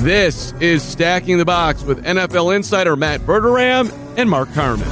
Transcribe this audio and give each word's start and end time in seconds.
This 0.00 0.54
is 0.60 0.82
Stacking 0.82 1.36
the 1.36 1.44
Box 1.44 1.82
with 1.82 2.02
NFL 2.06 2.56
insider 2.56 2.96
Matt 2.96 3.20
Verderame 3.20 3.92
and 4.16 4.30
Mark 4.30 4.50
Carman. 4.54 4.86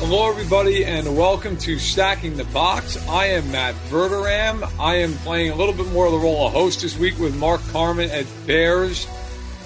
Hello, 0.00 0.28
everybody, 0.28 0.84
and 0.84 1.16
welcome 1.16 1.56
to 1.58 1.78
Stacking 1.78 2.36
the 2.36 2.42
Box. 2.46 2.96
I 3.08 3.26
am 3.26 3.48
Matt 3.52 3.76
Verderame. 3.88 4.68
I 4.80 4.96
am 4.96 5.12
playing 5.18 5.52
a 5.52 5.54
little 5.54 5.72
bit 5.72 5.86
more 5.92 6.06
of 6.06 6.12
the 6.12 6.18
role 6.18 6.48
of 6.48 6.54
host 6.54 6.80
this 6.80 6.98
week 6.98 7.16
with 7.20 7.38
Mark 7.38 7.60
Carman 7.68 8.10
at 8.10 8.26
Bears 8.44 9.06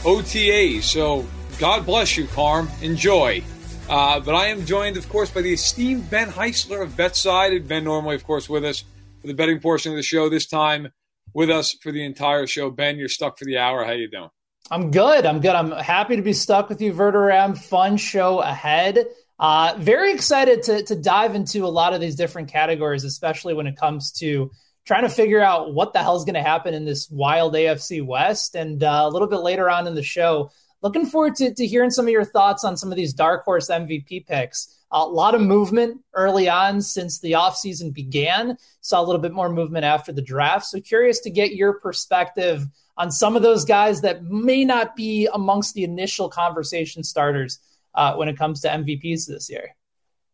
OTA. 0.05 0.83
So, 0.83 1.27
God 1.59 1.87
bless 1.87 2.19
you, 2.19 2.27
Carm. 2.27 2.69
Enjoy. 2.83 3.43
Uh, 3.89 4.21
but 4.21 4.35
I 4.35 4.49
am 4.49 4.67
joined, 4.67 4.99
of 4.99 5.09
course, 5.09 5.31
by 5.31 5.41
the 5.41 5.55
esteemed 5.55 6.11
Ben 6.11 6.29
Heisler 6.29 6.83
of 6.83 6.91
BetSide. 6.91 7.57
And 7.57 7.67
Ben, 7.67 7.85
normally, 7.85 8.15
of 8.15 8.27
course, 8.27 8.47
with 8.47 8.63
us 8.63 8.85
for 9.23 9.27
the 9.27 9.33
betting 9.33 9.59
portion 9.59 9.93
of 9.93 9.97
the 9.97 10.03
show. 10.03 10.29
This 10.29 10.45
time, 10.45 10.93
with 11.37 11.51
us 11.51 11.77
for 11.83 11.93
the 11.93 12.03
entire 12.03 12.47
show. 12.47 12.71
Ben, 12.71 12.97
you're 12.97 13.11
stuck 13.11 13.39
for 13.39 13.45
the 13.45 13.59
hour. 13.59 13.85
How 13.85 13.93
you 13.93 14.09
doing? 14.09 14.31
I'm 14.71 14.91
good. 14.91 15.27
I'm 15.27 15.41
good. 15.41 15.55
I'm 15.55 15.71
happy 15.71 16.17
to 16.17 16.23
be 16.23 16.33
stuck 16.33 16.71
with 16.71 16.81
you, 16.81 16.95
Verderame. 16.95 17.59
Fun 17.59 17.99
show 17.99 18.41
ahead. 18.41 19.07
Uh, 19.39 19.75
very 19.79 20.13
excited 20.13 20.63
to, 20.63 20.83
to 20.85 20.97
dive 20.97 21.35
into 21.35 21.67
a 21.67 21.69
lot 21.69 21.93
of 21.93 22.01
these 22.01 22.17
different 22.17 22.49
categories, 22.49 23.05
especially 23.05 23.53
when 23.53 23.67
it 23.67 23.77
comes 23.77 24.13
to 24.13 24.51
trying 24.87 25.03
to 25.03 25.11
figure 25.11 25.43
out 25.43 25.75
what 25.75 25.93
the 25.93 25.99
hell 25.99 26.17
is 26.17 26.25
going 26.25 26.37
to 26.37 26.43
happen 26.43 26.73
in 26.73 26.87
this 26.87 27.11
wild 27.11 27.53
AFC 27.53 28.05
West. 28.05 28.55
And 28.55 28.83
uh, 28.83 29.03
a 29.05 29.11
little 29.11 29.29
bit 29.29 29.41
later 29.41 29.69
on 29.69 29.87
in 29.87 29.95
the 29.95 30.03
show, 30.03 30.51
looking 30.81 31.05
forward 31.05 31.35
to, 31.37 31.53
to 31.53 31.67
hearing 31.67 31.91
some 31.91 32.07
of 32.07 32.13
your 32.13 32.25
thoughts 32.25 32.65
on 32.65 32.79
some 32.79 32.91
of 32.91 32.97
these 32.97 33.13
dark 33.13 33.45
horse 33.45 33.69
MVP 33.69 34.27
picks. 34.27 34.75
A 34.91 35.05
lot 35.05 35.35
of 35.35 35.41
movement 35.41 36.01
early 36.15 36.49
on 36.49 36.81
since 36.81 37.19
the 37.19 37.33
offseason 37.33 37.93
began. 37.93 38.57
Saw 38.81 39.01
a 39.01 39.05
little 39.05 39.21
bit 39.21 39.33
more 39.33 39.49
movement 39.49 39.85
after 39.85 40.13
the 40.13 40.23
draft. 40.23 40.67
So 40.67 40.81
curious 40.81 41.21
to 41.21 41.31
get 41.31 41.55
your 41.55 41.81
perspective 41.81 42.67
on 42.97 43.11
some 43.11 43.37
of 43.37 43.43
those 43.43 43.65
guys 43.65 44.01
that 44.03 44.25
may 44.25 44.65
not 44.65 44.97
be 44.97 45.29
amongst 45.33 45.75
the 45.75 45.85
initial 45.85 46.29
conversation 46.29 47.03
starters 47.03 47.59
uh, 47.95 48.15
when 48.15 48.29
it 48.29 48.39
comes 48.39 48.61
to 48.61 48.69
MVPs 48.69 49.27
this 49.27 49.51
year. 49.51 49.75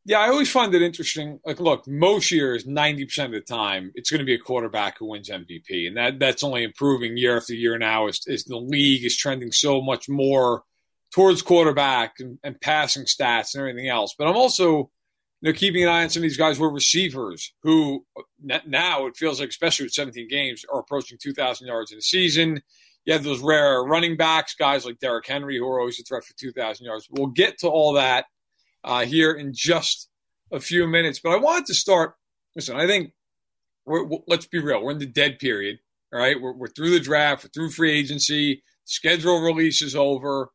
Yeah, 0.05 0.19
I 0.19 0.29
always 0.29 0.51
find 0.51 0.75
it 0.75 0.83
interesting. 0.83 1.39
Like, 1.47 1.61
look, 1.61 1.87
most 1.87 2.33
years, 2.33 2.67
ninety 2.67 3.05
percent 3.05 3.35
of 3.35 3.41
the 3.41 3.55
time, 3.55 3.93
it's 3.95 4.11
going 4.11 4.19
to 4.19 4.25
be 4.25 4.35
a 4.35 4.39
quarterback 4.39 4.99
who 4.99 5.07
wins 5.07 5.31
MVP, 5.31 5.87
and 5.87 5.97
that 5.97 6.19
that's 6.19 6.43
only 6.43 6.65
improving 6.65 7.17
year 7.17 7.37
after 7.37 7.55
year 7.55 7.79
now. 7.79 8.09
As, 8.09 8.21
as 8.29 8.45
the 8.45 8.57
league 8.57 9.05
is 9.05 9.17
trending 9.17 9.53
so 9.53 9.81
much 9.81 10.09
more 10.09 10.65
towards 11.13 11.43
quarterback 11.43 12.15
and, 12.19 12.39
and, 12.43 12.61
passing 12.61 13.05
stats 13.05 13.55
and 13.55 13.61
everything 13.61 13.89
else. 13.89 14.15
But 14.19 14.29
I'm 14.29 14.37
also, 14.37 14.91
you 15.41 15.51
know, 15.51 15.53
keeping 15.53 15.83
an 15.83 15.89
eye 15.89 16.03
on 16.05 16.11
some 16.11 16.21
of 16.21 16.25
these 16.25 16.37
guys 16.37 16.57
who 16.59 16.65
are 16.65 16.73
receivers 16.73 17.53
who 17.63 18.05
now 18.67 19.07
it 19.07 19.17
feels 19.17 19.41
like, 19.41 19.51
especially 19.51 19.87
with 19.87 19.93
17 19.93 20.29
games, 20.29 20.65
are 20.73 20.81
approaching 20.81 21.19
2,000 21.21 21.67
yards 21.67 21.93
in 21.93 21.99
a 21.99 22.03
season. 22.03 22.63
You 23.05 23.13
have 23.13 23.25
those 23.25 23.41
rare 23.41 23.83
running 23.83 24.17
backs, 24.17 24.55
guys 24.55 24.87
like 24.87 25.01
Derrick 25.01 25.27
Henry, 25.27 25.59
who 25.59 25.69
are 25.69 25.81
always 25.81 26.01
a 26.01 26.05
threat 26.05 26.25
for 26.25 26.35
2,000 26.39 26.87
yards. 26.87 27.09
We'll 27.11 27.27
get 27.27 27.59
to 27.59 27.69
all 27.69 27.95
that 27.95 28.27
uh, 28.85 29.05
here 29.05 29.33
in 29.33 29.53
just 29.55 30.09
a 30.53 30.61
few 30.61 30.87
minutes. 30.87 31.19
But 31.19 31.33
I 31.33 31.37
wanted 31.37 31.67
to 31.67 31.75
start. 31.75 32.15
Listen, 32.55 32.77
I 32.77 32.87
think 32.87 33.13
we're, 33.85 34.07
let's 34.29 34.47
be 34.47 34.61
real. 34.61 34.83
We're 34.83 34.93
in 34.93 34.99
the 34.99 35.07
dead 35.07 35.39
period. 35.39 35.79
All 36.13 36.21
right, 36.21 36.41
we're, 36.41 36.53
we're 36.53 36.69
through 36.69 36.91
the 36.91 37.01
draft, 37.01 37.43
we're 37.43 37.49
through 37.49 37.71
free 37.71 37.91
agency, 37.91 38.63
schedule 38.85 39.41
release 39.41 39.81
is 39.81 39.97
over, 39.97 40.51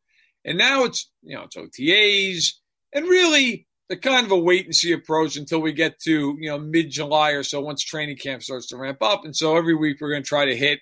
and 0.48 0.58
now 0.58 0.84
it's 0.84 1.10
you 1.22 1.36
know 1.36 1.44
it's 1.44 1.56
OTAs, 1.56 2.54
and 2.92 3.08
really 3.08 3.66
the 3.88 3.96
kind 3.96 4.26
of 4.26 4.32
a 4.32 4.38
wait 4.38 4.66
and 4.66 4.74
see 4.74 4.92
approach 4.92 5.36
until 5.36 5.60
we 5.60 5.72
get 5.72 5.98
to 6.00 6.36
you 6.40 6.48
know 6.48 6.58
mid 6.58 6.90
July 6.90 7.30
or 7.30 7.42
so 7.42 7.60
once 7.60 7.82
training 7.82 8.16
camp 8.16 8.42
starts 8.42 8.68
to 8.68 8.76
ramp 8.76 8.98
up. 9.02 9.24
And 9.24 9.34
so 9.36 9.56
every 9.56 9.74
week 9.74 9.98
we're 10.00 10.10
going 10.10 10.22
to 10.22 10.28
try 10.28 10.46
to 10.46 10.56
hit 10.56 10.80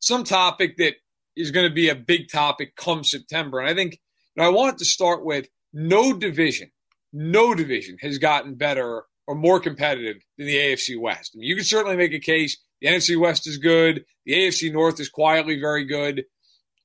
some 0.00 0.24
topic 0.24 0.76
that 0.78 0.94
is 1.36 1.50
going 1.50 1.68
to 1.68 1.74
be 1.74 1.88
a 1.88 1.94
big 1.94 2.30
topic 2.30 2.76
come 2.76 3.04
September. 3.04 3.58
And 3.58 3.68
I 3.68 3.74
think 3.74 3.94
you 4.34 4.42
know, 4.42 4.48
I 4.48 4.52
wanted 4.52 4.78
to 4.78 4.84
start 4.84 5.24
with 5.24 5.48
no 5.72 6.12
division 6.12 6.70
no 7.14 7.54
division 7.54 7.96
has 8.00 8.18
gotten 8.18 8.56
better 8.56 9.04
or 9.26 9.34
more 9.34 9.60
competitive 9.60 10.16
than 10.36 10.48
the 10.48 10.56
AFC 10.56 11.00
West. 11.00 11.30
I 11.34 11.38
mean, 11.38 11.48
you 11.48 11.54
can 11.54 11.64
certainly 11.64 11.96
make 11.96 12.12
a 12.12 12.18
case 12.18 12.58
the 12.82 12.88
NFC 12.88 13.18
West 13.18 13.46
is 13.46 13.56
good, 13.56 14.04
the 14.26 14.34
AFC 14.34 14.70
North 14.70 15.00
is 15.00 15.08
quietly 15.08 15.58
very 15.58 15.84
good, 15.84 16.24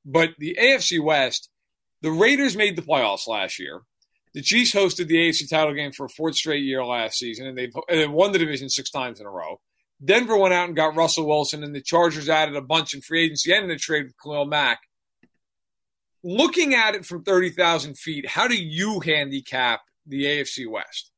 but 0.05 0.29
the 0.37 0.55
AFC 0.61 1.03
West, 1.03 1.49
the 2.01 2.11
Raiders 2.11 2.55
made 2.55 2.75
the 2.75 2.81
playoffs 2.81 3.27
last 3.27 3.59
year. 3.59 3.81
The 4.33 4.41
Chiefs 4.41 4.73
hosted 4.73 5.07
the 5.07 5.15
AFC 5.15 5.49
title 5.49 5.73
game 5.73 5.91
for 5.91 6.05
a 6.05 6.09
fourth 6.09 6.35
straight 6.35 6.63
year 6.63 6.85
last 6.85 7.17
season, 7.17 7.47
and 7.47 7.57
they've, 7.57 7.73
and 7.89 7.99
they 7.99 8.07
won 8.07 8.31
the 8.31 8.39
division 8.39 8.69
six 8.69 8.89
times 8.89 9.19
in 9.19 9.25
a 9.25 9.29
row. 9.29 9.59
Denver 10.03 10.37
went 10.37 10.53
out 10.53 10.67
and 10.67 10.75
got 10.75 10.95
Russell 10.95 11.27
Wilson, 11.27 11.63
and 11.63 11.75
the 11.75 11.81
Chargers 11.81 12.29
added 12.29 12.55
a 12.55 12.61
bunch 12.61 12.93
in 12.93 13.01
free 13.01 13.25
agency 13.25 13.51
and 13.51 13.65
in 13.65 13.71
a 13.71 13.77
trade 13.77 14.05
with 14.05 14.15
Khalil 14.21 14.45
Mack. 14.45 14.79
Looking 16.23 16.73
at 16.73 16.95
it 16.95 17.05
from 17.05 17.23
30,000 17.23 17.97
feet, 17.97 18.27
how 18.27 18.47
do 18.47 18.55
you 18.55 18.99
handicap 18.99 19.81
the 20.05 20.25
AFC 20.25 20.69
West? 20.69 21.11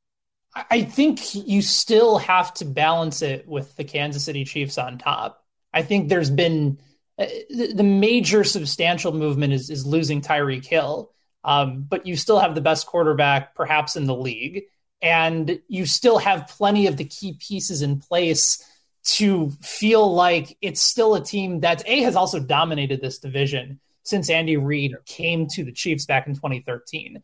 I 0.69 0.84
think 0.84 1.34
you 1.34 1.62
still 1.62 2.18
have 2.18 2.53
to 2.56 2.66
balance 2.66 3.22
it 3.22 3.48
with 3.48 3.75
the 3.78 3.84
Kansas 3.84 4.25
City 4.25 4.44
Chiefs 4.44 4.78
on 4.78 4.98
top. 4.98 5.46
I 5.74 5.81
think 5.81 6.09
there's 6.09 6.30
been 6.30 6.78
uh, 7.21 7.65
the 7.73 7.83
major 7.83 8.43
substantial 8.43 9.11
movement 9.11 9.53
is, 9.53 9.69
is 9.69 9.85
losing 9.85 10.21
Tyreek 10.21 10.65
Hill, 10.65 11.11
um, 11.43 11.85
but 11.87 12.05
you 12.05 12.15
still 12.15 12.39
have 12.39 12.55
the 12.55 12.61
best 12.61 12.87
quarterback 12.87 13.55
perhaps 13.55 13.95
in 13.95 14.05
the 14.05 14.15
league, 14.15 14.63
and 15.01 15.59
you 15.67 15.85
still 15.85 16.17
have 16.17 16.47
plenty 16.47 16.87
of 16.87 16.97
the 16.97 17.05
key 17.05 17.37
pieces 17.39 17.81
in 17.81 17.99
place 17.99 18.65
to 19.03 19.49
feel 19.61 20.13
like 20.13 20.57
it's 20.61 20.81
still 20.81 21.15
a 21.15 21.23
team 21.23 21.61
that 21.61 21.83
a 21.87 22.01
has 22.01 22.15
also 22.15 22.39
dominated 22.39 23.01
this 23.01 23.17
division 23.17 23.79
since 24.03 24.29
Andy 24.29 24.57
Reid 24.57 24.95
came 25.05 25.47
to 25.47 25.63
the 25.63 25.71
Chiefs 25.71 26.05
back 26.05 26.27
in 26.27 26.35
2013. 26.35 27.21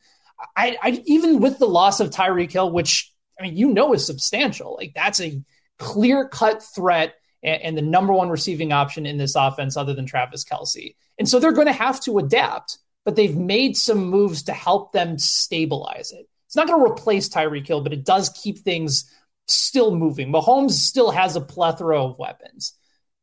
I, 0.55 0.77
I 0.81 1.03
even 1.05 1.39
with 1.39 1.59
the 1.59 1.67
loss 1.67 1.99
of 1.99 2.09
Tyreek 2.09 2.51
Hill, 2.51 2.71
which 2.71 3.11
I 3.39 3.43
mean, 3.43 3.57
you 3.57 3.69
know, 3.73 3.93
is 3.93 4.05
substantial. 4.05 4.75
Like 4.75 4.93
that's 4.95 5.21
a 5.21 5.41
clear 5.77 6.27
cut 6.27 6.63
threat 6.63 7.15
and, 7.44 7.62
and, 7.62 7.78
the 7.78 7.81
number 7.81 8.13
one 8.13 8.30
receiving 8.30 8.72
option 8.72 9.06
in 9.06 9.18
this 9.18 9.36
offense, 9.36 9.78
other 9.78 9.94
than 9.94 10.06
Travis 10.06 10.44
Kelce. 10.44 10.95
And 11.18 11.28
so 11.28 11.39
they're 11.39 11.51
going 11.51 11.68
to 11.68 11.74
have 11.74 12.00
to 12.01 12.18
adapt, 12.18 12.78
but 13.06 13.16
they've 13.16 13.36
made 13.36 13.78
some 13.78 14.06
moves 14.06 14.44
to 14.44 14.54
help 14.54 14.92
them 14.92 15.18
stabilize 15.18 16.12
it. 16.12 16.28
It's 16.48 16.56
not 16.56 16.68
going 16.68 16.80
to 16.80 16.92
replace 16.92 17.30
Tyreek 17.30 17.68
Hill, 17.68 17.81
but 17.81 17.94
it 17.94 18.06
does 18.06 18.30
keep 18.30 18.60
things 18.60 19.12
still 19.48 19.95
moving. 19.95 20.31
Mahomes 20.31 20.72
still 20.72 21.12
has 21.12 21.36
a 21.36 21.42
plethora 21.42 22.04
of 22.04 22.18
weapons. 22.18 22.74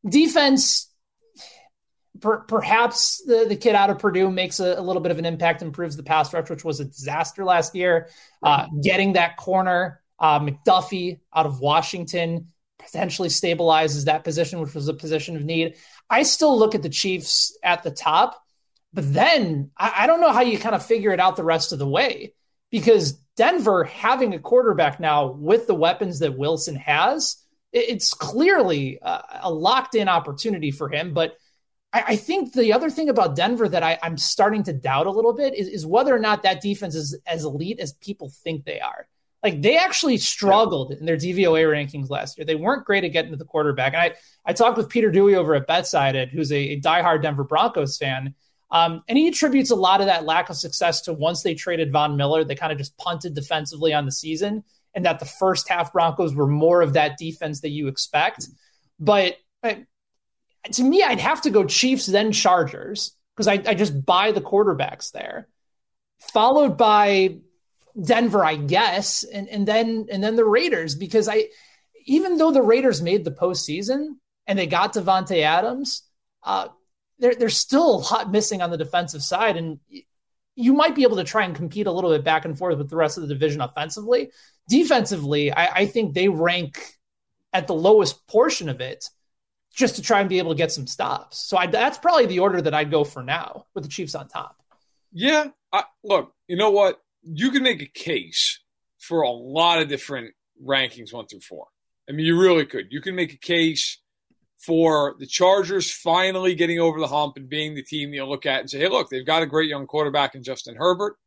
Defense 0.07 0.89
per, 2.19 2.41
perhaps 2.41 3.23
the, 3.25 3.45
the 3.47 3.55
kid 3.55 3.75
out 3.75 3.89
of 3.89 3.99
Purdue 3.99 4.29
makes 4.29 4.59
a, 4.59 4.75
a, 4.77 4.81
little 4.81 5.01
bit 5.01 5.11
of 5.11 5.19
an 5.19 5.25
impact, 5.25 5.61
improves 5.61 5.95
the 5.95 6.03
pass 6.03 6.33
rush, 6.33 6.49
which 6.49 6.63
was 6.63 6.79
a 6.79 6.85
disaster 6.85 7.43
last 7.43 7.75
year. 7.75 8.09
Uh, 8.43 8.67
getting 8.81 9.13
that 9.13 9.37
corner, 9.37 10.01
uh, 10.19 10.39
McDuffie 10.39 11.19
out 11.33 11.45
of 11.45 11.59
Washington 11.59 12.51
potentially 12.85 13.29
stabilizes 13.29 14.05
that 14.05 14.23
position, 14.23 14.59
which 14.59 14.73
was 14.73 14.87
a 14.87 14.93
position 14.93 15.35
of 15.35 15.43
need. 15.43 15.75
I 16.09 16.23
still 16.23 16.57
look 16.57 16.75
at 16.75 16.83
the 16.83 16.89
Chiefs 16.89 17.57
at 17.63 17.83
the 17.83 17.91
top, 17.91 18.41
but 18.93 19.13
then 19.13 19.71
I, 19.77 19.93
I 19.99 20.07
don't 20.07 20.21
know 20.21 20.31
how 20.31 20.41
you 20.41 20.57
kind 20.57 20.75
of 20.75 20.85
figure 20.85 21.11
it 21.11 21.19
out 21.19 21.35
the 21.35 21.43
rest 21.43 21.71
of 21.71 21.79
the 21.79 21.87
way 21.87 22.33
because 22.71 23.13
Denver 23.37 23.83
having 23.83 24.33
a 24.33 24.39
quarterback 24.39 24.99
now 24.99 25.31
with 25.31 25.67
the 25.67 25.75
weapons 25.75 26.19
that 26.19 26.37
Wilson 26.37 26.75
has, 26.75 27.37
it's 27.73 28.13
clearly 28.13 28.99
a 29.01 29.51
locked 29.51 29.95
in 29.95 30.07
opportunity 30.07 30.71
for 30.71 30.87
him. 30.89 31.13
But 31.13 31.35
I, 31.91 32.03
I 32.07 32.15
think 32.15 32.53
the 32.53 32.73
other 32.73 32.89
thing 32.89 33.09
about 33.09 33.35
Denver 33.35 33.67
that 33.67 33.83
I, 33.83 33.97
am 34.01 34.17
starting 34.17 34.63
to 34.63 34.73
doubt 34.73 35.07
a 35.07 35.11
little 35.11 35.33
bit 35.33 35.55
is, 35.55 35.67
is, 35.67 35.85
whether 35.85 36.15
or 36.15 36.19
not 36.19 36.43
that 36.43 36.61
defense 36.61 36.95
is 36.95 37.17
as 37.25 37.43
elite 37.43 37.79
as 37.79 37.93
people 37.93 38.29
think 38.29 38.65
they 38.65 38.79
are. 38.79 39.07
Like 39.45 39.61
they 39.61 39.77
actually 39.77 40.17
struggled 40.17 40.91
in 40.93 41.05
their 41.05 41.17
DVOA 41.17 41.69
rankings 41.69 42.09
last 42.09 42.35
year. 42.35 42.45
They 42.45 42.55
weren't 42.55 42.83
great 42.83 43.03
at 43.03 43.09
getting 43.09 43.29
to 43.29 43.37
the 43.37 43.45
quarterback. 43.45 43.93
And 43.93 44.01
I, 44.01 44.15
I 44.43 44.53
talked 44.53 44.75
with 44.75 44.89
Peter 44.89 45.11
Dewey 45.11 45.35
over 45.35 45.53
at 45.53 45.67
Betsided, 45.67 46.29
who's 46.29 46.51
a, 46.51 46.57
a 46.57 46.81
diehard 46.81 47.21
Denver 47.21 47.43
Broncos 47.43 47.95
fan. 47.95 48.33
Um, 48.71 49.03
and 49.07 49.19
he 49.19 49.27
attributes 49.27 49.69
a 49.69 49.75
lot 49.75 50.01
of 50.01 50.07
that 50.07 50.25
lack 50.25 50.49
of 50.49 50.55
success 50.55 51.01
to 51.01 51.13
once 51.13 51.43
they 51.43 51.53
traded 51.53 51.91
Von 51.91 52.17
Miller, 52.17 52.43
they 52.43 52.55
kind 52.55 52.71
of 52.71 52.79
just 52.79 52.97
punted 52.97 53.35
defensively 53.35 53.93
on 53.93 54.05
the 54.05 54.11
season, 54.11 54.63
and 54.95 55.05
that 55.05 55.19
the 55.19 55.25
first 55.25 55.69
half 55.69 55.93
Broncos 55.93 56.33
were 56.33 56.47
more 56.47 56.81
of 56.81 56.93
that 56.93 57.19
defense 57.19 57.61
that 57.61 57.69
you 57.69 57.87
expect. 57.87 58.47
But 58.99 59.37
to 59.63 60.83
me, 60.83 61.03
I'd 61.03 61.19
have 61.19 61.41
to 61.41 61.51
go 61.51 61.65
Chiefs 61.65 62.07
then 62.07 62.31
Chargers 62.31 63.15
because 63.35 63.47
I, 63.47 63.61
I 63.67 63.75
just 63.75 64.03
buy 64.03 64.31
the 64.31 64.41
quarterbacks 64.41 65.11
there, 65.11 65.47
followed 66.19 66.77
by 66.77 67.37
Denver, 68.01 68.43
I 68.43 68.55
guess, 68.55 69.23
and 69.23 69.47
and 69.49 69.67
then 69.67 70.07
and 70.11 70.23
then 70.23 70.35
the 70.35 70.45
Raiders 70.45 70.95
because 70.95 71.27
I 71.27 71.45
even 72.05 72.37
though 72.37 72.51
the 72.51 72.61
Raiders 72.61 73.01
made 73.01 73.23
the 73.23 73.31
postseason 73.31 74.17
and 74.47 74.59
they 74.59 74.67
got 74.67 74.93
Davante 74.93 75.41
Adams, 75.41 76.03
uh, 76.43 76.67
there, 77.19 77.35
there's 77.35 77.57
still 77.57 77.95
a 77.95 78.01
lot 78.13 78.31
missing 78.31 78.61
on 78.61 78.69
the 78.69 78.77
defensive 78.77 79.23
side, 79.23 79.57
and 79.57 79.79
you 80.55 80.73
might 80.73 80.95
be 80.95 81.03
able 81.03 81.17
to 81.17 81.23
try 81.23 81.43
and 81.43 81.55
compete 81.55 81.87
a 81.87 81.91
little 81.91 82.11
bit 82.11 82.23
back 82.23 82.45
and 82.45 82.57
forth 82.57 82.77
with 82.77 82.89
the 82.89 82.95
rest 82.95 83.17
of 83.17 83.27
the 83.27 83.33
division 83.33 83.61
offensively. 83.61 84.31
Defensively, 84.67 85.51
I, 85.51 85.65
I 85.67 85.85
think 85.85 86.13
they 86.13 86.29
rank 86.29 86.95
at 87.53 87.67
the 87.67 87.73
lowest 87.73 88.27
portion 88.27 88.69
of 88.69 88.81
it 88.81 89.09
just 89.73 89.95
to 89.95 90.01
try 90.01 90.21
and 90.21 90.29
be 90.29 90.39
able 90.39 90.51
to 90.51 90.57
get 90.57 90.71
some 90.71 90.87
stops. 90.87 91.39
So 91.39 91.57
I, 91.57 91.67
that's 91.67 91.97
probably 91.97 92.25
the 92.25 92.39
order 92.39 92.61
that 92.61 92.73
I'd 92.73 92.91
go 92.91 93.03
for 93.03 93.23
now 93.23 93.65
with 93.73 93.83
the 93.83 93.89
Chiefs 93.89 94.15
on 94.15 94.27
top. 94.27 94.61
Yeah, 95.11 95.47
I, 95.71 95.83
look, 96.03 96.33
you 96.47 96.55
know 96.55 96.71
what? 96.71 97.01
You 97.25 97.51
can 97.51 97.63
make 97.63 97.81
a 97.81 97.87
case 97.87 98.59
for 98.99 99.21
a 99.21 99.31
lot 99.31 99.81
of 99.81 99.87
different 99.87 100.33
rankings 100.63 101.13
one 101.13 101.27
through 101.27 101.41
four. 101.41 101.67
I 102.07 102.11
mean, 102.11 102.25
you 102.25 102.39
really 102.39 102.65
could. 102.65 102.87
You 102.91 103.01
can 103.01 103.15
make 103.15 103.33
a 103.33 103.37
case 103.37 103.99
for 104.57 105.15
the 105.19 105.25
Chargers 105.25 105.91
finally 105.91 106.55
getting 106.55 106.79
over 106.79 106.99
the 106.99 107.07
hump 107.07 107.37
and 107.37 107.49
being 107.49 107.75
the 107.75 107.83
team 107.83 108.13
you 108.13 108.25
look 108.25 108.45
at 108.45 108.61
and 108.61 108.69
say, 108.69 108.79
hey, 108.79 108.87
look, 108.87 109.09
they've 109.09 109.25
got 109.25 109.43
a 109.43 109.47
great 109.47 109.69
young 109.69 109.85
quarterback 109.85 110.35
in 110.35 110.43
Justin 110.43 110.75
Herbert. 110.75 111.17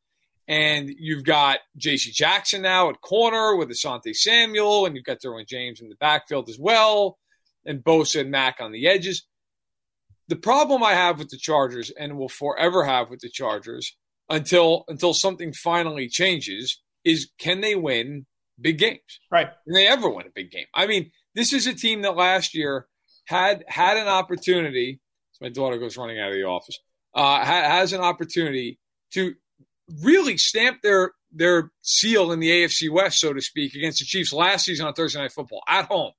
And 0.48 0.88
you've 0.98 1.24
got 1.24 1.58
J.C. 1.76 2.10
Jackson 2.10 2.62
now 2.62 2.88
at 2.88 3.00
corner 3.02 3.54
with 3.54 3.68
Asante 3.68 4.16
Samuel, 4.16 4.86
and 4.86 4.96
you've 4.96 5.04
got 5.04 5.20
Derwin 5.20 5.46
James 5.46 5.80
in 5.80 5.90
the 5.90 5.94
backfield 5.96 6.48
as 6.48 6.58
well, 6.58 7.18
and 7.66 7.84
Bosa 7.84 8.22
and 8.22 8.30
Mack 8.30 8.56
on 8.60 8.72
the 8.72 8.86
edges. 8.86 9.24
The 10.28 10.36
problem 10.36 10.82
I 10.82 10.94
have 10.94 11.18
with 11.18 11.28
the 11.28 11.36
Chargers, 11.36 11.90
and 11.90 12.16
will 12.16 12.30
forever 12.30 12.82
have 12.82 13.10
with 13.10 13.20
the 13.20 13.28
Chargers 13.28 13.94
until 14.28 14.84
until 14.88 15.14
something 15.14 15.52
finally 15.52 16.08
changes, 16.08 16.80
is 17.04 17.30
can 17.38 17.60
they 17.60 17.74
win 17.74 18.26
big 18.60 18.78
games? 18.78 19.20
Right. 19.30 19.48
Can 19.64 19.74
they 19.74 19.86
ever 19.86 20.08
win 20.08 20.26
a 20.26 20.30
big 20.34 20.50
game? 20.50 20.66
I 20.74 20.86
mean, 20.86 21.10
this 21.34 21.52
is 21.52 21.66
a 21.66 21.74
team 21.74 22.02
that 22.02 22.16
last 22.16 22.54
year 22.54 22.86
had 23.26 23.64
had 23.68 23.96
an 23.96 24.08
opportunity. 24.08 25.00
So 25.32 25.44
my 25.44 25.50
daughter 25.50 25.78
goes 25.78 25.96
running 25.96 26.18
out 26.18 26.30
of 26.30 26.34
the 26.34 26.44
office. 26.44 26.78
Uh, 27.14 27.44
ha- 27.44 27.68
has 27.68 27.92
an 27.92 28.00
opportunity 28.00 28.78
to 29.12 29.34
really 30.02 30.36
stamp 30.36 30.82
their 30.82 31.12
their 31.30 31.70
seal 31.82 32.32
in 32.32 32.40
the 32.40 32.50
AFC 32.50 32.90
West, 32.90 33.20
so 33.20 33.32
to 33.32 33.40
speak, 33.40 33.74
against 33.74 33.98
the 33.98 34.04
Chiefs 34.04 34.32
last 34.32 34.64
season 34.64 34.86
on 34.86 34.94
Thursday 34.94 35.20
Night 35.20 35.32
Football 35.32 35.62
at 35.68 35.86
home. 35.86 36.12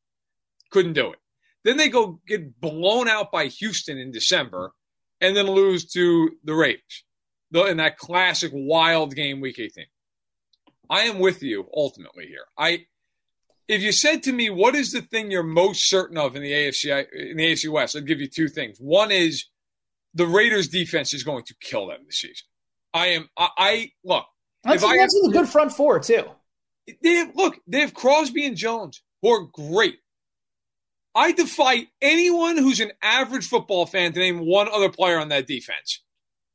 Couldn't 0.71 0.93
do 0.93 1.11
it. 1.11 1.19
Then 1.63 1.77
they 1.77 1.89
go 1.89 2.21
get 2.27 2.59
blown 2.61 3.07
out 3.07 3.31
by 3.31 3.47
Houston 3.47 3.97
in 3.97 4.11
December, 4.11 4.71
and 5.19 5.35
then 5.35 5.47
lose 5.47 5.85
to 5.93 6.31
the 6.43 6.53
Raiders 7.51 7.69
in 7.69 7.77
that 7.77 7.97
classic 7.97 8.51
wild 8.53 9.15
game, 9.15 9.41
Week 9.41 9.59
18. 9.59 9.85
I 10.89 11.01
am 11.01 11.19
with 11.19 11.43
you 11.43 11.67
ultimately 11.75 12.25
here. 12.25 12.45
I 12.57 12.85
if 13.67 13.81
you 13.83 13.91
said 13.91 14.23
to 14.23 14.31
me, 14.31 14.49
"What 14.49 14.75
is 14.75 14.91
the 14.91 15.01
thing 15.01 15.29
you're 15.29 15.43
most 15.43 15.87
certain 15.87 16.17
of 16.17 16.35
in 16.35 16.41
the 16.41 16.51
AFC 16.51 17.05
in 17.13 17.37
the 17.37 17.51
AFC 17.51 17.69
West?" 17.69 17.95
I'd 17.95 18.07
give 18.07 18.19
you 18.19 18.27
two 18.27 18.47
things. 18.47 18.77
One 18.79 19.11
is 19.11 19.45
the 20.13 20.25
Raiders' 20.25 20.67
defense 20.67 21.13
is 21.13 21.23
going 21.23 21.43
to 21.45 21.55
kill 21.61 21.87
them 21.87 21.99
this 22.05 22.21
season. 22.21 22.47
I 22.93 23.07
am. 23.07 23.29
I, 23.37 23.49
I 23.57 23.91
look. 24.03 24.25
That's, 24.63 24.83
if 24.83 24.89
that's 24.89 25.21
I, 25.23 25.29
a 25.29 25.31
good 25.31 25.47
front 25.47 25.71
four 25.71 25.99
too. 25.99 26.25
They 27.03 27.15
have, 27.15 27.35
look. 27.35 27.59
They 27.67 27.81
have 27.81 27.93
Crosby 27.93 28.45
and 28.45 28.57
Jones, 28.57 29.03
who 29.21 29.29
are 29.29 29.47
great. 29.53 29.99
I 31.13 31.31
defy 31.31 31.87
anyone 32.01 32.57
who's 32.57 32.79
an 32.79 32.91
average 33.01 33.47
football 33.47 33.85
fan 33.85 34.13
to 34.13 34.19
name 34.19 34.39
one 34.39 34.67
other 34.71 34.89
player 34.89 35.19
on 35.19 35.29
that 35.29 35.47
defense. 35.47 36.01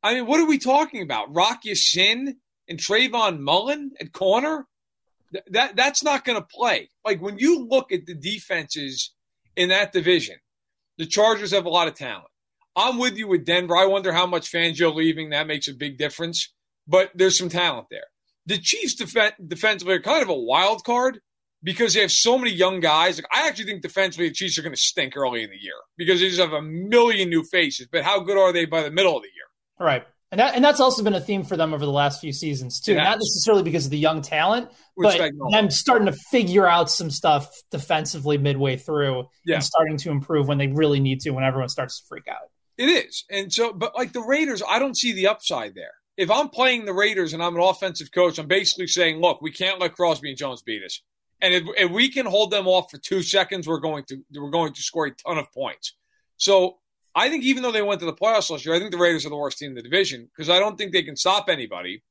I 0.04 0.14
mean, 0.14 0.26
what 0.26 0.38
are 0.38 0.46
we 0.46 0.58
talking 0.58 1.02
about? 1.02 1.34
Rock 1.34 1.60
Ya-Sin 1.64 2.36
and 2.68 2.78
Trayvon 2.78 3.40
Mullen 3.40 3.90
at 4.00 4.12
corner? 4.12 4.66
that 5.50 5.76
that's 5.76 6.02
not 6.02 6.24
going 6.24 6.40
to 6.40 6.46
play. 6.46 6.90
Like 7.04 7.20
when 7.20 7.38
you 7.38 7.66
look 7.66 7.92
at 7.92 8.06
the 8.06 8.14
defenses 8.14 9.12
in 9.56 9.68
that 9.70 9.92
division, 9.92 10.36
the 10.98 11.06
Chargers 11.06 11.52
have 11.52 11.66
a 11.66 11.70
lot 11.70 11.88
of 11.88 11.94
talent. 11.94 12.28
I'm 12.76 12.98
with 12.98 13.16
you 13.16 13.28
with 13.28 13.44
Denver. 13.44 13.76
I 13.76 13.86
wonder 13.86 14.12
how 14.12 14.26
much 14.26 14.50
Fangio 14.50 14.94
leaving 14.94 15.30
that 15.30 15.46
makes 15.46 15.68
a 15.68 15.74
big 15.74 15.98
difference, 15.98 16.52
but 16.86 17.10
there's 17.14 17.38
some 17.38 17.48
talent 17.48 17.86
there. 17.90 18.06
The 18.46 18.58
Chiefs 18.58 18.94
def- 18.94 19.34
defensively 19.46 19.94
are 19.94 20.00
kind 20.00 20.22
of 20.22 20.28
a 20.28 20.34
wild 20.34 20.84
card 20.84 21.20
because 21.62 21.94
they 21.94 22.00
have 22.00 22.12
so 22.12 22.36
many 22.36 22.50
young 22.52 22.80
guys. 22.80 23.16
Like, 23.16 23.26
I 23.32 23.48
actually 23.48 23.66
think 23.66 23.82
defensively 23.82 24.28
the 24.28 24.34
Chiefs 24.34 24.58
are 24.58 24.62
going 24.62 24.74
to 24.74 24.80
stink 24.80 25.16
early 25.16 25.42
in 25.42 25.50
the 25.50 25.56
year 25.56 25.74
because 25.96 26.20
they 26.20 26.28
just 26.28 26.40
have 26.40 26.52
a 26.52 26.62
million 26.62 27.28
new 27.28 27.44
faces. 27.44 27.88
But 27.90 28.02
how 28.02 28.20
good 28.20 28.36
are 28.36 28.52
they 28.52 28.66
by 28.66 28.82
the 28.82 28.90
middle 28.90 29.16
of 29.16 29.22
the 29.22 29.28
year? 29.28 29.44
All 29.78 29.86
right. 29.86 30.04
And, 30.30 30.40
that, 30.40 30.56
and 30.56 30.64
that's 30.64 30.80
also 30.80 31.04
been 31.04 31.14
a 31.14 31.20
theme 31.20 31.44
for 31.44 31.56
them 31.56 31.72
over 31.72 31.84
the 31.84 31.92
last 31.92 32.20
few 32.20 32.32
seasons 32.32 32.80
too. 32.80 32.96
Not 32.96 33.18
necessarily 33.18 33.62
because 33.62 33.84
of 33.84 33.92
the 33.92 33.98
young 33.98 34.20
talent, 34.20 34.68
Which 34.94 35.16
but 35.16 35.30
them 35.50 35.70
starting 35.70 36.06
to 36.06 36.12
figure 36.12 36.66
out 36.66 36.90
some 36.90 37.08
stuff 37.08 37.48
defensively 37.70 38.36
midway 38.36 38.76
through 38.76 39.28
yeah. 39.46 39.56
and 39.56 39.64
starting 39.64 39.96
to 39.98 40.10
improve 40.10 40.48
when 40.48 40.58
they 40.58 40.66
really 40.66 40.98
need 40.98 41.20
to. 41.20 41.30
When 41.30 41.44
everyone 41.44 41.68
starts 41.68 42.00
to 42.00 42.06
freak 42.08 42.26
out, 42.26 42.50
it 42.76 42.86
is. 42.86 43.24
And 43.30 43.52
so, 43.52 43.72
but 43.72 43.94
like 43.94 44.12
the 44.12 44.22
Raiders, 44.22 44.60
I 44.68 44.80
don't 44.80 44.96
see 44.96 45.12
the 45.12 45.28
upside 45.28 45.76
there. 45.76 45.92
If 46.16 46.32
I'm 46.32 46.48
playing 46.48 46.84
the 46.84 46.94
Raiders 46.94 47.32
and 47.32 47.40
I'm 47.40 47.54
an 47.54 47.62
offensive 47.62 48.10
coach, 48.10 48.38
I'm 48.38 48.48
basically 48.48 48.88
saying, 48.88 49.20
look, 49.20 49.40
we 49.40 49.52
can't 49.52 49.80
let 49.80 49.94
Crosby 49.94 50.30
and 50.30 50.38
Jones 50.38 50.62
beat 50.62 50.82
us. 50.82 51.00
And 51.40 51.54
if, 51.54 51.64
if 51.76 51.90
we 51.92 52.08
can 52.08 52.26
hold 52.26 52.50
them 52.50 52.66
off 52.66 52.90
for 52.90 52.98
two 52.98 53.22
seconds, 53.22 53.68
we're 53.68 53.78
going 53.78 54.04
to 54.08 54.16
we're 54.34 54.50
going 54.50 54.72
to 54.72 54.82
score 54.82 55.06
a 55.06 55.10
ton 55.12 55.38
of 55.38 55.52
points. 55.52 55.94
So 56.38 56.78
I 57.14 57.28
think 57.28 57.44
even 57.44 57.62
though 57.62 57.72
they 57.72 57.82
went 57.82 58.00
to 58.00 58.06
the 58.06 58.12
playoffs 58.12 58.50
last 58.50 58.66
year, 58.66 58.74
I 58.74 58.78
think 58.78 58.90
the 58.90 58.98
Raiders 58.98 59.24
are 59.24 59.30
the 59.30 59.36
worst 59.36 59.58
team 59.58 59.70
in 59.70 59.74
the 59.74 59.82
division 59.82 60.28
because 60.34 60.50
I 60.50 60.58
don't 60.58 60.76
think 60.76 60.92
they 60.92 61.02
can 61.02 61.16
stop 61.16 61.48
anybody. 61.48 62.02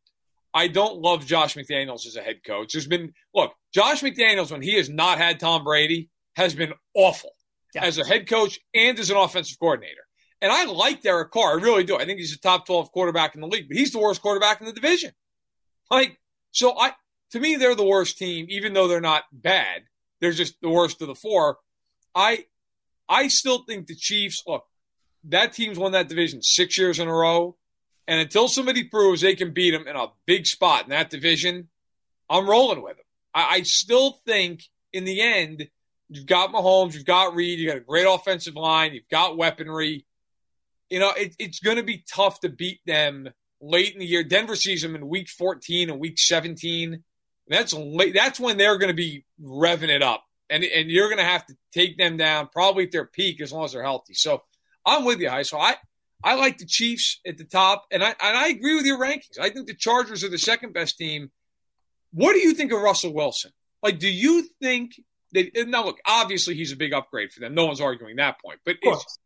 I 0.53 0.67
don't 0.67 0.99
love 0.99 1.25
Josh 1.25 1.55
McDaniels 1.55 2.05
as 2.05 2.15
a 2.15 2.21
head 2.21 2.43
coach. 2.45 2.73
There's 2.73 2.87
been 2.87 3.13
look, 3.33 3.53
Josh 3.73 4.01
McDaniels 4.01 4.51
when 4.51 4.61
he 4.61 4.75
has 4.75 4.89
not 4.89 5.17
had 5.17 5.39
Tom 5.39 5.63
Brady 5.63 6.09
has 6.35 6.53
been 6.55 6.73
awful 6.93 7.31
yeah. 7.73 7.83
as 7.83 7.97
a 7.97 8.05
head 8.05 8.27
coach 8.29 8.59
and 8.73 8.97
as 8.99 9.09
an 9.09 9.17
offensive 9.17 9.59
coordinator. 9.59 10.01
And 10.41 10.51
I 10.51 10.65
like 10.65 11.01
Derek 11.01 11.31
Carr, 11.31 11.59
I 11.59 11.61
really 11.61 11.83
do. 11.83 11.97
I 11.97 12.05
think 12.05 12.19
he's 12.19 12.33
a 12.33 12.39
top 12.39 12.65
12 12.65 12.91
quarterback 12.91 13.33
in 13.33 13.41
the 13.41 13.47
league, 13.47 13.67
but 13.67 13.77
he's 13.77 13.91
the 13.91 13.99
worst 13.99 14.21
quarterback 14.21 14.59
in 14.59 14.67
the 14.67 14.73
division. 14.73 15.11
Like, 15.89 16.19
so 16.51 16.77
I 16.77 16.93
to 17.31 17.39
me, 17.39 17.55
they're 17.55 17.75
the 17.75 17.83
worst 17.83 18.17
team, 18.19 18.45
even 18.49 18.73
though 18.73 18.87
they're 18.87 19.01
not 19.01 19.23
bad. 19.31 19.83
They're 20.21 20.31
just 20.31 20.61
the 20.61 20.69
worst 20.69 21.01
of 21.01 21.07
the 21.07 21.15
four. 21.15 21.57
I 22.13 22.45
I 23.09 23.27
still 23.27 23.63
think 23.63 23.87
the 23.87 23.95
Chiefs 23.95 24.43
look, 24.47 24.63
that 25.25 25.53
team's 25.53 25.79
won 25.79 25.93
that 25.93 26.09
division 26.09 26.41
six 26.41 26.77
years 26.77 26.99
in 26.99 27.07
a 27.07 27.13
row. 27.13 27.55
And 28.07 28.19
until 28.19 28.47
somebody 28.47 28.83
proves 28.83 29.21
they 29.21 29.35
can 29.35 29.53
beat 29.53 29.71
them 29.71 29.87
in 29.87 29.95
a 29.95 30.07
big 30.25 30.45
spot 30.45 30.83
in 30.83 30.89
that 30.89 31.09
division, 31.09 31.69
I'm 32.29 32.49
rolling 32.49 32.81
with 32.81 32.97
them. 32.97 33.05
I, 33.33 33.55
I 33.55 33.61
still 33.63 34.19
think 34.25 34.63
in 34.91 35.05
the 35.05 35.21
end, 35.21 35.67
you've 36.09 36.25
got 36.25 36.51
Mahomes, 36.51 36.93
you've 36.93 37.05
got 37.05 37.35
Reid, 37.35 37.59
you've 37.59 37.69
got 37.69 37.77
a 37.77 37.85
great 37.85 38.05
offensive 38.07 38.55
line, 38.55 38.93
you've 38.93 39.09
got 39.09 39.37
weaponry. 39.37 40.05
You 40.89 40.99
know, 40.99 41.11
it, 41.11 41.35
it's 41.39 41.59
going 41.59 41.77
to 41.77 41.83
be 41.83 42.03
tough 42.07 42.41
to 42.41 42.49
beat 42.49 42.81
them 42.85 43.29
late 43.61 43.93
in 43.93 43.99
the 43.99 44.05
year. 44.05 44.23
Denver 44.23 44.55
sees 44.55 44.81
them 44.81 44.95
in 44.95 45.07
week 45.07 45.29
14 45.29 45.89
and 45.89 45.99
week 45.99 46.19
17. 46.19 47.03
That's 47.47 47.73
late, 47.73 48.13
that's 48.13 48.39
when 48.39 48.57
they're 48.57 48.77
going 48.77 48.89
to 48.89 48.93
be 48.93 49.25
revving 49.41 49.89
it 49.89 50.03
up. 50.03 50.23
And, 50.49 50.63
and 50.63 50.91
you're 50.91 51.07
going 51.07 51.17
to 51.19 51.23
have 51.23 51.45
to 51.47 51.55
take 51.73 51.97
them 51.97 52.17
down 52.17 52.49
probably 52.51 52.83
at 52.83 52.91
their 52.91 53.05
peak 53.05 53.41
as 53.41 53.51
long 53.51 53.65
as 53.65 53.71
they're 53.71 53.81
healthy. 53.81 54.13
So 54.13 54.43
I'm 54.85 55.05
with 55.05 55.19
you, 55.19 55.29
High. 55.29 55.43
So 55.43 55.59
I, 55.59 55.75
I 56.23 56.35
like 56.35 56.57
the 56.57 56.65
Chiefs 56.65 57.19
at 57.25 57.37
the 57.37 57.45
top, 57.45 57.85
and 57.91 58.03
I 58.03 58.09
and 58.09 58.37
I 58.37 58.47
agree 58.47 58.75
with 58.75 58.85
your 58.85 58.99
rankings. 58.99 59.39
I 59.39 59.49
think 59.49 59.67
the 59.67 59.75
Chargers 59.75 60.23
are 60.23 60.29
the 60.29 60.37
second 60.37 60.73
best 60.73 60.97
team. 60.97 61.31
What 62.11 62.33
do 62.33 62.39
you 62.39 62.53
think 62.53 62.71
of 62.71 62.81
Russell 62.81 63.13
Wilson? 63.13 63.51
Like, 63.81 63.99
do 63.99 64.09
you 64.09 64.47
think 64.61 64.93
that 65.33 65.67
now 65.67 65.85
look, 65.85 65.99
obviously 66.05 66.55
he's 66.55 66.71
a 66.71 66.77
big 66.77 66.93
upgrade 66.93 67.31
for 67.31 67.39
them. 67.39 67.53
No 67.53 67.65
one's 67.65 67.81
arguing 67.81 68.15
that 68.17 68.41
point. 68.41 68.59
But 68.65 68.77
is, 68.81 69.19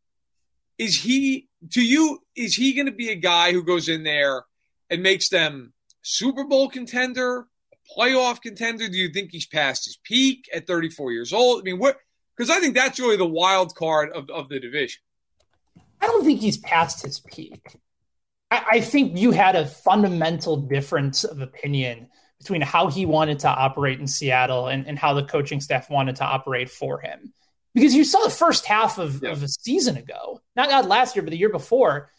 is 0.77 1.01
he 1.01 1.47
to 1.71 1.81
you, 1.81 2.19
is 2.35 2.55
he 2.55 2.73
gonna 2.73 2.91
be 2.91 3.09
a 3.09 3.15
guy 3.15 3.51
who 3.51 3.63
goes 3.63 3.89
in 3.89 4.03
there 4.03 4.43
and 4.89 5.03
makes 5.03 5.29
them 5.29 5.73
Super 6.01 6.45
Bowl 6.45 6.69
contender, 6.69 7.47
playoff 7.97 8.41
contender? 8.41 8.87
Do 8.87 8.97
you 8.97 9.09
think 9.09 9.31
he's 9.31 9.45
past 9.45 9.85
his 9.85 9.99
peak 10.03 10.49
at 10.53 10.65
34 10.65 11.11
years 11.11 11.33
old? 11.33 11.61
I 11.61 11.63
mean, 11.63 11.79
what? 11.79 11.97
Because 12.35 12.49
I 12.49 12.59
think 12.59 12.75
that's 12.75 12.99
really 12.99 13.17
the 13.17 13.25
wild 13.25 13.75
card 13.75 14.11
of, 14.11 14.29
of 14.29 14.47
the 14.47 14.59
division. 14.59 15.01
I 16.01 16.07
don't 16.07 16.25
think 16.25 16.39
he's 16.39 16.57
past 16.57 17.03
his 17.03 17.19
peak. 17.19 17.75
I, 18.51 18.63
I 18.73 18.81
think 18.81 19.17
you 19.17 19.31
had 19.31 19.55
a 19.55 19.65
fundamental 19.65 20.57
difference 20.57 21.23
of 21.23 21.41
opinion 21.41 22.09
between 22.39 22.61
how 22.61 22.87
he 22.87 23.05
wanted 23.05 23.39
to 23.39 23.49
operate 23.49 23.99
in 23.99 24.07
Seattle 24.07 24.67
and, 24.67 24.87
and 24.87 24.97
how 24.97 25.13
the 25.13 25.23
coaching 25.23 25.59
staff 25.59 25.89
wanted 25.89 26.17
to 26.17 26.23
operate 26.23 26.69
for 26.69 26.99
him. 26.99 27.33
Because 27.73 27.93
you 27.93 28.03
saw 28.03 28.23
the 28.23 28.29
first 28.29 28.65
half 28.65 28.97
of, 28.97 29.21
yeah. 29.23 29.31
of 29.31 29.43
a 29.43 29.47
season 29.47 29.97
ago, 29.97 30.41
not, 30.55 30.69
not 30.69 30.87
last 30.87 31.15
year, 31.15 31.23
but 31.23 31.31
the 31.31 31.37
year 31.37 31.49
before, 31.49 32.09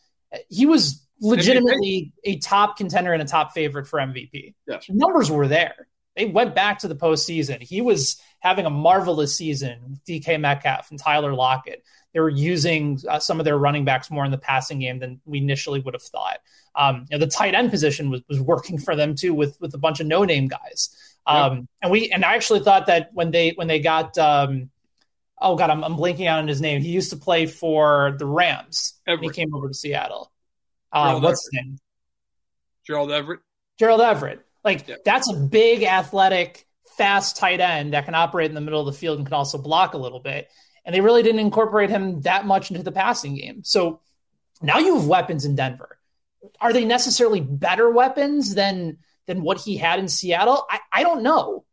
he 0.49 0.67
was 0.67 1.05
legitimately 1.21 2.13
MVP. 2.27 2.33
a 2.33 2.39
top 2.39 2.77
contender 2.77 3.13
and 3.13 3.23
a 3.23 3.25
top 3.25 3.53
favorite 3.53 3.87
for 3.87 3.99
MVP. 3.99 4.55
Yes. 4.67 4.87
Numbers 4.89 5.31
were 5.31 5.49
there. 5.49 5.89
They 6.17 6.27
went 6.27 6.55
back 6.55 6.81
to 6.81 6.89
the 6.89 6.97
postseason. 6.97 7.63
He 7.63 7.81
was 7.81 8.21
having 8.41 8.67
a 8.67 8.71
marvelous 8.71 9.37
season 9.37 9.79
with 9.89 10.05
DK 10.05 10.41
Metcalf 10.41 10.91
and 10.91 10.99
Tyler 10.99 11.33
Lockett. 11.33 11.85
They 12.13 12.21
were 12.21 12.29
using 12.29 13.01
uh, 13.09 13.19
some 13.19 13.39
of 13.39 13.45
their 13.45 13.59
running 13.59 13.85
backs 13.85 14.11
more 14.11 14.25
in 14.25 14.31
the 14.31 14.39
passing 14.39 14.79
game 14.81 14.99
than 14.99 15.21
we 15.25 15.39
initially 15.39 15.81
would 15.81 15.95
have 15.95 16.03
thought. 16.03 16.39
Um, 16.75 17.07
you 17.11 17.19
know, 17.19 17.25
the 17.25 17.31
tight 17.31 17.55
end 17.55 17.71
position 17.71 18.11
was, 18.11 18.23
was 18.29 18.41
working 18.41 18.79
for 18.79 18.97
them 18.97 19.15
too 19.15 19.35
with 19.35 19.59
with 19.61 19.75
a 19.75 19.79
bunch 19.79 20.01
of 20.01 20.07
no 20.07 20.25
name 20.25 20.49
guys. 20.49 20.91
Um, 21.27 21.55
yep. 21.57 21.65
And 21.83 21.93
we 21.93 22.11
and 22.11 22.25
I 22.25 22.35
actually 22.35 22.61
thought 22.61 22.87
that 22.87 23.11
when 23.13 23.31
they 23.31 23.51
when 23.51 23.69
they 23.69 23.81
got 23.81 24.17
um, 24.17 24.71
oh 25.41 25.57
god, 25.57 25.71
I'm, 25.71 25.85
I'm 25.85 25.95
blanking 25.95 26.27
out 26.27 26.39
on 26.39 26.49
his 26.49 26.61
name. 26.61 26.81
He 26.81 26.89
used 26.89 27.11
to 27.11 27.17
play 27.17 27.47
for 27.47 28.17
the 28.19 28.27
Rams. 28.27 28.95
He 29.07 29.29
came 29.31 29.55
over 29.55 29.69
to 29.69 29.75
Seattle. 29.75 30.33
Uh, 30.93 31.21
what's 31.21 31.45
his 31.45 31.51
name? 31.53 31.79
Gerald 32.87 33.11
Everett. 33.11 33.41
Gerald 33.79 34.01
Everett. 34.01 34.41
Like 34.65 34.89
yep. 34.89 35.05
that's 35.05 35.31
a 35.31 35.37
big, 35.37 35.83
athletic, 35.83 36.67
fast 36.97 37.37
tight 37.37 37.61
end 37.61 37.93
that 37.93 38.05
can 38.05 38.15
operate 38.15 38.51
in 38.51 38.55
the 38.55 38.61
middle 38.61 38.81
of 38.81 38.87
the 38.87 38.99
field 38.99 39.19
and 39.19 39.27
can 39.27 39.35
also 39.35 39.59
block 39.59 39.95
a 39.95 39.99
little 39.99 40.21
bit. 40.21 40.49
And 40.89 40.95
they 40.95 41.03
really 41.03 41.23
didn't 41.23 41.41
incorporate 41.41 41.91
him 41.91 42.23
that 42.23 42.47
much 42.47 42.71
into 42.71 42.83
the 42.83 42.91
passing 42.91 43.35
game. 43.35 43.63
So 43.63 44.01
now 44.63 44.79
you 44.79 44.97
have 44.97 45.07
weapons 45.07 45.45
in 45.45 45.55
Denver. 45.55 45.99
Are 46.63 46.73
they 46.73 46.87
necessarily 46.87 47.43
better 47.43 47.91
weapons 47.91 48.55
than 48.55 48.97
than 49.27 49.43
what 49.43 49.59
he 49.59 49.77
had 49.77 49.99
in 49.99 50.09
Seattle? 50.09 50.65
I, 50.71 50.79
I 50.91 51.03
don't 51.03 51.23
know. 51.23 51.67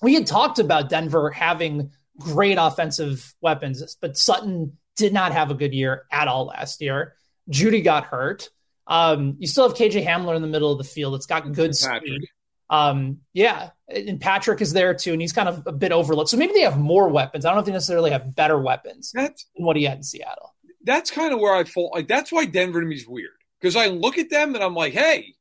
We 0.00 0.14
had 0.14 0.26
talked 0.26 0.58
about 0.58 0.88
Denver 0.88 1.28
having 1.28 1.90
great 2.18 2.56
offensive 2.58 3.34
weapons, 3.42 3.94
but 4.00 4.16
Sutton 4.16 4.78
did 4.96 5.12
not 5.12 5.32
have 5.32 5.50
a 5.50 5.54
good 5.54 5.74
year 5.74 6.06
at 6.10 6.26
all 6.26 6.46
last 6.46 6.80
year. 6.80 7.12
Jeudy 7.50 7.84
got 7.84 8.04
hurt. 8.04 8.48
Um, 8.86 9.36
you 9.38 9.46
still 9.46 9.68
have 9.68 9.76
KJ 9.76 10.02
Hamler 10.02 10.34
in 10.34 10.40
the 10.40 10.48
middle 10.48 10.72
of 10.72 10.78
the 10.78 10.84
field. 10.84 11.14
It's 11.14 11.26
got 11.26 11.52
good 11.52 11.74
speed. 11.74 12.26
Um, 12.68 13.18
yeah, 13.32 13.70
and 13.88 14.20
Patrick 14.20 14.60
is 14.60 14.72
there 14.72 14.94
too, 14.94 15.12
and 15.12 15.20
he's 15.20 15.32
kind 15.32 15.48
of 15.48 15.66
a 15.66 15.72
bit 15.72 15.92
overlooked. 15.92 16.30
So 16.30 16.36
maybe 16.36 16.52
they 16.52 16.62
have 16.62 16.78
more 16.78 17.08
weapons. 17.08 17.44
I 17.44 17.50
don't 17.50 17.56
know 17.56 17.60
if 17.60 17.66
they 17.66 17.72
necessarily 17.72 18.10
have 18.10 18.34
better 18.34 18.58
weapons 18.58 19.12
that's, 19.14 19.46
than 19.56 19.64
what 19.64 19.76
he 19.76 19.84
had 19.84 19.98
in 19.98 20.02
Seattle. 20.02 20.54
That's 20.82 21.10
kind 21.10 21.32
of 21.32 21.40
where 21.40 21.54
I 21.54 21.64
fall. 21.64 21.90
Like 21.94 22.08
that's 22.08 22.32
why 22.32 22.44
Denver 22.44 22.80
to 22.80 22.86
me 22.86 22.96
is 22.96 23.06
weird 23.06 23.30
because 23.60 23.76
I 23.76 23.86
look 23.86 24.18
at 24.18 24.30
them 24.30 24.54
and 24.54 24.62
I'm 24.62 24.74
like, 24.74 24.92
hey, 24.92 25.34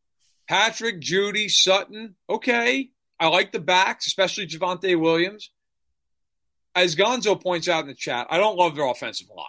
Patrick, 0.48 1.02
Jeudy, 1.02 1.50
Sutton, 1.50 2.16
okay. 2.30 2.90
I 3.20 3.28
like 3.28 3.52
the 3.52 3.60
backs, 3.60 4.08
especially 4.08 4.48
Javonte 4.48 5.00
Williams. 5.00 5.52
As 6.76 6.96
Gonzo 6.96 7.42
points 7.42 7.70
out 7.70 7.82
in 7.82 7.88
the 7.88 7.96
chat, 7.96 8.28
I 8.30 8.38
don't 8.38 8.58
love 8.58 8.76
their 8.76 8.86
offensive 8.86 9.28
line. 9.36 9.46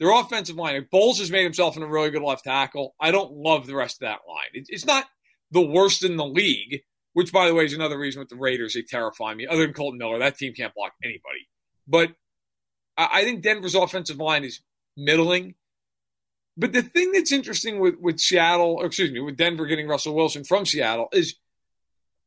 Their 0.00 0.10
offensive 0.10 0.56
line, 0.56 0.88
Bolles 0.90 1.18
has 1.18 1.30
made 1.30 1.44
himself 1.44 1.76
in 1.76 1.82
a 1.82 1.86
really 1.86 2.10
good 2.10 2.22
left 2.22 2.44
tackle. 2.44 2.94
I 2.98 3.10
don't 3.10 3.32
love 3.32 3.66
the 3.66 3.76
rest 3.76 3.96
of 3.96 4.08
that 4.08 4.20
line. 4.26 4.48
It, 4.54 4.66
it's 4.68 4.86
not 4.86 5.06
the 5.50 5.64
worst 5.64 6.04
in 6.04 6.16
the 6.16 6.24
league, 6.24 6.82
which, 7.14 7.32
by 7.32 7.48
the 7.48 7.54
way, 7.54 7.64
is 7.64 7.72
another 7.72 7.98
reason 7.98 8.20
with 8.20 8.28
the 8.28 8.36
Raiders, 8.36 8.74
they 8.74 8.82
terrify 8.82 9.34
me. 9.34 9.46
Other 9.46 9.62
than 9.62 9.72
Kolton 9.72 9.98
Miller, 9.98 10.18
that 10.18 10.36
team 10.36 10.52
can't 10.52 10.74
block 10.74 10.92
anybody. 11.02 11.48
But 11.88 12.12
I, 12.96 13.08
I 13.12 13.24
think 13.24 13.42
Denver's 13.42 13.74
offensive 13.74 14.18
line 14.18 14.44
is 14.44 14.60
middling. 14.96 15.54
But 16.56 16.72
the 16.72 16.82
thing 16.82 17.12
that's 17.12 17.32
interesting 17.32 17.80
with, 17.80 17.96
with 18.00 18.20
Seattle, 18.20 18.76
or 18.78 18.86
excuse 18.86 19.10
me, 19.10 19.20
with 19.20 19.36
Denver 19.36 19.66
getting 19.66 19.88
Russell 19.88 20.14
Wilson 20.14 20.44
from 20.44 20.66
Seattle 20.66 21.08
is 21.12 21.34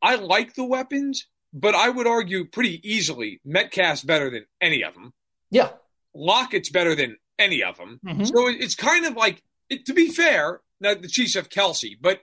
I 0.02 0.16
like 0.16 0.56
the 0.56 0.66
weapons, 0.66 1.28
but 1.54 1.76
I 1.76 1.90
would 1.90 2.08
argue 2.08 2.46
pretty 2.46 2.82
easily 2.84 3.40
Metcalf's 3.46 4.04
better 4.04 4.30
than 4.30 4.46
any 4.60 4.84
of 4.84 4.94
them. 4.96 5.14
Yeah. 5.50 5.70
Lockett's 6.14 6.70
better 6.70 6.94
than 6.94 7.18
any 7.40 7.64
of 7.64 7.78
them. 7.78 8.00
Mm-hmm. 8.06 8.26
So 8.26 8.48
it's 8.48 8.76
kind 8.76 9.06
of 9.06 9.16
like, 9.16 9.44
it, 9.70 9.86
to 9.86 9.94
be 9.94 10.10
fair, 10.10 10.62
now 10.82 10.94
the 10.94 11.08
Chiefs 11.08 11.36
have 11.36 11.50
Kelce, 11.50 11.98
but 12.00 12.22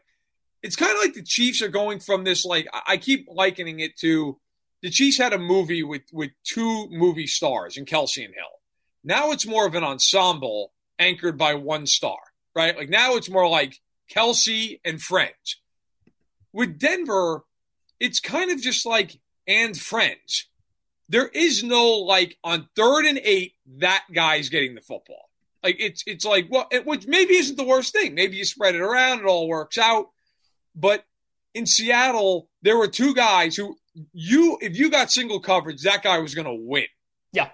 it's 0.64 0.76
kind 0.76 0.92
of 0.92 0.98
like 0.98 1.14
the 1.14 1.22
Chiefs 1.22 1.62
are 1.62 1.68
going 1.68 2.00
from 2.00 2.24
this, 2.24 2.44
like, 2.44 2.66
I 2.86 2.96
keep 2.96 3.28
likening 3.30 3.80
it 3.80 3.96
to 3.98 4.40
the 4.82 4.90
Chiefs 4.90 5.18
had 5.18 5.32
a 5.32 5.38
movie 5.38 5.82
with, 5.82 6.02
with 6.12 6.32
two 6.42 6.88
movie 6.90 7.26
stars 7.26 7.76
in 7.76 7.84
Kelce 7.84 8.24
and 8.24 8.34
Hill. 8.34 8.44
Now 9.04 9.30
it's 9.30 9.46
more 9.46 9.66
of 9.66 9.74
an 9.74 9.84
ensemble 9.84 10.72
anchored 10.98 11.38
by 11.38 11.54
one 11.54 11.86
star, 11.86 12.18
right? 12.54 12.76
Like 12.76 12.88
now 12.88 13.14
it's 13.14 13.30
more 13.30 13.48
like 13.48 13.80
Kelce 14.10 14.80
and 14.84 15.00
friends. 15.00 15.60
With 16.52 16.78
Denver, 16.78 17.44
it's 18.00 18.20
kind 18.20 18.50
of 18.50 18.60
just 18.60 18.84
like 18.84 19.18
and 19.46 19.78
friends 19.78 20.48
there 21.08 21.28
is 21.28 21.62
no 21.62 21.90
like 21.98 22.38
on 22.44 22.68
third 22.76 23.04
and 23.04 23.18
eight 23.22 23.54
that 23.78 24.04
guy's 24.12 24.48
getting 24.48 24.74
the 24.74 24.80
football. 24.80 25.28
Like 25.62 25.76
it's 25.78 26.02
it's 26.06 26.24
like 26.24 26.48
well, 26.50 26.66
it, 26.70 26.86
which 26.86 27.06
maybe 27.06 27.34
isn't 27.34 27.56
the 27.56 27.64
worst 27.64 27.92
thing. 27.92 28.14
Maybe 28.14 28.36
you 28.36 28.44
spread 28.44 28.74
it 28.74 28.80
around, 28.80 29.20
it 29.20 29.26
all 29.26 29.48
works 29.48 29.78
out. 29.78 30.08
But 30.74 31.04
in 31.54 31.66
Seattle, 31.66 32.48
there 32.62 32.76
were 32.76 32.88
two 32.88 33.14
guys 33.14 33.56
who 33.56 33.76
you 34.12 34.58
if 34.60 34.76
you 34.76 34.90
got 34.90 35.10
single 35.10 35.40
coverage, 35.40 35.82
that 35.82 36.02
guy 36.02 36.18
was 36.18 36.34
going 36.34 36.46
to 36.46 36.54
win. 36.54 36.86
Yeah, 37.32 37.50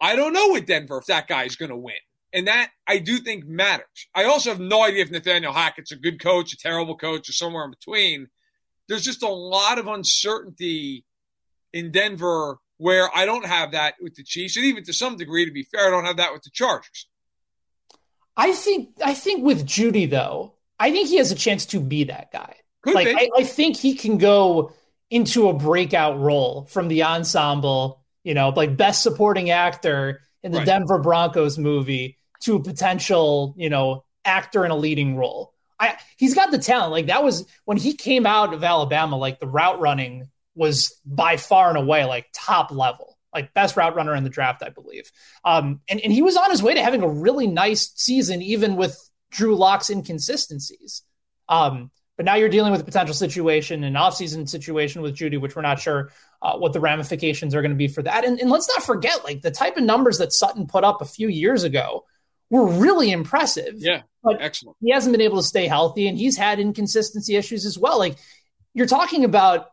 I 0.00 0.16
don't 0.16 0.32
know 0.32 0.52
with 0.52 0.66
Denver 0.66 0.98
if 0.98 1.06
that 1.06 1.28
guy 1.28 1.44
is 1.44 1.56
going 1.56 1.70
to 1.70 1.76
win, 1.76 1.94
and 2.32 2.48
that 2.48 2.70
I 2.86 2.98
do 2.98 3.18
think 3.18 3.46
matters. 3.46 4.08
I 4.14 4.24
also 4.24 4.50
have 4.50 4.60
no 4.60 4.82
idea 4.82 5.02
if 5.02 5.10
Nathaniel 5.10 5.52
Hackett's 5.52 5.92
a 5.92 5.96
good 5.96 6.20
coach, 6.20 6.52
a 6.52 6.56
terrible 6.56 6.96
coach, 6.96 7.28
or 7.28 7.32
somewhere 7.32 7.64
in 7.64 7.70
between. 7.70 8.28
There's 8.88 9.04
just 9.04 9.22
a 9.22 9.28
lot 9.28 9.78
of 9.78 9.86
uncertainty 9.86 11.04
in 11.72 11.90
Denver 11.90 12.58
where 12.76 13.08
I 13.16 13.24
don't 13.24 13.46
have 13.46 13.72
that 13.72 13.94
with 14.00 14.14
the 14.14 14.24
Chiefs, 14.24 14.56
and 14.56 14.66
even 14.66 14.84
to 14.84 14.92
some 14.92 15.16
degree, 15.16 15.44
to 15.44 15.52
be 15.52 15.62
fair, 15.62 15.86
I 15.86 15.90
don't 15.90 16.04
have 16.04 16.16
that 16.16 16.32
with 16.32 16.42
the 16.42 16.50
Chargers. 16.50 17.06
I 18.36 18.52
think 18.52 18.90
I 19.04 19.14
think 19.14 19.44
with 19.44 19.64
Jeudy 19.64 20.10
though, 20.10 20.54
I 20.78 20.90
think 20.90 21.08
he 21.08 21.16
has 21.18 21.30
a 21.30 21.36
chance 21.36 21.66
to 21.66 21.80
be 21.80 22.04
that 22.04 22.32
guy. 22.32 22.56
Could 22.84 22.94
like 22.94 23.08
I, 23.08 23.30
I, 23.38 23.44
think 23.44 23.76
he 23.76 23.94
can 23.94 24.18
go 24.18 24.72
into 25.10 25.48
a 25.48 25.54
breakout 25.54 26.20
role 26.20 26.66
from 26.66 26.88
the 26.88 27.02
ensemble, 27.02 28.02
you 28.22 28.34
know, 28.34 28.50
like 28.50 28.76
best 28.76 29.02
supporting 29.02 29.50
actor 29.50 30.20
in 30.42 30.52
the 30.52 30.58
right. 30.58 30.66
Denver 30.66 30.98
Broncos 30.98 31.58
movie 31.58 32.18
to 32.40 32.56
a 32.56 32.62
potential, 32.62 33.54
you 33.56 33.70
know, 33.70 34.04
actor 34.24 34.64
in 34.64 34.70
a 34.70 34.76
leading 34.76 35.16
role. 35.16 35.54
I 35.80 35.96
he's 36.16 36.34
got 36.34 36.50
the 36.50 36.58
talent. 36.58 36.92
Like 36.92 37.06
that 37.06 37.24
was 37.24 37.46
when 37.64 37.76
he 37.76 37.94
came 37.94 38.26
out 38.26 38.54
of 38.54 38.62
Alabama, 38.62 39.16
like 39.16 39.40
the 39.40 39.48
route 39.48 39.80
running 39.80 40.28
was 40.54 41.00
by 41.04 41.36
far 41.36 41.68
and 41.68 41.78
away 41.78 42.04
like 42.04 42.26
top 42.32 42.70
level, 42.70 43.18
like 43.32 43.54
best 43.54 43.76
route 43.76 43.96
runner 43.96 44.14
in 44.14 44.24
the 44.24 44.30
draft, 44.30 44.62
I 44.62 44.68
believe. 44.68 45.10
Um, 45.44 45.80
and, 45.88 46.00
and 46.00 46.12
he 46.12 46.22
was 46.22 46.36
on 46.36 46.50
his 46.50 46.62
way 46.62 46.74
to 46.74 46.82
having 46.82 47.02
a 47.02 47.08
really 47.08 47.46
nice 47.46 47.92
season, 47.96 48.40
even 48.42 48.76
with 48.76 48.98
Drew 49.30 49.56
Lock's 49.56 49.90
inconsistencies. 49.90 51.02
Um, 51.48 51.90
but 52.16 52.24
now 52.24 52.36
you're 52.36 52.48
dealing 52.48 52.72
with 52.72 52.80
a 52.80 52.84
potential 52.84 53.14
situation, 53.14 53.82
an 53.82 53.94
offseason 53.94 54.48
situation 54.48 55.02
with 55.02 55.16
Jeudy, 55.16 55.40
which 55.40 55.56
we're 55.56 55.62
not 55.62 55.80
sure 55.80 56.10
uh, 56.42 56.56
what 56.56 56.72
the 56.72 56.80
ramifications 56.80 57.54
are 57.54 57.62
going 57.62 57.72
to 57.72 57.76
be 57.76 57.88
for 57.88 58.02
that. 58.02 58.24
And, 58.24 58.38
and 58.38 58.50
let's 58.50 58.68
not 58.68 58.84
forget, 58.84 59.24
like 59.24 59.42
the 59.42 59.50
type 59.50 59.76
of 59.76 59.82
numbers 59.82 60.18
that 60.18 60.32
Sutton 60.32 60.66
put 60.66 60.84
up 60.84 61.00
a 61.00 61.06
few 61.06 61.28
years 61.28 61.64
ago 61.64 62.04
were 62.50 62.66
really 62.66 63.10
impressive. 63.10 63.74
Yeah, 63.78 64.02
but 64.22 64.40
excellent. 64.40 64.76
He 64.80 64.92
hasn't 64.92 65.12
been 65.12 65.20
able 65.20 65.38
to 65.38 65.42
stay 65.42 65.66
healthy, 65.66 66.06
and 66.06 66.16
he's 66.16 66.36
had 66.36 66.60
inconsistency 66.60 67.36
issues 67.36 67.66
as 67.66 67.78
well. 67.78 67.98
Like 67.98 68.16
you're 68.74 68.86
talking 68.86 69.24
about 69.24 69.70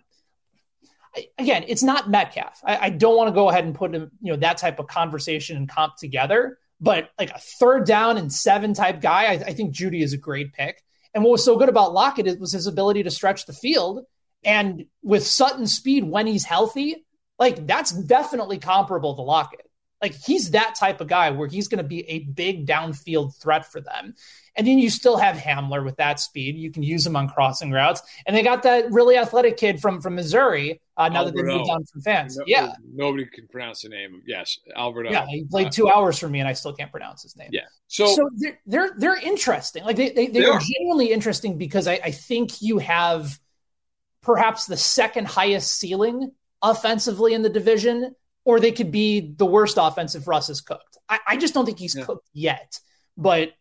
again, 1.38 1.66
it's 1.68 1.84
not 1.84 2.10
Metcalf. 2.10 2.62
I, 2.64 2.78
I 2.78 2.90
don't 2.90 3.16
want 3.16 3.28
to 3.28 3.34
go 3.34 3.50
ahead 3.50 3.66
and 3.66 3.76
put 3.76 3.94
you 3.94 4.10
know 4.22 4.38
that 4.38 4.58
type 4.58 4.80
of 4.80 4.88
conversation 4.88 5.58
and 5.58 5.70
comp 5.70 5.98
together, 5.98 6.58
but 6.80 7.12
like 7.20 7.32
a 7.32 7.40
third 7.40 7.86
down 7.86 8.18
and 8.18 8.32
seven 8.32 8.74
type 8.74 9.02
guy, 9.02 9.26
I, 9.26 9.34
I 9.34 9.54
think 9.54 9.76
Jeudy 9.76 10.02
is 10.02 10.14
a 10.14 10.18
great 10.18 10.54
pick. 10.54 10.84
And 11.14 11.24
what 11.24 11.32
was 11.32 11.44
so 11.44 11.58
good 11.58 11.70
about 11.70 11.94
Lockett 11.94 12.40
was 12.40 12.54
his 12.54 12.68
ability 12.68 13.04
to 13.04 13.12
stretch 13.12 13.46
the 13.46 13.54
field. 13.54 14.06
And 14.44 14.86
with 15.04 15.26
Sutton's 15.26 15.76
speed 15.76 16.04
when 16.04 16.28
he's 16.28 16.46
healthy, 16.46 17.06
like 17.38 17.68
that's 17.68 17.92
definitely 17.92 18.58
comparable 18.58 19.16
to 19.16 19.22
Lockett. 19.22 19.70
Like 20.02 20.16
he's 20.16 20.52
that 20.52 20.76
type 20.76 21.02
of 21.02 21.08
guy 21.08 21.32
where 21.32 21.48
he's 21.48 21.68
going 21.68 21.84
to 21.84 21.88
be 21.88 22.10
a 22.10 22.20
big 22.20 22.66
downfield 22.66 23.36
threat 23.40 23.72
for 23.72 23.82
them. 23.82 24.16
And 24.58 24.68
then 24.68 24.80
you 24.80 24.90
still 24.90 25.16
have 25.16 25.38
Hamler 25.38 25.84
with 25.84 25.96
that 25.96 26.20
speed. 26.20 26.58
You 26.58 26.72
can 26.72 26.84
use 26.84 27.06
him 27.06 27.16
on 27.16 27.30
crossing 27.30 27.72
routes. 27.72 28.02
And 28.26 28.36
they 28.36 28.44
got 28.44 28.64
that 28.64 28.92
really 28.92 29.18
athletic 29.18 29.56
kid 29.56 29.82
from 29.82 30.02
from 30.02 30.16
Missouri. 30.16 30.82
Uh, 30.98 31.08
now 31.08 31.24
that 31.24 31.34
they 31.34 31.42
moved 31.42 31.70
on 31.70 31.84
from 31.86 32.02
fans, 32.02 32.38
no, 32.38 32.44
yeah, 32.46 32.74
nobody 32.94 33.26
can 33.26 33.48
pronounce 33.48 33.82
the 33.82 33.90
name. 33.90 34.22
Yes, 34.26 34.60
Albert. 34.76 35.10
Yeah, 35.10 35.26
he 35.26 35.46
played 35.46 35.72
two 35.72 35.90
hours 35.90 36.20
for 36.20 36.28
me, 36.28 36.40
and 36.40 36.50
I 36.50 36.54
still 36.54 36.74
can't 36.74 36.92
pronounce 36.92 37.24
his 37.24 37.36
name. 37.38 37.50
Yeah, 37.52 37.62
so 37.88 38.08
so 38.08 38.30
they're 38.36 38.60
they're, 38.66 38.94
they're 38.98 39.20
interesting. 39.22 39.84
Like 39.84 39.96
they 39.96 40.10
they, 40.10 40.28
they, 40.28 40.42
they 40.42 40.46
are 40.46 40.60
genuinely 40.60 41.12
interesting 41.12 41.58
because 41.58 41.88
I, 41.88 41.94
I 42.04 42.12
think 42.12 42.62
you 42.62 42.78
have 42.80 43.40
perhaps 44.22 44.66
the 44.66 44.78
second 44.78 45.28
highest 45.28 45.72
ceiling 45.80 46.32
offensively 46.62 47.34
in 47.34 47.42
the 47.42 47.50
division, 47.50 48.14
or 48.44 48.60
they 48.60 48.72
could 48.72 48.92
be 48.92 49.34
the 49.38 49.46
worst 49.46 49.78
offensive 49.80 50.28
Russ 50.28 50.48
has 50.48 50.62
cooked. 50.62 50.98
I, 51.10 51.20
I 51.30 51.38
just 51.38 51.54
don't 51.54 51.66
think 51.66 51.80
he's 51.80 51.96
yeah. 51.96 52.04
cooked 52.04 52.30
yet. 52.34 52.80
But 53.18 53.52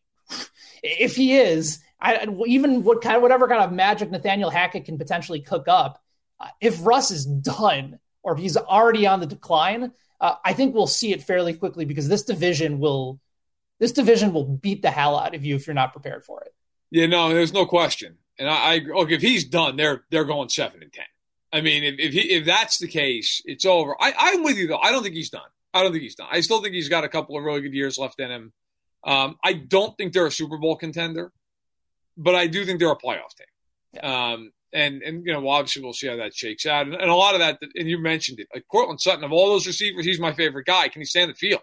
if 0.82 1.16
he 1.16 1.36
is, 1.36 1.80
I, 2.00 2.26
even 2.46 2.82
what 2.82 3.02
kind 3.02 3.16
of 3.16 3.22
whatever 3.22 3.48
kind 3.48 3.62
of 3.62 3.72
magic 3.72 4.10
Nathaniel 4.10 4.50
Hackett 4.50 4.86
can 4.86 4.98
potentially 4.98 5.40
cook 5.40 5.68
up, 5.68 6.02
uh, 6.38 6.48
if 6.60 6.84
Russ 6.84 7.10
is 7.10 7.26
done 7.26 7.98
or 8.22 8.36
he's 8.36 8.56
already 8.56 9.06
on 9.06 9.20
the 9.20 9.26
decline, 9.26 9.92
uh, 10.20 10.34
I 10.44 10.52
think 10.52 10.74
we'll 10.74 10.86
see 10.86 11.12
it 11.12 11.22
fairly 11.22 11.54
quickly 11.54 11.84
because 11.84 12.08
this 12.08 12.22
division 12.22 12.78
will 12.78 13.20
this 13.78 13.92
division 13.92 14.32
will 14.32 14.44
beat 14.44 14.82
the 14.82 14.90
hell 14.90 15.18
out 15.18 15.34
of 15.34 15.44
you 15.44 15.56
if 15.56 15.66
you're 15.66 15.74
not 15.74 15.92
prepared 15.92 16.22
for 16.22 16.42
it. 16.42 16.54
Yeah, 16.90 17.06
no, 17.06 17.30
there's 17.30 17.52
no 17.52 17.64
question. 17.64 18.18
And 18.38 18.48
I, 18.48 18.74
I 18.74 18.78
look 18.78 19.10
if 19.10 19.22
he's 19.22 19.44
done, 19.44 19.76
they're 19.76 20.04
they're 20.10 20.24
going 20.24 20.48
seven 20.48 20.82
and 20.82 20.92
ten. 20.92 21.04
I 21.52 21.60
mean, 21.62 21.82
if 21.82 21.94
if, 21.98 22.12
he, 22.12 22.20
if 22.32 22.44
that's 22.44 22.78
the 22.78 22.88
case, 22.88 23.42
it's 23.44 23.64
over. 23.64 23.96
I, 24.00 24.14
I'm 24.16 24.42
with 24.42 24.56
you 24.56 24.68
though. 24.68 24.78
I 24.78 24.92
don't 24.92 25.02
think 25.02 25.14
he's 25.14 25.30
done. 25.30 25.42
I 25.72 25.82
don't 25.82 25.92
think 25.92 26.02
he's 26.02 26.14
done. 26.14 26.28
I 26.30 26.40
still 26.40 26.62
think 26.62 26.74
he's 26.74 26.88
got 26.88 27.04
a 27.04 27.08
couple 27.08 27.36
of 27.36 27.44
really 27.44 27.60
good 27.60 27.74
years 27.74 27.98
left 27.98 28.20
in 28.20 28.30
him. 28.30 28.52
Um, 29.04 29.36
I 29.42 29.54
don't 29.54 29.96
think 29.96 30.12
they're 30.12 30.26
a 30.26 30.32
Super 30.32 30.58
Bowl 30.58 30.76
contender, 30.76 31.32
but 32.16 32.34
I 32.34 32.46
do 32.46 32.64
think 32.64 32.80
they're 32.80 32.90
a 32.90 32.96
playoff 32.96 33.34
team. 33.36 33.46
Yeah. 33.94 34.32
Um, 34.32 34.52
and 34.72 35.02
and 35.02 35.26
you 35.26 35.32
know, 35.32 35.48
obviously 35.48 35.82
we'll 35.82 35.92
see 35.92 36.06
how 36.06 36.16
that 36.16 36.34
shakes 36.34 36.66
out. 36.66 36.86
And, 36.86 36.94
and, 36.94 37.10
a 37.10 37.14
lot 37.14 37.34
of 37.34 37.40
that, 37.40 37.58
and 37.74 37.88
you 37.88 37.98
mentioned 37.98 38.38
it, 38.38 38.48
like 38.54 38.64
Courtland 38.70 39.00
Sutton 39.00 39.24
of 39.24 39.32
all 39.32 39.48
those 39.48 39.66
receivers, 39.66 40.04
he's 40.04 40.20
my 40.20 40.32
favorite 40.32 40.66
guy. 40.66 40.88
Can 40.88 41.00
he 41.00 41.06
stay 41.06 41.22
in 41.22 41.28
the 41.28 41.34
field? 41.34 41.62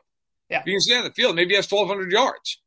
Yeah, 0.50 0.60
if 0.60 0.66
he 0.66 0.72
can 0.72 0.82
stay 0.82 0.98
in 0.98 1.04
the 1.04 1.12
field. 1.12 1.36
Maybe 1.36 1.52
he 1.52 1.56
has 1.56 1.68
twelve 1.68 1.88
hundred 1.88 2.12
yards. 2.12 2.60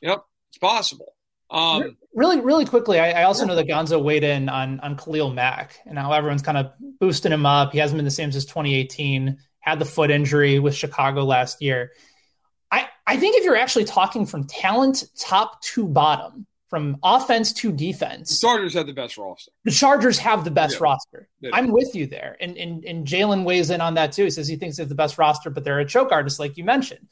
You 0.00 0.08
know, 0.08 0.24
it's 0.50 0.58
possible. 0.58 1.14
Um, 1.50 1.96
really, 2.14 2.40
really 2.40 2.64
quickly, 2.64 3.00
I, 3.00 3.22
I 3.22 3.22
also 3.24 3.44
know 3.44 3.56
that 3.56 3.66
Gonzo 3.66 4.02
weighed 4.02 4.22
in 4.22 4.48
on 4.48 4.78
on 4.80 4.96
Khalil 4.96 5.30
Mack 5.30 5.80
and 5.86 5.98
how 5.98 6.12
everyone's 6.12 6.42
kind 6.42 6.58
of 6.58 6.72
boosting 7.00 7.32
him 7.32 7.46
up. 7.46 7.72
He 7.72 7.78
hasn't 7.78 7.98
been 7.98 8.04
the 8.04 8.10
same 8.10 8.30
since 8.30 8.44
2018. 8.44 9.38
Had 9.60 9.78
the 9.78 9.84
foot 9.84 10.10
injury 10.10 10.58
with 10.58 10.74
Chicago 10.74 11.24
last 11.24 11.60
year. 11.60 11.92
I 13.10 13.16
think 13.16 13.36
if 13.36 13.44
you're 13.44 13.56
actually 13.56 13.86
talking 13.86 14.24
from 14.24 14.44
talent, 14.44 15.02
top 15.18 15.60
to 15.62 15.88
bottom, 15.88 16.46
from 16.68 16.96
offense 17.02 17.52
to 17.54 17.72
defense. 17.72 18.40
The 18.40 18.46
Chargers 18.46 18.74
have 18.74 18.86
the 18.86 18.92
best 18.92 19.18
roster. 19.18 19.50
The 19.64 19.72
Chargers 19.72 20.18
have 20.18 20.44
the 20.44 20.52
best 20.52 20.76
yeah. 20.76 20.84
roster. 20.84 21.28
Yeah. 21.40 21.50
I'm 21.52 21.72
with 21.72 21.96
you 21.96 22.06
there. 22.06 22.36
And 22.40 22.56
and, 22.56 22.84
and 22.84 23.04
Jalen 23.04 23.42
weighs 23.42 23.70
in 23.70 23.80
on 23.80 23.94
that 23.94 24.12
too. 24.12 24.22
He 24.22 24.30
says 24.30 24.46
he 24.46 24.54
thinks 24.54 24.76
they 24.76 24.84
have 24.84 24.88
the 24.88 24.94
best 24.94 25.18
roster, 25.18 25.50
but 25.50 25.64
they're 25.64 25.80
a 25.80 25.84
choke 25.84 26.12
artist, 26.12 26.38
like 26.38 26.56
you 26.56 26.62
mentioned. 26.62 27.08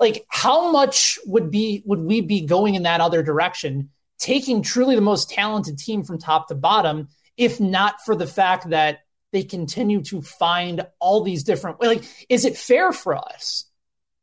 Like, 0.00 0.24
how 0.28 0.72
much 0.72 1.18
would 1.26 1.50
be 1.50 1.82
would 1.84 2.00
we 2.00 2.22
be 2.22 2.46
going 2.46 2.74
in 2.74 2.84
that 2.84 3.02
other 3.02 3.22
direction, 3.22 3.90
taking 4.18 4.62
truly 4.62 4.94
the 4.94 5.02
most 5.02 5.28
talented 5.28 5.76
team 5.76 6.02
from 6.02 6.16
top 6.16 6.48
to 6.48 6.54
bottom, 6.54 7.08
if 7.36 7.60
not 7.60 8.02
for 8.06 8.16
the 8.16 8.26
fact 8.26 8.70
that 8.70 9.00
they 9.32 9.42
continue 9.42 10.00
to 10.04 10.22
find 10.22 10.86
all 10.98 11.22
these 11.22 11.44
different 11.44 11.78
like, 11.82 12.04
is 12.30 12.46
it 12.46 12.56
fair 12.56 12.90
for 12.90 13.14
us? 13.14 13.66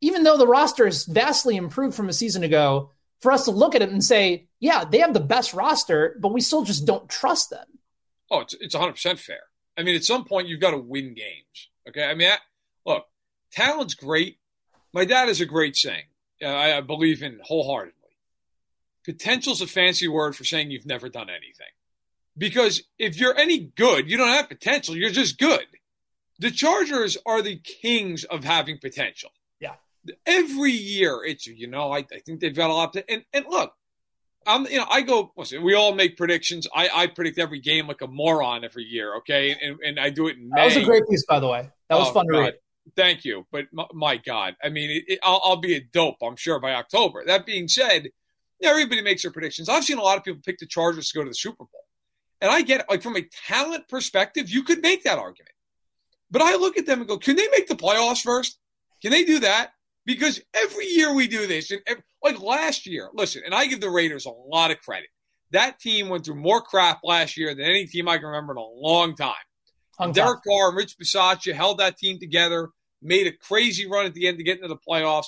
Even 0.02 0.24
though 0.24 0.38
the 0.38 0.48
roster 0.48 0.88
is 0.88 1.06
vastly 1.06 1.56
improved 1.56 1.96
from 1.96 2.10
a 2.10 2.14
season 2.14 2.44
ago, 2.44 2.92
for 3.20 3.32
us 3.32 3.46
to 3.46 3.52
look 3.52 3.76
at 3.76 3.82
it 3.82 3.90
and 3.90 4.04
say, 4.04 4.48
yeah, 4.60 4.86
they 4.86 5.00
have 5.00 5.14
the 5.14 5.20
best 5.20 5.54
roster, 5.54 6.18
but 6.20 6.34
we 6.34 6.42
still 6.42 6.64
just 6.64 6.86
don't 6.86 7.10
trust 7.10 7.50
them. 7.50 7.66
Oh, 8.32 8.42
it's, 8.42 8.54
it's 8.60 8.76
100% 8.76 9.20
fair. 9.20 9.42
I 9.78 9.84
mean, 9.84 9.96
at 9.96 10.04
some 10.04 10.26
point, 10.26 10.48
you've 10.48 10.62
got 10.62 10.72
to 10.72 10.78
win 10.78 11.14
games. 11.14 11.70
Okay. 11.88 12.04
I 12.04 12.14
mean, 12.14 12.30
I, 12.30 12.38
look, 12.86 13.06
talent's 13.52 13.96
great. 13.96 14.38
My 14.94 15.06
dad 15.06 15.30
is 15.30 15.42
a 15.42 15.46
great 15.46 15.76
saying 15.76 16.06
uh, 16.42 16.48
I, 16.48 16.78
I 16.78 16.82
believe 16.82 17.22
in 17.22 17.40
wholeheartedly. 17.44 17.94
Potential's 19.06 19.62
a 19.62 19.68
fancy 19.68 20.08
word 20.08 20.36
for 20.36 20.44
saying 20.44 20.72
you've 20.72 20.86
never 20.86 21.10
done 21.10 21.30
anything. 21.30 21.68
Because 22.38 22.84
if 22.98 23.20
you're 23.20 23.38
any 23.38 23.60
good, 23.60 24.10
you 24.10 24.18
don't 24.18 24.28
have 24.28 24.50
potential, 24.50 24.96
you're 24.96 25.10
just 25.10 25.38
good. 25.38 25.66
The 26.40 26.52
Chargers 26.52 27.18
are 27.26 27.42
the 27.42 27.58
kings 27.58 28.24
of 28.24 28.44
having 28.44 28.78
potential 28.78 29.32
every 30.26 30.72
year 30.72 31.24
it's 31.26 31.48
you 31.48 31.68
know 31.68 31.92
I, 31.92 32.00
I 32.00 32.20
think 32.26 32.40
they've 32.40 32.56
got 32.56 32.70
a 32.70 32.74
lot 32.74 32.94
to 32.94 33.12
and, 33.12 33.24
and 33.34 33.46
look 33.50 33.74
I'm 34.46 34.66
you 34.66 34.78
know 34.78 34.86
I 34.90 35.02
go 35.02 35.32
listen 35.38 35.64
we 35.64 35.76
all 35.76 35.94
make 35.94 36.18
predictions. 36.18 36.68
I, 36.74 36.90
I 36.94 37.08
predict 37.08 37.40
every 37.40 37.60
game 37.60 37.88
like 37.88 38.02
a 38.02 38.08
moron 38.08 38.64
every 38.64 38.84
year 38.84 39.16
okay? 39.18 39.56
And, 39.62 39.80
and 39.86 40.00
I 40.00 40.10
do 40.10 40.28
it 40.28 40.38
in 40.38 40.50
May. 40.50 40.62
that 40.62 40.66
was 40.66 40.78
a 40.78 40.84
great 40.84 41.08
piece 41.10 41.26
by 41.26 41.40
the 41.40 41.48
way. 41.48 41.70
That 41.90 41.98
was 41.98 42.10
oh, 42.10 42.14
fun 42.14 42.28
to 42.28 42.40
read. 42.40 42.54
Thank 42.96 43.24
you. 43.26 43.46
But 43.52 43.68
my, 43.72 43.86
my 43.94 44.18
God. 44.18 44.56
I 44.64 44.70
mean 44.70 44.90
it, 44.90 45.04
it, 45.08 45.20
I'll, 45.24 45.42
I'll 45.44 45.58
be 45.58 45.76
a 45.76 45.82
dope 45.82 46.18
I'm 46.22 46.36
sure 46.36 46.60
by 46.60 46.74
October. 46.74 47.24
That 47.26 47.46
being 47.46 47.68
said 47.68 48.10
everybody 48.64 49.02
makes 49.02 49.22
their 49.22 49.32
predictions. 49.32 49.70
I've 49.70 49.84
seen 49.84 49.98
a 49.98 50.04
lot 50.04 50.18
of 50.18 50.24
people 50.24 50.42
pick 50.44 50.58
the 50.58 50.66
Chargers 50.66 51.10
to 51.10 51.18
go 51.18 51.24
to 51.24 51.30
the 51.30 51.36
Super 51.36 51.64
Bowl. 51.64 51.86
And 52.42 52.50
I 52.50 52.62
get 52.62 52.82
it 52.82 52.88
like 52.90 53.02
from 53.02 53.18
a 53.18 53.26
talent 53.48 53.88
perspective 53.88 54.50
you 54.50 54.64
could 54.64 54.82
make 54.82 55.04
that 55.04 55.20
argument. 55.20 55.52
But 56.32 56.42
I 56.42 56.56
look 56.56 56.78
at 56.78 56.86
them 56.86 57.00
and 57.00 57.08
go 57.08 57.18
can 57.18 57.36
they 57.36 57.48
make 57.50 57.68
the 57.68 57.76
playoffs 57.76 58.22
first? 58.22 58.58
Can 59.02 59.12
they 59.12 59.24
do 59.24 59.40
that 59.40 59.74
because 60.10 60.42
every 60.56 60.88
year 60.88 61.14
we 61.14 61.28
do 61.28 61.46
this, 61.46 61.70
and 61.70 61.82
every, 61.86 62.02
like 62.24 62.42
last 62.42 62.88
year, 62.88 63.10
listen, 63.14 63.44
and 63.46 63.54
I 63.54 63.68
give 63.68 63.80
the 63.80 63.92
Raiders 63.92 64.26
a 64.26 64.32
lot 64.32 64.72
of 64.72 64.82
credit. 64.82 65.10
That 65.52 65.80
team 65.80 66.10
went 66.10 66.26
through 66.26 66.42
more 66.42 66.62
crap 66.62 67.02
last 67.04 67.38
year 67.38 67.54
than 67.54 67.66
any 67.66 67.86
team 67.86 68.10
I 68.10 68.18
can 68.18 68.26
remember 68.26 68.54
in 68.54 68.58
a 68.58 68.64
long 68.64 69.16
time. 69.16 69.36
And 70.00 70.12
Derek 70.16 70.40
Carr 70.48 70.70
and 70.70 70.78
Rich 70.78 70.96
Bisaccia 70.98 71.54
held 71.54 71.78
that 71.78 72.00
team 72.00 72.18
together, 72.18 72.70
made 73.04 73.28
a 73.28 73.32
crazy 73.32 73.88
run 73.88 74.08
at 74.08 74.16
the 74.16 74.28
end 74.28 74.40
to 74.40 74.44
get 74.44 74.58
into 74.58 74.68
the 74.68 74.78
playoffs. 74.78 75.28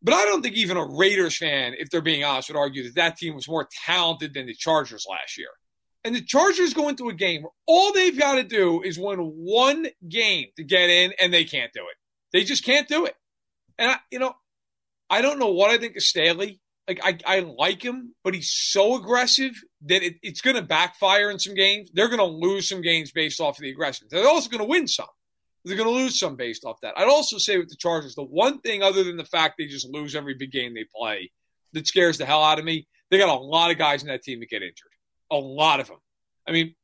But 0.00 0.14
I 0.14 0.24
don't 0.24 0.42
think 0.42 0.54
even 0.54 0.76
a 0.76 0.86
Raiders 0.86 1.36
fan, 1.36 1.74
if 1.76 1.90
they're 1.90 2.00
being 2.00 2.22
honest, 2.22 2.50
would 2.50 2.58
argue 2.58 2.84
that 2.84 2.94
that 2.94 3.16
team 3.16 3.34
was 3.34 3.48
more 3.48 3.66
talented 3.86 4.34
than 4.34 4.46
the 4.46 4.54
Chargers 4.54 5.04
last 5.10 5.36
year. 5.36 5.48
And 6.04 6.14
the 6.14 6.22
Chargers 6.22 6.74
go 6.74 6.88
into 6.88 7.08
a 7.08 7.14
game 7.14 7.42
where 7.42 7.52
all 7.66 7.92
they've 7.92 8.18
got 8.18 8.36
to 8.36 8.44
do 8.44 8.82
is 8.82 8.98
win 9.00 9.18
one 9.18 9.88
game 10.08 10.46
to 10.56 10.62
get 10.62 10.90
in, 10.90 11.12
and 11.20 11.34
they 11.34 11.44
can't 11.44 11.72
do 11.72 11.80
it. 11.80 11.96
They 12.32 12.44
just 12.44 12.64
can't 12.64 12.86
do 12.86 13.06
it. 13.06 13.16
And 13.78 13.90
I, 13.90 13.96
you 14.10 14.18
know, 14.18 14.34
I 15.10 15.22
don't 15.22 15.38
know 15.38 15.50
what 15.50 15.70
I 15.70 15.78
think 15.78 15.96
of 15.96 16.02
Staley. 16.02 16.60
Like 16.86 17.00
I, 17.02 17.18
I 17.26 17.40
like 17.40 17.82
him, 17.82 18.14
but 18.22 18.34
he's 18.34 18.50
so 18.50 18.96
aggressive 18.96 19.52
that 19.86 20.02
it, 20.02 20.16
it's 20.22 20.42
going 20.42 20.56
to 20.56 20.62
backfire 20.62 21.30
in 21.30 21.38
some 21.38 21.54
games. 21.54 21.90
They're 21.94 22.08
going 22.08 22.18
to 22.18 22.24
lose 22.24 22.68
some 22.68 22.82
games 22.82 23.10
based 23.10 23.40
off 23.40 23.58
of 23.58 23.62
the 23.62 23.70
aggression. 23.70 24.06
They're 24.10 24.28
also 24.28 24.50
going 24.50 24.60
to 24.60 24.68
win 24.68 24.86
some. 24.86 25.06
They're 25.64 25.78
going 25.78 25.88
to 25.88 25.94
lose 25.94 26.18
some 26.18 26.36
based 26.36 26.64
off 26.64 26.80
that. 26.82 26.92
I'd 26.98 27.08
also 27.08 27.38
say 27.38 27.56
with 27.56 27.70
the 27.70 27.76
Chargers, 27.76 28.14
the 28.14 28.22
one 28.22 28.60
thing 28.60 28.82
other 28.82 29.02
than 29.02 29.16
the 29.16 29.24
fact 29.24 29.54
they 29.56 29.66
just 29.66 29.88
lose 29.88 30.14
every 30.14 30.34
big 30.34 30.52
game 30.52 30.74
they 30.74 30.84
play 30.94 31.30
that 31.72 31.86
scares 31.86 32.18
the 32.18 32.26
hell 32.26 32.44
out 32.44 32.58
of 32.58 32.66
me, 32.66 32.86
they 33.10 33.16
got 33.16 33.34
a 33.34 33.40
lot 33.40 33.70
of 33.70 33.78
guys 33.78 34.02
in 34.02 34.08
that 34.08 34.22
team 34.22 34.40
that 34.40 34.50
get 34.50 34.62
injured. 34.62 34.90
A 35.30 35.36
lot 35.36 35.80
of 35.80 35.88
them. 35.88 35.98
I 36.46 36.52
mean, 36.52 36.74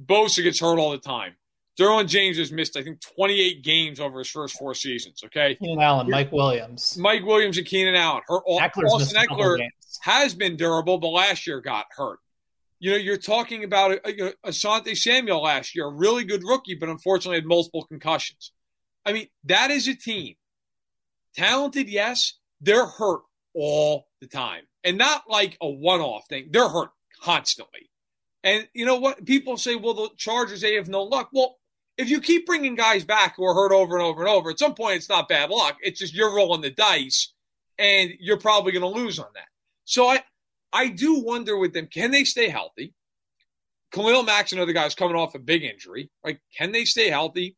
Bosa 0.00 0.42
gets 0.42 0.60
hurt 0.60 0.78
all 0.78 0.92
the 0.92 0.98
time. 0.98 1.34
Derwin 1.78 2.08
James 2.08 2.38
has 2.38 2.50
missed, 2.50 2.76
I 2.76 2.82
think, 2.82 3.00
28 3.00 3.62
games 3.62 4.00
over 4.00 4.18
his 4.18 4.28
first 4.28 4.58
four 4.58 4.74
seasons. 4.74 5.22
Okay. 5.24 5.54
Keenan 5.54 5.80
Allen, 5.80 6.10
Mike 6.10 6.32
Williams. 6.32 6.98
Mike 6.98 7.24
Williams 7.24 7.56
and 7.56 7.66
Keenan 7.66 7.94
Allen. 7.94 8.22
Her, 8.26 8.38
Austin 8.38 9.22
Ekeler 9.22 9.58
has 10.02 10.34
been 10.34 10.56
durable, 10.56 10.98
but 10.98 11.08
last 11.08 11.46
year 11.46 11.60
got 11.60 11.86
hurt. 11.90 12.18
You 12.80 12.92
know, 12.92 12.96
you're 12.96 13.16
talking 13.16 13.64
about 13.64 13.92
a, 13.92 14.08
a, 14.08 14.32
Asante 14.46 14.96
Samuel 14.96 15.42
last 15.42 15.74
year, 15.74 15.86
a 15.86 15.92
really 15.92 16.24
good 16.24 16.42
rookie, 16.44 16.74
but 16.74 16.88
unfortunately 16.88 17.38
had 17.38 17.46
multiple 17.46 17.84
concussions. 17.84 18.52
I 19.04 19.12
mean, 19.12 19.28
that 19.44 19.70
is 19.70 19.86
a 19.88 19.94
team. 19.94 20.34
Talented, 21.36 21.88
yes. 21.88 22.34
They're 22.60 22.86
hurt 22.86 23.22
all 23.54 24.08
the 24.20 24.26
time. 24.26 24.64
And 24.82 24.98
not 24.98 25.24
like 25.28 25.56
a 25.60 25.68
one 25.68 26.00
off 26.00 26.26
thing. 26.28 26.48
They're 26.50 26.68
hurt 26.68 26.90
constantly. 27.22 27.90
And 28.42 28.68
you 28.74 28.84
know 28.84 28.96
what? 28.96 29.24
People 29.24 29.56
say, 29.56 29.76
well, 29.76 29.94
the 29.94 30.10
Chargers, 30.16 30.60
they 30.60 30.74
have 30.74 30.88
no 30.88 31.02
luck. 31.02 31.30
Well, 31.32 31.56
if 31.98 32.08
you 32.08 32.20
keep 32.20 32.46
bringing 32.46 32.76
guys 32.76 33.04
back 33.04 33.34
who 33.36 33.44
are 33.44 33.54
hurt 33.54 33.72
over 33.72 33.96
and 33.96 34.04
over 34.04 34.20
and 34.20 34.30
over, 34.30 34.50
at 34.50 34.58
some 34.58 34.74
point 34.74 34.96
it's 34.96 35.08
not 35.08 35.28
bad 35.28 35.50
luck. 35.50 35.76
It's 35.82 35.98
just 35.98 36.14
you're 36.14 36.34
rolling 36.34 36.60
the 36.60 36.70
dice, 36.70 37.32
and 37.78 38.12
you're 38.20 38.38
probably 38.38 38.72
going 38.72 38.82
to 38.82 39.00
lose 39.00 39.18
on 39.18 39.28
that. 39.34 39.48
So 39.84 40.06
I, 40.06 40.22
I 40.72 40.88
do 40.88 41.20
wonder 41.20 41.58
with 41.58 41.74
them, 41.74 41.88
can 41.88 42.12
they 42.12 42.24
stay 42.24 42.48
healthy? 42.48 42.94
Khalil 43.90 44.22
Mack's 44.22 44.52
and 44.52 44.60
other 44.60 44.72
guy's 44.72 44.94
coming 44.94 45.16
off 45.16 45.34
a 45.34 45.38
big 45.38 45.64
injury. 45.64 46.10
Like, 46.22 46.40
can 46.56 46.72
they 46.72 46.84
stay 46.84 47.10
healthy? 47.10 47.56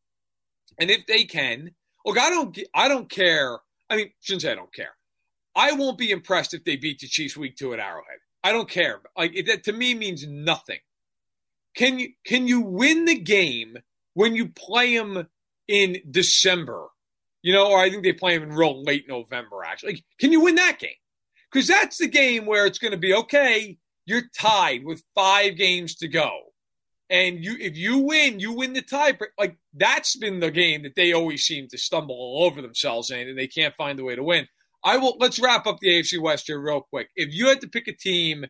And 0.79 0.89
if 0.89 1.05
they 1.05 1.25
can, 1.25 1.71
look, 2.05 2.17
I 2.17 2.29
don't, 2.29 2.57
I 2.73 2.87
don't 2.87 3.09
care. 3.09 3.59
I 3.89 3.97
mean, 3.97 4.11
shouldn't 4.21 4.41
say 4.41 4.51
I 4.51 4.55
don't 4.55 4.73
care. 4.73 4.95
I 5.55 5.73
won't 5.73 5.97
be 5.97 6.11
impressed 6.11 6.53
if 6.53 6.63
they 6.63 6.77
beat 6.77 6.99
the 6.99 7.07
Chiefs 7.07 7.35
week 7.35 7.57
two 7.57 7.73
at 7.73 7.79
Arrowhead. 7.79 8.19
I 8.43 8.53
don't 8.53 8.69
care. 8.69 9.01
Like 9.17 9.35
that 9.47 9.65
to 9.65 9.73
me 9.73 9.93
means 9.93 10.25
nothing. 10.25 10.79
Can 11.75 11.99
you 11.99 12.09
can 12.25 12.47
you 12.47 12.61
win 12.61 13.05
the 13.05 13.19
game 13.19 13.77
when 14.13 14.35
you 14.35 14.49
play 14.49 14.97
them 14.97 15.27
in 15.67 15.97
December, 16.09 16.87
you 17.41 17.53
know, 17.53 17.71
or 17.71 17.79
I 17.79 17.89
think 17.89 18.03
they 18.03 18.13
play 18.13 18.37
them 18.37 18.49
in 18.49 18.55
real 18.55 18.83
late 18.83 19.07
November, 19.07 19.63
actually. 19.65 19.93
Like, 19.93 20.03
can 20.19 20.31
you 20.31 20.41
win 20.41 20.55
that 20.55 20.79
game? 20.79 20.91
Because 21.51 21.67
that's 21.67 21.97
the 21.97 22.07
game 22.07 22.45
where 22.45 22.65
it's 22.65 22.79
going 22.79 22.91
to 22.91 22.97
be 22.97 23.13
okay, 23.13 23.77
you're 24.05 24.29
tied 24.37 24.83
with 24.83 25.03
five 25.15 25.57
games 25.57 25.95
to 25.95 26.07
go. 26.07 26.31
And 27.09 27.43
you, 27.43 27.57
if 27.59 27.75
you 27.75 27.99
win, 27.99 28.39
you 28.39 28.53
win 28.53 28.71
the 28.71 28.81
tie. 28.81 29.17
Like 29.37 29.57
that's 29.73 30.15
been 30.15 30.39
the 30.39 30.49
game 30.49 30.83
that 30.83 30.95
they 30.95 31.11
always 31.11 31.43
seem 31.43 31.67
to 31.67 31.77
stumble 31.77 32.15
all 32.15 32.45
over 32.45 32.61
themselves 32.61 33.11
in, 33.11 33.27
and 33.27 33.37
they 33.37 33.47
can't 33.47 33.75
find 33.75 33.99
a 33.99 34.03
way 34.05 34.15
to 34.15 34.23
win. 34.23 34.47
I 34.81 34.95
will. 34.95 35.17
Let's 35.19 35.37
wrap 35.37 35.67
up 35.67 35.79
the 35.81 35.89
AFC 35.89 36.21
West 36.21 36.47
here 36.47 36.59
real 36.59 36.81
quick. 36.81 37.09
If 37.17 37.33
you 37.33 37.49
had 37.49 37.59
to 37.61 37.67
pick 37.67 37.89
a 37.89 37.93
team 37.93 38.45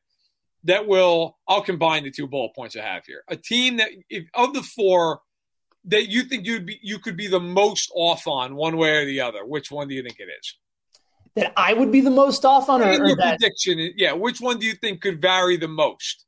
that 0.65 0.88
will, 0.88 1.39
I'll 1.47 1.63
combine 1.63 2.04
the 2.04 2.12
two 2.12 2.28
bullet 2.28 2.54
points 2.56 2.76
I 2.76 2.82
have 2.82 3.06
here. 3.06 3.24
A 3.28 3.36
team 3.36 3.78
that, 3.78 3.89
if, 4.10 4.26
of 4.36 4.54
the 4.54 4.62
four, 4.62 5.21
that 5.86 6.10
you 6.10 6.24
think 6.24 6.46
you'd 6.46 6.65
be, 6.65 6.80
you 6.82 7.00
could 7.00 7.17
be 7.17 7.28
the 7.28 7.39
most 7.39 7.91
off 7.96 8.28
on 8.28 8.56
one 8.56 8.78
way 8.78 8.98
or 8.98 9.06
the 9.06 9.22
other. 9.22 9.46
Which 9.46 9.72
one 9.72 9.88
do 9.88 9.96
you 9.96 10.04
think 10.04 10.20
it 10.20 10.30
is? 10.39 10.58
That 11.36 11.54
I 11.56 11.74
would 11.74 11.91
be 11.91 12.02
the 12.02 12.12
most 12.12 12.46
off 12.46 12.70
on, 12.70 12.82
or, 12.82 13.04
or 13.04 13.15
that 13.15 13.39
prediction, 13.39 13.94
yeah. 13.96 14.13
Which 14.13 14.41
one 14.41 14.60
do 14.60 14.65
you 14.65 14.74
think 14.74 15.02
could 15.02 15.22
vary 15.22 15.58
the 15.58 15.67
most? 15.67 16.26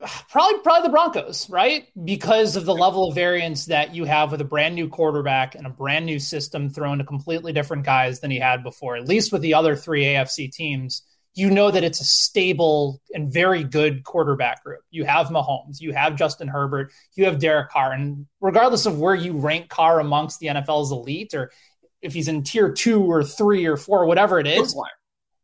probably 0.30 0.60
probably 0.60 0.82
the 0.82 0.92
Broncos, 0.92 1.48
right? 1.48 1.86
Because 2.04 2.56
of 2.56 2.64
the 2.64 2.74
level 2.74 3.08
of 3.08 3.14
variance 3.14 3.66
that 3.66 3.94
you 3.94 4.04
have 4.04 4.30
with 4.30 4.40
a 4.40 4.44
brand 4.44 4.74
new 4.74 4.88
quarterback 4.88 5.54
and 5.54 5.66
a 5.66 5.70
brand 5.70 6.06
new 6.06 6.18
system 6.18 6.68
thrown 6.68 6.98
to 6.98 7.04
completely 7.04 7.52
different 7.52 7.84
guys 7.84 8.20
than 8.20 8.30
he 8.30 8.38
had 8.38 8.62
before. 8.62 8.96
At 8.96 9.08
least 9.08 9.32
with 9.32 9.42
the 9.42 9.54
other 9.54 9.76
three 9.76 10.04
AFC 10.04 10.52
teams, 10.52 11.02
you 11.36 11.50
know 11.50 11.70
that 11.70 11.84
it's 11.84 12.00
a 12.00 12.04
stable 12.04 13.00
and 13.12 13.32
very 13.32 13.62
good 13.62 14.02
quarterback 14.02 14.64
group. 14.64 14.80
You 14.90 15.04
have 15.04 15.28
Mahomes, 15.28 15.80
you 15.80 15.92
have 15.92 16.16
Justin 16.16 16.48
Herbert, 16.48 16.92
you 17.14 17.26
have 17.26 17.38
Derek 17.38 17.70
Carr, 17.70 17.92
and 17.92 18.26
regardless 18.40 18.86
of 18.86 18.98
where 18.98 19.14
you 19.14 19.34
rank 19.34 19.68
Carr 19.68 20.00
amongst 20.00 20.40
the 20.40 20.46
NFL's 20.48 20.90
elite, 20.90 21.34
or 21.34 21.52
if 22.00 22.14
he's 22.14 22.26
in 22.26 22.42
tier 22.42 22.72
two 22.72 23.02
or 23.02 23.22
three 23.22 23.66
or 23.66 23.76
four, 23.76 24.06
whatever 24.06 24.40
it 24.40 24.46
is, 24.46 24.74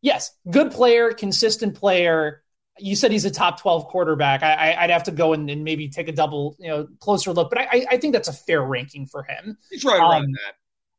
yes, 0.01 0.33
good 0.51 0.73
player, 0.73 1.13
consistent 1.13 1.75
player 1.75 2.43
you 2.79 2.97
said 2.97 3.13
he's 3.13 3.27
a 3.27 3.31
top 3.31 3.61
12 3.61 3.87
quarterback. 3.87 4.43
I, 4.43 4.77
would 4.81 4.91
have 4.91 5.03
to 5.05 5.11
go 5.11 5.35
and, 5.35 5.49
and, 5.51 5.63
maybe 5.63 5.89
take 5.89 6.09
a 6.09 6.13
double, 6.13 6.57
you 6.59 6.69
know, 6.69 6.89
closer 7.01 7.31
look, 7.33 7.51
but 7.51 7.59
I, 7.59 7.87
I 7.91 7.97
think 7.99 8.15
that's 8.15 8.29
a 8.29 8.33
fair 8.33 8.63
ranking 8.63 9.07
for 9.07 9.23
him. 9.23 9.59
He's 9.71 9.85
right 9.85 10.01
around 10.01 10.25
um, 10.25 10.33
that. 10.33 10.55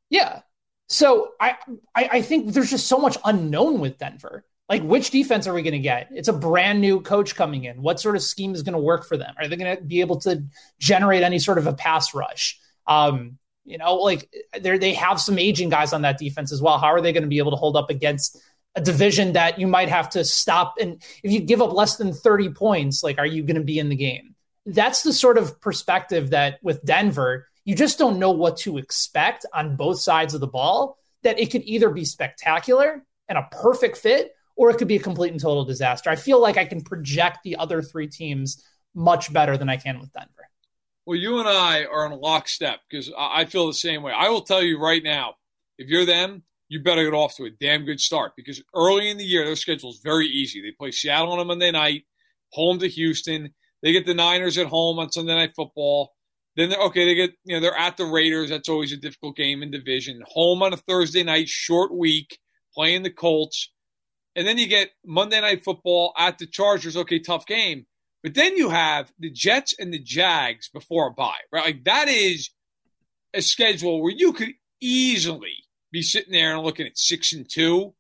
Yeah. 0.10 0.42
So 0.88 1.32
I, 1.40 1.58
I, 1.96 2.10
I 2.12 2.22
think 2.22 2.54
there's 2.54 2.70
just 2.70 2.88
so 2.88 3.00
much 3.00 3.18
unknown 3.26 3.80
with 3.80 3.98
Denver. 3.98 4.46
Like, 4.70 4.82
which 4.82 5.12
defense 5.12 5.46
are 5.46 5.54
we 5.54 5.62
going 5.62 5.74
to 5.74 5.80
get? 5.80 6.08
It's 6.12 6.30
a 6.30 6.34
brand 6.34 6.80
new 6.80 7.02
coach 7.02 7.36
coming 7.36 7.66
in. 7.66 7.82
What 7.82 8.00
sort 8.00 8.16
of 8.16 8.22
scheme 8.22 8.56
is 8.56 8.64
going 8.64 8.74
to 8.74 8.80
work 8.80 9.06
for 9.06 9.18
them? 9.18 9.34
Are 9.38 9.48
they 9.48 9.58
going 9.58 9.76
to 9.76 9.84
be 9.84 10.00
able 10.00 10.20
to 10.22 10.44
generate 10.80 11.22
any 11.22 11.38
sort 11.40 11.58
of 11.58 11.68
a 11.68 11.74
pass 11.74 12.14
rush? 12.14 12.60
Um, 12.88 13.38
you 13.66 13.78
know, 13.78 13.96
like 13.96 14.34
they 14.60 14.78
they 14.78 14.94
have 14.94 15.22
some 15.22 15.38
aging 15.38 15.70
guys 15.70 15.94
on 15.94 16.02
that 16.02 16.18
defense 16.18 16.52
as 16.52 16.62
well. 16.62 16.78
How 16.78 16.88
are 16.88 17.02
they 17.02 17.14
going 17.14 17.24
to 17.24 17.30
be 17.30 17.38
able 17.38 17.52
to 17.52 17.58
hold 17.58 17.78
up 17.78 17.90
against 17.90 18.38
a 18.76 18.82
division 18.82 19.34
that 19.34 19.60
you 19.60 19.68
might 19.68 19.90
have 19.90 20.10
to 20.12 20.24
stop. 20.24 20.76
And 20.80 21.02
if 21.24 21.32
you 21.32 21.40
give 21.40 21.62
up 21.62 21.74
less 21.74 21.98
than 21.98 22.14
30 22.14 22.50
points, 22.50 23.04
like, 23.04 23.20
are 23.20 23.26
you 23.26 23.44
going 23.44 23.58
to 23.58 23.64
be 23.64 23.80
in 23.80 23.90
the 23.90 23.96
game? 23.96 24.36
That's 24.66 25.04
the 25.04 25.14
sort 25.14 25.38
of 25.38 25.60
perspective 25.62 26.32
that 26.32 26.60
with 26.64 26.84
Denver, 26.84 27.48
you 27.66 27.76
just 27.76 28.00
don't 28.00 28.20
know 28.20 28.32
what 28.32 28.58
to 28.58 28.78
expect 28.78 29.46
on 29.54 29.76
both 29.76 30.00
sides 30.00 30.34
of 30.34 30.42
the 30.42 30.48
ball. 30.48 30.98
That 31.24 31.40
it 31.40 31.52
could 31.52 31.64
either 31.64 31.90
be 31.90 32.04
spectacular 32.04 33.02
and 33.30 33.38
a 33.38 33.48
perfect 33.50 33.98
fit, 33.98 34.36
or 34.56 34.70
it 34.70 34.78
could 34.78 34.88
be 34.88 34.96
a 34.96 35.00
complete 35.00 35.32
and 35.32 35.42
total 35.42 35.66
disaster. 35.66 36.10
I 36.10 36.16
feel 36.16 36.42
like 36.42 36.58
I 36.58 36.66
can 36.66 36.82
project 36.82 37.40
the 37.44 37.56
other 37.56 37.82
three 37.82 38.08
teams 38.08 38.64
much 38.94 39.34
better 39.34 39.58
than 39.58 39.70
I 39.70 39.78
can 39.78 40.00
with 40.00 40.12
Denver. 40.14 40.50
Well, 41.06 41.18
you 41.18 41.40
and 41.40 41.50
I 41.50 41.86
are 41.86 42.06
in 42.06 42.18
lockstep 42.20 42.80
because 42.90 43.12
I 43.18 43.46
feel 43.46 43.68
the 43.68 43.74
same 43.74 44.04
way. 44.04 44.14
I 44.16 44.30
will 44.30 44.42
tell 44.42 44.64
you 44.64 44.80
right 44.80 45.04
now, 45.04 45.36
if 45.78 45.90
you're 45.90 46.06
them, 46.06 46.44
you 46.70 46.82
better 46.82 47.04
get 47.04 47.14
off 47.14 47.36
to 47.36 47.44
a 47.44 47.50
damn 47.50 47.86
good 47.86 48.00
start 48.00 48.34
because 48.38 48.62
early 48.74 49.10
in 49.10 49.18
the 49.18 49.26
year, 49.26 49.44
their 49.46 49.56
schedule 49.56 49.90
is 49.90 50.00
very 50.04 50.28
easy. 50.28 50.62
They 50.62 50.72
play 50.72 50.92
Seattle 50.92 51.34
on 51.34 51.40
a 51.40 51.46
Monday 51.46 51.72
night, 51.72 52.04
home 52.52 52.80
to 52.80 52.88
Houston. 52.88 53.54
They 53.82 53.92
get 53.92 54.06
the 54.06 54.14
Niners 54.14 54.58
at 54.58 54.68
home 54.68 54.98
on 54.98 55.12
Sunday 55.12 55.36
Night 55.36 55.52
Football. 55.56 56.14
Then 56.56 56.70
they're 56.70 56.80
okay. 56.80 57.06
They 57.06 57.16
get 57.16 57.32
you 57.44 57.56
know 57.56 57.62
they're 57.62 57.78
at 57.78 57.98
the 57.98 58.06
Raiders. 58.06 58.50
That's 58.50 58.70
always 58.70 58.94
a 58.94 58.98
difficult 58.98 59.36
game 59.36 59.62
in 59.62 59.72
division. 59.72 60.22
Home 60.28 60.64
on 60.64 60.72
a 60.72 60.78
Thursday 60.78 61.24
night, 61.24 61.50
short 61.50 61.94
week, 61.94 62.40
playing 62.74 63.04
the 63.04 63.10
Colts, 63.10 63.72
and 64.36 64.48
then 64.48 64.58
you 64.58 64.68
get 64.68 64.92
Monday 65.06 65.40
Night 65.42 65.64
Football 65.64 66.14
at 66.18 66.38
the 66.38 66.48
Chargers. 66.48 66.98
Okay, 66.98 67.20
tough 67.20 67.46
game, 67.46 67.86
but 68.22 68.34
then 68.34 68.58
you 68.58 68.70
have 68.70 69.12
the 69.20 69.30
Jets 69.30 69.74
and 69.78 69.94
the 69.94 70.00
Jags 70.00 70.70
before 70.70 71.08
a 71.08 71.12
bye. 71.12 71.34
Right, 71.52 71.66
like 71.66 71.84
that 71.86 72.08
is 72.08 72.50
a 73.34 73.42
schedule 73.42 74.02
where 74.02 74.14
you 74.16 74.34
could 74.34 74.54
easily 74.82 75.56
be 75.92 76.02
sitting 76.02 76.34
there 76.34 76.54
and 76.54 76.64
looking 76.64 76.88
at 76.88 76.98
six 76.98 77.34
and 77.34 77.50
two. 77.50 77.94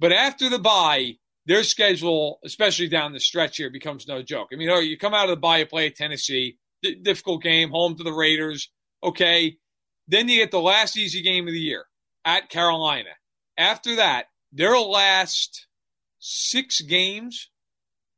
But 0.00 0.12
after 0.12 0.48
the 0.48 0.58
bye, 0.58 1.16
their 1.46 1.62
schedule, 1.62 2.38
especially 2.44 2.88
down 2.88 3.12
the 3.12 3.20
stretch 3.20 3.56
here, 3.56 3.70
becomes 3.70 4.06
no 4.06 4.22
joke. 4.22 4.48
I 4.52 4.56
mean, 4.56 4.68
oh, 4.70 4.80
you 4.80 4.98
come 4.98 5.14
out 5.14 5.24
of 5.24 5.30
the 5.30 5.40
bye, 5.40 5.58
you 5.58 5.66
play 5.66 5.86
at 5.86 5.96
Tennessee, 5.96 6.58
D- 6.82 6.96
difficult 6.96 7.42
game, 7.42 7.70
home 7.70 7.96
to 7.96 8.02
the 8.02 8.12
Raiders. 8.12 8.70
Okay. 9.02 9.56
Then 10.06 10.28
you 10.28 10.36
get 10.36 10.50
the 10.50 10.60
last 10.60 10.96
easy 10.96 11.22
game 11.22 11.48
of 11.48 11.54
the 11.54 11.60
year 11.60 11.84
at 12.24 12.48
Carolina. 12.48 13.10
After 13.56 13.96
that, 13.96 14.26
their 14.52 14.78
last 14.78 15.66
six 16.18 16.80
games 16.80 17.50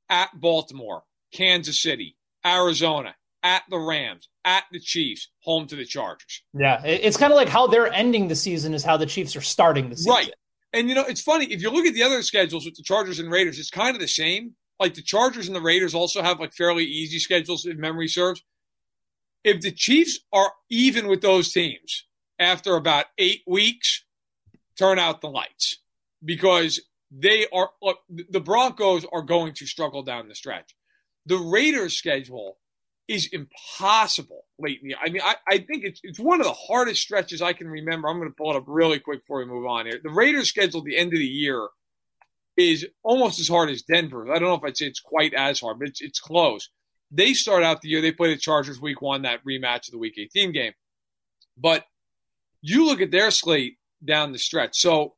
at 0.08 0.28
Baltimore, 0.40 1.02
Kansas 1.32 1.80
City, 1.80 2.16
Arizona, 2.44 3.14
at 3.42 3.62
the 3.70 3.78
Rams, 3.78 4.28
at 4.44 4.64
the 4.72 4.80
Chiefs, 4.80 5.28
home 5.40 5.66
to 5.68 5.76
the 5.76 5.84
Chargers. 5.84 6.42
Yeah, 6.52 6.82
it's 6.84 7.16
kind 7.16 7.32
of 7.32 7.36
like 7.36 7.48
how 7.48 7.66
they're 7.66 7.92
ending 7.92 8.28
the 8.28 8.36
season 8.36 8.74
is 8.74 8.84
how 8.84 8.96
the 8.96 9.06
Chiefs 9.06 9.36
are 9.36 9.40
starting 9.40 9.88
the 9.88 9.96
season. 9.96 10.12
Right. 10.12 10.32
And 10.72 10.88
you 10.88 10.94
know, 10.94 11.04
it's 11.04 11.22
funny 11.22 11.46
if 11.46 11.62
you 11.62 11.70
look 11.70 11.86
at 11.86 11.94
the 11.94 12.02
other 12.02 12.22
schedules 12.22 12.64
with 12.64 12.76
the 12.76 12.82
Chargers 12.82 13.18
and 13.18 13.30
Raiders, 13.30 13.58
it's 13.58 13.70
kind 13.70 13.96
of 13.96 14.00
the 14.00 14.08
same. 14.08 14.54
Like 14.78 14.94
the 14.94 15.02
Chargers 15.02 15.46
and 15.46 15.56
the 15.56 15.60
Raiders 15.60 15.94
also 15.94 16.22
have 16.22 16.40
like 16.40 16.52
fairly 16.52 16.84
easy 16.84 17.18
schedules 17.18 17.66
if 17.66 17.76
memory 17.76 18.08
serves. 18.08 18.42
If 19.42 19.62
the 19.62 19.72
Chiefs 19.72 20.20
are 20.32 20.52
even 20.68 21.08
with 21.08 21.22
those 21.22 21.52
teams 21.52 22.06
after 22.38 22.76
about 22.76 23.06
eight 23.18 23.42
weeks, 23.46 24.04
turn 24.78 24.98
out 24.98 25.20
the 25.20 25.28
lights 25.28 25.78
because 26.24 26.80
they 27.10 27.46
are 27.52 27.70
look, 27.82 27.98
the 28.08 28.40
Broncos 28.40 29.04
are 29.12 29.22
going 29.22 29.54
to 29.54 29.66
struggle 29.66 30.02
down 30.02 30.28
the 30.28 30.34
stretch. 30.34 30.74
The 31.26 31.38
Raiders 31.38 31.96
schedule 31.96 32.58
is 33.08 33.28
impossible 33.32 34.44
late 34.58 34.78
in 34.82 34.88
the 34.88 34.96
I 34.96 35.10
mean, 35.10 35.22
I, 35.22 35.34
I 35.48 35.58
think 35.58 35.84
it's 35.84 36.00
it's 36.04 36.20
one 36.20 36.40
of 36.40 36.46
the 36.46 36.52
hardest 36.52 37.02
stretches 37.02 37.42
I 37.42 37.52
can 37.52 37.68
remember. 37.68 38.08
I'm 38.08 38.18
going 38.18 38.30
to 38.30 38.36
pull 38.36 38.52
it 38.52 38.56
up 38.56 38.64
really 38.66 39.00
quick 39.00 39.20
before 39.20 39.38
we 39.38 39.46
move 39.46 39.66
on 39.66 39.86
here. 39.86 40.00
The 40.02 40.10
Raiders' 40.10 40.48
schedule 40.48 40.80
at 40.80 40.84
the 40.84 40.96
end 40.96 41.12
of 41.12 41.18
the 41.18 41.26
year 41.26 41.68
is 42.56 42.86
almost 43.02 43.40
as 43.40 43.48
hard 43.48 43.70
as 43.70 43.82
Denver. 43.82 44.30
I 44.30 44.38
don't 44.38 44.48
know 44.48 44.54
if 44.54 44.64
I'd 44.64 44.76
say 44.76 44.86
it's 44.86 45.00
quite 45.00 45.34
as 45.34 45.60
hard, 45.60 45.78
but 45.78 45.88
it's, 45.88 46.00
it's 46.00 46.20
close. 46.20 46.68
They 47.10 47.32
start 47.32 47.64
out 47.64 47.80
the 47.80 47.88
year, 47.88 48.00
they 48.00 48.12
play 48.12 48.32
the 48.32 48.40
Chargers 48.40 48.80
week 48.80 49.02
one, 49.02 49.22
that 49.22 49.44
rematch 49.44 49.88
of 49.88 49.92
the 49.92 49.98
week 49.98 50.14
18 50.16 50.52
game. 50.52 50.72
But 51.56 51.84
you 52.62 52.86
look 52.86 53.00
at 53.00 53.10
their 53.10 53.30
slate 53.30 53.78
down 54.04 54.32
the 54.32 54.38
stretch. 54.38 54.78
So 54.78 55.14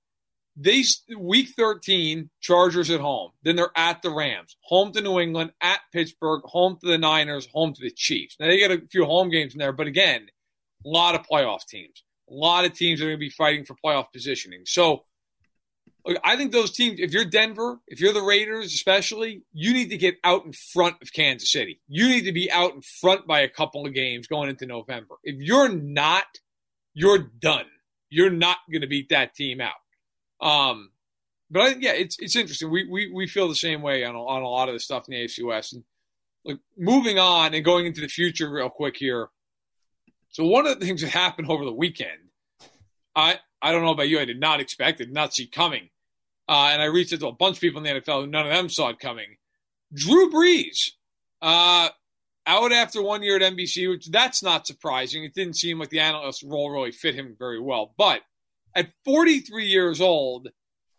they 0.57 0.85
week 1.17 1.49
13 1.57 2.31
chargers 2.41 2.91
at 2.91 3.01
home. 3.01 3.31
Then 3.43 3.57
they're 3.57 3.71
at 3.77 4.03
the 4.03 4.11
rams. 4.11 4.57
Home 4.63 4.93
to 4.93 5.01
new 5.01 5.19
england 5.19 5.53
at 5.61 5.81
pittsburgh 5.93 6.43
home 6.45 6.79
to 6.81 6.87
the 6.87 6.99
niners 6.99 7.49
home 7.53 7.73
to 7.75 7.81
the 7.81 7.91
chiefs. 7.91 8.37
Now 8.39 8.47
they 8.47 8.59
get 8.59 8.71
a 8.71 8.83
few 8.91 9.05
home 9.05 9.31
games 9.31 9.55
in 9.55 9.59
there 9.59 9.73
but 9.73 9.87
again 9.87 10.27
a 10.85 10.89
lot 10.89 11.15
of 11.15 11.27
playoff 11.27 11.67
teams. 11.67 12.03
A 12.31 12.35
lot 12.35 12.65
of 12.65 12.75
teams 12.75 13.01
are 13.01 13.05
going 13.05 13.17
to 13.17 13.21
be 13.21 13.31
fighting 13.31 13.65
for 13.65 13.77
playoff 13.85 14.13
positioning. 14.13 14.63
So 14.67 15.05
i 16.25 16.35
think 16.37 16.51
those 16.51 16.73
teams 16.73 16.99
if 16.99 17.13
you're 17.13 17.25
denver 17.25 17.79
if 17.87 18.01
you're 18.01 18.13
the 18.13 18.21
raiders 18.21 18.75
especially 18.75 19.45
you 19.53 19.73
need 19.73 19.89
to 19.89 19.97
get 19.97 20.17
out 20.25 20.45
in 20.45 20.53
front 20.53 20.97
of 21.01 21.13
kansas 21.13 21.53
city. 21.53 21.81
You 21.87 22.09
need 22.09 22.25
to 22.25 22.33
be 22.33 22.51
out 22.51 22.75
in 22.75 22.83
front 22.83 23.25
by 23.25 23.41
a 23.41 23.49
couple 23.49 23.87
of 23.87 23.95
games 23.95 24.27
going 24.27 24.51
into 24.51 24.67
november. 24.67 25.15
If 25.23 25.41
you're 25.41 25.69
not 25.69 26.27
you're 26.95 27.19
done. 27.19 27.67
You're 28.11 28.31
not 28.31 28.59
going 28.71 28.83
to 28.83 28.89
beat 28.89 29.09
that 29.09 29.35
team 29.35 29.61
out 29.61 29.73
um, 30.43 30.91
but 31.51 31.61
I, 31.61 31.69
yeah, 31.79 31.93
it's 31.93 32.19
it's 32.19 32.37
interesting. 32.37 32.71
We, 32.71 32.89
we 32.89 33.11
we 33.13 33.27
feel 33.27 33.49
the 33.49 33.55
same 33.55 33.83
way 33.83 34.05
on 34.05 34.15
a, 34.15 34.25
on 34.25 34.43
a 34.43 34.49
lot 34.49 34.69
of 34.69 34.75
the 34.75 34.81
stuff 34.81 35.09
in 35.09 35.13
the 35.13 35.25
AFC 35.25 35.47
West. 35.47 35.75
And 35.75 35.85
like 36.45 36.59
moving 36.77 37.19
on 37.19 37.55
and 37.55 37.65
going 37.65 37.87
into 37.87 38.01
the 38.01 38.09
future 38.09 38.51
real 38.51 38.69
quick 38.71 38.97
here. 38.97 39.29
So 40.31 40.45
one 40.47 40.67
of 40.67 40.79
the 40.79 40.85
things 40.85 41.03
that 41.03 41.11
happened 41.11 41.49
over 41.51 41.65
the 41.65 41.73
weekend, 41.73 42.31
I 43.15 43.39
I 43.61 43.71
don't 43.71 43.83
know 43.83 43.93
about 43.93 44.09
you, 44.09 44.19
I 44.19 44.25
did 44.25 44.41
not 44.41 44.61
expect 44.61 45.01
it, 45.01 45.13
not 45.13 45.35
see 45.35 45.47
coming. 45.47 45.91
Uh, 46.49 46.71
and 46.73 46.83
I 46.83 46.87
reached 46.87 47.13
out 47.13 47.21
to 47.21 47.29
a 47.29 47.33
bunch 47.33 47.57
of 47.57 47.61
people 47.61 47.85
in 47.85 47.95
the 47.95 48.01
NFL 48.01 48.25
who 48.25 48.27
none 48.27 48.47
of 48.47 48.53
them 48.53 48.69
saw 48.69 48.89
it 48.89 48.99
coming. 48.99 49.37
Drew 49.95 50.31
Brees, 50.31 50.91
uh, 51.41 51.91
out 52.47 52.73
after 52.73 53.01
one 53.01 53.23
year 53.23 53.37
at 53.37 53.43
NBC, 53.43 53.89
which 53.89 54.11
that's 54.11 54.43
not 54.43 54.67
surprising. 54.67 55.23
It 55.23 55.35
didn't 55.35 55.57
seem 55.57 55.79
like 55.79 55.91
the 55.91 56.01
analyst 56.01 56.43
role 56.43 56.71
really 56.71 56.91
fit 56.91 57.15
him 57.15 57.37
very 57.39 57.61
well, 57.61 57.95
but 57.97 58.23
at 58.75 58.91
43 59.05 59.67
years 59.67 60.01
old, 60.01 60.49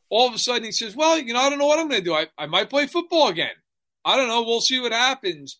all 0.10 0.28
of 0.28 0.34
a 0.34 0.38
sudden 0.38 0.64
he 0.64 0.72
says, 0.72 0.96
Well, 0.96 1.18
you 1.18 1.34
know, 1.34 1.40
I 1.40 1.50
don't 1.50 1.60
know 1.60 1.66
what 1.66 1.80
I'm 1.80 1.90
going 1.90 2.02
to 2.02 2.06
do. 2.06 2.14
I, 2.14 2.28
I 2.38 2.46
might 2.46 2.70
play 2.70 2.88
football 2.88 3.30
again. 3.30 3.54
I 4.06 4.18
don't 4.18 4.28
know. 4.28 4.44
We'll 4.44 4.62
see 4.62 4.80
what 4.80 4.92
happens. 4.92 5.60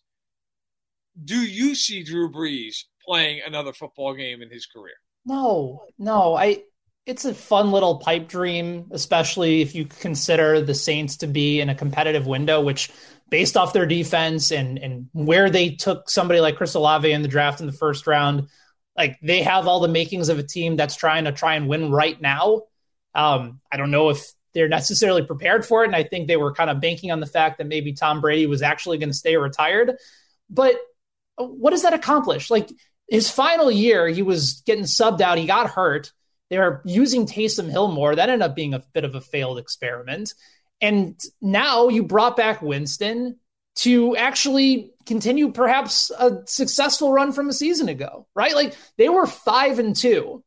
Do 1.22 1.36
you 1.36 1.74
see 1.74 2.02
Drew 2.02 2.30
Brees 2.30 2.84
playing 3.04 3.40
another 3.46 3.72
football 3.72 4.14
game 4.14 4.42
in 4.42 4.50
his 4.50 4.66
career? 4.66 4.94
No, 5.24 5.82
no. 5.98 6.34
I. 6.34 6.62
It's 7.06 7.26
a 7.26 7.34
fun 7.34 7.70
little 7.70 7.98
pipe 7.98 8.28
dream, 8.28 8.86
especially 8.90 9.60
if 9.60 9.74
you 9.74 9.84
consider 9.84 10.62
the 10.62 10.72
Saints 10.72 11.18
to 11.18 11.26
be 11.26 11.60
in 11.60 11.68
a 11.68 11.74
competitive 11.74 12.26
window, 12.26 12.62
which, 12.62 12.90
based 13.28 13.58
off 13.58 13.74
their 13.74 13.84
defense 13.84 14.50
and 14.50 14.78
and 14.78 15.10
where 15.12 15.50
they 15.50 15.70
took 15.70 16.08
somebody 16.08 16.40
like 16.40 16.56
Chris 16.56 16.72
Olave 16.72 17.10
in 17.10 17.20
the 17.20 17.28
draft 17.28 17.60
in 17.60 17.66
the 17.66 17.72
first 17.72 18.06
round, 18.06 18.48
like 18.96 19.18
they 19.22 19.42
have 19.42 19.66
all 19.66 19.80
the 19.80 19.88
makings 19.88 20.28
of 20.28 20.38
a 20.38 20.42
team 20.42 20.76
that's 20.76 20.96
trying 20.96 21.24
to 21.24 21.32
try 21.32 21.56
and 21.56 21.68
win 21.68 21.90
right 21.90 22.20
now. 22.20 22.62
Um, 23.14 23.60
I 23.70 23.76
don't 23.76 23.90
know 23.90 24.10
if 24.10 24.32
they're 24.54 24.68
necessarily 24.68 25.24
prepared 25.24 25.66
for 25.66 25.82
it. 25.82 25.88
And 25.88 25.96
I 25.96 26.04
think 26.04 26.28
they 26.28 26.36
were 26.36 26.54
kind 26.54 26.70
of 26.70 26.80
banking 26.80 27.10
on 27.10 27.20
the 27.20 27.26
fact 27.26 27.58
that 27.58 27.66
maybe 27.66 27.92
Tom 27.92 28.20
Brady 28.20 28.46
was 28.46 28.62
actually 28.62 28.98
going 28.98 29.10
to 29.10 29.16
stay 29.16 29.36
retired. 29.36 29.96
But 30.48 30.76
what 31.36 31.70
does 31.70 31.82
that 31.82 31.92
accomplish? 31.92 32.50
Like 32.50 32.70
his 33.08 33.30
final 33.30 33.70
year, 33.70 34.06
he 34.08 34.22
was 34.22 34.62
getting 34.64 34.84
subbed 34.84 35.20
out. 35.20 35.38
He 35.38 35.46
got 35.46 35.70
hurt. 35.70 36.12
They 36.50 36.58
were 36.58 36.82
using 36.84 37.26
Taysom 37.26 37.68
Hill 37.68 37.88
more. 37.88 38.14
That 38.14 38.28
ended 38.28 38.48
up 38.48 38.54
being 38.54 38.74
a 38.74 38.84
bit 38.92 39.04
of 39.04 39.14
a 39.14 39.20
failed 39.20 39.58
experiment. 39.58 40.34
And 40.80 41.20
now 41.40 41.88
you 41.88 42.04
brought 42.04 42.36
back 42.36 42.62
Winston 42.62 43.38
to 43.76 44.16
actually 44.16 44.92
continue 45.06 45.52
perhaps 45.52 46.10
a 46.10 46.42
successful 46.46 47.12
run 47.12 47.32
from 47.32 47.48
a 47.48 47.52
season 47.52 47.88
ago, 47.88 48.26
right? 48.34 48.54
Like 48.54 48.76
they 48.96 49.08
were 49.08 49.26
five 49.26 49.78
and 49.78 49.94
two 49.94 50.42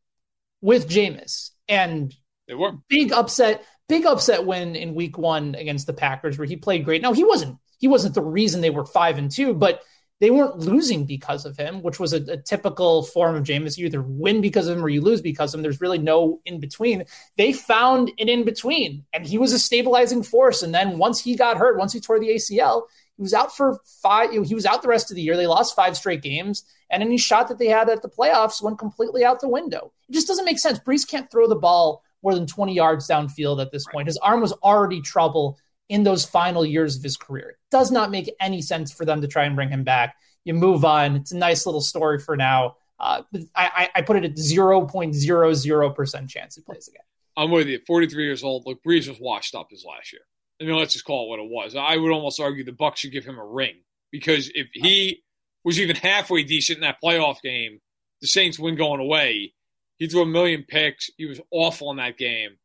with 0.62 0.90
Jameis, 0.90 1.52
and 1.68 2.14
they 2.48 2.54
were 2.54 2.74
big 2.88 3.12
upset, 3.12 3.64
big 3.90 4.06
upset 4.06 4.46
win 4.46 4.76
in 4.76 4.96
week 4.96 5.18
one 5.18 5.56
against 5.56 5.88
the 5.88 5.94
Packers 5.94 6.38
where 6.38 6.48
he 6.48 6.56
played 6.56 6.86
great. 6.86 7.02
Now 7.02 7.14
he 7.14 7.24
wasn't 7.24 7.58
he 7.80 7.88
wasn't 7.88 8.16
the 8.16 8.22
reason 8.22 8.62
they 8.62 8.70
were 8.70 8.86
five 8.86 9.18
and 9.18 9.30
two, 9.30 9.54
but 9.54 9.82
they 10.20 10.32
weren't 10.32 10.58
losing 10.58 11.06
because 11.06 11.46
of 11.46 11.58
him, 11.58 11.84
which 11.84 12.00
was 12.00 12.14
a, 12.14 12.24
a, 12.24 12.38
typical 12.38 13.04
form 13.04 13.36
of 13.36 13.44
Jameis. 13.44 13.78
You 13.78 13.86
either 13.86 14.02
win 14.02 14.42
because 14.42 14.68
of 14.68 14.76
him 14.76 14.84
or 14.84 14.90
you 14.90 15.02
lose 15.02 15.22
because 15.22 15.54
of 15.54 15.60
him. 15.60 15.62
There's 15.62 15.82
really 15.82 16.00
no 16.00 16.42
in 16.44 16.60
between. 16.60 17.04
They 17.38 17.54
found 17.54 18.12
an 18.18 18.28
in 18.28 18.44
between, 18.44 19.06
and 19.14 19.28
he 19.28 19.38
was 19.38 19.54
a 19.54 19.60
stabilizing 19.60 20.24
force. 20.24 20.64
And 20.64 20.74
then 20.74 20.98
once 20.98 21.24
he 21.24 21.36
got 21.36 21.58
hurt, 21.58 21.78
once 21.78 21.94
he 21.94 22.00
tore 22.00 22.20
the 22.20 22.30
ACL, 22.30 22.84
he 23.18 23.24
was 23.24 23.34
out 23.34 23.56
for 23.56 23.80
five. 24.02 24.32
He 24.32 24.56
was 24.56 24.66
out 24.66 24.82
the 24.82 24.88
rest 24.88 25.12
of 25.12 25.16
the 25.16 25.22
year. 25.22 25.36
They 25.36 25.48
lost 25.48 25.76
five 25.76 25.98
straight 25.98 26.22
games, 26.22 26.64
and 26.90 27.02
any 27.04 27.18
shot 27.18 27.48
that 27.50 27.58
they 27.58 27.68
had 27.68 27.90
at 27.90 28.02
the 28.04 28.10
playoffs 28.10 28.62
went 28.62 28.80
completely 28.80 29.26
out 29.26 29.42
the 29.42 29.50
window. 29.50 29.92
It 30.08 30.14
just 30.14 30.28
doesn't 30.28 30.46
make 30.46 30.60
sense. 30.60 30.80
Brees 30.80 31.08
can't 31.08 31.30
throw 31.30 31.48
the 31.48 31.56
ball 31.56 32.04
more 32.24 32.36
than 32.36 32.48
20 32.48 32.74
yards 32.74 33.08
downfield 33.08 33.62
at 33.62 33.72
this 33.72 33.86
point. 33.86 34.08
His 34.08 34.18
arm 34.18 34.42
was 34.42 34.54
already 34.54 35.02
trouble 35.02 35.58
in 35.90 36.04
those 36.04 36.26
final 36.26 36.66
years 36.66 36.96
of 36.96 37.04
his 37.04 37.18
career. 37.18 37.50
It 37.50 37.72
does 37.72 37.92
not 37.92 38.12
make 38.12 38.34
any 38.40 38.62
sense 38.62 38.92
for 38.92 39.06
them 39.06 39.22
to 39.22 39.28
try 39.28 39.46
and 39.46 39.56
bring 39.56 39.70
him 39.70 39.84
back. 39.84 40.16
You 40.44 40.54
move 40.54 40.86
on. 40.86 41.16
It's 41.16 41.32
a 41.32 41.38
nice 41.38 41.66
little 41.66 41.82
story 41.82 42.20
for 42.20 42.38
now. 42.38 42.76
Uh, 43.00 43.22
I, 43.56 43.90
I, 43.94 44.02
put 44.02 44.16
it 44.16 44.26
at 44.26 44.36
0.00% 44.36 46.30
chance 46.30 46.56
he 46.56 46.62
plays 46.62 46.88
again. 46.88 47.04
I'm 47.36 47.52
with 47.52 47.68
you. 47.68 47.80
43 47.86 48.24
years 48.24 48.44
old. 48.44 48.64
Look, 48.66 48.84
Brees 48.84 49.08
was 49.08 49.20
washed 49.20 49.54
up 49.54 49.70
his 49.70 49.86
last 49.88 50.12
year. 50.12 50.24
I 50.62 50.66
mean, 50.66 50.76
let's 50.76 50.94
just 50.94 51.06
call 51.06 51.26
it 51.26 51.30
what 51.30 51.40
it 51.40 51.50
was. 51.50 51.76
I 51.76 51.98
would 51.98 52.12
almost 52.12 52.40
argue 52.40 52.64
the 52.64 52.72
Bucs 52.72 52.98
should 52.98 53.12
give 53.12 53.26
him 53.26 53.38
a 53.38 53.46
ring 53.46 53.76
because 54.12 54.50
if 54.56 54.70
he 54.74 55.24
was 55.64 55.80
even 55.80 55.96
halfway 55.96 56.44
decent 56.44 56.78
in 56.78 56.82
that 56.82 57.02
playoff 57.04 57.42
game, 57.42 57.80
the 58.22 58.28
Saints 58.28 58.58
win 58.58 58.76
going 58.76 59.00
away. 59.00 59.54
He 59.98 60.08
threw 60.08 60.22
a 60.22 60.26
million 60.26 60.64
picks. 60.68 61.10
He 61.18 61.26
was 61.26 61.42
awful 61.52 61.92
in 61.92 61.98
that 61.98 62.18
game. 62.18 62.58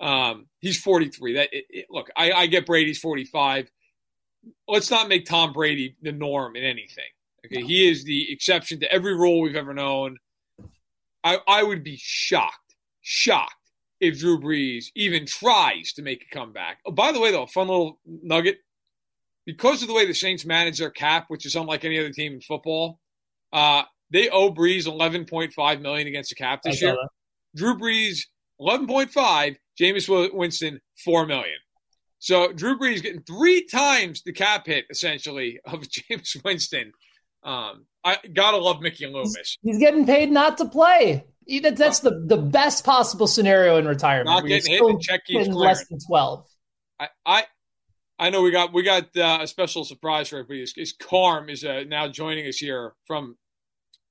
Um, 0.00 0.46
he's 0.60 0.80
43. 0.80 1.34
That 1.34 1.48
it, 1.52 1.64
it, 1.68 1.86
look, 1.90 2.10
I, 2.16 2.32
I 2.32 2.46
get 2.46 2.66
Brady's 2.66 2.98
45. 2.98 3.70
Let's 4.68 4.90
not 4.90 5.08
make 5.08 5.26
Tom 5.26 5.52
Brady 5.52 5.96
the 6.02 6.12
norm 6.12 6.56
in 6.56 6.64
anything. 6.64 7.04
Okay, 7.46 7.60
no. 7.60 7.66
he 7.66 7.88
is 7.88 8.04
the 8.04 8.32
exception 8.32 8.80
to 8.80 8.92
every 8.92 9.14
rule 9.14 9.40
we've 9.40 9.56
ever 9.56 9.74
known. 9.74 10.18
I, 11.22 11.38
I 11.46 11.62
would 11.62 11.84
be 11.84 11.96
shocked, 11.98 12.74
shocked 13.00 13.63
if 14.04 14.18
Drew 14.18 14.38
Brees 14.38 14.86
even 14.94 15.24
tries 15.24 15.94
to 15.94 16.02
make 16.02 16.26
a 16.30 16.34
comeback. 16.34 16.80
Oh, 16.84 16.92
by 16.92 17.10
the 17.10 17.20
way, 17.20 17.32
though, 17.32 17.46
fun 17.46 17.68
little 17.68 17.98
nugget. 18.04 18.58
Because 19.46 19.80
of 19.80 19.88
the 19.88 19.94
way 19.94 20.06
the 20.06 20.12
Saints 20.12 20.44
manage 20.44 20.78
their 20.78 20.90
cap, 20.90 21.26
which 21.28 21.46
is 21.46 21.54
unlike 21.54 21.84
any 21.84 21.98
other 21.98 22.10
team 22.10 22.34
in 22.34 22.40
football, 22.40 23.00
uh, 23.52 23.82
they 24.10 24.28
owe 24.28 24.52
Brees 24.52 24.86
11.5 24.86 25.80
million 25.80 26.06
against 26.06 26.28
the 26.28 26.34
cap 26.34 26.60
this 26.62 26.82
year. 26.82 26.92
That. 26.92 27.08
Drew 27.56 27.78
Brees 27.78 28.20
11.5, 28.60 29.56
Jameis 29.80 30.34
Winston 30.34 30.80
4 31.02 31.26
million. 31.26 31.56
So 32.18 32.52
Drew 32.52 32.78
Brees 32.78 33.02
getting 33.02 33.22
three 33.22 33.66
times 33.66 34.22
the 34.22 34.32
cap 34.32 34.66
hit 34.66 34.84
essentially 34.90 35.60
of 35.64 35.82
Jameis 35.88 36.42
Winston. 36.44 36.92
Um, 37.42 37.86
I 38.04 38.18
gotta 38.32 38.58
love 38.58 38.80
Mickey 38.80 39.06
Loomis. 39.06 39.34
He's, 39.34 39.58
he's 39.62 39.78
getting 39.78 40.04
paid 40.04 40.30
not 40.30 40.58
to 40.58 40.66
play. 40.66 41.24
That's 41.46 42.00
the, 42.00 42.24
the 42.26 42.36
best 42.36 42.84
possible 42.84 43.26
scenario 43.26 43.76
in 43.76 43.86
retirement. 43.86 44.26
Not 44.26 44.46
getting 44.46 44.72
hit 44.72 44.82
and 44.82 45.00
check 45.00 45.24
keeps 45.26 45.48
less 45.48 45.86
than 45.88 45.98
twelve. 46.06 46.46
I, 46.98 47.08
I 47.26 47.44
I 48.18 48.30
know 48.30 48.42
we 48.42 48.50
got 48.50 48.72
we 48.72 48.82
got 48.82 49.16
uh, 49.16 49.38
a 49.42 49.46
special 49.46 49.84
surprise 49.84 50.28
for 50.28 50.36
everybody. 50.36 50.62
Is, 50.62 50.74
is 50.76 50.92
Carm 50.92 51.48
is 51.48 51.64
uh, 51.64 51.84
now 51.86 52.08
joining 52.08 52.46
us 52.46 52.56
here 52.56 52.94
from 53.06 53.36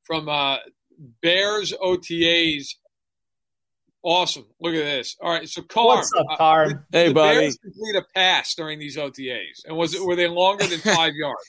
from 0.04 0.28
uh, 0.28 0.58
Bears 1.22 1.74
OTAs. 1.74 2.76
Awesome! 4.04 4.46
Look 4.60 4.76
at 4.76 4.84
this. 4.84 5.16
All 5.22 5.32
right, 5.32 5.48
so 5.48 5.62
Carm, 5.62 5.88
what's 5.88 6.12
up, 6.18 6.26
uh, 6.30 6.36
Carm? 6.36 6.72
Uh, 6.72 6.76
hey, 6.92 7.08
the 7.08 7.14
buddy. 7.14 7.40
Bears 7.40 7.58
complete 7.58 7.96
a 7.96 8.04
pass 8.14 8.54
during 8.56 8.78
these 8.78 8.98
OTAs, 8.98 9.66
and 9.66 9.78
was 9.78 9.96
it 9.96 10.04
were 10.04 10.18
they 10.18 10.28
longer 10.28 10.66
than 10.66 10.80
five 10.96 11.14
yards? 11.14 11.42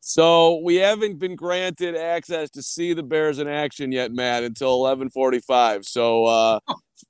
So 0.00 0.60
we 0.64 0.76
haven't 0.76 1.18
been 1.18 1.36
granted 1.36 1.94
access 1.94 2.50
to 2.50 2.62
see 2.62 2.94
the 2.94 3.02
Bears 3.02 3.38
in 3.38 3.48
action 3.48 3.92
yet, 3.92 4.12
Matt, 4.12 4.42
until 4.42 4.72
eleven 4.72 5.10
forty-five. 5.10 5.84
So 5.84 6.24
uh, 6.24 6.60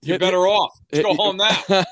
you're 0.02 0.14
hit, 0.14 0.20
better 0.20 0.46
off. 0.46 0.72
Let's 0.92 1.04
go 1.04 1.14
home 1.14 1.36
now. 1.36 1.84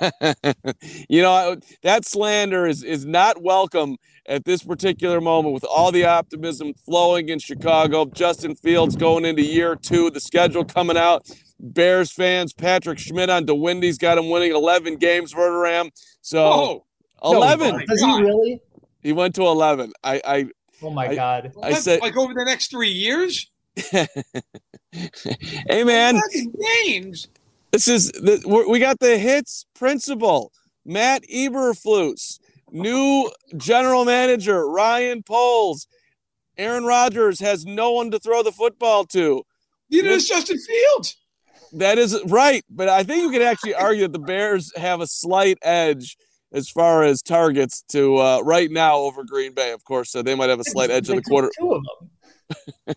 you 1.09 1.23
know 1.23 1.57
that 1.83 2.05
slander 2.05 2.67
is 2.67 2.83
is 2.83 3.07
not 3.07 3.43
welcome 3.43 3.97
at 4.27 4.45
this 4.45 4.63
particular 4.63 5.21
moment 5.21 5.55
with 5.55 5.65
all 5.65 5.93
the 5.93 6.05
optimism 6.05 6.75
flowing 6.75 7.29
in 7.29 7.39
Chicago. 7.39 8.05
Justin 8.07 8.55
Fields 8.57 8.97
going 8.97 9.25
into 9.25 9.43
year 9.43 9.77
two, 9.77 10.11
the 10.11 10.21
schedule 10.21 10.65
coming 10.65 10.97
out. 10.97 11.29
Bears 11.61 12.13
fans, 12.13 12.53
Patrick 12.53 12.99
Schmidt 12.99 13.31
on 13.31 13.45
DeWindy's 13.45 13.99
got 13.99 14.17
him 14.17 14.31
winning 14.31 14.53
11 14.53 14.97
games, 14.97 15.35
Verderame. 15.35 15.91
So 16.21 16.85
oh, 17.23 17.33
11. 17.33 17.71
No, 17.71 17.87
Does 17.87 18.01
he 18.01 18.21
really? 18.21 18.61
He 19.03 19.13
went 19.13 19.35
to 19.37 19.43
11. 19.43 19.93
I, 20.05 20.21
I 20.25 20.47
Oh 20.83 20.91
my 20.91 21.09
I, 21.09 21.15
god! 21.15 21.53
I 21.63 21.75
said 21.75 22.01
like 22.01 22.17
over 22.17 22.35
the 22.35 22.45
next 22.45 22.71
three 22.71 22.91
years. 22.91 23.51
hey 24.93 25.85
man, 25.85 26.21
games. 26.85 27.29
This 27.73 27.89
is 27.89 28.11
the, 28.13 28.67
we 28.69 28.79
got 28.79 28.99
the 28.99 29.19
hits 29.19 29.67
principal 29.75 30.53
Matt 30.85 31.23
Eberflus, 31.25 32.41
new 32.71 33.31
general 33.57 34.05
manager 34.05 34.69
Ryan 34.69 35.23
Poles. 35.23 35.87
Aaron 36.57 36.85
Rodgers 36.85 37.39
has 37.41 37.65
no 37.65 37.93
one 37.93 38.11
to 38.11 38.19
throw 38.19 38.43
the 38.43 38.51
football 38.51 39.05
to. 39.07 39.45
Neither 39.91 40.09
does 40.09 40.27
Justin 40.27 40.59
Fields. 40.59 41.17
That 41.73 41.99
is 41.99 42.19
right, 42.27 42.65
but 42.71 42.89
I 42.89 43.03
think 43.05 43.23
you 43.23 43.31
could 43.31 43.43
actually 43.43 43.75
argue 43.75 44.03
that 44.03 44.13
the 44.13 44.19
Bears 44.19 44.73
have 44.77 45.01
a 45.01 45.07
slight 45.07 45.59
edge 45.63 46.17
as 46.53 46.69
far 46.71 47.03
as 47.03 47.23
targets 47.23 47.83
to 47.89 48.17
uh, 48.17 48.41
right 48.43 48.71
now 48.71 48.97
over 48.97 49.25
Green 49.25 49.53
Bay. 49.53 49.73
Of 49.73 49.85
course, 49.85 50.11
so 50.11 50.23
they 50.23 50.35
might 50.35 50.51
have 50.51 50.61
a 50.61 50.65
slight 50.65 50.91
edge 50.91 51.09
of 51.09 51.17
the 51.17 51.23
quarter. 51.23 51.51
Two 51.59 51.75
of 51.75 51.83
them. 51.85 52.11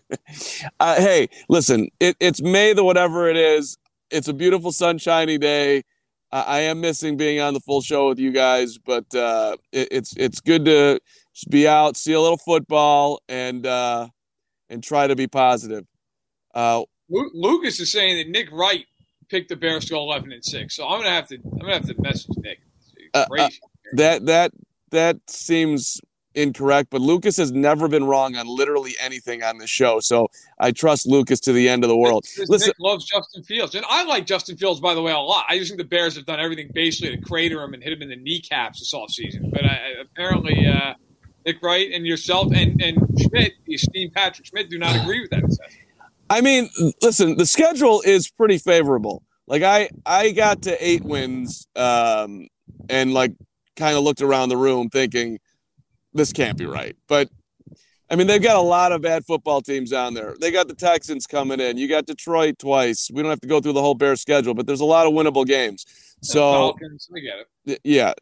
uh, 0.80 0.96
hey, 0.96 1.28
listen, 1.48 1.88
it, 2.00 2.16
it's 2.20 2.40
May 2.42 2.72
the 2.72 2.84
whatever 2.84 3.28
it 3.28 3.36
is. 3.36 3.76
It's 4.10 4.28
a 4.28 4.34
beautiful 4.34 4.72
sunshiny 4.72 5.38
day. 5.38 5.82
I, 6.30 6.42
I 6.42 6.58
am 6.60 6.80
missing 6.80 7.16
being 7.16 7.40
on 7.40 7.54
the 7.54 7.60
full 7.60 7.82
show 7.82 8.08
with 8.08 8.18
you 8.18 8.32
guys, 8.32 8.78
but 8.78 9.14
uh, 9.14 9.56
it, 9.70 9.88
it's 9.90 10.16
it's 10.16 10.40
good 10.40 10.64
to 10.64 11.00
just 11.34 11.50
be 11.50 11.68
out, 11.68 11.96
see 11.96 12.12
a 12.12 12.20
little 12.20 12.38
football, 12.38 13.20
and 13.28 13.66
uh, 13.66 14.08
and 14.68 14.82
try 14.82 15.06
to 15.06 15.16
be 15.16 15.26
positive. 15.26 15.84
Uh, 16.54 16.82
Lucas 17.08 17.78
is 17.80 17.92
saying 17.92 18.16
that 18.16 18.28
Nick 18.28 18.50
Wright 18.50 18.86
picked 19.28 19.50
the 19.50 19.56
Bears 19.56 19.84
to 19.86 19.94
go 19.94 20.02
eleven 20.02 20.32
and 20.32 20.44
six, 20.44 20.76
so 20.76 20.88
I'm 20.88 21.00
gonna 21.00 21.10
have 21.10 21.28
to 21.28 21.36
I'm 21.36 21.58
gonna 21.60 21.74
have 21.74 21.86
to 21.86 21.94
message 22.00 22.36
Nick. 22.38 22.60
Uh, 23.14 23.26
uh, 23.38 23.48
that 23.94 24.26
that 24.26 24.52
that 24.90 25.18
seems 25.28 26.00
incorrect, 26.34 26.88
but 26.90 27.00
Lucas 27.00 27.36
has 27.36 27.52
never 27.52 27.88
been 27.88 28.04
wrong 28.04 28.36
on 28.36 28.46
literally 28.46 28.94
anything 29.00 29.42
on 29.42 29.58
this 29.58 29.70
show. 29.70 30.00
So 30.00 30.28
I 30.58 30.72
trust 30.72 31.06
Lucas 31.06 31.40
to 31.40 31.52
the 31.52 31.68
end 31.68 31.84
of 31.84 31.88
the 31.88 31.96
world. 31.96 32.24
Listen, 32.48 32.68
Nick 32.68 32.76
loves 32.80 33.04
Justin 33.04 33.42
Fields, 33.44 33.74
and 33.74 33.84
I 33.88 34.04
like 34.04 34.26
Justin 34.26 34.56
Fields 34.56 34.80
by 34.80 34.94
the 34.94 35.02
way 35.02 35.12
a 35.12 35.18
lot. 35.18 35.44
I 35.48 35.58
just 35.58 35.70
think 35.70 35.78
the 35.78 35.86
Bears 35.86 36.16
have 36.16 36.26
done 36.26 36.40
everything 36.40 36.70
basically 36.72 37.16
to 37.16 37.22
crater 37.22 37.62
him 37.62 37.74
and 37.74 37.82
hit 37.82 37.92
him 37.92 38.02
in 38.02 38.08
the 38.08 38.16
kneecaps 38.16 38.80
this 38.80 38.94
offseason. 38.94 39.50
But 39.50 39.64
I, 39.64 39.78
apparently, 40.00 40.66
uh, 40.66 40.94
Nick 41.44 41.62
Wright 41.62 41.90
and 41.92 42.06
yourself 42.06 42.52
and 42.54 42.80
and 42.80 42.96
Schmidt, 43.20 43.54
the 43.66 43.74
esteemed 43.74 44.14
Patrick 44.14 44.46
Schmidt, 44.46 44.70
do 44.70 44.78
not 44.78 44.96
agree 44.96 45.20
with 45.20 45.30
that 45.30 45.44
assessment. 45.44 45.82
I 46.30 46.40
mean, 46.40 46.70
listen, 47.02 47.36
the 47.36 47.44
schedule 47.44 48.00
is 48.06 48.30
pretty 48.30 48.56
favorable. 48.56 49.22
Like 49.46 49.62
I, 49.62 49.90
I 50.06 50.30
got 50.30 50.62
to 50.62 50.86
eight 50.86 51.04
wins 51.04 51.66
um, 51.76 52.48
and 52.88 53.12
like 53.12 53.32
kind 53.76 53.96
of 53.96 54.02
looked 54.02 54.22
around 54.22 54.48
the 54.48 54.56
room 54.56 54.88
thinking 54.88 55.38
this 56.12 56.32
can't 56.32 56.58
be 56.58 56.66
right. 56.66 56.96
But 57.08 57.28
I 58.10 58.16
mean, 58.16 58.26
they've 58.26 58.42
got 58.42 58.56
a 58.56 58.60
lot 58.60 58.92
of 58.92 59.00
bad 59.00 59.24
football 59.24 59.62
teams 59.62 59.90
down 59.90 60.12
there. 60.12 60.34
They 60.38 60.50
got 60.50 60.68
the 60.68 60.74
Texans 60.74 61.26
coming 61.26 61.60
in. 61.60 61.78
You 61.78 61.88
got 61.88 62.04
Detroit 62.04 62.58
twice. 62.58 63.10
We 63.12 63.22
don't 63.22 63.30
have 63.30 63.40
to 63.40 63.48
go 63.48 63.60
through 63.60 63.72
the 63.72 63.80
whole 63.80 63.94
Bears 63.94 64.20
schedule, 64.20 64.52
but 64.52 64.66
there's 64.66 64.80
a 64.80 64.84
lot 64.84 65.06
of 65.06 65.14
winnable 65.14 65.46
games. 65.46 65.86
So 66.22 66.52
Falcons, 66.52 67.08
we 67.10 67.22
get 67.22 67.46
it. 67.64 67.80
Yeah, 67.84 68.12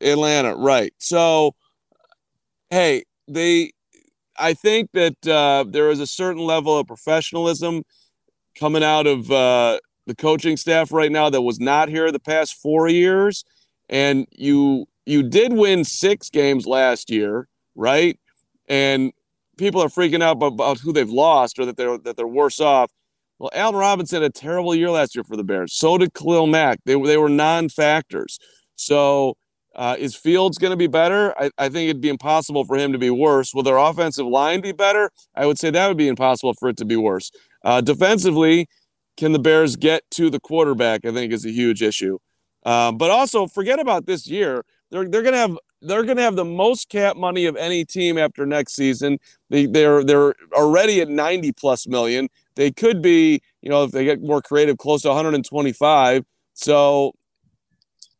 Atlanta, 0.00 0.54
right. 0.54 0.94
So 0.98 1.54
hey, 2.70 3.02
they 3.26 3.72
I 4.38 4.54
think 4.54 4.90
that 4.92 5.26
uh, 5.26 5.64
there 5.68 5.90
is 5.90 6.00
a 6.00 6.06
certain 6.06 6.42
level 6.42 6.78
of 6.78 6.86
professionalism 6.86 7.82
coming 8.58 8.82
out 8.82 9.06
of 9.06 9.30
uh, 9.30 9.78
the 10.06 10.14
coaching 10.14 10.56
staff 10.56 10.92
right 10.92 11.12
now 11.12 11.28
that 11.28 11.42
was 11.42 11.60
not 11.60 11.88
here 11.88 12.10
the 12.10 12.20
past 12.20 12.54
four 12.54 12.88
years 12.88 13.44
and 13.90 14.26
you 14.30 14.86
you 15.04 15.22
did 15.22 15.52
win 15.52 15.84
six 15.84 16.30
games 16.30 16.66
last 16.66 17.10
year, 17.10 17.48
right? 17.74 18.18
And 18.68 19.12
people 19.58 19.82
are 19.82 19.88
freaking 19.88 20.22
out 20.22 20.42
about, 20.42 20.78
who 20.78 20.92
they've 20.92 21.10
lost 21.10 21.58
or 21.58 21.66
that 21.66 21.76
they're 21.76 21.98
that 21.98 22.16
they're 22.16 22.26
worse 22.26 22.60
off. 22.60 22.90
Well, 23.38 23.50
Allen 23.52 23.74
Robinson 23.74 24.22
had 24.22 24.30
a 24.30 24.32
terrible 24.32 24.74
year 24.74 24.90
last 24.90 25.14
year 25.14 25.24
for 25.24 25.36
the 25.36 25.44
Bears. 25.44 25.74
So 25.74 25.98
did 25.98 26.14
Khalil 26.14 26.46
Mack. 26.46 26.78
They 26.86 27.00
they 27.02 27.18
were 27.18 27.28
non-factors. 27.28 28.38
So 28.76 29.34
uh, 29.74 29.96
is 29.98 30.14
Fields 30.14 30.58
going 30.58 30.72
to 30.72 30.76
be 30.76 30.86
better? 30.86 31.34
I, 31.38 31.50
I 31.58 31.68
think 31.68 31.88
it'd 31.90 32.00
be 32.00 32.08
impossible 32.08 32.64
for 32.64 32.76
him 32.76 32.92
to 32.92 32.98
be 32.98 33.10
worse. 33.10 33.52
Will 33.54 33.62
their 33.62 33.76
offensive 33.76 34.26
line 34.26 34.60
be 34.60 34.72
better? 34.72 35.10
I 35.34 35.46
would 35.46 35.58
say 35.58 35.70
that 35.70 35.88
would 35.88 35.96
be 35.96 36.08
impossible 36.08 36.54
for 36.54 36.68
it 36.68 36.76
to 36.78 36.84
be 36.84 36.96
worse. 36.96 37.30
Uh, 37.64 37.80
defensively, 37.80 38.68
can 39.16 39.32
the 39.32 39.38
Bears 39.38 39.76
get 39.76 40.02
to 40.12 40.30
the 40.30 40.40
quarterback? 40.40 41.04
I 41.04 41.12
think 41.12 41.32
is 41.32 41.44
a 41.44 41.50
huge 41.50 41.82
issue. 41.82 42.18
Um, 42.64 42.98
but 42.98 43.10
also, 43.10 43.46
forget 43.46 43.78
about 43.78 44.06
this 44.06 44.26
year. 44.26 44.64
They're 44.90 45.08
they're 45.08 45.22
going 45.22 45.34
to 45.34 45.38
have 45.38 45.58
they're 45.82 46.04
going 46.04 46.16
to 46.16 46.22
have 46.22 46.36
the 46.36 46.44
most 46.44 46.88
cap 46.88 47.16
money 47.16 47.46
of 47.46 47.56
any 47.56 47.84
team 47.84 48.18
after 48.18 48.44
next 48.44 48.74
season. 48.74 49.18
They 49.48 49.66
they're 49.66 50.04
they're 50.04 50.34
already 50.52 51.00
at 51.00 51.08
90 51.08 51.52
plus 51.52 51.86
million. 51.86 52.28
They 52.56 52.70
could 52.70 53.00
be, 53.00 53.40
you 53.62 53.70
know, 53.70 53.84
if 53.84 53.92
they 53.92 54.04
get 54.04 54.20
more 54.22 54.42
creative, 54.42 54.78
close 54.78 55.02
to 55.02 55.08
125. 55.08 56.24
So 56.54 57.14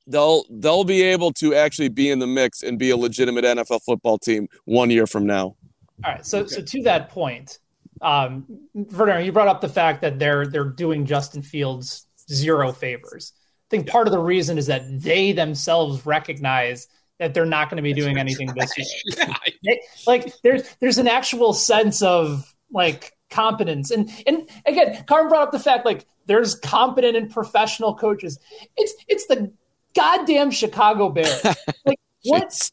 they'll 0.07 0.45
they'll 0.51 0.85
be 0.85 1.03
able 1.03 1.33
to 1.35 1.55
actually 1.55 1.89
be 1.89 2.11
in 2.11 2.19
the 2.19 2.27
mix 2.27 2.63
and 2.63 2.79
be 2.79 2.91
a 2.91 2.97
legitimate 2.97 3.45
NFL 3.45 3.83
football 3.83 4.19
team 4.19 4.49
one 4.65 4.91
year 4.91 5.07
from 5.07 5.27
now. 5.27 5.57
All 6.05 6.13
right. 6.13 6.25
So 6.25 6.41
okay. 6.41 6.49
so 6.49 6.63
to 6.63 6.83
that 6.85 7.11
point, 7.11 7.59
um, 8.01 8.47
Werner, 8.75 9.21
you 9.21 9.33
brought 9.33 9.49
up 9.49 9.61
the 9.61 9.69
fact 9.69 10.01
that 10.03 10.19
they're 10.19 10.47
they're 10.47 10.65
doing 10.65 11.05
Justin 11.05 11.43
Fields 11.43 12.07
zero 12.31 12.73
favors. 12.73 13.33
I 13.71 13.77
think 13.77 13.89
part 13.89 14.09
of 14.09 14.13
the 14.13 14.19
reason 14.19 14.59
is 14.59 14.67
that 14.67 14.83
they 15.01 15.31
themselves 15.31 16.05
recognize 16.05 16.89
that 17.21 17.35
they're 17.35 17.47
not 17.47 17.71
going 17.71 17.77
to 17.77 17.83
be 17.83 17.93
doing 17.93 18.19
anything 18.19 18.53
this 18.57 18.77
year. 18.77 19.29
like 20.09 20.33
there's 20.43 20.65
there's 20.81 20.99
an 20.99 21.07
actual 21.07 21.53
sense 21.53 22.03
of 22.03 22.53
like 22.73 23.17
competence. 23.31 23.93
And 23.93 24.11
and 24.27 24.49
again, 24.67 25.05
Carm 25.07 25.29
brought 25.29 25.49
up 25.49 25.53
the 25.53 25.61
fact 25.61 25.87
like 25.87 26.05
there's 26.27 26.57
competent 26.57 27.17
and 27.17 27.31
professional 27.31 27.95
coaches. 27.95 28.41
It's 28.77 28.93
it's 29.07 29.27
the 29.27 29.53
goddamn 29.95 30.51
Chicago 30.51 31.11
Bears. 31.11 31.45
Like 31.85 32.01
what? 32.25 32.71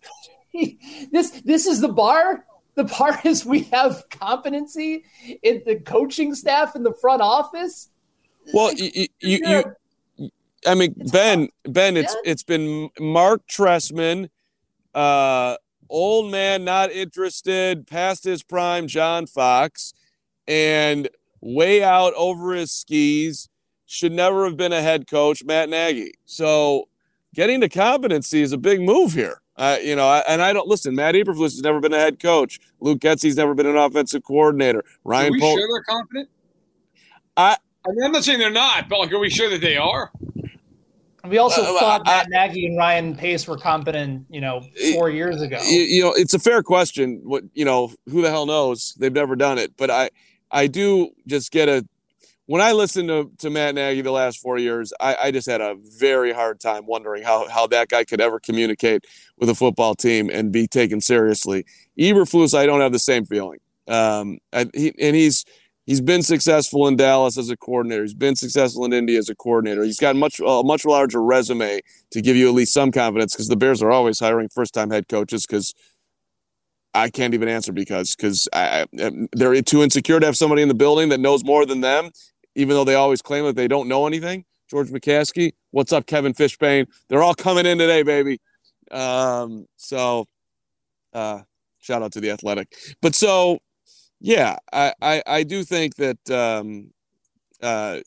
this 1.11 1.29
this 1.45 1.67
is 1.67 1.79
the 1.79 1.89
bar. 1.89 2.43
The 2.73 2.85
bar 2.85 3.19
is 3.23 3.45
we 3.45 3.61
have 3.65 4.03
competency 4.09 5.05
in 5.43 5.61
the 5.65 5.75
coaching 5.75 6.33
staff 6.33 6.75
in 6.75 6.81
the 6.81 6.93
front 6.93 7.21
office. 7.21 7.89
Well, 8.53 8.73
you, 8.73 8.91
you, 8.93 9.07
you, 9.19 9.39
you, 9.45 9.63
I 10.65 10.73
mean, 10.73 10.95
Ben, 11.11 11.49
Ben, 11.63 11.97
it's 11.97 12.15
yeah. 12.23 12.31
it's 12.31 12.43
been 12.43 12.89
Mark 12.99 13.47
Trestman, 13.47 14.29
uh, 14.95 15.55
old 15.89 16.31
man 16.31 16.63
not 16.63 16.91
interested, 16.91 17.85
past 17.87 18.23
his 18.23 18.43
prime, 18.43 18.87
John 18.87 19.27
Fox, 19.27 19.93
and 20.47 21.09
way 21.41 21.83
out 21.83 22.13
over 22.15 22.53
his 22.53 22.71
skis. 22.71 23.49
Should 23.89 24.11
never 24.11 24.43
have 24.43 24.57
been 24.57 24.73
a 24.73 24.81
head 24.81 25.07
coach, 25.07 25.45
Matt 25.45 25.69
Nagy. 25.69 26.11
So 26.25 26.89
getting 27.33 27.61
to 27.61 27.69
competency 27.69 28.41
is 28.41 28.51
a 28.51 28.57
big 28.57 28.81
move 28.81 29.13
here. 29.13 29.41
Uh, 29.55 29.77
you 29.81 29.95
know, 29.95 30.21
and 30.27 30.41
I 30.41 30.53
don't 30.53 30.67
listen. 30.67 30.93
Matt 30.93 31.15
Eberflus 31.15 31.53
has 31.53 31.61
never 31.61 31.79
been 31.79 31.93
a 31.93 31.99
head 31.99 32.19
coach. 32.19 32.59
Luke 32.79 32.99
Getsy's 32.99 33.37
never 33.37 33.55
been 33.55 33.65
an 33.65 33.77
offensive 33.77 34.23
coordinator. 34.23 34.83
Ryan, 35.03 35.29
are 35.29 35.31
we 35.31 35.39
Pol- 35.39 35.57
sure 35.57 35.67
they're 35.67 35.83
confident? 35.83 36.29
I, 37.37 37.57
I 37.85 37.91
mean, 37.91 38.03
I'm 38.03 38.11
not 38.11 38.23
saying 38.23 38.39
they're 38.39 38.51
not, 38.51 38.89
but 38.89 38.99
like, 38.99 39.11
are 39.11 39.19
we 39.19 39.29
sure 39.29 39.49
that 39.49 39.61
they 39.61 39.77
are? 39.77 40.11
We 41.29 41.37
also 41.37 41.61
uh, 41.61 41.79
thought 41.79 42.05
Matt 42.05 42.27
Nagy 42.29 42.67
and 42.67 42.77
Ryan 42.77 43.15
Pace 43.15 43.47
were 43.47 43.57
competent, 43.57 44.25
you 44.29 44.41
know, 44.41 44.61
four 44.93 45.09
years 45.09 45.41
ago. 45.41 45.59
You, 45.63 46.03
know, 46.03 46.13
it's 46.13 46.33
a 46.33 46.39
fair 46.39 46.63
question. 46.63 47.21
What 47.23 47.43
you 47.53 47.65
know, 47.65 47.91
who 48.09 48.21
the 48.21 48.29
hell 48.29 48.45
knows? 48.45 48.95
They've 48.99 49.13
never 49.13 49.35
done 49.35 49.57
it, 49.57 49.73
but 49.77 49.89
I, 49.89 50.09
I 50.51 50.67
do 50.67 51.09
just 51.27 51.51
get 51.51 51.69
a 51.69 51.85
when 52.47 52.61
I 52.61 52.71
listened 52.71 53.09
to, 53.09 53.29
to 53.39 53.49
Matt 53.49 53.75
Nagy 53.75 54.01
the 54.01 54.11
last 54.11 54.39
four 54.39 54.57
years, 54.57 54.93
I, 55.01 55.15
I, 55.23 55.31
just 55.31 55.49
had 55.49 55.59
a 55.59 55.75
very 55.99 56.31
hard 56.31 56.61
time 56.61 56.85
wondering 56.85 57.21
how, 57.21 57.47
how 57.49 57.67
that 57.67 57.89
guy 57.89 58.05
could 58.05 58.21
ever 58.21 58.39
communicate 58.39 59.03
with 59.37 59.49
a 59.49 59.55
football 59.55 59.95
team 59.95 60.29
and 60.31 60.49
be 60.49 60.65
taken 60.65 61.01
seriously. 61.01 61.65
Eberflus, 61.99 62.57
I 62.57 62.65
don't 62.65 62.79
have 62.79 62.93
the 62.93 62.99
same 62.99 63.25
feeling. 63.25 63.59
Um, 63.89 64.39
and, 64.53 64.71
he, 64.73 64.93
and 64.97 65.13
he's 65.13 65.43
he's 65.87 66.01
been 66.01 66.21
successful 66.21 66.87
in 66.87 66.95
Dallas 66.95 67.37
as 67.39 67.49
a 67.49 67.57
coordinator. 67.57 68.03
He's 68.03 68.13
been 68.13 68.35
successful 68.35 68.85
in 68.85 68.93
Indy 68.93 69.15
as 69.15 69.29
a 69.29 69.35
coordinator. 69.35 69.83
He's 69.83 69.99
got 69.99 70.15
much 70.15 70.39
a 70.39 70.61
much 70.63 70.85
larger 70.85 71.23
resume 71.23 71.81
to 72.11 72.21
give 72.21 72.35
you 72.35 72.47
at 72.47 72.53
least 72.53 72.73
some 72.73 72.91
confidence 72.91 73.33
because 73.33 73.47
the 73.47 73.55
Bears 73.55 73.81
are 73.81 73.89
always 73.89 74.19
hiring 74.19 74.49
first 74.49 74.75
time 74.75 74.91
head 74.91 75.07
coaches 75.07 75.47
because 75.47 75.73
I 76.93 77.09
can't 77.09 77.33
even 77.33 77.47
answer 77.47 77.71
because 77.71 78.15
because 78.15 78.47
they're 79.33 79.61
too 79.63 79.81
insecure 79.81 80.19
to 80.19 80.25
have 80.25 80.37
somebody 80.37 80.61
in 80.61 80.67
the 80.67 80.75
building 80.75 81.09
that 81.09 81.19
knows 81.19 81.43
more 81.43 81.65
than 81.65 81.81
them, 81.81 82.11
even 82.55 82.75
though 82.75 82.83
they 82.83 82.95
always 82.95 83.23
claim 83.23 83.45
that 83.45 83.55
they 83.55 83.67
don't 83.67 83.87
know 83.87 84.05
anything. 84.05 84.45
George 84.69 84.89
McCaskey, 84.89 85.53
what's 85.71 85.93
up, 85.93 86.05
Kevin 86.05 86.33
Fishbain? 86.33 86.87
They're 87.07 87.23
all 87.23 87.33
coming 87.33 87.65
in 87.65 87.77
today, 87.77 88.03
baby. 88.03 88.41
Um, 88.91 89.65
so, 89.77 90.25
uh, 91.13 91.41
shout 91.79 92.03
out 92.03 92.11
to 92.13 92.19
the 92.19 92.31
Athletic. 92.31 92.73
But 93.01 93.15
so, 93.15 93.59
yeah, 94.19 94.57
I 94.71 94.93
I, 95.01 95.23
I 95.25 95.43
do 95.43 95.63
think 95.63 95.95
that 95.95 96.29
um, 96.29 96.91
uh, 97.61 97.99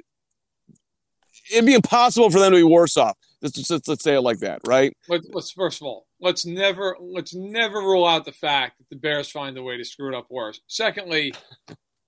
it'd 1.50 1.66
be 1.66 1.74
impossible 1.74 2.30
for 2.30 2.38
them 2.38 2.52
to 2.52 2.58
be 2.58 2.62
worse 2.62 2.96
off. 2.96 3.16
Let's 3.42 3.54
just 3.54 3.70
let's, 3.70 3.88
let's 3.88 4.04
say 4.04 4.14
it 4.14 4.20
like 4.20 4.40
that, 4.40 4.60
right? 4.66 4.96
Let, 5.08 5.22
let's 5.34 5.50
first 5.50 5.80
of 5.80 5.86
all 5.86 6.06
let's 6.20 6.44
never 6.46 6.96
let's 7.00 7.34
never 7.34 7.78
rule 7.78 8.06
out 8.06 8.24
the 8.24 8.32
fact 8.32 8.78
that 8.78 8.88
the 8.90 8.96
Bears 8.96 9.30
find 9.30 9.56
a 9.56 9.62
way 9.62 9.76
to 9.76 9.84
screw 9.84 10.08
it 10.08 10.16
up 10.16 10.26
worse. 10.30 10.60
Secondly, 10.66 11.34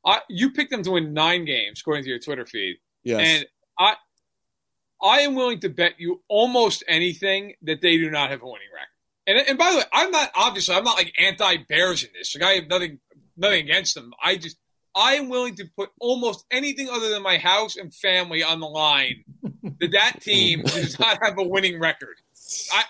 I, 0.04 0.20
you 0.28 0.52
picked 0.52 0.70
them 0.70 0.82
to 0.82 0.92
win 0.92 1.12
nine 1.12 1.44
games, 1.44 1.80
according 1.80 2.04
to 2.04 2.10
your 2.10 2.18
Twitter 2.18 2.44
feed. 2.44 2.76
Yes. 3.04 3.20
And 3.20 3.46
I, 3.78 3.94
I 5.02 5.20
am 5.20 5.34
willing 5.34 5.60
to 5.60 5.68
bet 5.68 5.94
you 5.98 6.22
almost 6.28 6.84
anything 6.86 7.54
that 7.62 7.80
they 7.80 7.96
do 7.96 8.10
not 8.10 8.30
have 8.30 8.42
a 8.42 8.46
winning 8.46 8.68
record. 8.72 8.88
And, 9.26 9.48
and 9.48 9.58
by 9.58 9.70
the 9.70 9.78
way, 9.78 9.84
I'm 9.92 10.10
not 10.10 10.30
obviously 10.34 10.74
I'm 10.74 10.84
not 10.84 10.96
like 10.96 11.12
anti 11.18 11.58
Bears 11.68 12.04
in 12.04 12.10
this. 12.14 12.34
Like 12.34 12.44
I 12.44 12.52
have 12.54 12.68
nothing 12.68 12.98
nothing 13.36 13.60
against 13.60 13.94
them. 13.94 14.12
I 14.22 14.36
just 14.36 14.56
I 14.94 15.14
am 15.14 15.28
willing 15.28 15.54
to 15.56 15.64
put 15.76 15.90
almost 16.00 16.44
anything 16.50 16.88
other 16.90 17.10
than 17.10 17.22
my 17.22 17.38
house 17.38 17.76
and 17.76 17.94
family 17.94 18.42
on 18.42 18.60
the 18.60 18.66
line 18.66 19.24
that 19.80 19.92
that 19.92 20.20
team 20.20 20.62
does 20.62 20.98
not 20.98 21.18
have 21.22 21.38
a 21.38 21.42
winning 21.42 21.80
record. 21.80 22.16
I, 22.72 22.84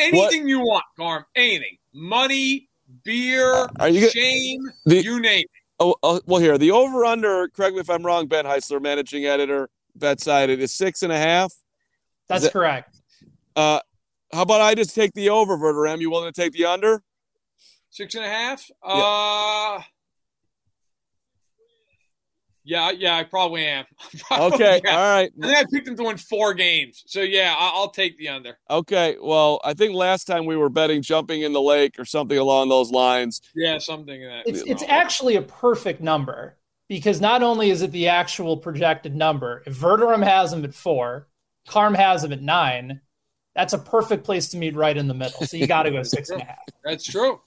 anything 0.00 0.42
what? 0.42 0.48
you 0.48 0.60
want, 0.60 0.84
Carm. 0.96 1.24
Anything. 1.34 1.76
Money, 1.92 2.68
beer, 3.04 3.68
Are 3.78 3.88
you 3.88 4.08
shame, 4.10 4.62
the, 4.86 5.02
you 5.02 5.20
name 5.20 5.42
it. 5.42 5.50
Oh, 5.80 5.96
oh, 6.02 6.20
well, 6.26 6.40
here 6.40 6.56
the 6.56 6.70
over 6.70 7.04
under. 7.04 7.48
Correct 7.48 7.74
me 7.74 7.80
if 7.80 7.90
I'm 7.90 8.04
wrong, 8.04 8.26
Ben 8.26 8.44
Heisler, 8.44 8.80
managing 8.80 9.26
editor, 9.26 9.68
bet 9.96 10.20
side. 10.20 10.50
It 10.50 10.60
is 10.60 10.72
six 10.72 11.02
and 11.02 11.12
a 11.12 11.18
half. 11.18 11.52
That's 12.28 12.44
that, 12.44 12.52
correct. 12.52 12.96
Uh, 13.54 13.80
how 14.32 14.42
about 14.42 14.60
I 14.60 14.74
just 14.74 14.94
take 14.94 15.12
the 15.14 15.30
over, 15.30 15.56
Verderame? 15.56 16.00
You 16.00 16.10
willing 16.10 16.32
to 16.32 16.40
take 16.40 16.52
the 16.52 16.64
under? 16.64 17.02
Six 17.94 18.16
and 18.16 18.24
a 18.24 18.28
half. 18.28 18.68
Yeah. 18.84 18.92
Uh, 18.92 19.82
yeah, 22.64 22.90
yeah, 22.90 23.16
I 23.16 23.22
probably 23.22 23.64
am. 23.64 23.84
Probably, 24.26 24.54
okay, 24.54 24.80
yeah. 24.84 24.96
all 24.96 25.14
right. 25.14 25.30
I 25.40 25.46
think 25.46 25.58
I 25.58 25.64
picked 25.70 25.86
them 25.86 25.96
to 25.98 26.02
win 26.02 26.16
four 26.16 26.54
games. 26.54 27.04
So 27.06 27.20
yeah, 27.20 27.54
I'll 27.56 27.90
take 27.90 28.18
the 28.18 28.30
under. 28.30 28.58
Okay, 28.68 29.16
well, 29.22 29.60
I 29.62 29.74
think 29.74 29.94
last 29.94 30.24
time 30.24 30.44
we 30.44 30.56
were 30.56 30.70
betting 30.70 31.02
jumping 31.02 31.42
in 31.42 31.52
the 31.52 31.60
lake 31.60 31.94
or 31.96 32.04
something 32.04 32.36
along 32.36 32.68
those 32.68 32.90
lines. 32.90 33.40
Yeah, 33.54 33.78
something 33.78 34.20
like 34.20 34.44
that. 34.44 34.50
It's 34.50 34.62
it's 34.62 34.82
actually 34.88 35.36
a 35.36 35.42
perfect 35.42 36.00
number 36.00 36.56
because 36.88 37.20
not 37.20 37.44
only 37.44 37.70
is 37.70 37.82
it 37.82 37.92
the 37.92 38.08
actual 38.08 38.56
projected 38.56 39.14
number, 39.14 39.62
if 39.66 39.78
Verderame 39.78 40.24
has 40.24 40.50
them 40.50 40.64
at 40.64 40.74
four, 40.74 41.28
Carm 41.68 41.94
has 41.94 42.22
them 42.22 42.32
at 42.32 42.42
nine. 42.42 43.02
That's 43.54 43.72
a 43.72 43.78
perfect 43.78 44.24
place 44.24 44.48
to 44.48 44.56
meet 44.56 44.74
right 44.74 44.96
in 44.96 45.06
the 45.06 45.14
middle. 45.14 45.46
So 45.46 45.56
you 45.56 45.66
got 45.66 45.84
to 45.84 45.90
go 45.90 46.02
six 46.02 46.30
and 46.30 46.42
a 46.42 46.44
half. 46.44 46.58
That's 46.84 47.04
true. 47.04 47.40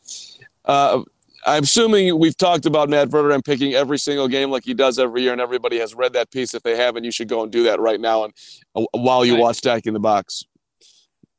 Uh, 0.63 1.03
I'm 1.45 1.63
assuming 1.63 2.17
we've 2.19 2.35
talked 2.35 2.65
about 2.65 2.89
Matt 2.89 3.09
Verderame 3.09 3.43
picking 3.43 3.73
every 3.73 3.97
single 3.97 4.27
game 4.27 4.49
like 4.49 4.63
he 4.63 4.73
does 4.73 4.99
every 4.99 5.21
year, 5.21 5.31
and 5.31 5.41
everybody 5.41 5.79
has 5.79 5.93
read 5.93 6.13
that 6.13 6.31
piece. 6.31 6.53
If 6.53 6.63
they 6.63 6.75
haven't, 6.75 7.03
you 7.03 7.11
should 7.11 7.27
go 7.27 7.43
and 7.43 7.51
do 7.51 7.63
that 7.63 7.79
right 7.79 7.99
now 7.99 8.25
and 8.25 8.33
uh, 8.75 8.85
while 8.91 9.25
you 9.25 9.35
right. 9.35 9.41
watch 9.41 9.57
Stacking 9.57 9.93
the 9.93 9.99
Box. 9.99 10.43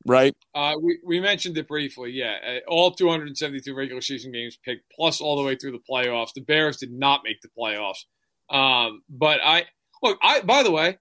Right? 0.07 0.35
Uh, 0.55 0.75
we, 0.81 0.99
we 1.05 1.21
mentioned 1.21 1.59
it 1.59 1.69
briefly. 1.69 2.13
Yeah. 2.13 2.37
Uh, 2.47 2.71
all 2.71 2.93
272 2.93 3.75
regular 3.75 4.01
season 4.01 4.33
games 4.33 4.59
picked, 4.65 4.91
plus 4.91 5.21
all 5.21 5.37
the 5.37 5.43
way 5.43 5.55
through 5.55 5.73
the 5.73 5.83
playoffs. 5.91 6.33
The 6.35 6.41
Bears 6.41 6.79
did 6.79 6.93
not 6.93 7.23
make 7.25 7.43
the 7.43 7.49
playoffs. 7.49 8.05
Um, 8.49 9.03
but 9.11 9.41
I, 9.45 9.67
look, 10.03 10.19
I, 10.23 10.41
by 10.41 10.63
the 10.63 10.71
way, 10.71 10.97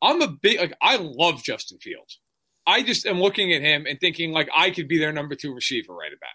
I'm 0.00 0.22
a 0.22 0.28
big, 0.28 0.60
like, 0.60 0.74
I 0.80 0.96
love 0.96 1.42
Justin 1.42 1.78
Fields. 1.78 2.20
I 2.66 2.82
just 2.82 3.06
am 3.06 3.20
looking 3.20 3.52
at 3.52 3.60
him 3.60 3.86
and 3.86 3.98
thinking, 4.00 4.32
like, 4.32 4.48
I 4.54 4.70
could 4.70 4.88
be 4.88 4.98
their 4.98 5.12
number 5.12 5.34
two 5.34 5.54
receiver 5.54 5.94
right 5.94 6.12
about 6.12 6.30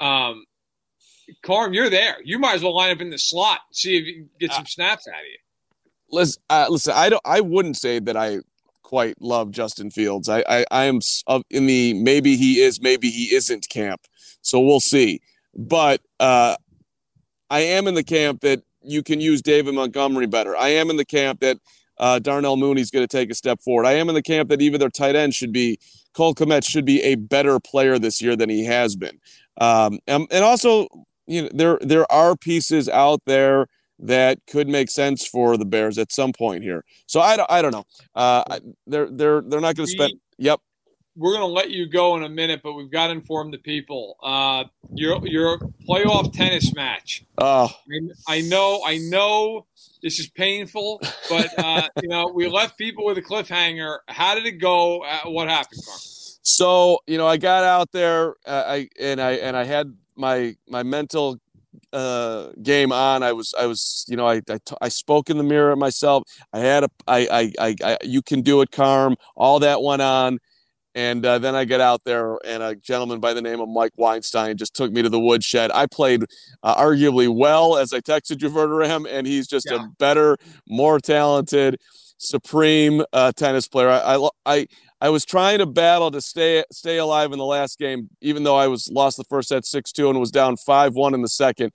now. 0.00 0.28
Um, 0.30 0.44
Carm, 1.42 1.72
you're 1.74 1.90
there. 1.90 2.16
You 2.24 2.38
might 2.38 2.54
as 2.54 2.62
well 2.62 2.74
line 2.74 2.92
up 2.92 3.00
in 3.00 3.10
the 3.10 3.18
slot, 3.18 3.60
see 3.72 3.96
if 3.96 4.04
you 4.04 4.14
can 4.14 4.30
get 4.40 4.52
some 4.52 4.62
uh, 4.62 4.66
snaps 4.66 5.06
out 5.08 5.14
of 5.14 5.26
you. 5.26 5.38
Listen, 6.10 6.42
uh, 6.50 6.66
listen. 6.68 6.92
I 6.94 7.08
don't. 7.08 7.22
I 7.24 7.40
wouldn't 7.40 7.76
say 7.76 7.98
that 7.98 8.16
I 8.16 8.38
quite 8.82 9.20
love 9.20 9.50
Justin 9.50 9.90
Fields. 9.90 10.28
I, 10.28 10.44
I, 10.48 10.64
I 10.70 10.84
am 10.84 11.00
in 11.50 11.66
the 11.66 11.94
maybe 11.94 12.36
he 12.36 12.60
is, 12.60 12.80
maybe 12.80 13.10
he 13.10 13.34
isn't 13.34 13.68
camp. 13.68 14.02
So 14.42 14.60
we'll 14.60 14.80
see. 14.80 15.20
But 15.56 16.00
uh, 16.20 16.56
I 17.50 17.60
am 17.60 17.86
in 17.86 17.94
the 17.94 18.04
camp 18.04 18.40
that 18.42 18.62
you 18.82 19.02
can 19.02 19.20
use 19.20 19.40
David 19.40 19.74
Montgomery 19.74 20.26
better. 20.26 20.56
I 20.56 20.68
am 20.68 20.90
in 20.90 20.96
the 20.96 21.04
camp 21.04 21.40
that 21.40 21.58
uh, 21.98 22.18
Darnell 22.18 22.56
Mooney's 22.56 22.90
going 22.90 23.06
to 23.06 23.16
take 23.16 23.30
a 23.30 23.34
step 23.34 23.60
forward. 23.60 23.86
I 23.86 23.92
am 23.92 24.08
in 24.08 24.14
the 24.14 24.22
camp 24.22 24.48
that 24.48 24.60
even 24.62 24.80
their 24.80 24.90
tight 24.90 25.16
end 25.16 25.34
should 25.34 25.52
be 25.52 25.78
Cole 26.14 26.34
Kmet 26.34 26.64
should 26.64 26.84
be 26.84 27.02
a 27.02 27.16
better 27.16 27.58
player 27.60 27.98
this 27.98 28.22
year 28.22 28.36
than 28.36 28.48
he 28.48 28.64
has 28.64 28.96
been. 28.96 29.18
Um, 29.60 29.98
and, 30.06 30.26
and 30.30 30.44
also, 30.44 30.88
you 31.26 31.42
know, 31.42 31.48
there 31.52 31.78
there 31.80 32.10
are 32.12 32.36
pieces 32.36 32.88
out 32.88 33.20
there 33.26 33.66
that 33.98 34.38
could 34.46 34.68
make 34.68 34.90
sense 34.90 35.26
for 35.26 35.56
the 35.56 35.64
Bears 35.64 35.98
at 35.98 36.12
some 36.12 36.32
point 36.32 36.62
here. 36.62 36.84
So 37.06 37.20
I 37.20 37.36
don't, 37.36 37.50
I 37.50 37.62
don't 37.62 37.72
know. 37.72 37.84
Uh, 38.14 38.58
they're 38.86 39.08
they're 39.10 39.40
they're 39.40 39.60
not 39.60 39.76
going 39.76 39.86
to 39.86 39.92
spend. 39.92 40.14
Yep. 40.38 40.60
We're 41.16 41.32
going 41.32 41.42
to 41.42 41.46
let 41.46 41.70
you 41.70 41.86
go 41.86 42.16
in 42.16 42.24
a 42.24 42.28
minute, 42.28 42.60
but 42.62 42.74
we've 42.74 42.90
got 42.90 43.08
to 43.08 43.12
inform 43.12 43.50
the 43.50 43.58
people. 43.58 44.16
Uh, 44.22 44.64
your 44.92 45.24
your 45.26 45.58
playoff 45.88 46.32
tennis 46.32 46.74
match. 46.74 47.24
Oh, 47.38 47.70
I, 48.28 48.38
I 48.38 48.40
know, 48.42 48.82
I 48.84 48.98
know. 48.98 49.66
This 50.02 50.18
is 50.18 50.28
painful, 50.28 51.00
but 51.28 51.58
uh, 51.58 51.88
you 52.02 52.08
know 52.08 52.30
we 52.34 52.48
left 52.48 52.76
people 52.76 53.04
with 53.04 53.18
a 53.18 53.22
cliffhanger. 53.22 53.98
How 54.08 54.34
did 54.34 54.46
it 54.46 54.58
go? 54.58 55.02
Uh, 55.02 55.30
what 55.30 55.48
happened, 55.48 55.82
Carm? 55.84 55.98
So 56.42 56.98
you 57.06 57.16
know, 57.16 57.26
I 57.26 57.36
got 57.36 57.64
out 57.64 57.92
there, 57.92 58.34
uh, 58.46 58.64
I 58.66 58.88
and 59.00 59.20
I 59.20 59.32
and 59.32 59.56
I 59.56 59.64
had 59.64 59.96
my 60.16 60.56
my 60.68 60.82
mental 60.82 61.40
uh, 61.92 62.50
game 62.62 62.92
on, 62.92 63.22
I 63.22 63.32
was, 63.32 63.54
I 63.58 63.66
was, 63.66 64.04
you 64.08 64.16
know, 64.16 64.26
I, 64.26 64.40
I, 64.50 64.58
I 64.80 64.88
spoke 64.88 65.30
in 65.30 65.38
the 65.38 65.44
mirror 65.44 65.76
myself. 65.76 66.24
I 66.52 66.58
had 66.58 66.84
a, 66.84 66.88
I, 67.06 67.28
I, 67.30 67.52
I, 67.68 67.76
I, 67.84 67.98
you 68.02 68.20
can 68.20 68.42
do 68.42 68.60
it, 68.62 68.72
Carm. 68.72 69.16
All 69.36 69.60
that 69.60 69.82
went 69.82 70.02
on. 70.02 70.38
And 70.94 71.26
uh, 71.26 71.38
then 71.38 71.56
I 71.56 71.64
get 71.64 71.80
out 71.80 72.04
there, 72.04 72.38
and 72.44 72.62
a 72.62 72.76
gentleman 72.76 73.18
by 73.18 73.34
the 73.34 73.42
name 73.42 73.60
of 73.60 73.68
Mike 73.68 73.92
Weinstein 73.96 74.56
just 74.56 74.74
took 74.74 74.92
me 74.92 75.02
to 75.02 75.08
the 75.08 75.18
woodshed. 75.18 75.72
I 75.74 75.86
played 75.86 76.24
uh, 76.62 76.76
arguably 76.76 77.34
well, 77.34 77.76
as 77.76 77.92
I 77.92 78.00
texted 78.00 78.40
you, 78.40 78.48
Verderame, 78.48 79.08
and 79.10 79.26
he's 79.26 79.48
just 79.48 79.66
yeah. 79.68 79.84
a 79.84 79.88
better, 79.98 80.36
more 80.68 81.00
talented, 81.00 81.80
supreme 82.18 83.02
uh, 83.12 83.32
tennis 83.32 83.66
player. 83.66 83.90
I, 83.90 84.14
I, 84.14 84.28
I, 84.46 84.66
I 85.00 85.08
was 85.08 85.24
trying 85.24 85.58
to 85.58 85.66
battle 85.66 86.10
to 86.12 86.20
stay 86.20 86.64
stay 86.72 86.98
alive 86.98 87.32
in 87.32 87.38
the 87.38 87.44
last 87.44 87.78
game, 87.78 88.08
even 88.20 88.44
though 88.44 88.56
I 88.56 88.68
was 88.68 88.88
lost 88.90 89.16
the 89.16 89.24
first 89.24 89.48
set 89.48 89.66
six 89.66 89.92
two 89.92 90.08
and 90.08 90.20
was 90.20 90.30
down 90.30 90.56
five 90.56 90.94
one 90.94 91.12
in 91.12 91.22
the 91.22 91.28
second. 91.28 91.72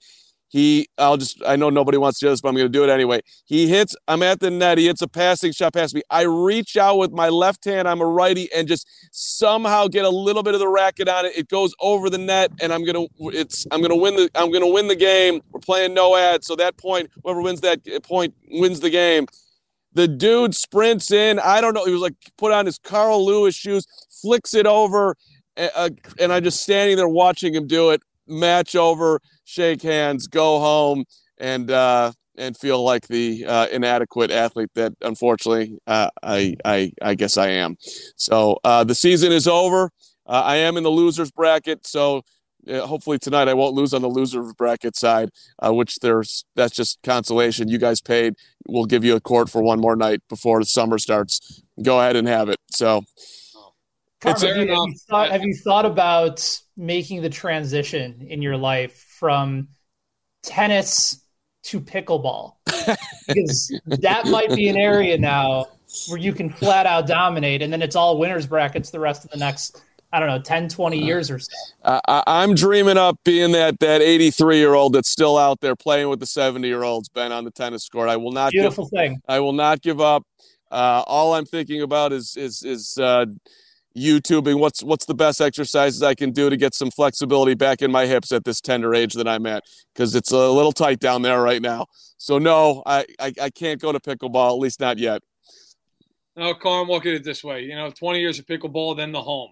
He, 0.50 0.88
I'll 0.98 1.16
just, 1.16 1.40
I 1.46 1.54
know 1.54 1.70
nobody 1.70 1.96
wants 1.96 2.18
to 2.18 2.26
do 2.26 2.30
this, 2.30 2.40
but 2.40 2.48
I'm 2.48 2.56
going 2.56 2.66
to 2.66 2.68
do 2.68 2.82
it 2.82 2.90
anyway. 2.90 3.20
He 3.44 3.68
hits, 3.68 3.94
I'm 4.08 4.20
at 4.24 4.40
the 4.40 4.50
net. 4.50 4.78
He 4.78 4.86
hits 4.86 5.00
a 5.00 5.06
passing 5.06 5.52
shot 5.52 5.74
past 5.74 5.94
me. 5.94 6.02
I 6.10 6.22
reach 6.22 6.76
out 6.76 6.98
with 6.98 7.12
my 7.12 7.28
left 7.28 7.64
hand. 7.64 7.86
I'm 7.86 8.00
a 8.00 8.06
righty 8.06 8.52
and 8.52 8.66
just 8.66 8.88
somehow 9.12 9.86
get 9.86 10.04
a 10.04 10.10
little 10.10 10.42
bit 10.42 10.54
of 10.54 10.60
the 10.60 10.66
racket 10.66 11.08
on 11.08 11.24
it. 11.24 11.38
It 11.38 11.48
goes 11.48 11.72
over 11.78 12.10
the 12.10 12.18
net 12.18 12.50
and 12.60 12.72
I'm 12.72 12.84
going 12.84 12.96
to, 12.96 13.28
it's, 13.28 13.64
I'm 13.70 13.80
going 13.80 13.92
to 13.92 13.96
win 13.96 14.16
the, 14.16 14.28
I'm 14.34 14.50
going 14.50 14.64
to 14.64 14.72
win 14.72 14.88
the 14.88 14.96
game. 14.96 15.40
We're 15.52 15.60
playing 15.60 15.94
no 15.94 16.16
ad. 16.16 16.42
So 16.44 16.56
that 16.56 16.76
point, 16.76 17.10
whoever 17.22 17.40
wins 17.40 17.60
that 17.60 17.80
point 18.02 18.34
wins 18.50 18.80
the 18.80 18.90
game. 18.90 19.26
The 19.92 20.08
dude 20.08 20.56
sprints 20.56 21.12
in. 21.12 21.38
I 21.38 21.60
don't 21.60 21.74
know. 21.74 21.84
He 21.84 21.92
was 21.92 22.02
like 22.02 22.14
put 22.38 22.52
on 22.52 22.66
his 22.66 22.78
Carl 22.78 23.24
Lewis 23.24 23.54
shoes, 23.54 23.86
flicks 24.22 24.54
it 24.54 24.66
over, 24.66 25.16
uh, 25.56 25.90
and 26.18 26.32
I'm 26.32 26.44
just 26.44 26.62
standing 26.62 26.96
there 26.96 27.08
watching 27.08 27.54
him 27.54 27.66
do 27.66 27.90
it. 27.90 28.00
Match 28.28 28.76
over, 28.76 29.20
shake 29.50 29.82
hands, 29.82 30.28
go 30.28 30.60
home, 30.60 31.04
and 31.38 31.70
uh, 31.70 32.12
and 32.36 32.56
feel 32.56 32.82
like 32.82 33.08
the 33.08 33.44
uh, 33.44 33.66
inadequate 33.72 34.30
athlete 34.30 34.70
that 34.74 34.92
unfortunately 35.00 35.78
uh, 35.86 36.10
I, 36.22 36.56
I 36.64 36.92
I 37.02 37.14
guess 37.14 37.36
I 37.36 37.48
am. 37.48 37.76
So 38.16 38.58
uh, 38.64 38.84
the 38.84 38.94
season 38.94 39.32
is 39.32 39.48
over. 39.48 39.90
Uh, 40.26 40.42
I 40.44 40.56
am 40.56 40.76
in 40.76 40.84
the 40.84 40.90
losers 40.90 41.30
bracket, 41.32 41.86
so 41.86 42.22
hopefully 42.68 43.18
tonight 43.18 43.48
I 43.48 43.54
won't 43.54 43.74
lose 43.74 43.92
on 43.92 44.02
the 44.02 44.08
loser 44.08 44.42
bracket 44.56 44.96
side, 44.96 45.30
uh, 45.58 45.72
which 45.72 45.96
there's 45.96 46.44
that's 46.54 46.74
just 46.74 46.98
consolation. 47.02 47.68
You 47.68 47.78
guys 47.78 48.00
paid. 48.00 48.34
We'll 48.68 48.84
give 48.84 49.04
you 49.04 49.16
a 49.16 49.20
court 49.20 49.50
for 49.50 49.62
one 49.62 49.80
more 49.80 49.96
night 49.96 50.20
before 50.28 50.60
the 50.60 50.66
summer 50.66 50.98
starts. 50.98 51.62
Go 51.82 51.98
ahead 51.98 52.14
and 52.14 52.28
have 52.28 52.48
it. 52.48 52.58
So. 52.70 53.02
have, 54.22 54.42
you, 54.42 54.48
have, 54.48 54.68
you 54.68 54.94
thought, 55.08 55.30
have 55.30 55.42
you 55.42 55.54
thought 55.64 55.86
about 55.86 56.60
making 56.76 57.22
the 57.22 57.30
transition 57.30 58.26
in 58.28 58.42
your 58.42 58.56
life 58.56 59.09
from 59.20 59.68
tennis 60.42 61.22
to 61.64 61.80
pickleball? 61.80 62.54
because 63.28 63.78
that 63.86 64.26
might 64.26 64.52
be 64.54 64.68
an 64.68 64.76
area 64.76 65.18
now 65.18 65.66
where 66.08 66.18
you 66.18 66.32
can 66.32 66.50
flat 66.50 66.86
out 66.86 67.06
dominate, 67.06 67.62
and 67.62 67.72
then 67.72 67.82
it's 67.82 67.94
all 67.94 68.18
winners 68.18 68.46
brackets 68.46 68.90
the 68.90 68.98
rest 68.98 69.24
of 69.24 69.30
the 69.30 69.36
next 69.36 69.82
I 70.12 70.18
don't 70.18 70.28
know, 70.28 70.42
10, 70.42 70.68
20 70.68 71.00
uh, 71.00 71.04
years 71.04 71.30
or 71.30 71.38
so. 71.38 71.52
I, 71.84 72.42
am 72.42 72.56
dreaming 72.56 72.96
up 72.96 73.16
being 73.24 73.52
that 73.52 73.78
that 73.78 74.02
83 74.02 74.58
year 74.58 74.74
old 74.74 74.94
that's 74.94 75.08
still 75.08 75.38
out 75.38 75.60
there 75.60 75.76
playing 75.76 76.08
with 76.08 76.18
the 76.18 76.26
70 76.26 76.66
year 76.66 76.82
olds, 76.82 77.08
Ben, 77.08 77.30
on 77.30 77.44
the 77.44 77.52
tennis 77.52 77.88
court. 77.88 78.08
I 78.08 78.16
will 78.16 78.32
not 78.32 78.50
give 78.50 78.60
up. 78.60 78.62
beautiful 78.62 78.84
give, 78.86 78.90
thing. 78.90 79.22
I 79.28 79.38
will 79.38 79.52
not 79.52 79.82
give 79.82 80.00
up. 80.00 80.24
Uh, 80.70 81.04
all 81.06 81.34
I'm 81.34 81.46
thinking 81.46 81.82
about 81.82 82.12
is 82.12 82.36
is 82.36 82.64
is 82.64 82.98
uh, 82.98 83.26
YouTubing. 83.96 84.58
What's 84.58 84.82
what's 84.82 85.04
the 85.04 85.14
best 85.14 85.40
exercises 85.40 86.02
I 86.02 86.14
can 86.14 86.30
do 86.30 86.50
to 86.50 86.56
get 86.56 86.74
some 86.74 86.90
flexibility 86.90 87.54
back 87.54 87.82
in 87.82 87.90
my 87.90 88.06
hips 88.06 88.32
at 88.32 88.44
this 88.44 88.60
tender 88.60 88.94
age 88.94 89.14
that 89.14 89.26
I'm 89.26 89.46
at? 89.46 89.64
Because 89.94 90.14
it's 90.14 90.30
a 90.32 90.48
little 90.48 90.72
tight 90.72 91.00
down 91.00 91.22
there 91.22 91.42
right 91.42 91.60
now. 91.60 91.86
So 92.16 92.38
no, 92.38 92.82
I, 92.86 93.06
I 93.18 93.32
I 93.40 93.50
can't 93.50 93.80
go 93.80 93.92
to 93.92 94.00
pickleball, 94.00 94.50
at 94.50 94.58
least 94.58 94.80
not 94.80 94.98
yet. 94.98 95.22
No, 96.36 96.54
Carm, 96.54 96.88
look 96.88 97.06
at 97.06 97.12
it 97.12 97.24
this 97.24 97.42
way. 97.42 97.62
You 97.62 97.74
know, 97.74 97.90
20 97.90 98.20
years 98.20 98.38
of 98.38 98.46
pickleball, 98.46 98.96
then 98.96 99.12
the 99.12 99.20
home. 99.20 99.50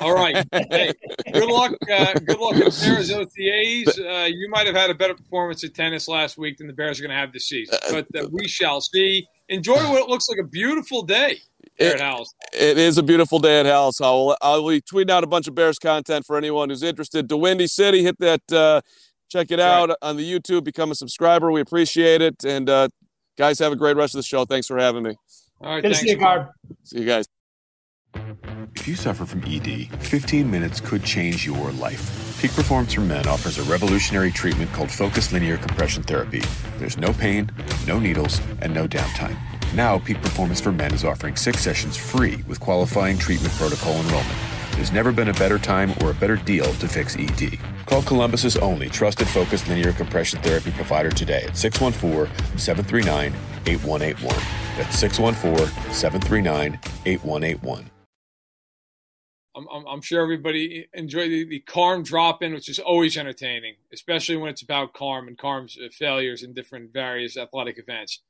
All 0.00 0.14
right. 0.14 0.46
Hey, 0.52 0.92
good 1.32 1.48
luck. 1.48 1.72
Uh, 1.90 2.14
good 2.14 2.38
luck 2.38 2.54
with 2.54 2.80
Bears 2.80 3.10
OTAs. 3.10 3.98
Uh, 3.98 4.26
you 4.26 4.48
might 4.48 4.66
have 4.66 4.76
had 4.76 4.90
a 4.90 4.94
better 4.94 5.14
performance 5.14 5.64
at 5.64 5.74
tennis 5.74 6.08
last 6.08 6.38
week 6.38 6.58
than 6.58 6.66
the 6.66 6.72
Bears 6.72 6.98
are 6.98 7.02
going 7.02 7.10
to 7.10 7.16
have 7.16 7.32
this 7.32 7.48
season, 7.48 7.78
uh, 7.86 7.92
but 7.92 8.20
uh, 8.20 8.28
we 8.30 8.46
shall 8.46 8.80
see. 8.80 9.26
Enjoy 9.48 9.74
what 9.74 10.00
it 10.02 10.08
looks 10.08 10.28
like 10.28 10.38
a 10.38 10.46
beautiful 10.46 11.02
day 11.02 11.40
it, 11.80 11.94
at 11.94 12.00
House. 12.00 12.32
It 12.52 12.78
is 12.78 12.98
a 12.98 13.02
beautiful 13.02 13.38
day 13.38 13.60
at 13.60 13.66
House. 13.66 14.00
I'll, 14.00 14.36
I'll 14.40 14.66
be 14.66 14.80
tweeting 14.80 15.10
out 15.10 15.24
a 15.24 15.26
bunch 15.26 15.48
of 15.48 15.54
Bears 15.54 15.78
content 15.78 16.26
for 16.26 16.36
anyone 16.36 16.70
who's 16.70 16.82
interested. 16.82 17.28
To 17.28 17.36
Windy 17.36 17.66
City, 17.66 18.02
hit 18.02 18.18
that. 18.18 18.52
Uh, 18.52 18.80
check 19.28 19.50
it 19.50 19.56
That's 19.56 19.62
out 19.62 19.88
right. 19.90 19.98
on 20.02 20.16
the 20.16 20.30
YouTube. 20.30 20.64
Become 20.64 20.90
a 20.90 20.94
subscriber. 20.94 21.50
We 21.50 21.60
appreciate 21.60 22.20
it. 22.20 22.44
And 22.44 22.68
uh, 22.68 22.88
guys, 23.38 23.58
have 23.58 23.72
a 23.72 23.76
great 23.76 23.96
rest 23.96 24.14
of 24.14 24.18
the 24.18 24.24
show. 24.24 24.44
Thanks 24.44 24.66
for 24.66 24.78
having 24.78 25.02
me. 25.02 25.14
All 25.60 25.74
right. 25.74 25.82
Good 25.82 25.88
thanks, 25.88 26.00
to 26.00 26.04
see 26.04 26.10
you, 26.12 26.18
Carm. 26.18 26.48
See 26.84 27.00
you 27.00 27.06
guys. 27.06 27.26
If 28.76 28.88
you 28.88 28.96
suffer 28.96 29.24
from 29.24 29.42
ED, 29.44 29.88
15 30.02 30.50
minutes 30.50 30.80
could 30.80 31.04
change 31.04 31.46
your 31.46 31.70
life. 31.72 32.38
Peak 32.40 32.52
Performance 32.52 32.94
for 32.94 33.02
Men 33.02 33.26
offers 33.28 33.58
a 33.58 33.62
revolutionary 33.64 34.30
treatment 34.30 34.72
called 34.72 34.90
Focused 34.90 35.32
Linear 35.32 35.58
Compression 35.58 36.02
Therapy. 36.02 36.42
There's 36.78 36.96
no 36.96 37.12
pain, 37.12 37.50
no 37.86 37.98
needles, 37.98 38.40
and 38.62 38.72
no 38.72 38.88
downtime. 38.88 39.36
Now, 39.74 40.00
Peak 40.00 40.20
Performance 40.20 40.60
for 40.60 40.72
Men 40.72 40.92
is 40.92 41.04
offering 41.04 41.36
six 41.36 41.60
sessions 41.60 41.96
free 41.96 42.42
with 42.48 42.58
qualifying 42.58 43.16
treatment 43.16 43.54
protocol 43.54 43.92
enrollment. 43.92 44.38
There's 44.72 44.90
never 44.90 45.12
been 45.12 45.28
a 45.28 45.34
better 45.34 45.58
time 45.60 45.92
or 46.02 46.10
a 46.10 46.14
better 46.14 46.34
deal 46.36 46.64
to 46.64 46.88
fix 46.88 47.16
ED. 47.16 47.56
Call 47.86 48.02
Columbus's 48.02 48.56
only 48.56 48.88
trusted 48.88 49.28
focused 49.28 49.68
linear 49.68 49.92
compression 49.92 50.40
therapy 50.40 50.72
provider 50.72 51.10
today 51.10 51.44
at 51.46 51.56
614 51.56 52.58
739 52.58 53.32
8181. 53.66 54.34
That's 54.76 54.98
614 54.98 55.92
739 55.92 56.78
8181. 57.06 57.90
I'm, 59.54 60.00
sure 60.00 60.22
everybody 60.22 60.88
enjoyed 60.94 61.30
the, 61.30 61.44
the 61.44 61.60
Carm 61.60 62.02
drop 62.02 62.42
in, 62.42 62.54
which 62.54 62.68
is 62.68 62.78
always 62.78 63.16
entertaining, 63.16 63.74
especially 63.92 64.36
when 64.36 64.50
it's 64.50 64.62
about 64.62 64.94
Carm 64.94 65.28
and 65.28 65.36
Carm's 65.36 65.76
uh, 65.76 65.88
failures 65.92 66.42
in 66.42 66.54
different 66.54 66.92
various 66.92 67.36
athletic 67.36 67.78
events. 67.78 68.20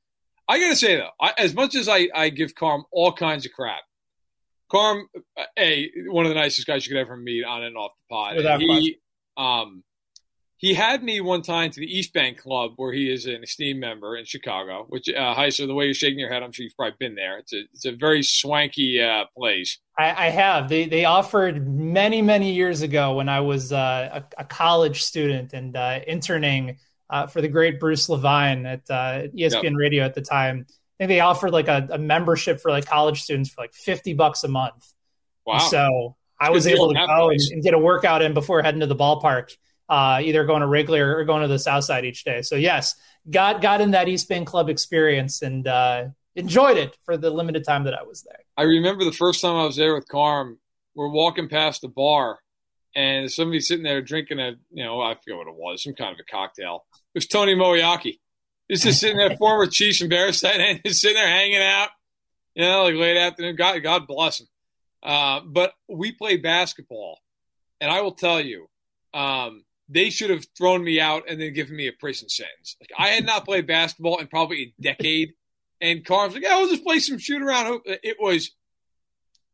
I 0.51 0.59
got 0.59 0.67
to 0.67 0.75
say, 0.75 0.97
though, 0.97 1.11
I, 1.17 1.33
as 1.37 1.53
much 1.53 1.75
as 1.75 1.87
I, 1.87 2.09
I 2.13 2.27
give 2.27 2.55
Carm 2.55 2.83
all 2.91 3.13
kinds 3.13 3.45
of 3.45 3.53
crap, 3.53 3.83
Carm, 4.69 5.07
uh, 5.37 5.43
A, 5.57 5.89
one 6.07 6.25
of 6.25 6.29
the 6.29 6.35
nicest 6.35 6.67
guys 6.67 6.85
you 6.85 6.93
could 6.93 6.99
ever 6.99 7.15
meet 7.15 7.45
on 7.45 7.63
and 7.63 7.77
off 7.77 7.93
the 7.95 8.13
pod. 8.13 8.59
He, 8.59 8.97
um, 9.37 9.81
he 10.57 10.73
had 10.73 11.03
me 11.03 11.21
one 11.21 11.41
time 11.41 11.71
to 11.71 11.79
the 11.79 11.85
East 11.85 12.11
Bank 12.11 12.37
Club, 12.37 12.73
where 12.75 12.91
he 12.91 13.09
is 13.09 13.27
an 13.27 13.45
esteemed 13.45 13.79
member 13.79 14.17
in 14.17 14.25
Chicago. 14.25 14.85
Which, 14.89 15.07
uh, 15.07 15.33
Heisler, 15.33 15.67
the 15.67 15.73
way 15.73 15.85
you're 15.85 15.93
shaking 15.93 16.19
your 16.19 16.29
head, 16.29 16.43
I'm 16.43 16.51
sure 16.51 16.65
you've 16.65 16.75
probably 16.75 16.97
been 16.99 17.15
there. 17.15 17.37
It's 17.37 17.53
a 17.53 17.61
it's 17.73 17.85
a 17.85 17.93
very 17.93 18.21
swanky 18.21 19.01
uh, 19.01 19.27
place. 19.37 19.79
I, 19.97 20.27
I, 20.27 20.29
have. 20.31 20.67
They 20.67 20.85
they 20.85 21.05
offered 21.05 21.65
many 21.65 22.21
many 22.21 22.51
years 22.51 22.81
ago 22.81 23.13
when 23.13 23.29
I 23.29 23.39
was 23.39 23.71
uh, 23.71 24.21
a, 24.37 24.41
a, 24.41 24.45
college 24.45 25.01
student 25.01 25.53
and 25.53 25.77
uh, 25.77 26.01
interning 26.05 26.77
uh, 27.11 27.27
for 27.27 27.41
the 27.41 27.47
great 27.47 27.79
Bruce 27.79 28.09
Levine 28.09 28.65
at 28.65 28.81
uh, 28.89 29.27
ESPN 29.35 29.63
yep. 29.63 29.73
Radio 29.75 30.03
at 30.03 30.15
the 30.15 30.21
time. 30.21 30.65
I 30.67 31.03
think 31.03 31.09
they 31.09 31.19
offered 31.19 31.51
like 31.51 31.67
a, 31.67 31.87
a, 31.91 31.97
membership 31.97 32.61
for 32.61 32.71
like 32.71 32.85
college 32.85 33.21
students 33.21 33.49
for 33.49 33.61
like 33.61 33.73
fifty 33.73 34.13
bucks 34.13 34.43
a 34.43 34.47
month. 34.47 34.93
Wow! 35.45 35.59
So 35.59 36.15
I 36.39 36.49
was 36.49 36.65
able 36.67 36.89
to 36.89 36.93
go 36.95 37.29
and, 37.29 37.39
and, 37.51 37.63
get 37.63 37.73
a 37.73 37.79
workout 37.79 38.21
in 38.21 38.33
before 38.33 38.61
heading 38.63 38.79
to 38.79 38.87
the 38.87 38.95
ballpark 38.95 39.51
uh, 39.91 40.21
either 40.23 40.45
going 40.45 40.61
to 40.61 40.67
Wrigley 40.67 41.01
or, 41.01 41.17
or, 41.17 41.25
going 41.25 41.41
to 41.41 41.49
the 41.49 41.59
South 41.59 41.83
Side 41.83 42.05
each 42.05 42.23
day. 42.23 42.41
So 42.41 42.55
yes, 42.55 42.95
got 43.29 43.61
got 43.61 43.81
in 43.81 43.91
that 43.91 44.07
East 44.07 44.29
Bank 44.29 44.47
Club 44.47 44.69
experience, 44.69 45.41
and 45.41 45.67
uh, 45.67 46.05
enjoyed 46.33 46.77
it 46.77 46.97
for 47.03 47.17
the 47.17 47.29
limited 47.29 47.65
time 47.65 47.83
that 47.83 47.93
I 47.93 48.03
was 48.03 48.23
there. 48.23 48.39
I 48.55 48.63
remember 48.63 49.03
the 49.03 49.11
first 49.11 49.41
time 49.41 49.57
I 49.57 49.65
was 49.65 49.75
there 49.75 49.93
with 49.93 50.07
Carm. 50.07 50.59
We're 50.95 51.09
walking 51.09 51.49
past 51.49 51.81
the 51.81 51.89
bar, 51.89 52.39
and 52.95 53.29
somebody 53.29 53.59
sitting 53.59 53.83
there 53.83 54.01
drinking 54.01 54.39
a, 54.39 54.53
you 54.71 54.85
know, 54.85 55.01
I 55.01 55.13
forget 55.15 55.35
what 55.35 55.47
it 55.47 55.55
was, 55.55 55.83
some 55.83 55.93
kind 55.93 56.13
of 56.13 56.19
a 56.19 56.31
cocktail. 56.31 56.85
It 57.13 57.17
was 57.17 57.27
Tony 57.27 57.55
Moeaki. 57.55 58.19
He's 58.67 58.83
just 58.83 59.01
sitting 59.01 59.17
there, 59.17 59.35
former 59.37 59.67
Chiefs 59.67 60.01
and 60.01 60.09
Bears 60.09 60.39
tight 60.39 60.59
end, 60.59 60.81
just 60.85 61.01
sitting 61.01 61.17
there 61.17 61.27
hanging 61.27 61.61
out, 61.61 61.89
you 62.55 62.63
know, 62.63 62.83
like 62.83 62.95
late 62.95 63.17
afternoon. 63.17 63.55
God, 63.55 63.77
God 63.79 64.07
bless 64.07 64.39
him. 64.39 64.47
Uh, 65.03 65.41
but 65.45 65.73
we 65.89 66.11
played 66.11 66.43
basketball, 66.43 67.19
and 67.81 67.91
I 67.91 68.01
will 68.01 68.13
tell 68.13 68.39
you, 68.39 68.67
um, 69.13 69.65
they 69.89 70.09
should 70.09 70.29
have 70.29 70.45
thrown 70.57 70.83
me 70.83 71.01
out 71.01 71.23
and 71.27 71.41
then 71.41 71.53
given 71.53 71.75
me 71.75 71.87
a 71.87 71.93
prison 71.93 72.29
sentence. 72.29 72.77
Like 72.79 72.91
I 72.97 73.09
had 73.09 73.25
not 73.25 73.43
played 73.43 73.67
basketball 73.67 74.19
in 74.19 74.27
probably 74.27 74.61
a 74.63 74.81
decade, 74.81 75.33
and 75.81 76.05
Carm's 76.05 76.33
like, 76.33 76.43
"Yeah, 76.43 76.57
we'll 76.57 76.69
just 76.69 76.83
play 76.83 76.99
some 76.99 77.17
shoot 77.17 77.41
around." 77.41 77.81
It 77.85 78.17
was, 78.19 78.51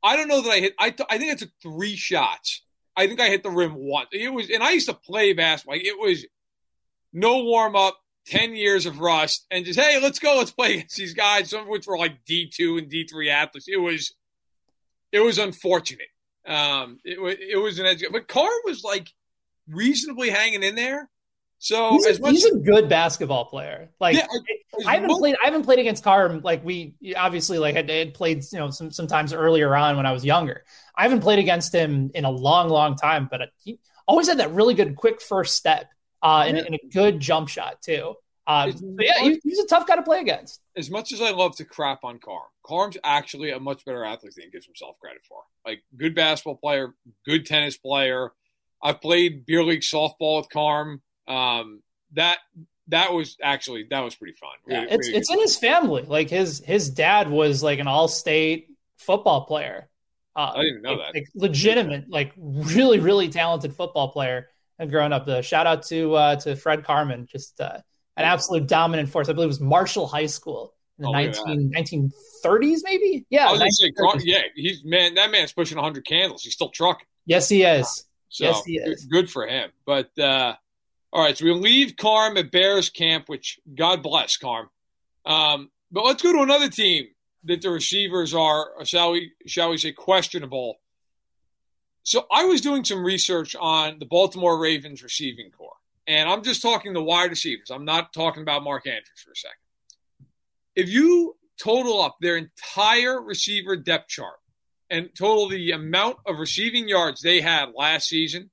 I 0.03 0.15
don't 0.15 0.27
know 0.27 0.41
that 0.41 0.51
I 0.51 0.59
hit. 0.59 0.73
I 0.77 0.89
th- 0.91 1.07
I 1.09 1.17
think 1.17 1.31
I 1.31 1.35
took 1.35 1.51
three 1.63 1.95
shots. 1.95 2.61
I 2.95 3.07
think 3.07 3.19
I 3.19 3.29
hit 3.29 3.41
the 3.41 3.49
rim 3.49 3.73
once. 3.75 4.09
It 4.11 4.31
was, 4.31 4.49
and 4.49 4.61
I 4.61 4.71
used 4.71 4.89
to 4.89 4.93
play 4.93 5.33
basketball. 5.33 5.79
It 5.81 5.97
was 5.97 6.25
no 7.13 7.43
warm 7.43 7.75
up, 7.75 7.97
ten 8.25 8.55
years 8.55 8.85
of 8.85 8.99
rust, 8.99 9.45
and 9.51 9.65
just 9.65 9.79
hey, 9.79 9.99
let's 10.01 10.19
go, 10.19 10.37
let's 10.37 10.51
play 10.51 10.75
against 10.75 10.97
these 10.97 11.13
guys. 11.13 11.49
Some 11.49 11.61
of 11.61 11.67
which 11.67 11.87
were 11.87 11.97
like 11.97 12.25
D 12.25 12.51
two 12.53 12.77
and 12.77 12.89
D 12.89 13.07
three 13.07 13.29
athletes. 13.29 13.67
It 13.67 13.77
was, 13.77 14.13
it 15.11 15.19
was 15.19 15.37
unfortunate. 15.37 16.07
Um, 16.45 16.99
it 17.03 17.21
was 17.21 17.35
it 17.39 17.57
was 17.57 17.79
an 17.79 17.85
edge, 17.85 18.03
but 18.11 18.27
Carm 18.27 18.49
was 18.65 18.83
like 18.83 19.09
reasonably 19.67 20.29
hanging 20.29 20.63
in 20.63 20.75
there. 20.75 21.09
So 21.59 21.93
he's, 21.93 22.05
as 22.05 22.19
a, 22.19 22.21
much 22.21 22.31
he's 22.33 22.45
a 22.45 22.55
good 22.57 22.87
basketball 22.87 23.45
player. 23.45 23.89
Like 23.99 24.15
Yeah, 24.15 24.27
I 24.85 24.95
haven't 24.95 25.17
played. 25.17 25.35
I 25.41 25.45
haven't 25.45 25.63
played 25.63 25.79
against 25.79 26.03
Carm. 26.03 26.41
Like 26.43 26.63
we 26.63 26.93
obviously 27.15 27.57
like 27.57 27.75
had, 27.75 27.89
had 27.89 28.13
played. 28.13 28.43
You 28.51 28.59
know, 28.59 28.69
some 28.69 28.91
sometimes 28.91 29.33
earlier 29.33 29.75
on 29.75 29.97
when 29.97 30.05
I 30.05 30.11
was 30.11 30.23
younger. 30.23 30.63
I 30.95 31.03
haven't 31.03 31.21
played 31.21 31.39
against 31.39 31.73
him 31.73 32.11
in 32.13 32.25
a 32.25 32.29
long, 32.29 32.69
long 32.69 32.95
time. 32.95 33.27
But 33.29 33.49
he 33.63 33.79
always 34.07 34.27
had 34.27 34.39
that 34.39 34.51
really 34.51 34.75
good 34.75 34.95
quick 34.95 35.21
first 35.21 35.55
step 35.55 35.89
uh, 36.21 36.45
and, 36.47 36.57
and 36.57 36.75
a 36.75 36.87
good 36.91 37.19
jump 37.19 37.49
shot 37.49 37.81
too. 37.81 38.15
Uh, 38.47 38.71
yeah, 38.99 39.19
he, 39.19 39.39
he's 39.43 39.59
a 39.59 39.67
tough 39.67 39.85
guy 39.85 39.97
to 39.97 40.01
play 40.01 40.21
against. 40.21 40.61
as 40.77 40.89
much 40.89 41.11
as 41.11 41.21
I 41.21 41.31
love 41.31 41.57
to 41.57 41.65
crap 41.65 42.05
on 42.05 42.17
Carm, 42.17 42.47
Carm's 42.63 42.97
actually 43.03 43.51
a 43.51 43.59
much 43.59 43.83
better 43.83 44.05
athlete 44.05 44.35
than 44.35 44.45
he 44.45 44.51
gives 44.51 44.65
himself 44.65 44.97
credit 45.01 45.21
for. 45.27 45.41
Like 45.65 45.83
good 45.97 46.15
basketball 46.15 46.55
player, 46.55 46.93
good 47.25 47.45
tennis 47.45 47.75
player. 47.77 48.31
I've 48.81 49.01
played 49.01 49.45
beer 49.45 49.63
league 49.63 49.81
softball 49.81 50.37
with 50.37 50.49
Carm. 50.49 51.01
Um, 51.27 51.81
that 52.13 52.37
that 52.87 53.13
was 53.13 53.35
actually 53.41 53.87
that 53.89 53.99
was 53.99 54.15
pretty 54.15 54.35
fun. 54.35 54.51
Yeah, 54.65 54.85
it's 54.89 55.07
really 55.07 55.19
it's 55.19 55.29
in 55.29 55.39
his 55.39 55.57
family. 55.57 56.03
Like 56.03 56.29
his 56.29 56.63
his 56.65 56.89
dad 56.89 57.29
was 57.29 57.61
like 57.61 57.79
an 57.79 57.87
all 57.87 58.07
state 58.07 58.69
football 58.97 59.45
player. 59.45 59.89
Uh, 60.35 60.53
I 60.55 60.63
didn't 60.63 60.83
know 60.83 60.93
like, 60.93 60.99
that. 60.99 61.15
Like 61.15 61.27
legitimate, 61.35 62.09
like 62.09 62.31
really 62.37 62.99
really 62.99 63.27
talented 63.27 63.73
football 63.75 64.09
player. 64.09 64.47
And 64.79 64.89
growing 64.91 65.11
up, 65.13 65.25
the 65.25 65.41
shout 65.41 65.65
out 65.67 65.83
to 65.87 66.13
uh, 66.15 66.35
to 66.37 66.55
Fred 66.55 66.83
Carman, 66.83 67.27
just 67.31 67.59
uh, 67.59 67.79
an 68.15 68.25
absolute 68.25 68.67
dominant 68.67 69.09
force. 69.09 69.27
I 69.29 69.33
believe 69.33 69.45
it 69.45 69.47
was 69.47 69.59
Marshall 69.59 70.07
High 70.07 70.27
School 70.27 70.73
in 70.99 71.03
the 71.03 71.09
Oh, 71.09 71.11
19, 71.13 71.71
1930s, 72.45 72.79
maybe. 72.83 73.25
Yeah, 73.29 73.47
I 73.47 73.51
was 73.53 73.79
say, 73.79 73.91
yeah, 74.23 74.41
he's 74.55 74.83
man. 74.83 75.15
That 75.15 75.31
man's 75.31 75.51
pushing 75.53 75.77
100 75.77 76.05
candles. 76.05 76.43
He's 76.43 76.53
still 76.53 76.69
trucking. 76.69 77.07
Yes, 77.25 77.49
he 77.49 77.63
is. 77.63 78.05
So 78.29 78.45
Yes, 78.45 78.63
he 78.65 78.77
is. 78.77 79.05
good- 79.05 79.11
good 79.11 79.31
for 79.31 79.47
him. 79.47 79.71
But 79.85 80.11
uh, 80.19 80.55
all 81.13 81.23
right, 81.23 81.37
so 81.37 81.45
we 81.45 81.51
leave 81.53 81.95
Carm 81.97 82.37
at 82.37 82.51
Bears 82.51 82.89
camp, 82.89 83.29
which 83.29 83.59
God 83.73 84.03
bless 84.03 84.37
Carm. 84.37 84.69
Um, 85.25 85.71
but 85.91 86.03
let's 86.05 86.21
go 86.21 86.33
to 86.33 86.41
another 86.41 86.69
team 86.69 87.07
that 87.45 87.61
the 87.61 87.69
receivers 87.69 88.33
are, 88.33 88.71
shall 88.83 89.11
we, 89.11 89.31
shall 89.45 89.69
we 89.69 89.77
say, 89.77 89.91
questionable. 89.91 90.79
So 92.07 92.25
I 92.31 92.45
was 92.45 92.61
doing 92.61 92.85
some 92.85 93.03
research 93.03 93.53
on 93.53 93.99
the 93.99 94.05
Baltimore 94.05 94.57
Ravens 94.57 95.03
receiving 95.03 95.51
corps, 95.51 95.75
and 96.07 96.29
I'm 96.29 96.41
just 96.41 96.61
talking 96.61 96.93
the 96.93 97.03
wide 97.03 97.31
receivers. 97.31 97.69
I'm 97.69 97.83
not 97.83 98.13
talking 98.13 98.43
about 98.43 98.63
Mark 98.63 98.87
Andrews 98.87 99.21
for 99.25 99.31
a 99.31 99.35
second. 99.35 100.29
If 100.73 100.87
you 100.87 101.35
total 101.61 102.01
up 102.01 102.15
their 102.21 102.37
entire 102.37 103.21
receiver 103.21 103.75
depth 103.75 104.07
chart 104.07 104.37
and 104.89 105.09
total 105.17 105.49
the 105.49 105.71
amount 105.71 106.19
of 106.25 106.39
receiving 106.39 106.87
yards 106.87 107.21
they 107.21 107.41
had 107.41 107.73
last 107.75 108.07
season, 108.07 108.51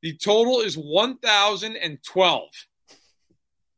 the 0.00 0.16
total 0.16 0.60
is 0.60 0.74
1,012. 0.74 2.48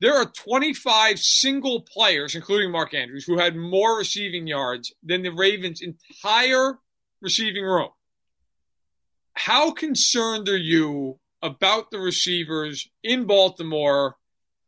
There 0.01 0.14
are 0.14 0.27
25 0.27 1.18
single 1.18 1.81
players, 1.81 2.37
including 2.37 2.71
Mark 2.71 2.95
Andrews, 2.95 3.25
who 3.25 3.37
had 3.37 3.57
more 3.57 3.99
receiving 3.99 4.47
yards 4.47 4.95
than 5.03 5.23
the 5.23 5.31
Ravens' 5.31 5.83
entire 5.83 6.79
receiving 7.21 7.64
room. 7.64 7.89
How 9.43 9.70
concerned 9.70 10.51
are 10.51 10.57
you 10.57 11.18
about 11.41 11.91
the 11.91 11.99
receivers 11.99 12.86
in 13.03 13.24
Baltimore 13.24 14.16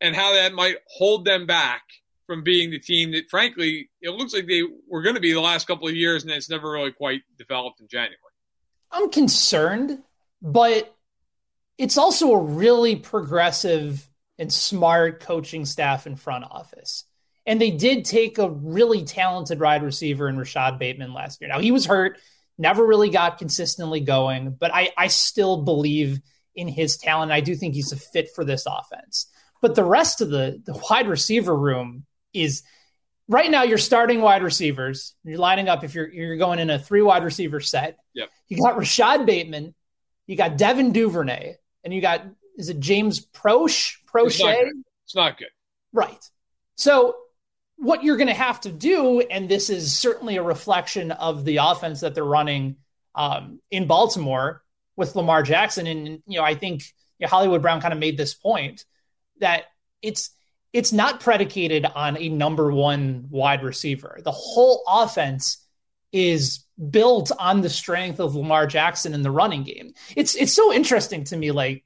and 0.01 0.17
how 0.17 0.33
that 0.33 0.55
might 0.55 0.77
hold 0.89 1.27
them 1.27 1.45
back 1.45 1.83
from 2.27 2.43
being 2.43 2.71
the 2.71 2.79
team 2.79 3.13
that, 3.13 3.29
frankly, 3.29 3.91
it 4.01 4.09
looks 4.09 4.33
like 4.33 4.47
they 4.47 4.63
were 4.89 5.03
going 5.03 5.15
to 5.15 5.21
be 5.21 5.35
the 5.35 5.43
last 5.43 5.67
couple 5.67 5.89
of 5.89 5.95
years, 5.95 6.23
and 6.23 6.33
it's 6.33 6.49
never 6.49 6.71
really 6.71 6.91
quite 6.91 7.21
developed 7.37 7.83
in 7.83 7.89
January. 7.89 8.17
I'm 8.91 9.11
concerned, 9.11 9.99
but 10.41 10.97
it's 11.77 11.99
also 11.99 12.33
a 12.33 12.43
really 12.43 12.97
progressive 12.97 14.09
and 14.39 14.51
smart 14.51 15.21
coaching 15.21 15.67
staff 15.67 16.07
in 16.07 16.17
front 16.17 16.45
office. 16.51 17.05
And 17.45 17.61
they 17.61 17.73
did 17.73 18.07
take 18.07 18.39
a 18.39 18.49
really 18.49 19.05
talented 19.05 19.61
wide 19.61 19.83
receiver 19.83 20.31
in 20.31 20.39
Rashod 20.39 20.79
Bateman 20.79 21.13
last 21.13 21.43
year. 21.43 21.49
Now 21.49 21.59
he 21.59 21.73
was 21.73 21.85
hurt, 21.85 22.17
never 22.63 22.87
really 22.87 23.11
got 23.11 23.37
consistently 23.37 24.01
going, 24.01 24.57
but 24.59 24.73
I, 24.73 24.93
I 24.97 25.09
still 25.09 25.63
believe 25.63 26.21
in 26.55 26.69
his 26.69 26.97
talent. 26.97 27.33
I 27.33 27.41
do 27.41 27.55
think 27.55 27.75
he's 27.75 27.93
a 27.93 27.97
fit 27.97 28.31
for 28.35 28.45
this 28.45 28.65
offense. 28.67 29.27
But 29.61 29.75
the 29.75 29.85
rest 29.85 30.21
of 30.21 30.31
the, 30.31 30.63
the 30.65 30.81
wide 30.91 31.09
receiver 31.09 31.55
room 31.55 32.07
is 32.33 32.63
right 33.29 33.51
now 33.51 33.63
you're 33.63 33.79
starting 33.79 34.21
wide 34.21 34.43
receivers. 34.43 35.15
You're 35.25 35.39
lining 35.39 35.69
up 35.69 35.85
if 35.85 35.95
you're 35.95 36.09
you're 36.09 36.37
going 36.37 36.59
in 36.59 36.71
a 36.71 36.79
three 36.79 37.03
wide 37.03 37.25
receiver 37.25 37.61
set. 37.61 37.99
Yep. 38.15 38.31
You 38.49 38.63
got 38.63 38.77
Rashod 38.77 39.27
Bateman, 39.27 39.75
you 40.27 40.37
got 40.37 40.57
Devin 40.57 40.93
Duvernay, 40.93 41.57
and 41.85 41.93
you 41.93 42.01
got 42.01 42.25
is 42.57 42.69
it 42.69 42.81
James 42.81 43.25
Proche? 43.27 43.97
It's 44.15 44.41
not 44.41 44.59
good. 44.65 44.83
It's 45.05 45.15
not 45.17 45.39
good. 45.39 45.49
Right. 45.93 46.31
So 46.75 47.17
what 47.77 48.05
you're 48.05 48.17
going 48.17 48.29
to 48.29 48.35
have 48.35 48.61
to 48.63 48.71
do, 48.71 49.21
and 49.21 49.49
this 49.49 49.71
is 49.71 49.97
certainly 49.97 50.37
a 50.37 50.43
reflection 50.43 51.11
of 51.11 51.45
the 51.45 51.59
offense 51.59 52.01
that 52.01 52.15
they're 52.15 52.25
running 52.25 52.77
um, 53.15 53.61
in 53.71 53.87
Baltimore 53.87 54.63
with 54.97 55.17
Lamar 55.17 55.43
Jackson, 55.43 55.87
and 55.87 56.23
you 56.27 56.39
know 56.39 56.45
I 56.45 56.55
think 56.55 56.83
you 57.19 57.27
know, 57.27 57.29
Hollywood 57.29 57.63
Brown 57.63 57.81
kind 57.81 57.93
of 57.93 58.01
made 58.01 58.17
this 58.17 58.35
point 58.35 58.85
that 59.41 59.65
it's 60.01 60.31
it's 60.73 60.93
not 60.93 61.21
predicated 61.21 61.85
on 61.85 62.17
a 62.17 62.29
number 62.29 62.73
one 62.73 63.27
wide 63.31 63.63
receiver. 63.63 64.19
The 64.23 64.33
whole 64.33 64.83
offense 64.89 65.59
is 66.13 66.65
built 66.91 67.31
on 67.39 67.61
the 67.61 67.71
strength 67.71 68.21
of 68.21 68.35
Lamar 68.35 68.67
Jackson 68.67 69.15
in 69.15 69.23
the 69.23 69.31
running 69.31 69.65
game. 69.65 69.95
It's 70.17 70.35
it's 70.35 70.53
so 70.53 70.73
interesting 70.73 71.25
to 71.25 71.37
me, 71.37 71.51
like 71.51 71.85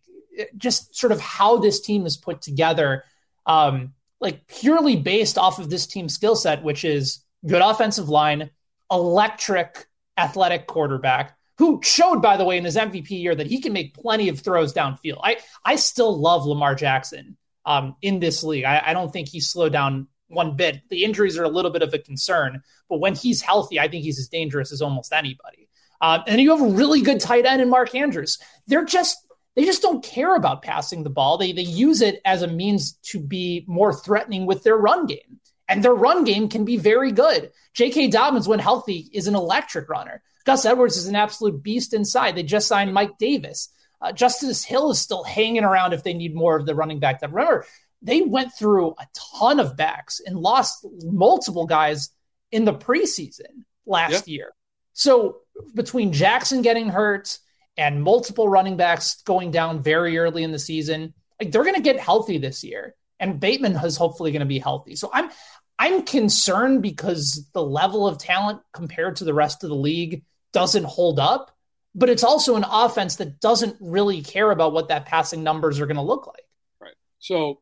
just 0.57 0.95
sort 0.97 1.13
of 1.13 1.21
how 1.21 1.59
this 1.59 1.81
team 1.81 2.07
is 2.07 2.17
put 2.17 2.43
together, 2.43 3.05
um, 3.47 3.95
like 4.21 4.47
purely 4.47 4.97
based 4.97 5.39
off 5.39 5.59
of 5.59 5.71
this 5.71 5.87
team 5.87 6.09
skill 6.09 6.37
set, 6.37 6.63
which 6.63 6.85
is 6.85 7.25
good 7.47 7.63
offensive 7.63 8.09
line, 8.09 8.51
electric, 8.91 9.87
athletic 10.17 10.67
quarterback. 10.67 11.37
Who 11.59 11.81
showed, 11.83 12.21
by 12.21 12.37
the 12.37 12.45
way, 12.45 12.59
in 12.59 12.67
his 12.67 12.77
MVP 12.77 13.11
year 13.11 13.35
that 13.35 13.47
he 13.47 13.63
can 13.63 13.73
make 13.73 13.95
plenty 13.95 14.29
of 14.29 14.41
throws 14.41 14.75
downfield. 14.75 15.21
I 15.23 15.39
I 15.65 15.77
still 15.77 16.19
love 16.19 16.45
Lamar 16.45 16.75
Jackson 16.75 17.39
um, 17.65 17.97
in 18.03 18.21
this 18.21 18.45
league. 18.45 18.65
I, 18.65 18.83
I 18.87 18.93
don't 18.93 19.11
think 19.11 19.29
he's 19.29 19.49
slowed 19.49 19.73
down 19.73 20.07
one 20.29 20.57
bit. 20.57 20.83
The 20.91 21.05
injuries 21.05 21.39
are 21.39 21.45
a 21.45 21.49
little 21.49 21.71
bit 21.71 21.83
of 21.83 21.95
a 21.95 21.99
concern, 21.99 22.63
but 22.91 23.01
when 23.01 23.15
he's 23.15 23.41
healthy, 23.41 23.81
I 23.81 23.89
think 23.89 24.05
he's 24.05 24.19
as 24.19 24.29
dangerous 24.29 24.71
as 24.71 24.83
almost 24.83 25.15
anybody. 25.15 25.69
Um, 26.01 26.23
and 26.27 26.41
you 26.41 26.51
have 26.51 26.61
a 26.61 26.75
really 26.75 27.01
good 27.01 27.21
tight 27.21 27.47
end 27.47 27.63
in 27.63 27.71
Mark 27.71 27.95
Andrews. 27.95 28.39
They're 28.67 28.85
just 28.85 29.17
they 29.57 29.65
just 29.65 29.83
don't 29.83 30.05
care 30.05 30.37
about 30.37 30.63
passing 30.63 31.03
the 31.03 31.11
ball. 31.11 31.39
They 31.39 31.53
they 31.53 31.63
use 31.63 32.03
it 32.03 32.21
as 32.25 32.43
a 32.43 32.47
means 32.47 32.93
to 33.05 33.19
be 33.19 33.65
more 33.67 33.93
threatening 33.93 34.47
with 34.47 34.63
their 34.63 34.77
run 34.77 35.07
game. 35.07 35.41
And 35.69 35.83
their 35.83 35.95
run 35.95 36.23
game 36.23 36.49
can 36.49 36.65
be 36.65 36.77
very 36.77 37.11
good. 37.11 37.51
J.K. 37.75 38.09
Dobbins, 38.09 38.47
when 38.47 38.61
healthy, 38.61 39.09
is 39.13 39.27
an 39.27 39.35
electric 39.35 39.89
runner. 39.89 40.23
Gus 40.45 40.65
Edwards 40.65 40.97
is 40.97 41.09
an 41.09 41.17
absolute 41.17 41.61
beast 41.61 41.93
inside. 41.93 42.37
They 42.37 42.45
just 42.45 42.69
signed 42.69 42.95
Mike 42.95 43.19
Davis. 43.19 43.71
Uh, 44.01 44.13
Justice 44.13 44.63
Hill 44.63 44.91
is 44.91 45.01
still 45.01 45.25
hanging 45.25 45.65
around 45.65 45.93
if 45.93 46.05
they 46.05 46.15
need 46.15 46.37
more 46.37 46.55
of 46.55 46.67
the 46.67 46.75
running 46.75 47.01
back 47.01 47.21
depth. 47.21 47.33
Remember, 47.33 47.67
they 48.01 48.21
went 48.21 48.53
through 48.57 48.91
a 48.91 49.07
ton 49.15 49.59
of 49.59 49.77
backs 49.77 50.21
and 50.25 50.39
lost 50.39 50.87
multiple 51.03 51.67
guys 51.67 52.11
in 52.53 52.65
the 52.65 52.75
preseason 52.75 53.65
last 53.87 54.29
year. 54.29 54.53
So 54.93 55.39
between 55.75 56.13
Jackson 56.13 56.63
getting 56.63 56.91
hurt 56.91 57.39
and 57.77 58.03
multiple 58.03 58.49
running 58.49 58.77
backs 58.77 59.23
going 59.23 59.51
down 59.51 59.83
very 59.83 60.19
early 60.19 60.43
in 60.43 60.53
the 60.53 60.59
season, 60.59 61.15
like 61.41 61.53
they're 61.53 61.65
going 61.65 61.75
to 61.75 61.83
get 61.83 62.01
healthy 62.01 62.39
this 62.39 62.65
year, 62.65 62.95
and 63.21 63.41
Bateman 63.41 63.77
is 63.77 63.97
hopefully 63.97 64.33
going 64.33 64.41
to 64.41 64.47
be 64.47 64.59
healthy. 64.59 64.97
So 64.97 65.11
I'm 65.13 65.31
I'm 65.79 66.05
concerned 66.05 66.83
because 66.83 67.47
the 67.53 67.63
level 67.63 68.09
of 68.09 68.19
talent 68.19 68.63
compared 68.73 69.17
to 69.17 69.25
the 69.25 69.35
rest 69.35 69.63
of 69.63 69.69
the 69.69 69.77
league 69.77 70.25
doesn't 70.53 70.85
hold 70.85 71.21
up, 71.21 71.55
but 71.95 72.09
it's 72.09 72.25
also 72.25 72.57
an 72.57 72.65
offense 72.65 73.17
that 73.17 73.41
doesn't 73.41 73.77
really 73.81 74.23
care 74.23 74.51
about 74.51 74.73
what 74.73 74.89
that 74.89 75.05
passing 75.05 75.43
numbers 75.43 75.79
are 75.79 75.87
going 75.87 75.97
to 75.97 76.03
look 76.03 76.27
like. 76.27 76.45
Right. 76.81 76.95
So 77.19 77.61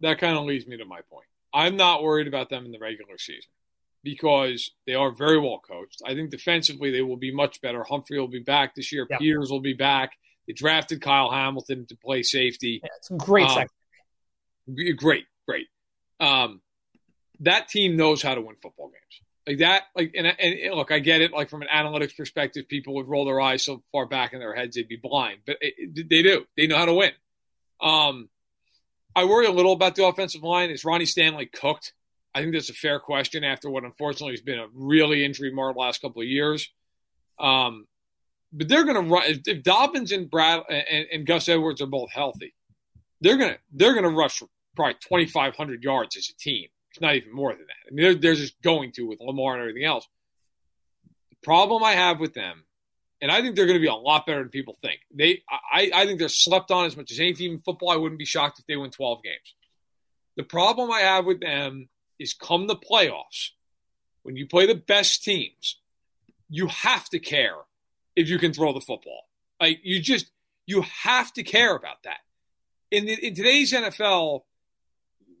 that 0.00 0.18
kind 0.18 0.38
of 0.38 0.44
leads 0.44 0.66
me 0.66 0.78
to 0.78 0.86
my 0.86 1.00
point. 1.10 1.26
I'm 1.52 1.76
not 1.76 2.02
worried 2.02 2.26
about 2.26 2.48
them 2.48 2.64
in 2.64 2.72
the 2.72 2.78
regular 2.78 3.18
season 3.18 3.50
because 4.02 4.72
they 4.86 4.94
are 4.94 5.10
very 5.10 5.38
well 5.38 5.60
coached. 5.66 6.02
I 6.06 6.14
think 6.14 6.30
defensively 6.30 6.90
they 6.90 7.02
will 7.02 7.16
be 7.16 7.32
much 7.32 7.60
better. 7.60 7.84
Humphrey 7.84 8.18
will 8.18 8.28
be 8.28 8.40
back 8.40 8.74
this 8.74 8.92
year. 8.92 9.06
Peters 9.06 9.50
will 9.50 9.60
be 9.60 9.74
back. 9.74 10.12
They 10.46 10.52
drafted 10.52 11.00
Kyle 11.00 11.30
Hamilton 11.30 11.86
to 11.86 11.96
play 11.96 12.22
safety. 12.22 12.80
Yeah, 12.82 12.90
it's 12.96 13.10
great 13.24 13.46
um, 13.46 13.66
Great, 14.96 15.26
great. 15.46 15.66
Um, 16.20 16.60
that 17.40 17.68
team 17.68 17.96
knows 17.96 18.22
how 18.22 18.34
to 18.34 18.40
win 18.40 18.56
football 18.62 18.88
games. 18.88 19.20
Like 19.46 19.58
that, 19.58 19.82
like 19.96 20.14
and, 20.16 20.26
and 20.26 20.74
look, 20.74 20.92
I 20.92 21.00
get 21.00 21.20
it. 21.20 21.32
Like 21.32 21.50
from 21.50 21.62
an 21.62 21.68
analytics 21.72 22.16
perspective, 22.16 22.68
people 22.68 22.94
would 22.94 23.08
roll 23.08 23.24
their 23.24 23.40
eyes 23.40 23.64
so 23.64 23.82
far 23.90 24.06
back 24.06 24.32
in 24.32 24.38
their 24.38 24.54
heads 24.54 24.76
they'd 24.76 24.86
be 24.86 25.00
blind, 25.02 25.38
but 25.44 25.56
it, 25.60 25.74
it, 25.76 26.08
they 26.08 26.22
do. 26.22 26.44
They 26.56 26.68
know 26.68 26.78
how 26.78 26.84
to 26.84 26.94
win. 26.94 27.10
Um, 27.80 28.28
I 29.16 29.24
worry 29.24 29.46
a 29.46 29.50
little 29.50 29.72
about 29.72 29.96
the 29.96 30.06
offensive 30.06 30.42
line. 30.42 30.70
Is 30.70 30.84
Ronnie 30.84 31.06
Stanley 31.06 31.46
cooked? 31.46 31.92
I 32.34 32.40
think 32.40 32.52
that's 32.52 32.70
a 32.70 32.74
fair 32.74 32.98
question 32.98 33.44
after 33.44 33.68
what 33.68 33.84
unfortunately 33.84 34.32
has 34.32 34.40
been 34.40 34.58
a 34.58 34.68
really 34.74 35.24
injury 35.24 35.52
marred 35.52 35.76
last 35.76 36.00
couple 36.00 36.22
of 36.22 36.28
years. 36.28 36.70
Um, 37.38 37.86
but 38.52 38.68
they're 38.68 38.84
going 38.84 39.02
to 39.02 39.10
run 39.10 39.24
if, 39.26 39.40
if, 39.46 39.62
Dobbins 39.62 40.12
and 40.12 40.30
Brad 40.30 40.62
and, 40.68 41.06
and, 41.12 41.26
Gus 41.26 41.48
Edwards 41.48 41.80
are 41.80 41.86
both 41.86 42.10
healthy. 42.10 42.54
They're 43.20 43.38
gonna 43.38 43.56
they're 43.72 43.94
gonna 43.94 44.10
rush 44.10 44.38
for 44.38 44.48
probably 44.76 44.94
twenty 44.94 45.26
five 45.26 45.56
hundred 45.56 45.82
yards 45.82 46.16
as 46.16 46.28
a 46.28 46.36
team. 46.36 46.68
It's 46.90 47.00
not 47.00 47.14
even 47.14 47.32
more 47.32 47.52
than 47.52 47.66
that. 47.66 47.90
I 47.90 47.94
mean, 47.94 48.04
they're, 48.04 48.14
they're 48.14 48.34
just 48.34 48.60
going 48.60 48.92
to 48.92 49.06
with 49.06 49.20
Lamar 49.20 49.54
and 49.54 49.62
everything 49.62 49.84
else. 49.84 50.06
The 51.30 51.36
problem 51.42 51.82
I 51.82 51.92
have 51.92 52.20
with 52.20 52.34
them, 52.34 52.64
and 53.22 53.30
I 53.30 53.40
think 53.40 53.56
they're 53.56 53.66
going 53.66 53.78
to 53.78 53.82
be 53.82 53.86
a 53.86 53.94
lot 53.94 54.26
better 54.26 54.40
than 54.40 54.50
people 54.50 54.76
think. 54.82 55.00
They, 55.14 55.42
I, 55.50 55.90
I 55.94 56.04
think 56.04 56.18
they're 56.18 56.28
slept 56.28 56.70
on 56.70 56.84
as 56.84 56.94
much 56.94 57.10
as 57.10 57.18
any 57.18 57.32
team 57.32 57.52
in 57.52 57.58
football. 57.60 57.90
I 57.90 57.96
wouldn't 57.96 58.18
be 58.18 58.26
shocked 58.26 58.58
if 58.58 58.66
they 58.66 58.76
win 58.76 58.90
12 58.90 59.22
games. 59.22 59.54
The 60.36 60.42
problem 60.42 60.90
I 60.90 61.00
have 61.00 61.24
with 61.24 61.40
them 61.40 61.88
is 62.22 62.34
come 62.34 62.66
the 62.66 62.76
playoffs, 62.76 63.50
when 64.22 64.36
you 64.36 64.46
play 64.46 64.66
the 64.66 64.74
best 64.74 65.24
teams, 65.24 65.78
you 66.48 66.68
have 66.68 67.08
to 67.10 67.18
care 67.18 67.56
if 68.14 68.28
you 68.28 68.38
can 68.38 68.52
throw 68.52 68.72
the 68.72 68.80
football. 68.80 69.24
Like 69.60 69.80
you 69.82 70.00
just, 70.00 70.30
you 70.66 70.82
have 71.02 71.32
to 71.34 71.42
care 71.42 71.74
about 71.74 72.02
that. 72.04 72.20
In, 72.90 73.06
the, 73.06 73.26
in 73.26 73.34
today's 73.34 73.72
NFL, 73.72 74.42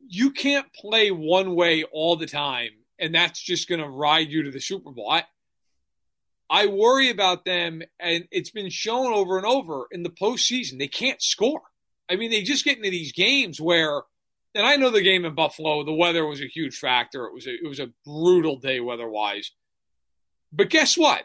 you 0.08 0.30
can't 0.30 0.72
play 0.72 1.10
one 1.10 1.54
way 1.54 1.84
all 1.84 2.16
the 2.16 2.26
time, 2.26 2.70
and 2.98 3.14
that's 3.14 3.40
just 3.40 3.68
going 3.68 3.80
to 3.80 3.88
ride 3.88 4.28
you 4.28 4.42
to 4.44 4.50
the 4.50 4.60
Super 4.60 4.90
Bowl. 4.90 5.10
I, 5.10 5.24
I 6.48 6.66
worry 6.66 7.08
about 7.08 7.44
them, 7.44 7.82
and 7.98 8.28
it's 8.30 8.50
been 8.50 8.68
shown 8.68 9.12
over 9.12 9.38
and 9.38 9.46
over 9.46 9.86
in 9.90 10.02
the 10.02 10.10
postseason. 10.10 10.78
They 10.78 10.88
can't 10.88 11.22
score. 11.22 11.62
I 12.10 12.16
mean, 12.16 12.30
they 12.30 12.42
just 12.42 12.64
get 12.64 12.76
into 12.76 12.90
these 12.90 13.12
games 13.12 13.60
where, 13.60 14.02
and 14.54 14.66
I 14.66 14.76
know 14.76 14.90
the 14.90 15.02
game 15.02 15.24
in 15.24 15.34
Buffalo, 15.34 15.84
the 15.84 15.92
weather 15.92 16.26
was 16.26 16.40
a 16.40 16.46
huge 16.46 16.76
factor. 16.76 17.24
It 17.26 17.34
was 17.34 17.46
a, 17.46 17.54
it 17.54 17.68
was 17.68 17.80
a 17.80 17.90
brutal 18.04 18.58
day 18.58 18.80
weather-wise. 18.80 19.52
But 20.52 20.70
guess 20.70 20.96
what? 20.96 21.24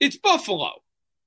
It's 0.00 0.16
Buffalo. 0.16 0.72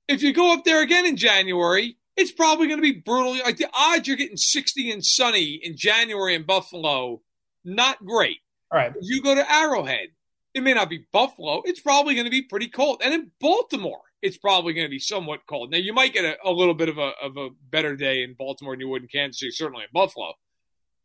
If 0.08 0.22
you 0.22 0.32
go 0.32 0.52
up 0.52 0.64
there 0.64 0.82
again 0.82 1.06
in 1.06 1.16
January, 1.16 1.96
it's 2.16 2.32
probably 2.32 2.66
going 2.68 2.78
to 2.78 2.82
be 2.82 3.00
brutal. 3.00 3.32
Like 3.38 3.56
the 3.56 3.70
odds 3.72 4.06
you're 4.06 4.16
getting 4.16 4.36
60 4.36 4.90
and 4.90 5.04
sunny 5.04 5.60
in 5.62 5.76
January 5.76 6.34
in 6.34 6.44
Buffalo, 6.44 7.22
not 7.64 8.04
great. 8.04 8.38
All 8.70 8.78
right. 8.78 8.92
You 9.00 9.22
go 9.22 9.34
to 9.34 9.50
Arrowhead, 9.50 10.08
it 10.54 10.62
may 10.62 10.74
not 10.74 10.90
be 10.90 11.06
Buffalo. 11.12 11.62
It's 11.64 11.80
probably 11.80 12.14
going 12.14 12.24
to 12.26 12.30
be 12.30 12.42
pretty 12.42 12.68
cold. 12.68 13.00
And 13.04 13.14
in 13.14 13.30
Baltimore, 13.40 14.00
it's 14.22 14.38
probably 14.38 14.72
going 14.72 14.86
to 14.86 14.90
be 14.90 14.98
somewhat 14.98 15.40
cold. 15.46 15.70
Now, 15.70 15.78
you 15.78 15.92
might 15.92 16.14
get 16.14 16.24
a, 16.24 16.36
a 16.44 16.50
little 16.50 16.74
bit 16.74 16.88
of 16.88 16.98
a, 16.98 17.12
of 17.22 17.36
a 17.36 17.50
better 17.70 17.96
day 17.96 18.22
in 18.22 18.34
Baltimore 18.34 18.74
than 18.74 18.80
you 18.80 18.88
would 18.88 19.02
in 19.02 19.08
Kansas 19.08 19.40
City, 19.40 19.50
certainly 19.52 19.84
in 19.84 19.90
Buffalo. 19.92 20.34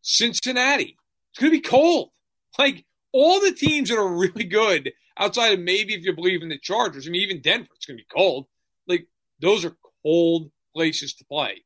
Cincinnati, 0.01 0.97
it's 1.31 1.39
going 1.39 1.51
to 1.51 1.57
be 1.57 1.61
cold. 1.61 2.11
Like 2.57 2.85
all 3.13 3.39
the 3.39 3.53
teams 3.53 3.89
that 3.89 3.97
are 3.97 4.07
really 4.07 4.43
good 4.43 4.91
outside 5.17 5.53
of 5.53 5.59
maybe 5.59 5.93
if 5.93 6.03
you 6.03 6.13
believe 6.13 6.41
in 6.41 6.49
the 6.49 6.57
Chargers, 6.57 7.07
I 7.07 7.11
mean, 7.11 7.21
even 7.21 7.41
Denver, 7.41 7.69
it's 7.75 7.85
going 7.85 7.97
to 7.97 8.03
be 8.03 8.07
cold. 8.13 8.47
Like 8.87 9.07
those 9.39 9.65
are 9.65 9.75
cold 10.03 10.51
places 10.73 11.13
to 11.15 11.25
play. 11.25 11.63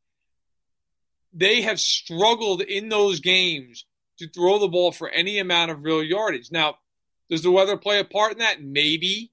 They 1.33 1.61
have 1.61 1.79
struggled 1.79 2.61
in 2.61 2.89
those 2.89 3.19
games 3.19 3.85
to 4.19 4.29
throw 4.29 4.59
the 4.59 4.67
ball 4.67 4.91
for 4.91 5.09
any 5.09 5.39
amount 5.39 5.71
of 5.71 5.83
real 5.83 6.03
yardage. 6.03 6.51
Now, 6.51 6.75
does 7.29 7.41
the 7.41 7.51
weather 7.51 7.77
play 7.77 7.99
a 7.99 8.05
part 8.05 8.33
in 8.33 8.37
that? 8.39 8.61
Maybe, 8.61 9.31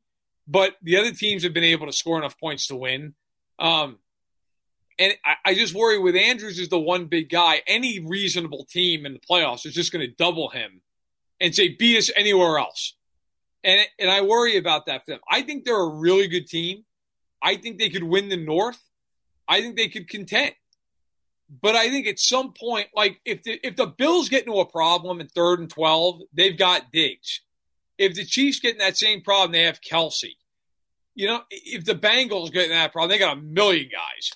but 0.49 0.77
the 0.83 0.97
other 0.97 1.13
teams 1.13 1.45
have 1.45 1.53
been 1.53 1.63
able 1.63 1.87
to 1.87 1.93
score 1.93 2.19
enough 2.19 2.39
points 2.39 2.67
to 2.69 2.77
win. 2.77 3.15
Um, 3.59 3.99
and 4.99 5.15
I, 5.45 5.55
just 5.55 5.75
worry 5.75 5.99
with 5.99 6.17
Andrews 6.17 6.59
is 6.59 6.69
the 6.69 6.79
one 6.79 7.07
big 7.07 7.31
guy. 7.31 7.63
Any 7.67 8.01
reasonable 8.01 8.65
team 8.65 9.07
in 9.07 9.15
the 9.15 9.19
playoffs 9.19 9.67
is 9.67 9.75
just 9.75 9.93
going 9.93 10.07
to 10.07 10.15
double 10.15 10.49
him 10.49 10.81
and 11.41 11.55
say 11.55 11.69
beat 11.69 11.99
us 11.99 12.11
anywhere 12.17 12.59
else. 12.59 12.95
And 13.65 13.87
and 13.99 14.11
I 14.11 14.23
worry 14.23 14.57
about 14.57 14.87
that 14.87 15.05
for 15.05 15.13
them. 15.13 15.21
I 15.31 15.43
think 15.43 15.65
they're 15.65 15.77
a 15.77 15.89
really 15.89 16.29
good 16.29 16.49
team. 16.49 16.85
I 17.43 17.57
think 17.57 17.79
they 17.79 17.91
could 17.91 18.05
win 18.05 18.29
the 18.29 18.37
North. 18.37 18.81
I 19.49 19.61
think 19.61 19.77
they 19.77 19.89
could 19.89 20.09
contend. 20.09 20.55
But 21.61 21.75
I 21.75 21.91
think 21.91 22.07
at 22.07 22.19
some 22.19 22.55
point, 22.55 22.89
like 22.95 23.21
if 23.25 23.43
the 23.43 23.61
if 23.67 23.77
the 23.77 23.87
Bills 23.87 24.29
get 24.29 24.47
into 24.47 24.59
a 24.61 24.67
problem 24.67 25.21
in 25.21 25.29
third 25.29 25.61
and 25.61 25.69
twelve, 25.69 26.23
they've 26.33 26.57
got 26.57 26.93
Diggs. 26.93 27.41
If 27.99 28.15
the 28.15 28.25
Chiefs 28.25 28.61
get 28.61 28.73
in 28.73 28.79
that 28.79 28.97
same 28.97 29.23
problem, 29.23 29.53
they 29.53 29.65
have 29.65 29.81
Kelce. 29.81 30.37
You 31.15 31.27
know, 31.27 31.43
if 31.51 31.85
the 31.85 31.95
Bengals 31.95 32.51
get 32.53 32.65
in 32.65 32.71
that 32.71 32.93
problem, 32.93 33.11
they 33.11 33.19
got 33.19 33.37
a 33.37 33.41
million 33.41 33.91
guys. 33.93 34.33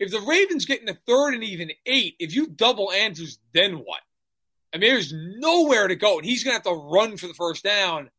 If 0.00 0.10
the 0.10 0.20
Ravens 0.20 0.64
get 0.64 0.80
in 0.80 0.86
the 0.86 0.98
third 1.06 1.34
and 1.34 1.44
even 1.44 1.70
eight, 1.84 2.16
if 2.18 2.34
you 2.34 2.48
double 2.48 2.90
Andrews, 2.90 3.38
then 3.52 3.74
what? 3.74 4.00
I 4.74 4.78
mean, 4.78 4.90
there's 4.90 5.12
nowhere 5.12 5.88
to 5.88 5.94
go, 5.94 6.16
and 6.16 6.24
he's 6.24 6.42
going 6.42 6.52
to 6.52 6.68
have 6.68 6.74
to 6.74 6.82
run 6.82 7.16
for 7.18 7.26
the 7.26 7.34
first 7.34 7.62
down. 7.62 8.10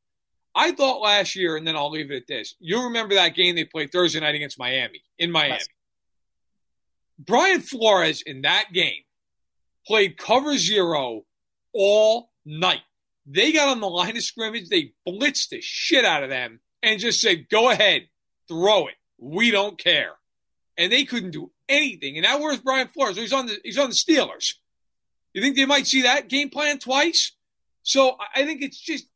I 0.53 0.73
thought 0.73 1.01
last 1.01 1.35
year, 1.35 1.55
and 1.57 1.65
then 1.65 1.75
I'll 1.75 1.89
leave 1.89 2.11
it 2.11 2.17
at 2.17 2.27
this. 2.27 2.55
You 2.59 2.83
remember 2.83 3.15
that 3.15 3.35
game 3.35 3.55
they 3.55 3.65
played 3.65 3.91
Thursday 3.91 4.19
night 4.19 4.35
against 4.35 4.59
Miami 4.59 5.01
in 5.17 5.31
Miami? 5.31 5.53
Yes. 5.53 5.67
Brian 7.17 7.61
Flores 7.61 8.21
in 8.21 8.41
that 8.41 8.65
game 8.73 9.03
played 9.87 10.17
cover 10.17 10.57
zero 10.57 11.23
all 11.73 12.31
night. 12.45 12.81
They 13.25 13.53
got 13.53 13.69
on 13.69 13.79
the 13.79 13.87
line 13.87 14.17
of 14.17 14.23
scrimmage, 14.23 14.69
they 14.69 14.93
blitzed 15.07 15.49
the 15.49 15.61
shit 15.61 16.05
out 16.05 16.23
of 16.23 16.29
them 16.29 16.59
and 16.83 16.99
just 16.99 17.21
said, 17.21 17.47
go 17.49 17.69
ahead, 17.69 18.07
throw 18.47 18.87
it. 18.87 18.95
We 19.17 19.51
don't 19.51 19.77
care. 19.77 20.13
And 20.77 20.91
they 20.91 21.05
couldn't 21.05 21.31
do 21.31 21.51
anything. 21.71 22.17
And 22.17 22.23
now 22.23 22.39
where's 22.39 22.59
Brian 22.59 22.87
Flores? 22.87 23.17
He's 23.17 23.33
on 23.33 23.47
the 23.47 23.57
he's 23.63 23.77
on 23.77 23.89
the 23.89 23.95
Steelers. 23.95 24.55
You 25.33 25.41
think 25.41 25.55
they 25.55 25.65
might 25.65 25.87
see 25.87 26.01
that 26.03 26.27
game 26.27 26.49
plan 26.49 26.79
twice? 26.79 27.31
So 27.83 28.17
I 28.35 28.45
think 28.45 28.61
it's 28.61 28.79
just 28.79 29.07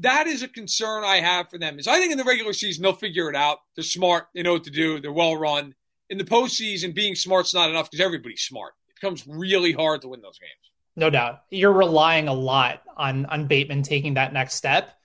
that 0.00 0.26
is 0.26 0.42
a 0.42 0.48
concern 0.48 1.04
I 1.04 1.20
have 1.20 1.48
for 1.50 1.58
them. 1.58 1.78
Is 1.78 1.88
I 1.88 1.98
think 1.98 2.12
in 2.12 2.18
the 2.18 2.24
regular 2.24 2.52
season 2.52 2.82
they'll 2.82 2.92
figure 2.92 3.30
it 3.30 3.36
out. 3.36 3.58
They're 3.74 3.84
smart. 3.84 4.28
They 4.34 4.42
know 4.42 4.54
what 4.54 4.64
to 4.64 4.70
do. 4.70 5.00
They're 5.00 5.12
well 5.12 5.36
run 5.36 5.74
in 6.08 6.18
the 6.18 6.24
postseason, 6.24 6.94
being 6.94 7.14
smart's 7.14 7.54
not 7.54 7.70
enough 7.70 7.90
because 7.90 8.04
everybody's 8.04 8.42
smart. 8.42 8.74
It 8.88 8.94
becomes 9.00 9.26
really 9.26 9.72
hard 9.72 10.02
to 10.02 10.08
win 10.08 10.20
those 10.20 10.38
games. 10.38 10.52
No 10.94 11.10
doubt. 11.10 11.42
You're 11.50 11.72
relying 11.72 12.28
a 12.28 12.34
lot 12.34 12.82
on 12.96 13.26
on 13.26 13.46
Bateman 13.46 13.82
taking 13.82 14.14
that 14.14 14.32
next 14.32 14.54
step. 14.54 14.98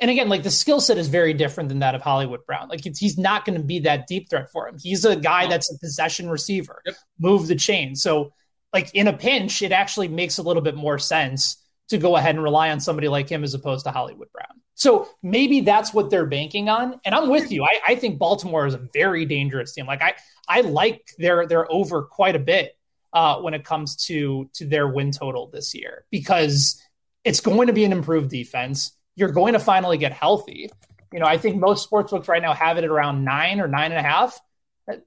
And 0.00 0.10
again, 0.10 0.28
like 0.28 0.44
the 0.44 0.50
skill 0.50 0.80
set 0.80 0.96
is 0.96 1.08
very 1.08 1.34
different 1.34 1.68
than 1.68 1.80
that 1.80 1.94
of 1.94 2.02
Hollywood 2.02 2.46
Brown. 2.46 2.68
Like 2.68 2.82
he's 2.84 3.18
not 3.18 3.44
going 3.44 3.58
to 3.58 3.64
be 3.64 3.80
that 3.80 4.06
deep 4.06 4.30
threat 4.30 4.50
for 4.52 4.68
him. 4.68 4.76
He's 4.80 5.04
a 5.04 5.16
guy 5.16 5.48
that's 5.48 5.72
a 5.72 5.78
possession 5.78 6.30
receiver, 6.30 6.82
yep. 6.86 6.94
move 7.18 7.48
the 7.48 7.56
chain. 7.56 7.96
So, 7.96 8.32
like 8.72 8.94
in 8.94 9.08
a 9.08 9.12
pinch, 9.12 9.62
it 9.62 9.72
actually 9.72 10.08
makes 10.08 10.38
a 10.38 10.42
little 10.42 10.62
bit 10.62 10.76
more 10.76 10.98
sense 10.98 11.56
to 11.88 11.98
go 11.98 12.16
ahead 12.16 12.34
and 12.34 12.44
rely 12.44 12.70
on 12.70 12.80
somebody 12.80 13.08
like 13.08 13.28
him 13.28 13.42
as 13.42 13.54
opposed 13.54 13.84
to 13.86 13.90
Hollywood 13.90 14.30
Brown. 14.30 14.60
So 14.74 15.08
maybe 15.24 15.60
that's 15.62 15.92
what 15.92 16.08
they're 16.08 16.26
banking 16.26 16.68
on. 16.68 17.00
And 17.04 17.12
I'm 17.12 17.28
with 17.28 17.50
you. 17.50 17.64
I, 17.64 17.80
I 17.88 17.94
think 17.96 18.18
Baltimore 18.18 18.66
is 18.66 18.74
a 18.74 18.88
very 18.92 19.24
dangerous 19.24 19.72
team. 19.72 19.86
Like 19.86 20.02
I, 20.02 20.14
I 20.48 20.60
like 20.60 21.10
their 21.18 21.46
their 21.46 21.70
over 21.70 22.02
quite 22.02 22.36
a 22.36 22.38
bit 22.38 22.76
uh, 23.12 23.40
when 23.40 23.54
it 23.54 23.64
comes 23.64 23.96
to 24.06 24.48
to 24.54 24.66
their 24.66 24.86
win 24.86 25.10
total 25.10 25.48
this 25.48 25.74
year 25.74 26.04
because 26.10 26.80
it's 27.24 27.40
going 27.40 27.66
to 27.66 27.72
be 27.72 27.84
an 27.84 27.92
improved 27.92 28.30
defense. 28.30 28.92
You're 29.18 29.32
going 29.32 29.54
to 29.54 29.58
finally 29.58 29.98
get 29.98 30.12
healthy. 30.12 30.70
You 31.12 31.18
know, 31.18 31.26
I 31.26 31.38
think 31.38 31.56
most 31.56 31.90
sportsbooks 31.90 32.28
right 32.28 32.40
now 32.40 32.52
have 32.52 32.78
it 32.78 32.84
at 32.84 32.90
around 32.90 33.24
nine 33.24 33.60
or 33.60 33.66
nine 33.66 33.90
and 33.90 33.98
a 33.98 34.08
half. 34.08 34.38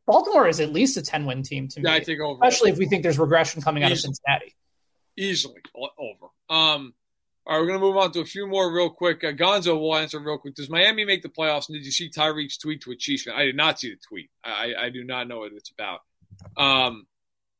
Baltimore 0.05 0.47
is 0.47 0.59
at 0.59 0.74
least 0.74 0.97
a 0.97 1.01
10 1.01 1.26
win 1.26 1.43
team 1.43 1.68
to 1.70 1.82
yeah, 1.82 1.91
me. 1.91 1.95
I 1.95 2.03
think 2.03 2.20
over. 2.20 2.34
Especially 2.43 2.72
if 2.72 2.78
we 2.78 2.88
think 2.88 3.03
there's 3.03 3.18
regression 3.18 3.62
coming 3.62 3.84
out 3.84 3.91
of 3.91 3.99
Cincinnati. 3.99 4.53
Easily 5.18 5.62
over. 5.76 6.28
Um, 6.49 6.93
all 7.47 7.55
right, 7.55 7.62
we're 7.62 7.68
going 7.68 7.80
to 7.80 7.86
move 7.86 7.97
on 7.97 8.12
to 8.12 8.20
a 8.20 8.26
few 8.26 8.47
more 8.47 8.72
real 8.74 8.89
quick. 8.89 9.24
Uh, 9.24 9.32
Gonzo 9.32 9.80
will 9.80 9.95
answer 9.95 10.20
real 10.20 10.38
quick. 10.38 10.55
Does 10.55 10.70
Miami 10.70 11.05
make 11.05 11.24
the 11.24 11.30
playoffs? 11.30 11.70
And 11.70 11.78
did 11.78 11.86
you 11.86 11.91
see 11.91 12.09
Tyreek's 12.09 12.57
tweet 12.57 12.82
to 12.82 12.91
a 12.91 12.95
Chiefs 12.95 13.24
fan? 13.24 13.34
I 13.36 13.45
did 13.45 13.55
not 13.55 13.80
see 13.80 13.91
the 13.91 13.99
tweet. 14.07 14.30
I, 14.43 14.74
I 14.78 14.89
do 14.89 15.03
not 15.03 15.28
know 15.28 15.39
what 15.39 15.53
it's 15.53 15.72
about. 15.72 16.01
Um, 16.57 17.07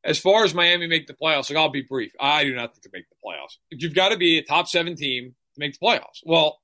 as 0.04 0.18
far 0.18 0.44
as 0.44 0.54
Miami 0.54 0.86
make 0.86 1.06
the 1.06 1.14
playoffs, 1.14 1.50
like 1.50 1.58
I'll 1.58 1.68
be 1.68 1.82
brief. 1.82 2.12
I 2.20 2.44
do 2.44 2.54
not 2.54 2.72
think 2.72 2.82
to 2.82 2.90
make 2.92 3.06
the 3.08 3.16
playoffs. 3.24 3.56
You've 3.70 3.94
got 3.94 4.10
to 4.10 4.16
be 4.16 4.38
a 4.38 4.42
top 4.42 4.68
seven 4.68 4.96
team 4.96 5.34
to 5.54 5.60
make 5.60 5.78
the 5.78 5.86
playoffs. 5.86 6.20
Well, 6.24 6.60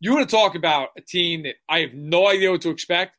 you 0.00 0.12
want 0.12 0.28
to 0.28 0.36
talk 0.36 0.54
about 0.54 0.88
a 0.96 1.00
team 1.00 1.44
that 1.44 1.54
I 1.68 1.80
have 1.80 1.94
no 1.94 2.28
idea 2.28 2.50
what 2.50 2.62
to 2.62 2.70
expect. 2.70 3.16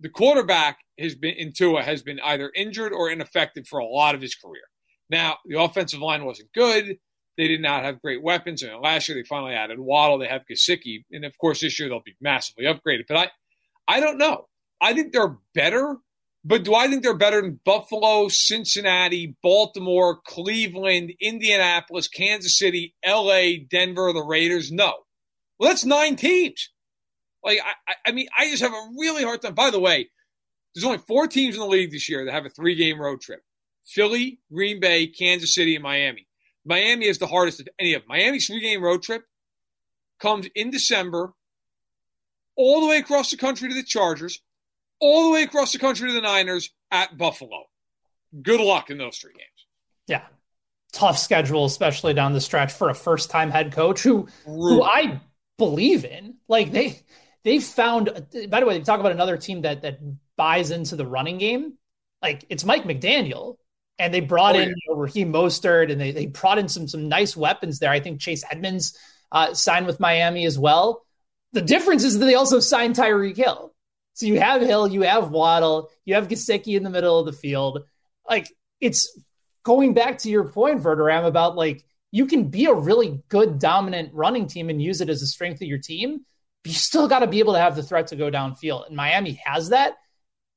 The 0.00 0.08
quarterback 0.08 0.78
has 0.98 1.14
been 1.14 1.34
in 1.34 1.52
Tua 1.52 1.82
has 1.82 2.02
been 2.02 2.20
either 2.20 2.50
injured 2.54 2.92
or 2.92 3.10
ineffective 3.10 3.66
for 3.66 3.78
a 3.78 3.86
lot 3.86 4.14
of 4.14 4.20
his 4.20 4.34
career. 4.34 4.64
Now, 5.10 5.38
the 5.44 5.60
offensive 5.60 6.00
line 6.00 6.24
wasn't 6.24 6.52
good. 6.52 6.98
They 7.36 7.48
did 7.48 7.60
not 7.60 7.84
have 7.84 8.00
great 8.00 8.22
weapons. 8.22 8.62
And 8.62 8.80
last 8.80 9.08
year 9.08 9.18
they 9.18 9.26
finally 9.26 9.54
added 9.54 9.78
Waddle. 9.78 10.18
They 10.18 10.28
have 10.28 10.46
Gesicki. 10.50 11.04
And 11.10 11.24
of 11.24 11.36
course, 11.38 11.60
this 11.60 11.78
year 11.78 11.88
they'll 11.88 12.00
be 12.00 12.16
massively 12.20 12.64
upgraded. 12.64 13.04
But 13.08 13.16
I 13.16 13.30
I 13.86 14.00
don't 14.00 14.18
know. 14.18 14.48
I 14.80 14.94
think 14.94 15.12
they're 15.12 15.36
better, 15.54 15.96
but 16.44 16.62
do 16.64 16.74
I 16.74 16.88
think 16.88 17.02
they're 17.02 17.14
better 17.14 17.40
than 17.40 17.60
Buffalo, 17.64 18.28
Cincinnati, 18.28 19.34
Baltimore, 19.42 20.20
Cleveland, 20.26 21.14
Indianapolis, 21.20 22.06
Kansas 22.06 22.58
City, 22.58 22.94
LA, 23.06 23.64
Denver, 23.68 24.12
the 24.12 24.22
Raiders? 24.22 24.70
No. 24.70 24.92
Well, 25.58 25.70
that's 25.70 25.86
nine 25.86 26.16
teams. 26.16 26.70
Like, 27.42 27.60
I, 27.88 27.94
I 28.06 28.12
mean, 28.12 28.28
I 28.36 28.50
just 28.50 28.62
have 28.62 28.72
a 28.72 28.88
really 28.98 29.24
hard 29.24 29.40
time. 29.40 29.54
By 29.54 29.70
the 29.70 29.80
way, 29.80 30.10
there's 30.74 30.84
only 30.84 30.98
four 30.98 31.26
teams 31.26 31.54
in 31.54 31.60
the 31.60 31.66
league 31.66 31.92
this 31.92 32.08
year 32.08 32.24
that 32.24 32.32
have 32.32 32.46
a 32.46 32.50
three 32.50 32.74
game 32.74 33.00
road 33.00 33.20
trip 33.20 33.40
Philly, 33.86 34.40
Green 34.52 34.80
Bay, 34.80 35.06
Kansas 35.06 35.54
City, 35.54 35.74
and 35.74 35.82
Miami. 35.82 36.26
Miami 36.66 37.06
is 37.06 37.18
the 37.18 37.26
hardest 37.26 37.60
of 37.60 37.68
any 37.78 37.94
of 37.94 38.02
them. 38.02 38.08
Miami's 38.08 38.46
three 38.46 38.60
game 38.60 38.82
road 38.82 39.02
trip 39.02 39.22
comes 40.20 40.46
in 40.54 40.70
December, 40.70 41.32
all 42.56 42.80
the 42.80 42.86
way 42.86 42.98
across 42.98 43.30
the 43.30 43.36
country 43.36 43.68
to 43.68 43.74
the 43.74 43.82
Chargers, 43.82 44.40
all 45.04 45.24
the 45.24 45.30
way 45.30 45.42
across 45.42 45.72
the 45.72 45.78
country 45.78 46.08
to 46.08 46.14
the 46.14 46.22
Niners 46.22 46.70
at 46.90 47.16
Buffalo. 47.18 47.64
Good 48.42 48.60
luck 48.60 48.88
in 48.88 48.96
those 48.96 49.18
three 49.18 49.34
games. 49.34 49.66
Yeah. 50.06 50.22
Tough 50.92 51.18
schedule, 51.18 51.66
especially 51.66 52.14
down 52.14 52.32
the 52.32 52.40
stretch 52.40 52.72
for 52.72 52.88
a 52.88 52.94
first 52.94 53.28
time 53.28 53.50
head 53.50 53.72
coach 53.72 54.02
who 54.02 54.28
who 54.46 54.82
I 54.82 55.20
believe 55.58 56.04
in. 56.04 56.36
Like 56.48 56.72
they 56.72 57.02
they 57.42 57.58
found 57.58 58.06
by 58.48 58.60
the 58.60 58.66
way, 58.66 58.78
they 58.78 58.84
talk 58.84 59.00
about 59.00 59.12
another 59.12 59.36
team 59.36 59.62
that 59.62 59.82
that 59.82 59.98
buys 60.36 60.70
into 60.70 60.96
the 60.96 61.06
running 61.06 61.36
game. 61.36 61.74
Like 62.22 62.46
it's 62.48 62.64
Mike 62.64 62.84
McDaniel. 62.84 63.56
And 63.96 64.12
they 64.12 64.20
brought 64.20 64.56
oh, 64.56 64.58
in 64.58 64.70
yeah. 64.70 64.74
you 64.74 64.94
know, 64.94 65.00
Raheem 65.00 65.32
Mostert 65.32 65.92
and 65.92 66.00
they, 66.00 66.10
they 66.10 66.26
brought 66.26 66.58
in 66.58 66.68
some 66.68 66.88
some 66.88 67.08
nice 67.08 67.36
weapons 67.36 67.78
there. 67.78 67.90
I 67.90 68.00
think 68.00 68.20
Chase 68.20 68.42
Edmonds 68.50 68.98
uh, 69.30 69.52
signed 69.52 69.86
with 69.86 70.00
Miami 70.00 70.46
as 70.46 70.58
well. 70.58 71.04
The 71.52 71.62
difference 71.62 72.04
is 72.04 72.18
that 72.18 72.24
they 72.24 72.34
also 72.34 72.58
signed 72.58 72.96
Tyreek 72.96 73.36
Hill. 73.36 73.73
So 74.14 74.26
you 74.26 74.40
have 74.40 74.62
Hill, 74.62 74.88
you 74.88 75.02
have 75.02 75.30
Waddle, 75.30 75.90
you 76.04 76.14
have 76.14 76.28
Gesicki 76.28 76.76
in 76.76 76.82
the 76.82 76.90
middle 76.90 77.18
of 77.18 77.26
the 77.26 77.32
field. 77.32 77.80
Like 78.28 78.48
it's 78.80 79.18
going 79.64 79.94
back 79.94 80.18
to 80.18 80.30
your 80.30 80.48
point, 80.48 80.82
Verderame, 80.82 81.26
about 81.26 81.56
like 81.56 81.84
you 82.12 82.26
can 82.26 82.48
be 82.48 82.66
a 82.66 82.74
really 82.74 83.22
good 83.28 83.58
dominant 83.58 84.14
running 84.14 84.46
team 84.46 84.70
and 84.70 84.80
use 84.80 85.00
it 85.00 85.08
as 85.08 85.20
a 85.20 85.26
strength 85.26 85.60
of 85.60 85.66
your 85.66 85.78
team, 85.78 86.20
but 86.62 86.72
you 86.72 86.78
still 86.78 87.08
got 87.08 87.18
to 87.18 87.26
be 87.26 87.40
able 87.40 87.54
to 87.54 87.58
have 87.58 87.74
the 87.74 87.82
threat 87.82 88.06
to 88.08 88.16
go 88.16 88.30
downfield. 88.30 88.86
And 88.86 88.94
Miami 88.94 89.40
has 89.44 89.70
that. 89.70 89.94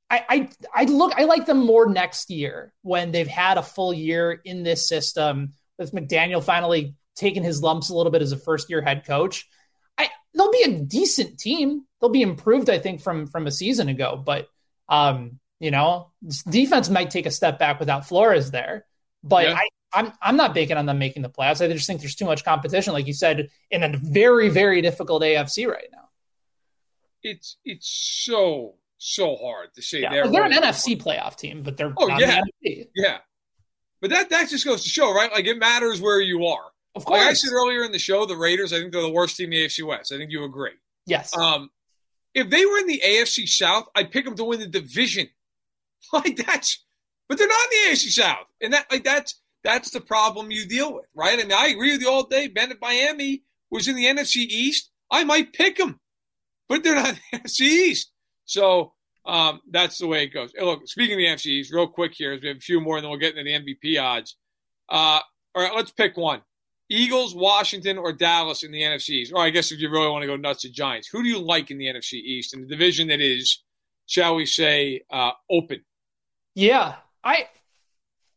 I, 0.10 0.24
I 0.30 0.50
I 0.74 0.84
look 0.86 1.14
I 1.18 1.26
like 1.26 1.48
them 1.48 1.66
more 1.66 1.90
next 1.90 2.30
year 2.30 2.74
when 2.84 3.12
they've 3.12 3.28
had 3.28 3.58
a 3.58 3.64
full 3.64 3.92
year 3.92 4.40
in 4.46 4.64
this 4.64 4.88
system 4.88 5.54
with 5.80 5.94
McDaniel 5.94 6.44
finally 6.44 6.96
taking 7.16 7.44
his 7.44 7.62
lumps 7.62 7.90
a 7.90 7.96
little 7.96 8.12
bit 8.12 8.22
as 8.22 8.32
a 8.32 8.38
first 8.38 8.70
year 8.70 8.82
head 8.82 9.06
coach. 9.06 9.50
I 9.98 10.10
they'll 10.36 10.52
be 10.52 10.64
a 10.64 10.80
decent 10.80 11.40
team. 11.40 11.87
They'll 12.00 12.10
be 12.10 12.22
improved, 12.22 12.70
I 12.70 12.80
think, 12.80 13.02
from 13.02 13.28
from 13.28 13.48
a 13.48 13.52
season 13.52 13.90
ago. 13.90 14.22
But 14.24 14.50
um, 14.90 15.40
you 15.60 15.72
know, 15.72 16.12
defense 16.50 16.90
might 16.90 17.10
take 17.10 17.26
a 17.26 17.32
step 17.32 17.60
back 17.60 17.80
without 17.80 18.08
Flores 18.08 18.52
there. 18.52 18.86
But 19.24 19.48
yeah. 19.48 19.56
I, 19.56 19.68
I'm 19.94 20.14
I'm 20.22 20.38
not 20.38 20.54
banking 20.54 20.78
on 20.78 20.86
them 20.86 21.00
making 21.00 21.24
the 21.24 21.30
playoffs. 21.30 21.64
I 21.64 21.72
just 21.72 21.88
think 21.88 22.02
there's 22.02 22.16
too 22.16 22.26
much 22.26 22.44
competition, 22.44 22.94
like 22.94 23.08
you 23.08 23.14
said, 23.14 23.50
in 23.72 23.84
a 23.84 23.98
very 23.98 24.50
very 24.50 24.82
difficult 24.82 25.24
AFC 25.24 25.68
right 25.68 25.90
now. 25.92 26.10
It's 27.24 27.58
it's 27.66 27.88
so 28.26 28.76
so 28.98 29.36
hard 29.38 29.74
to 29.76 29.82
say 29.82 30.02
yeah, 30.02 30.12
they're, 30.12 30.28
they're 30.28 30.46
an 30.46 30.52
NFC 30.52 31.02
playoff 31.02 31.36
team, 31.36 31.64
but 31.64 31.78
they're 31.78 31.94
oh 31.98 32.08
yeah, 32.18 32.42
yeah. 32.96 33.18
But 34.02 34.12
that 34.12 34.30
that 34.30 34.50
just 34.50 34.66
goes 34.66 34.84
to 34.84 34.90
show, 34.90 35.14
right? 35.14 35.32
Like 35.32 35.46
it 35.46 35.58
matters 35.58 36.00
where 36.00 36.22
you 36.22 36.46
are. 36.46 36.66
Of 36.96 37.06
course. 37.06 37.22
Like 37.22 37.30
I 37.30 37.34
said 37.34 37.52
earlier 37.54 37.84
in 37.84 37.92
the 37.92 38.00
show, 38.00 38.26
the 38.26 38.36
Raiders, 38.36 38.74
I 38.74 38.80
think 38.80 38.92
they're 38.92 39.02
the 39.02 39.12
worst 39.12 39.38
team 39.38 39.46
in 39.46 39.52
the 39.52 39.66
AFC 39.66 39.86
West. 39.86 40.12
I 40.12 40.18
think 40.18 40.32
you 40.32 40.44
agree. 40.44 40.72
Yes. 41.06 41.36
Um, 41.38 41.70
if 42.38 42.52
they 42.52 42.66
were 42.68 42.78
in 42.78 42.86
the 42.86 43.02
AFC 43.04 43.48
South, 43.50 43.88
I'd 43.96 44.12
pick 44.12 44.24
them 44.24 44.36
to 44.36 44.44
win 44.44 44.60
the 44.60 44.68
division. 44.68 45.28
Like 46.14 46.38
that's, 46.38 46.86
but 47.28 47.38
they're 47.38 47.50
not 47.50 47.58
in 47.66 47.70
the 47.72 47.96
AFC 47.96 48.12
South, 48.12 48.46
and 48.62 48.72
that 48.72 48.86
like 48.90 49.04
that's 49.04 49.42
that's 49.62 49.90
the 49.90 50.00
problem 50.00 50.52
you 50.52 50.66
deal 50.66 50.94
with, 50.94 51.08
right? 51.14 51.38
I 51.38 51.44
mean, 51.44 51.52
I 51.52 51.68
agree 51.68 51.92
with 51.92 52.02
you 52.02 52.10
all 52.10 52.24
day. 52.24 52.48
Bennett 52.48 52.78
Miami 52.80 53.44
was 53.70 53.90
in 53.90 53.96
the 53.98 54.06
NFC 54.06 54.38
East. 54.38 54.90
I 55.12 55.26
might 55.26 55.52
pick 55.52 55.76
them, 55.76 56.00
but 56.70 56.82
they're 56.82 56.96
not 56.96 57.20
the 57.32 57.40
NFC 57.40 57.62
East. 57.62 58.12
So 58.46 58.94
um, 59.26 59.60
that's 59.70 59.98
the 59.98 60.08
way 60.08 60.24
it 60.24 60.28
goes. 60.28 60.54
Look, 60.58 60.88
speaking 60.88 61.16
of 61.16 61.18
the 61.18 61.26
NFCs, 61.26 61.74
real 61.74 61.88
quick 61.88 62.14
here, 62.16 62.32
as 62.32 62.42
we 62.42 62.48
have 62.48 62.58
a 62.58 62.62
few 62.62 62.80
more, 62.80 62.96
and 62.96 63.04
then 63.04 63.10
we'll 63.10 63.20
get 63.20 63.36
into 63.36 63.44
the 63.44 63.76
MVP 63.76 64.02
odds. 64.02 64.38
Uh, 64.88 65.20
all 65.56 65.64
right, 65.64 65.76
let's 65.76 65.92
pick 65.92 66.16
one: 66.16 66.42
Eagles, 66.90 67.36
Washington, 67.36 67.98
or 67.98 68.14
Dallas 68.14 68.64
in 68.64 68.72
the 68.72 68.82
NFCs. 68.82 69.34
Or 69.34 69.44
I 69.44 69.50
guess 69.50 69.72
if 69.72 69.80
you 69.80 69.90
really 69.90 70.10
want 70.10 70.22
to 70.24 70.28
go 70.28 70.38
nuts, 70.38 70.64
the 70.64 70.70
Giants. 70.70 71.08
Who 71.08 71.22
do 71.22 71.30
you 71.30 71.40
like 71.40 71.72
in 71.72 71.78
the 71.78 71.86
NFC 71.86 72.14
East 72.14 72.54
in 72.54 72.62
the 72.62 72.68
division 72.68 73.08
that 73.10 73.20
is, 73.20 73.64
shall 74.06 74.36
we 74.36 74.46
say, 74.46 75.02
uh, 75.10 75.32
open? 75.50 75.84
Yeah, 76.56 76.96
I. 77.24 77.48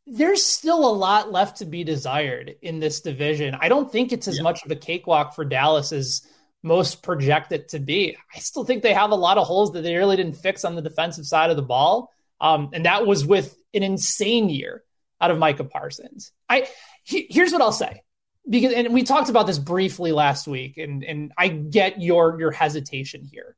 There's 0.06 0.44
still 0.44 0.88
a 0.88 0.90
lot 0.90 1.30
left 1.30 1.58
to 1.58 1.66
be 1.66 1.84
desired 1.84 2.56
in 2.62 2.80
this 2.80 3.00
division. 3.00 3.56
I 3.60 3.68
don't 3.68 3.92
think 3.92 4.12
it's 4.12 4.26
as 4.26 4.38
yeah. 4.38 4.42
much 4.42 4.64
of 4.64 4.70
a 4.72 4.74
cakewalk 4.74 5.36
for 5.36 5.44
Dallas 5.44 5.92
as 5.92 6.26
most 6.62 7.02
project 7.02 7.52
it 7.52 7.68
to 7.68 7.78
be. 7.78 8.16
I 8.34 8.38
still 8.40 8.64
think 8.64 8.82
they 8.82 8.92
have 8.92 9.10
a 9.10 9.16
lot 9.16 9.38
of 9.38 9.46
holes 9.46 9.72
that 9.72 9.82
they 9.82 9.96
really 9.96 10.16
didn't 10.16 10.34
fix 10.34 10.64
on 10.64 10.74
the 10.74 10.82
defensive 10.82 11.26
side 11.26 11.50
of 11.50 11.56
the 11.56 11.62
ball. 11.62 12.12
Um, 12.40 12.70
and 12.72 12.86
that 12.86 13.06
was 13.06 13.24
with 13.24 13.56
an 13.72 13.82
insane 13.82 14.48
year 14.48 14.82
out 15.20 15.30
of 15.30 15.38
Micah 15.38 15.64
Parsons. 15.64 16.32
I 16.48 16.68
he, 17.04 17.26
here's 17.30 17.52
what 17.52 17.62
I'll 17.62 17.72
say 17.72 18.02
because 18.48 18.72
and 18.72 18.92
we 18.92 19.02
talked 19.02 19.28
about 19.28 19.46
this 19.46 19.58
briefly 19.58 20.12
last 20.12 20.46
week, 20.46 20.78
and 20.78 21.04
and 21.04 21.32
I 21.36 21.48
get 21.48 22.00
your 22.00 22.38
your 22.40 22.50
hesitation 22.50 23.24
here. 23.24 23.56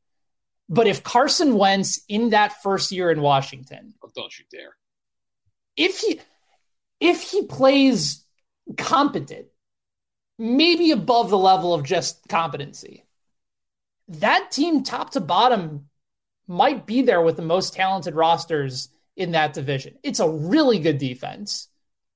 But 0.69 0.87
if 0.87 1.03
Carson 1.03 1.57
Wentz 1.57 2.01
in 2.09 2.31
that 2.31 2.63
first 2.63 2.93
year 2.93 3.11
in 3.11 3.21
Washington, 3.21 3.95
oh, 4.03 4.11
don't 4.15 4.37
you 4.39 4.45
dare, 4.51 4.77
if 5.77 5.99
he 5.99 6.21
if 7.01 7.23
he 7.23 7.47
plays 7.47 8.25
competent, 8.77 9.47
maybe 10.39 10.91
above 10.93 11.31
the 11.31 11.39
level 11.39 11.75
of 11.75 11.85
just 11.85 12.29
competency. 12.29 13.05
That 14.09 14.51
team, 14.51 14.83
top 14.83 15.11
to 15.11 15.21
bottom, 15.21 15.89
might 16.47 16.87
be 16.87 17.03
there 17.03 17.23
with 17.23 17.37
the 17.37 17.43
most 17.43 17.75
talented 17.75 18.15
rosters 18.15 18.89
in 19.17 19.33
that 19.33 19.53
division. 19.53 19.95
It's 20.03 20.21
a 20.21 20.29
really 20.29 20.79
good 20.79 20.99
defense. 20.99 21.69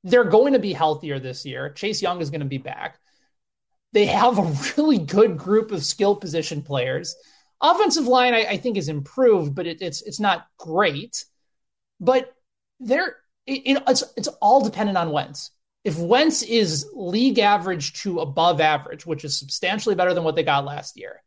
They're 0.09 0.25
going 0.25 0.53
to 0.53 0.59
be 0.59 0.73
healthier 0.73 1.19
this 1.19 1.45
year. 1.45 1.71
Chase 1.71 2.01
Young 2.01 2.21
is 2.21 2.31
going 2.31 2.41
to 2.41 2.47
be 2.47 2.59
back. 2.59 2.99
They 3.93 4.07
have 4.07 4.39
a 4.39 4.57
really 4.77 4.99
good 4.99 5.37
group 5.37 5.73
of 5.73 5.85
skill 5.85 6.17
position 6.17 6.63
players. 6.63 7.17
Offensive 7.61 8.07
line, 8.07 8.35
I, 8.35 8.45
I 8.45 8.57
think, 8.59 8.77
is 8.77 8.89
improved, 8.89 9.55
but 9.55 9.67
it, 9.67 9.81
it's 9.81 10.03
it's 10.03 10.21
not 10.21 10.47
great. 10.59 11.25
But 12.01 12.35
they're 12.81 13.17
it, 13.47 13.63
it, 13.65 13.83
it's 13.89 14.05
it's 14.17 14.29
all 14.41 14.63
dependent 14.63 14.99
on 14.99 15.11
Wentz 15.11 15.51
if 15.87 15.97
Wentz 15.97 16.43
is 16.43 16.85
league 16.95 17.39
average 17.39 17.93
to 18.03 18.19
above 18.19 18.61
average, 18.61 19.07
which 19.07 19.25
is 19.25 19.37
substantially 19.37 19.95
better 19.95 20.15
than 20.15 20.25
what 20.25 20.35
they 20.35 20.43
got 20.43 20.65
last 20.65 20.99
year, 20.99 21.23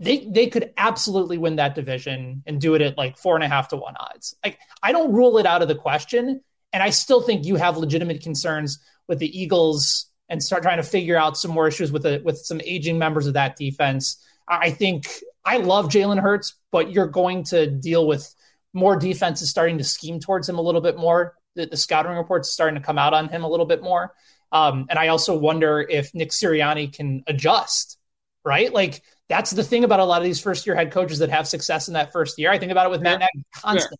they 0.00 0.26
they 0.28 0.48
could 0.48 0.72
absolutely 0.76 1.38
win 1.38 1.56
that 1.56 1.76
division 1.76 2.42
and 2.46 2.60
do 2.60 2.74
it 2.74 2.82
at 2.82 2.98
like 2.98 3.16
four 3.16 3.36
and 3.36 3.44
a 3.44 3.48
half 3.48 3.68
to 3.68 3.76
one 3.76 3.94
odds. 3.96 4.34
Like 4.44 4.58
I 4.82 4.90
don't 4.90 5.12
rule 5.12 5.38
it 5.38 5.46
out 5.46 5.62
of 5.62 5.68
the 5.68 5.76
question, 5.76 6.40
and 6.76 6.82
I 6.82 6.90
still 6.90 7.22
think 7.22 7.46
you 7.46 7.56
have 7.56 7.78
legitimate 7.78 8.22
concerns 8.22 8.78
with 9.08 9.18
the 9.18 9.40
Eagles 9.40 10.10
and 10.28 10.42
start 10.42 10.62
trying 10.62 10.76
to 10.76 10.82
figure 10.82 11.16
out 11.16 11.38
some 11.38 11.50
more 11.50 11.66
issues 11.66 11.90
with 11.90 12.02
the, 12.02 12.20
with 12.22 12.36
some 12.36 12.60
aging 12.66 12.98
members 12.98 13.26
of 13.26 13.32
that 13.32 13.56
defense. 13.56 14.22
I 14.46 14.72
think 14.72 15.08
I 15.42 15.56
love 15.56 15.86
Jalen 15.86 16.20
Hurts, 16.20 16.54
but 16.70 16.92
you're 16.92 17.06
going 17.06 17.44
to 17.44 17.66
deal 17.66 18.06
with 18.06 18.30
more 18.74 18.94
defenses 18.94 19.48
starting 19.48 19.78
to 19.78 19.84
scheme 19.84 20.20
towards 20.20 20.46
him 20.46 20.58
a 20.58 20.60
little 20.60 20.82
bit 20.82 20.98
more 20.98 21.34
the, 21.54 21.64
the 21.64 21.78
scouting 21.78 22.12
reports 22.12 22.50
starting 22.50 22.78
to 22.78 22.84
come 22.84 22.98
out 22.98 23.14
on 23.14 23.30
him 23.30 23.42
a 23.42 23.48
little 23.48 23.64
bit 23.64 23.82
more. 23.82 24.12
Um, 24.52 24.84
and 24.90 24.98
I 24.98 25.08
also 25.08 25.34
wonder 25.34 25.80
if 25.80 26.14
Nick 26.14 26.28
Sirianni 26.28 26.92
can 26.92 27.24
adjust, 27.26 27.96
right? 28.44 28.70
Like 28.70 29.02
that's 29.30 29.52
the 29.52 29.64
thing 29.64 29.82
about 29.82 30.00
a 30.00 30.04
lot 30.04 30.20
of 30.20 30.24
these 30.24 30.42
first 30.42 30.66
year 30.66 30.76
head 30.76 30.92
coaches 30.92 31.20
that 31.20 31.30
have 31.30 31.48
success 31.48 31.88
in 31.88 31.94
that 31.94 32.12
first 32.12 32.38
year. 32.38 32.50
I 32.52 32.58
think 32.58 32.70
about 32.70 32.84
it 32.84 32.90
with 32.90 33.00
Matt 33.00 33.20
Nagy 33.20 33.46
constantly. 33.54 33.96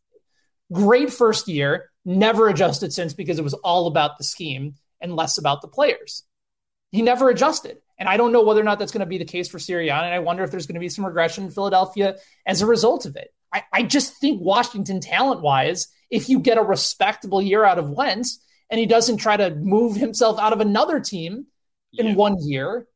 Great 0.70 1.12
first 1.12 1.48
year, 1.48 1.90
never 2.06 2.48
adjusted 2.48 2.92
since 2.92 3.12
because 3.12 3.38
it 3.38 3.44
was 3.44 3.54
all 3.54 3.86
about 3.86 4.16
the 4.16 4.24
scheme 4.24 4.74
and 5.00 5.14
less 5.14 5.36
about 5.36 5.60
the 5.60 5.68
players. 5.68 6.22
He 6.92 7.02
never 7.02 7.28
adjusted. 7.28 7.78
And 7.98 8.08
I 8.08 8.16
don't 8.16 8.32
know 8.32 8.42
whether 8.42 8.60
or 8.60 8.64
not 8.64 8.78
that's 8.78 8.92
going 8.92 9.00
to 9.00 9.06
be 9.06 9.18
the 9.18 9.24
case 9.24 9.48
for 9.48 9.58
Sirianni. 9.58 10.04
And 10.04 10.14
I 10.14 10.20
wonder 10.20 10.44
if 10.44 10.50
there's 10.50 10.66
going 10.66 10.74
to 10.74 10.80
be 10.80 10.88
some 10.88 11.04
regression 11.04 11.44
in 11.44 11.50
Philadelphia 11.50 12.16
as 12.46 12.62
a 12.62 12.66
result 12.66 13.04
of 13.06 13.16
it. 13.16 13.34
I, 13.52 13.64
I 13.72 13.82
just 13.82 14.18
think 14.20 14.40
Washington, 14.40 15.00
talent 15.00 15.42
wise, 15.42 15.88
if 16.10 16.28
you 16.28 16.38
get 16.38 16.58
a 16.58 16.62
respectable 16.62 17.42
year 17.42 17.64
out 17.64 17.78
of 17.78 17.90
Wentz 17.90 18.38
and 18.70 18.78
he 18.78 18.86
doesn't 18.86 19.16
try 19.18 19.36
to 19.36 19.54
move 19.54 19.96
himself 19.96 20.38
out 20.38 20.52
of 20.52 20.60
another 20.60 21.00
team 21.00 21.46
in 21.92 22.06
yeah. 22.06 22.14
one 22.14 22.36
year, 22.40 22.86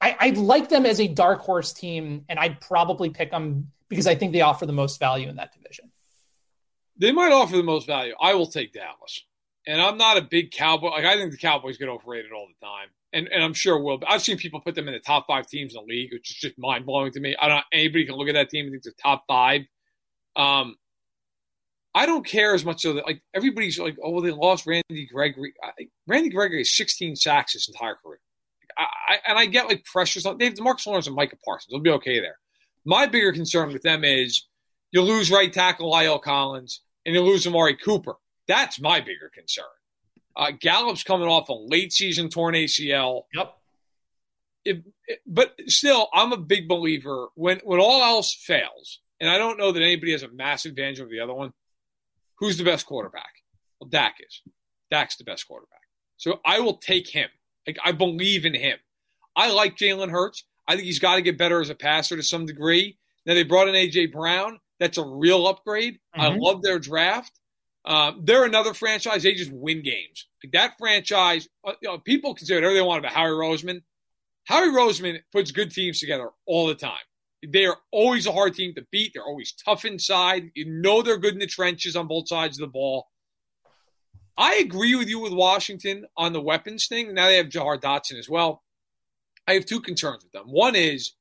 I, 0.00 0.16
I 0.18 0.30
like 0.30 0.68
them 0.68 0.86
as 0.86 0.98
a 0.98 1.08
dark 1.08 1.40
horse 1.40 1.72
team, 1.72 2.24
and 2.28 2.38
I'd 2.38 2.60
probably 2.60 3.10
pick 3.10 3.30
them 3.30 3.70
because 3.88 4.06
I 4.06 4.14
think 4.14 4.32
they 4.32 4.40
offer 4.40 4.64
the 4.64 4.72
most 4.72 4.98
value 4.98 5.28
in 5.28 5.36
that 5.36 5.52
division. 5.52 5.89
They 7.00 7.12
might 7.12 7.32
offer 7.32 7.56
the 7.56 7.62
most 7.62 7.86
value. 7.86 8.14
I 8.20 8.34
will 8.34 8.46
take 8.46 8.74
Dallas. 8.74 9.24
And 9.66 9.80
I'm 9.80 9.96
not 9.96 10.18
a 10.18 10.22
big 10.22 10.52
Cowboy. 10.52 10.90
Like 10.90 11.04
I 11.04 11.16
think 11.16 11.32
the 11.32 11.38
Cowboys 11.38 11.78
get 11.78 11.88
overrated 11.88 12.32
all 12.32 12.46
the 12.46 12.66
time, 12.66 12.88
and 13.12 13.28
and 13.28 13.42
I'm 13.42 13.52
sure 13.52 13.78
will. 13.78 14.00
I've 14.06 14.22
seen 14.22 14.38
people 14.38 14.60
put 14.60 14.74
them 14.74 14.88
in 14.88 14.94
the 14.94 15.00
top 15.00 15.26
five 15.26 15.46
teams 15.46 15.74
in 15.74 15.80
the 15.80 15.86
league, 15.86 16.12
which 16.12 16.30
is 16.30 16.36
just 16.36 16.58
mind 16.58 16.86
blowing 16.86 17.12
to 17.12 17.20
me. 17.20 17.36
I 17.38 17.48
don't. 17.48 17.64
Anybody 17.72 18.06
can 18.06 18.14
look 18.14 18.28
at 18.28 18.34
that 18.34 18.48
team 18.48 18.66
and 18.66 18.72
think 18.72 18.84
they're 18.84 18.94
top 19.02 19.24
five. 19.28 19.62
Um, 20.34 20.76
I 21.94 22.06
don't 22.06 22.24
care 22.24 22.54
as 22.54 22.64
much 22.64 22.82
so 22.82 22.94
that 22.94 23.06
like 23.06 23.22
everybody's 23.34 23.78
like, 23.78 23.96
oh, 24.02 24.10
well, 24.10 24.22
they 24.22 24.30
lost 24.30 24.66
Randy 24.66 25.06
Gregory. 25.12 25.52
I, 25.62 25.88
Randy 26.06 26.30
Gregory 26.30 26.58
has 26.58 26.74
16 26.74 27.16
sacks 27.16 27.52
his 27.52 27.68
entire 27.68 27.96
career. 27.96 28.20
I, 28.78 28.86
I, 29.08 29.18
and 29.28 29.38
I 29.38 29.46
get 29.46 29.68
like 29.68 29.84
pressures 29.84 30.24
on. 30.24 30.38
They 30.38 30.46
have 30.46 30.58
Marcus 30.60 30.86
Lawrence 30.86 31.06
and 31.06 31.16
Micah 31.16 31.36
Parsons. 31.44 31.70
They'll 31.70 31.80
be 31.80 31.90
okay 31.90 32.20
there. 32.20 32.38
My 32.84 33.06
bigger 33.06 33.32
concern 33.32 33.72
with 33.72 33.82
them 33.82 34.04
is 34.04 34.46
you 34.90 35.02
lose 35.02 35.30
right 35.30 35.52
tackle 35.52 35.92
La'el 35.92 36.22
Collins 36.22 36.80
and 37.10 37.16
you 37.16 37.22
lose 37.22 37.44
Amari 37.44 37.74
Cooper. 37.74 38.14
That's 38.46 38.80
my 38.80 39.00
bigger 39.00 39.30
concern. 39.34 39.64
Uh, 40.36 40.52
Gallup's 40.58 41.02
coming 41.02 41.26
off 41.26 41.48
a 41.48 41.52
late 41.52 41.92
season 41.92 42.28
torn 42.28 42.54
ACL. 42.54 43.22
Yep. 43.34 43.56
It, 44.64 44.84
it, 45.08 45.18
but 45.26 45.54
still, 45.66 46.08
I'm 46.14 46.32
a 46.32 46.36
big 46.36 46.68
believer 46.68 47.28
when 47.34 47.60
when 47.64 47.80
all 47.80 48.00
else 48.02 48.32
fails, 48.32 49.00
and 49.18 49.28
I 49.28 49.38
don't 49.38 49.58
know 49.58 49.72
that 49.72 49.82
anybody 49.82 50.12
has 50.12 50.22
a 50.22 50.28
massive 50.28 50.70
advantage 50.70 51.00
over 51.00 51.10
the 51.10 51.18
other 51.18 51.34
one. 51.34 51.52
Who's 52.38 52.58
the 52.58 52.64
best 52.64 52.86
quarterback? 52.86 53.42
Well, 53.80 53.88
Dak 53.88 54.16
is. 54.20 54.42
Dak's 54.90 55.16
the 55.16 55.24
best 55.24 55.48
quarterback. 55.48 55.80
So 56.16 56.40
I 56.44 56.60
will 56.60 56.76
take 56.76 57.08
him. 57.08 57.28
Like 57.66 57.78
I 57.84 57.90
believe 57.90 58.44
in 58.44 58.54
him. 58.54 58.78
I 59.34 59.50
like 59.50 59.76
Jalen 59.76 60.10
Hurts. 60.10 60.44
I 60.68 60.74
think 60.74 60.84
he's 60.84 61.00
got 61.00 61.16
to 61.16 61.22
get 61.22 61.38
better 61.38 61.60
as 61.60 61.70
a 61.70 61.74
passer 61.74 62.16
to 62.16 62.22
some 62.22 62.46
degree. 62.46 62.98
Now 63.26 63.34
they 63.34 63.42
brought 63.42 63.68
in 63.68 63.74
AJ 63.74 64.12
Brown. 64.12 64.60
That's 64.80 64.98
a 64.98 65.04
real 65.04 65.46
upgrade. 65.46 65.94
Mm-hmm. 66.16 66.20
I 66.20 66.36
love 66.36 66.62
their 66.62 66.78
draft. 66.78 67.38
Um, 67.84 68.22
they're 68.24 68.44
another 68.44 68.74
franchise. 68.74 69.22
They 69.22 69.34
just 69.34 69.52
win 69.52 69.82
games. 69.82 70.26
Like 70.42 70.52
that 70.52 70.72
franchise, 70.78 71.48
uh, 71.64 71.74
you 71.80 71.88
know, 71.88 71.98
people 71.98 72.34
can 72.34 72.46
say 72.46 72.54
whatever 72.56 72.74
they 72.74 72.82
want 72.82 72.98
about 72.98 73.12
Howie 73.12 73.30
Roseman. 73.30 73.82
Howie 74.44 74.68
Roseman 74.68 75.20
puts 75.32 75.52
good 75.52 75.70
teams 75.70 76.00
together 76.00 76.30
all 76.46 76.66
the 76.66 76.74
time. 76.74 76.98
They 77.46 77.66
are 77.66 77.78
always 77.90 78.26
a 78.26 78.32
hard 78.32 78.54
team 78.54 78.74
to 78.74 78.86
beat. 78.90 79.12
They're 79.14 79.22
always 79.22 79.52
tough 79.52 79.84
inside. 79.84 80.50
You 80.54 80.66
know 80.66 81.02
they're 81.02 81.18
good 81.18 81.34
in 81.34 81.40
the 81.40 81.46
trenches 81.46 81.96
on 81.96 82.06
both 82.06 82.28
sides 82.28 82.58
of 82.58 82.66
the 82.66 82.72
ball. 82.72 83.06
I 84.36 84.56
agree 84.56 84.94
with 84.94 85.08
you 85.08 85.18
with 85.20 85.32
Washington 85.32 86.06
on 86.16 86.32
the 86.32 86.40
weapons 86.40 86.86
thing. 86.86 87.14
Now 87.14 87.26
they 87.26 87.36
have 87.36 87.48
Jahan 87.48 87.78
Dotson 87.78 88.18
as 88.18 88.28
well. 88.28 88.62
I 89.46 89.54
have 89.54 89.66
two 89.66 89.80
concerns 89.80 90.22
with 90.22 90.32
them. 90.32 90.46
One 90.46 90.74
is 90.74 91.12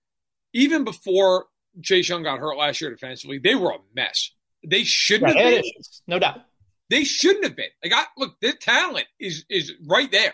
even 0.53 0.83
before 0.83 1.47
Chase 1.81 2.09
Young 2.09 2.23
got 2.23 2.39
hurt 2.39 2.57
last 2.57 2.81
year 2.81 2.89
defensively, 2.89 3.39
they 3.39 3.55
were 3.55 3.71
a 3.71 3.79
mess. 3.95 4.31
They 4.65 4.83
shouldn't 4.83 5.35
have 5.35 5.63
been. 5.63 5.63
No 6.07 6.19
doubt. 6.19 6.41
They 6.89 7.03
shouldn't 7.03 7.43
have 7.43 7.55
been. 7.55 7.69
Like, 7.83 7.93
I, 7.93 8.05
look, 8.17 8.39
their 8.41 8.53
talent 8.53 9.07
is 9.19 9.45
is 9.49 9.73
right 9.87 10.11
there, 10.11 10.33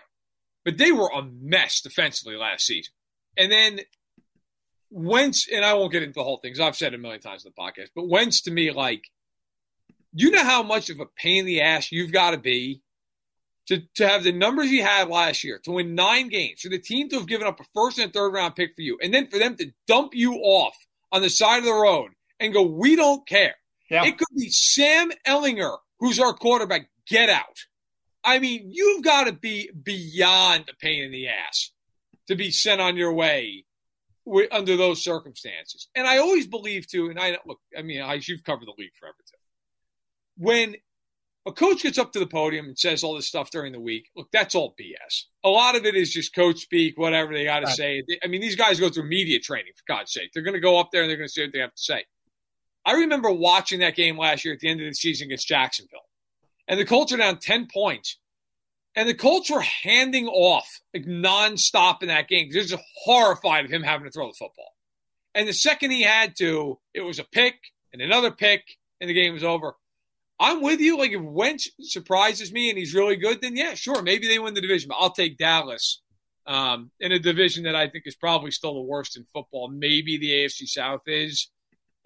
but 0.64 0.78
they 0.78 0.92
were 0.92 1.10
a 1.14 1.22
mess 1.22 1.82
defensively 1.82 2.36
last 2.36 2.66
season. 2.66 2.94
And 3.38 3.52
then 3.52 3.82
Wentz, 4.90 5.48
and 5.52 5.66
I 5.66 5.74
won't 5.74 5.92
get 5.92 6.04
into 6.04 6.14
the 6.14 6.24
whole 6.24 6.38
thing 6.38 6.52
because 6.54 6.66
I've 6.66 6.78
said 6.78 6.94
it 6.94 6.96
a 6.96 7.02
million 7.02 7.22
times 7.22 7.46
in 7.46 7.52
the 7.56 7.62
podcast, 7.62 7.90
but 7.96 8.08
Wentz 8.08 8.42
to 8.44 8.52
me, 8.52 8.72
like, 8.72 9.04
you 10.14 10.32
know 10.32 10.44
how 10.44 10.64
much 10.64 10.90
of 10.90 11.02
a 11.02 11.06
pain 11.06 11.40
in 11.40 11.46
the 11.46 11.62
ass 11.62 11.92
you've 11.92 12.14
got 12.14 12.32
to 12.32 12.38
be 12.38 12.82
to, 13.68 13.82
to 13.96 14.08
have 14.08 14.24
the 14.24 14.32
numbers 14.32 14.72
you 14.72 14.84
had 14.84 15.10
last 15.10 15.44
year, 15.44 15.60
to 15.64 15.72
win 15.72 15.96
nine 15.96 16.30
games, 16.30 16.62
for 16.62 16.70
the 16.70 16.80
team 16.80 17.10
to 17.10 17.18
have 17.18 17.28
given 17.28 17.48
up 17.48 17.60
a 17.60 17.66
first 17.74 18.00
and 18.00 18.14
third 18.14 18.30
round 18.30 18.56
pick 18.56 18.76
for 18.76 18.82
you, 18.82 18.98
and 19.02 19.14
then 19.14 19.28
for 19.28 19.40
them 19.40 19.58
to 19.58 19.72
dump 19.88 20.14
you 20.14 20.36
off 20.36 20.78
on 21.16 21.22
the 21.22 21.30
side 21.30 21.60
of 21.60 21.66
the 21.66 21.74
road 21.74 22.12
and 22.42 22.54
go, 22.54 22.64
we 22.64 22.98
don't 22.98 23.26
care. 23.26 23.56
Yeah. 23.90 24.04
It 24.04 24.18
could 24.18 24.28
be 24.36 24.50
Sam 24.50 25.12
Ehlinger, 25.26 25.78
who's 26.00 26.20
our 26.20 26.34
quarterback. 26.34 26.90
Get 27.08 27.30
out. 27.30 27.58
I 28.22 28.40
mean, 28.40 28.70
you've 28.72 29.04
got 29.04 29.28
to 29.28 29.32
be 29.32 29.70
beyond 29.72 30.66
a 30.70 30.76
pain 30.76 31.04
in 31.04 31.12
the 31.12 31.30
ass 31.30 31.72
to 32.28 32.36
be 32.36 32.52
sent 32.52 32.82
on 32.82 32.98
your 32.98 33.14
way 33.14 33.64
under 34.52 34.76
those 34.76 35.04
circumstances. 35.04 35.88
And 35.96 36.06
I 36.06 36.18
always 36.18 36.48
believe 36.48 36.88
too, 36.88 37.10
and 37.10 37.20
I 37.20 37.38
look, 37.46 37.60
I 37.78 37.84
mean, 37.84 38.02
I, 38.02 38.20
you've 38.22 38.44
covered 38.44 38.68
the 38.68 38.74
league 38.78 38.96
forever 39.00 39.16
too. 39.26 39.38
When 40.38 40.76
a 41.48 41.52
coach 41.52 41.84
gets 41.84 41.98
up 41.98 42.12
to 42.14 42.20
the 42.20 42.26
podium 42.26 42.66
and 42.66 42.78
says 42.78 43.04
all 43.04 43.16
this 43.16 43.28
stuff 43.28 43.52
during 43.52 43.72
the 43.72 43.80
week, 43.80 44.10
look, 44.16 44.30
that's 44.32 44.56
all 44.56 44.76
BS. 44.80 45.26
A 45.44 45.50
lot 45.50 45.76
of 45.76 45.86
it 45.86 45.96
is 45.96 46.12
just 46.12 46.34
coach 46.34 46.60
speak, 46.60 46.98
whatever 46.98 47.34
they 47.34 47.46
got 47.46 47.60
to 47.60 47.68
right. 47.68 47.76
say. 47.76 48.04
I 48.24 48.28
mean, 48.28 48.42
these 48.42 48.56
guys 48.56 48.80
go 48.80 48.90
through 48.90 49.08
media 49.08 49.40
training, 49.40 49.74
for 49.76 49.94
God's 49.94 50.12
sake. 50.12 50.32
They're 50.34 50.44
going 50.44 50.56
to 50.56 50.60
go 50.60 50.80
up 50.80 50.90
there 50.92 51.02
and 51.02 51.10
they're 51.10 51.18
going 51.18 51.28
to 51.28 51.34
say 51.34 51.44
what 51.44 51.54
they 51.54 51.60
have 51.60 51.76
to 51.76 51.82
say. 51.82 52.06
I 52.84 52.94
remember 52.94 53.32
watching 53.32 53.80
that 53.80 53.96
game 53.96 54.18
last 54.18 54.44
year 54.44 54.54
at 54.54 54.60
the 54.60 54.70
end 54.70 54.82
of 54.82 54.88
the 54.88 54.94
season 54.94 55.28
against 55.28 55.48
Jacksonville. 55.48 56.08
And 56.68 56.80
the 56.80 56.86
Colts 56.86 57.14
are 57.14 57.18
down 57.18 57.38
10 57.38 57.68
points. 57.72 58.18
And 58.96 59.10
the 59.10 59.14
Colts 59.14 59.52
were 59.52 59.62
handing 59.62 60.28
off 60.28 60.80
like 60.94 61.06
nonstop 61.06 62.02
in 62.02 62.08
that 62.08 62.28
game. 62.28 62.50
They're 62.52 62.64
just 62.64 62.82
horrified 63.04 63.66
of 63.66 63.72
him 63.72 63.84
having 63.84 64.06
to 64.06 64.12
throw 64.12 64.28
the 64.28 64.34
football. 64.34 64.74
And 65.36 65.48
the 65.48 65.54
second 65.54 65.92
he 65.92 66.02
had 66.02 66.36
to, 66.38 66.80
it 66.94 67.02
was 67.02 67.20
a 67.20 67.26
pick 67.26 67.56
and 67.92 68.02
another 68.02 68.32
pick, 68.32 68.64
and 69.02 69.10
the 69.10 69.14
game 69.14 69.34
was 69.34 69.44
over. 69.44 69.76
I'm 70.40 70.62
with 70.62 70.80
you. 70.80 70.98
Like 70.98 71.12
if 71.12 71.22
Wentz 71.22 71.70
surprises 71.80 72.52
me 72.52 72.70
and 72.70 72.78
he's 72.78 72.94
really 72.94 73.16
good, 73.16 73.42
then 73.42 73.56
yeah, 73.56 73.74
sure, 73.74 74.02
maybe 74.02 74.28
they 74.28 74.40
win 74.40 74.54
the 74.54 74.62
division. 74.62 74.90
But 74.90 74.98
I'll 75.00 75.12
take 75.12 75.38
Dallas 75.38 76.02
um, 76.46 76.92
in 77.00 77.12
a 77.12 77.20
division 77.20 77.64
that 77.64 77.76
I 77.76 77.88
think 77.88 78.04
is 78.06 78.16
probably 78.16 78.52
still 78.52 78.74
the 78.74 78.82
worst 78.82 79.18
in 79.18 79.26
football. 79.34 79.70
Maybe 79.70 80.18
the 80.18 80.32
AFC 80.32 80.68
South 80.68 81.02
is, 81.08 81.50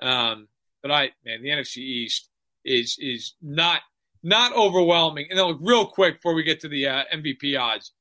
um, 0.02 0.48
but 0.82 0.92
I 0.92 1.12
man, 1.26 1.42
the 1.42 1.50
NFC 1.50 1.78
East 1.78 2.30
is 2.64 2.98
is 3.00 3.34
not 3.42 3.82
not 4.22 4.56
overwhelming. 4.56 5.28
And 5.30 5.40
then 5.40 5.48
look, 5.48 5.60
real 5.62 5.86
quick 5.86 6.16
before 6.16 6.34
we 6.34 6.44
get 6.44 6.60
to 6.62 6.68
the 6.68 6.88
uh, 6.88 7.04
MVP 7.14 7.60
odds, 7.60 7.94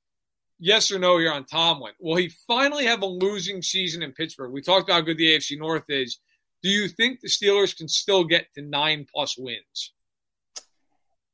yes 0.58 0.90
or 0.90 0.98
no 0.98 1.18
here 1.18 1.32
on 1.32 1.44
Tomlin. 1.44 1.94
Will 2.00 2.16
he 2.16 2.32
finally 2.46 2.84
have 2.84 3.02
a 3.02 3.06
losing 3.06 3.62
season 3.62 4.02
in 4.02 4.12
Pittsburgh? 4.12 4.52
We 4.52 4.60
talked 4.60 4.88
about 4.88 4.94
how 4.94 5.00
good 5.02 5.18
the 5.18 5.36
AFC 5.36 5.58
North 5.58 5.84
is. 5.88 6.18
Do 6.62 6.68
you 6.68 6.88
think 6.88 7.20
the 7.20 7.28
Steelers 7.28 7.76
can 7.76 7.88
still 7.88 8.24
get 8.24 8.52
to 8.54 8.62
nine 8.62 9.06
plus 9.12 9.36
wins? 9.38 9.92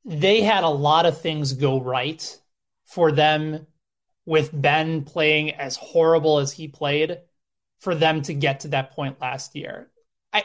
They 0.05 0.41
had 0.41 0.63
a 0.63 0.69
lot 0.69 1.05
of 1.05 1.19
things 1.19 1.53
go 1.53 1.81
right 1.81 2.39
for 2.85 3.11
them 3.11 3.67
with 4.25 4.49
Ben 4.53 5.03
playing 5.03 5.51
as 5.51 5.75
horrible 5.75 6.39
as 6.39 6.51
he 6.51 6.67
played 6.67 7.19
for 7.79 7.95
them 7.95 8.21
to 8.23 8.33
get 8.33 8.61
to 8.61 8.69
that 8.69 8.91
point 8.91 9.19
last 9.19 9.55
year. 9.55 9.89
I 10.33 10.43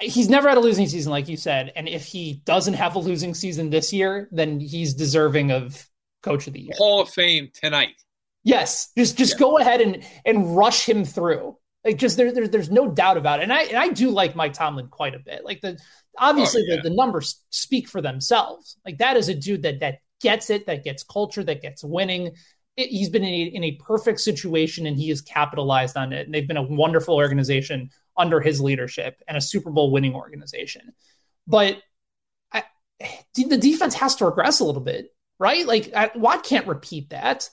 he's 0.00 0.28
never 0.28 0.48
had 0.48 0.58
a 0.58 0.60
losing 0.60 0.86
season, 0.86 1.10
like 1.10 1.28
you 1.28 1.36
said. 1.36 1.72
And 1.76 1.88
if 1.88 2.06
he 2.06 2.42
doesn't 2.44 2.74
have 2.74 2.94
a 2.94 2.98
losing 2.98 3.34
season 3.34 3.70
this 3.70 3.92
year, 3.92 4.28
then 4.32 4.60
he's 4.60 4.94
deserving 4.94 5.50
of 5.50 5.88
Coach 6.22 6.46
of 6.46 6.54
the 6.54 6.60
Year, 6.60 6.74
Hall 6.76 7.02
of 7.02 7.10
Fame 7.10 7.50
tonight. 7.52 7.94
Yes, 8.42 8.90
just 8.96 9.16
just 9.18 9.34
yeah. 9.34 9.38
go 9.40 9.58
ahead 9.58 9.80
and 9.80 10.02
and 10.24 10.56
rush 10.56 10.88
him 10.88 11.04
through. 11.04 11.56
Like 11.84 11.98
just 11.98 12.16
there, 12.16 12.32
there, 12.32 12.48
there's 12.48 12.70
no 12.70 12.90
doubt 12.90 13.18
about 13.18 13.40
it. 13.40 13.44
And 13.44 13.52
I 13.52 13.62
and 13.64 13.76
I 13.76 13.88
do 13.88 14.10
like 14.10 14.34
Mike 14.34 14.54
Tomlin 14.54 14.88
quite 14.88 15.14
a 15.14 15.18
bit. 15.18 15.44
Like 15.44 15.60
the 15.60 15.78
obviously 16.18 16.62
oh, 16.62 16.74
yeah. 16.74 16.82
the, 16.82 16.88
the 16.88 16.94
numbers 16.94 17.42
speak 17.50 17.88
for 17.88 18.00
themselves. 18.00 18.76
Like 18.84 18.98
that 18.98 19.16
is 19.16 19.28
a 19.28 19.34
dude 19.34 19.62
that 19.62 19.80
that 19.80 19.98
gets 20.20 20.50
it, 20.50 20.66
that 20.66 20.84
gets 20.84 21.02
culture, 21.02 21.44
that 21.44 21.62
gets 21.62 21.84
winning. 21.84 22.32
It, 22.76 22.88
he's 22.88 23.08
been 23.08 23.24
in 23.24 23.32
a, 23.32 23.42
in 23.56 23.64
a 23.64 23.72
perfect 23.72 24.20
situation 24.20 24.86
and 24.86 24.96
he 24.96 25.08
has 25.10 25.20
capitalized 25.20 25.96
on 25.96 26.12
it. 26.12 26.26
And 26.26 26.34
they've 26.34 26.48
been 26.48 26.56
a 26.56 26.62
wonderful 26.62 27.14
organization 27.14 27.90
under 28.16 28.40
his 28.40 28.60
leadership 28.60 29.22
and 29.28 29.36
a 29.36 29.40
Super 29.40 29.70
Bowl 29.70 29.90
winning 29.90 30.14
organization. 30.14 30.92
But 31.46 31.82
I, 32.52 32.64
the 33.34 33.58
defense 33.58 33.94
has 33.94 34.16
to 34.16 34.26
regress 34.26 34.60
a 34.60 34.64
little 34.64 34.80
bit, 34.80 35.14
right? 35.38 35.66
Like 35.66 35.92
I, 35.94 36.10
Watt 36.14 36.44
can't 36.44 36.66
repeat 36.66 37.10
that. 37.10 37.50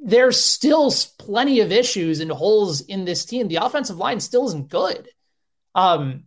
There's 0.00 0.42
still 0.42 0.92
plenty 1.18 1.60
of 1.60 1.72
issues 1.72 2.20
and 2.20 2.30
holes 2.30 2.80
in 2.82 3.04
this 3.04 3.24
team. 3.24 3.48
The 3.48 3.56
offensive 3.56 3.98
line 3.98 4.20
still 4.20 4.46
isn't 4.46 4.68
good. 4.68 5.08
Um, 5.74 6.24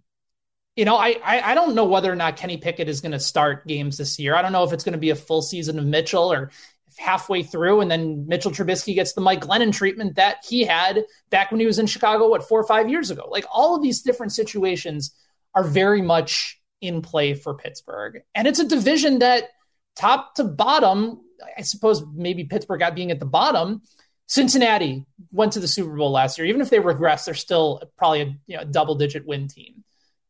you 0.76 0.86
know, 0.86 0.96
I, 0.96 1.18
I, 1.24 1.52
I 1.52 1.56
don't 1.56 1.76
know 1.76 1.86
whether 1.86 2.12
or 2.12 2.16
not 2.16 2.38
Kenny 2.38 2.58
Pickett 2.58 2.88
is 2.88 3.02
going 3.02 3.12
to 3.12 3.20
start 3.20 3.68
games 3.68 3.98
this 3.98 4.18
year. 4.18 4.36
I 4.36 4.42
don't 4.42 4.54
know 4.54 4.64
if 4.64 4.72
it's 4.72 4.84
going 4.84 4.94
to 4.94 5.00
be 5.00 5.10
a 5.10 5.16
full 5.16 5.42
season 5.42 5.78
of 5.78 5.86
Mitchell 5.86 6.32
or 6.32 6.52
halfway 6.98 7.44
through, 7.44 7.82
and 7.82 7.92
then 7.92 8.28
Mitchell 8.28 8.52
Trubisky 8.52 8.96
gets 8.96 9.14
the 9.14 9.22
Mike 9.22 9.42
Glennon 9.42 9.74
treatment 9.74 10.16
that 10.16 10.38
he 10.48 10.64
had 10.64 11.04
back 11.30 11.52
when 11.52 11.60
he 11.60 11.66
was 11.66 11.80
in 11.80 11.88
Chicago, 11.88 12.30
what, 12.30 12.48
four 12.48 12.60
or 12.60 12.68
five 12.68 12.90
years 12.90 13.12
ago. 13.12 13.28
Like 13.30 13.46
all 13.52 13.76
of 13.76 13.82
these 13.82 14.02
different 14.02 14.32
situations 14.32 15.14
are 15.54 15.64
very 15.64 16.02
much 16.02 16.60
in 16.80 17.02
play 17.02 17.34
for 17.34 17.54
Pittsburgh. 17.54 18.22
And 18.34 18.48
it's 18.48 18.60
a 18.60 18.68
division 18.68 19.20
that 19.20 19.50
top 19.96 20.36
to 20.36 20.44
bottom, 20.44 21.22
I 21.58 21.62
suppose 21.62 22.04
maybe 22.14 22.46
Pittsburgh 22.46 22.80
got 22.80 22.96
being 22.96 23.12
at 23.12 23.20
the 23.20 23.26
bottom. 23.26 23.82
Cincinnati 24.28 25.06
went 25.32 25.54
to 25.54 25.60
the 25.60 25.68
Super 25.68 25.96
Bowl 25.96 26.12
last 26.12 26.38
year. 26.38 26.48
Even 26.48 26.62
if 26.62 26.70
they 26.70 26.80
regress, 26.80 27.26
they're 27.26 27.34
still 27.34 27.84
probably 27.98 28.22
a 28.22 28.26
you 28.48 28.58
know, 28.58 28.64
double 28.64 28.96
digit 28.96 29.26
win 29.26 29.48
team. 29.48 29.84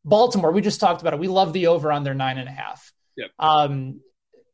Baltimore, 0.03 0.51
we 0.51 0.61
just 0.61 0.79
talked 0.79 1.01
about 1.01 1.13
it. 1.13 1.19
We 1.19 1.27
love 1.27 1.53
the 1.53 1.67
over 1.67 1.91
on 1.91 2.03
their 2.03 2.13
nine 2.13 2.37
and 2.37 2.47
a 2.47 2.51
half. 2.51 2.91
Yep. 3.17 3.29
Um, 3.39 4.01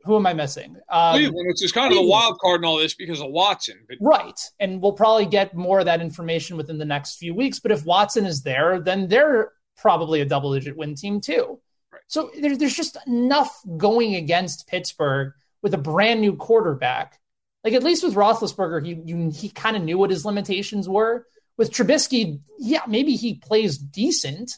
who 0.03 0.15
am 0.15 0.25
I 0.25 0.33
missing? 0.33 0.77
Um, 0.89 1.15
Cleveland, 1.15 1.47
which 1.47 1.63
is 1.63 1.71
kind 1.71 1.91
of 1.91 1.97
the 1.97 2.05
wild 2.05 2.39
card 2.39 2.61
in 2.61 2.65
all 2.65 2.77
this 2.77 2.93
because 2.93 3.19
of 3.19 3.29
Watson. 3.29 3.79
But- 3.87 3.97
right. 4.01 4.39
And 4.59 4.81
we'll 4.81 4.93
probably 4.93 5.25
get 5.25 5.53
more 5.53 5.79
of 5.79 5.85
that 5.85 6.01
information 6.01 6.57
within 6.57 6.77
the 6.77 6.85
next 6.85 7.17
few 7.17 7.33
weeks. 7.35 7.59
But 7.59 7.71
if 7.71 7.85
Watson 7.85 8.25
is 8.25 8.41
there, 8.43 8.79
then 8.79 9.07
they're 9.09 9.51
probably 9.77 10.21
a 10.21 10.25
double 10.25 10.53
digit 10.53 10.77
win 10.77 10.95
team 10.95 11.21
too. 11.21 11.59
Right. 11.91 12.01
So 12.07 12.31
there's 12.39 12.57
there's 12.57 12.75
just 12.75 12.97
enough 13.05 13.61
going 13.77 14.15
against 14.15 14.67
Pittsburgh 14.67 15.33
with 15.61 15.73
a 15.73 15.77
brand 15.77 16.21
new 16.21 16.35
quarterback. 16.35 17.19
Like 17.63 17.73
at 17.73 17.83
least 17.83 18.03
with 18.03 18.15
Roethlisberger, 18.15 18.85
he 18.85 19.01
you, 19.05 19.29
he 19.29 19.49
kind 19.49 19.75
of 19.75 19.83
knew 19.83 19.97
what 19.97 20.09
his 20.09 20.25
limitations 20.25 20.87
were. 20.87 21.25
With 21.57 21.71
Trubisky, 21.71 22.39
yeah, 22.59 22.83
maybe 22.87 23.15
he 23.15 23.35
plays 23.35 23.77
decent, 23.77 24.57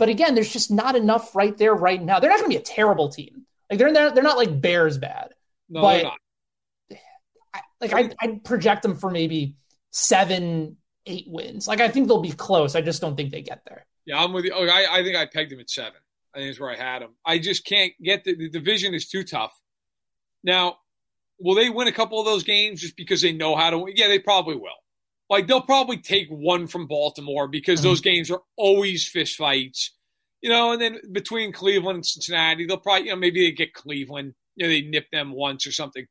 but 0.00 0.08
again, 0.08 0.34
there's 0.34 0.50
just 0.50 0.70
not 0.70 0.96
enough 0.96 1.36
right 1.36 1.56
there 1.58 1.74
right 1.74 2.02
now. 2.02 2.18
They're 2.18 2.30
not 2.30 2.40
going 2.40 2.50
to 2.50 2.56
be 2.56 2.60
a 2.60 2.64
terrible 2.64 3.10
team. 3.10 3.44
Like 3.68 3.78
they're 3.78 3.92
they're, 3.92 4.10
they're 4.10 4.24
not 4.24 4.38
like 4.38 4.60
Bears 4.60 4.96
bad. 4.96 5.34
No, 5.68 5.82
but 5.82 6.06
I, 7.54 7.60
like 7.82 7.92
I 7.92 8.10
I 8.18 8.40
project 8.42 8.82
them 8.82 8.96
for 8.96 9.10
maybe 9.10 9.56
seven, 9.90 10.78
eight 11.04 11.26
wins. 11.28 11.68
Like 11.68 11.82
I 11.82 11.88
think 11.88 12.08
they'll 12.08 12.22
be 12.22 12.32
close. 12.32 12.74
I 12.74 12.80
just 12.80 13.02
don't 13.02 13.14
think 13.14 13.30
they 13.30 13.42
get 13.42 13.62
there. 13.66 13.86
Yeah, 14.06 14.24
I'm 14.24 14.32
with 14.32 14.46
you. 14.46 14.52
Oh, 14.54 14.66
I, 14.66 14.86
I 14.90 15.04
think 15.04 15.16
I 15.16 15.26
pegged 15.26 15.52
them 15.52 15.60
at 15.60 15.68
seven. 15.68 16.00
I 16.34 16.38
think 16.38 16.50
is 16.50 16.58
where 16.58 16.70
I 16.70 16.76
had 16.76 17.02
them. 17.02 17.10
I 17.24 17.38
just 17.38 17.66
can't 17.66 17.92
get 18.02 18.24
the, 18.24 18.34
the 18.34 18.48
division 18.48 18.94
is 18.94 19.06
too 19.06 19.22
tough. 19.22 19.52
Now, 20.42 20.78
will 21.38 21.56
they 21.56 21.68
win 21.68 21.88
a 21.88 21.92
couple 21.92 22.18
of 22.18 22.24
those 22.24 22.42
games 22.42 22.80
just 22.80 22.96
because 22.96 23.20
they 23.20 23.32
know 23.32 23.54
how 23.54 23.68
to 23.68 23.78
win? 23.78 23.92
Yeah, 23.96 24.08
they 24.08 24.18
probably 24.18 24.56
will. 24.56 24.70
Like 25.30 25.46
they'll 25.46 25.62
probably 25.62 25.96
take 25.96 26.28
one 26.28 26.66
from 26.66 26.88
Baltimore 26.88 27.48
because 27.48 27.78
mm-hmm. 27.78 27.88
those 27.88 28.00
games 28.00 28.30
are 28.30 28.42
always 28.56 29.06
fist 29.06 29.36
fights. 29.36 29.92
You 30.42 30.50
know, 30.50 30.72
and 30.72 30.80
then 30.80 30.98
between 31.12 31.52
Cleveland 31.52 31.96
and 31.96 32.06
Cincinnati, 32.06 32.66
they'll 32.66 32.78
probably, 32.78 33.06
you 33.06 33.12
know, 33.12 33.16
maybe 33.16 33.44
they 33.44 33.52
get 33.52 33.74
Cleveland, 33.74 34.34
you 34.56 34.66
know, 34.66 34.70
they 34.70 34.80
nip 34.80 35.06
them 35.12 35.32
once 35.32 35.66
or 35.66 35.72
something. 35.72 36.06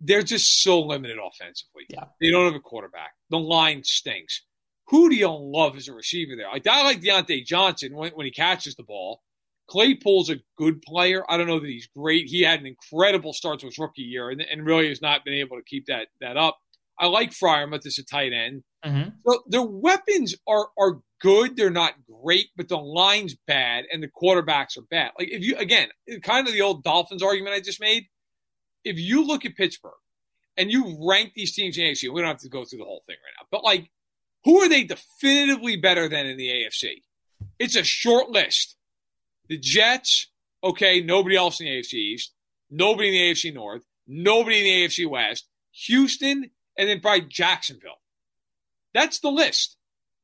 They're 0.00 0.22
just 0.22 0.62
so 0.62 0.80
limited 0.80 1.16
offensively. 1.18 1.84
Yeah. 1.88 2.04
They 2.20 2.30
don't 2.30 2.44
have 2.44 2.54
a 2.54 2.60
quarterback. 2.60 3.12
The 3.30 3.38
line 3.38 3.84
stinks. 3.84 4.42
Who 4.88 5.08
do 5.08 5.16
you 5.16 5.30
love 5.30 5.76
as 5.76 5.88
a 5.88 5.94
receiver 5.94 6.36
there? 6.36 6.48
Like, 6.52 6.66
I 6.66 6.84
like 6.84 7.00
Diontae 7.00 7.46
Johnson 7.46 7.94
when, 7.94 8.12
when 8.12 8.26
he 8.26 8.32
catches 8.32 8.74
the 8.74 8.82
ball. 8.82 9.22
Claypool's 9.68 10.28
a 10.28 10.40
good 10.58 10.82
player. 10.82 11.24
I 11.30 11.38
don't 11.38 11.46
know 11.46 11.60
that 11.60 11.66
he's 11.66 11.88
great. 11.96 12.26
He 12.26 12.42
had 12.42 12.60
an 12.60 12.66
incredible 12.66 13.32
start 13.32 13.60
to 13.60 13.66
his 13.66 13.78
rookie 13.78 14.02
year 14.02 14.28
and, 14.28 14.42
and 14.42 14.66
really 14.66 14.88
has 14.88 15.00
not 15.00 15.24
been 15.24 15.34
able 15.34 15.56
to 15.56 15.64
keep 15.64 15.86
that 15.86 16.08
that 16.20 16.36
up. 16.36 16.58
I 16.98 17.06
like 17.06 17.30
Freiermuth 17.30 17.86
as 17.86 17.98
a 17.98 18.04
tight 18.04 18.32
end. 18.32 18.62
Mm-hmm. 18.84 19.10
So 19.26 19.42
their 19.46 19.62
weapons 19.62 20.34
are 20.46 20.68
are 20.78 21.00
good. 21.20 21.56
They're 21.56 21.70
not 21.70 21.94
great, 22.22 22.48
but 22.56 22.68
the 22.68 22.78
line's 22.78 23.36
bad 23.46 23.84
and 23.92 24.02
the 24.02 24.08
quarterbacks 24.08 24.76
are 24.76 24.86
bad. 24.90 25.12
Like 25.18 25.28
if 25.30 25.42
you 25.42 25.56
again, 25.56 25.88
kind 26.22 26.46
of 26.46 26.52
the 26.52 26.62
old 26.62 26.82
Dolphins 26.82 27.22
argument 27.22 27.54
I 27.54 27.60
just 27.60 27.80
made. 27.80 28.06
If 28.84 28.98
you 28.98 29.24
look 29.24 29.44
at 29.44 29.54
Pittsburgh 29.54 29.92
and 30.56 30.70
you 30.70 30.98
rank 31.08 31.32
these 31.34 31.54
teams 31.54 31.78
in 31.78 31.84
the 31.84 31.92
AFC, 31.92 32.12
we 32.12 32.20
don't 32.20 32.30
have 32.30 32.40
to 32.40 32.48
go 32.48 32.64
through 32.64 32.80
the 32.80 32.84
whole 32.84 33.02
thing 33.06 33.16
right 33.24 33.40
now, 33.40 33.46
but 33.50 33.62
like 33.64 33.90
who 34.44 34.60
are 34.60 34.68
they 34.68 34.84
definitively 34.84 35.76
better 35.76 36.08
than 36.08 36.26
in 36.26 36.36
the 36.36 36.48
AFC? 36.48 37.02
It's 37.58 37.76
a 37.76 37.84
short 37.84 38.30
list. 38.30 38.76
The 39.48 39.58
Jets, 39.58 40.28
okay, 40.64 41.00
nobody 41.00 41.36
else 41.36 41.60
in 41.60 41.66
the 41.66 41.78
AFC 41.78 41.94
East, 41.94 42.32
nobody 42.70 43.08
in 43.08 43.14
the 43.14 43.32
AFC 43.32 43.54
North, 43.54 43.82
nobody 44.06 44.58
in 44.58 44.64
the 44.64 44.86
AFC 44.86 45.08
West, 45.08 45.46
Houston, 45.86 46.50
and 46.76 46.88
then 46.88 47.00
probably 47.00 47.26
Jacksonville. 47.28 48.00
That's 48.94 49.20
the 49.20 49.30
list. 49.30 49.76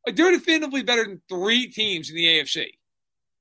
They're 0.07 0.33
definitively 0.33 0.83
better 0.83 1.05
than 1.05 1.23
three 1.29 1.69
teams 1.69 2.11
in 2.11 2.17
the 2.17 2.27
AFC. 2.27 2.69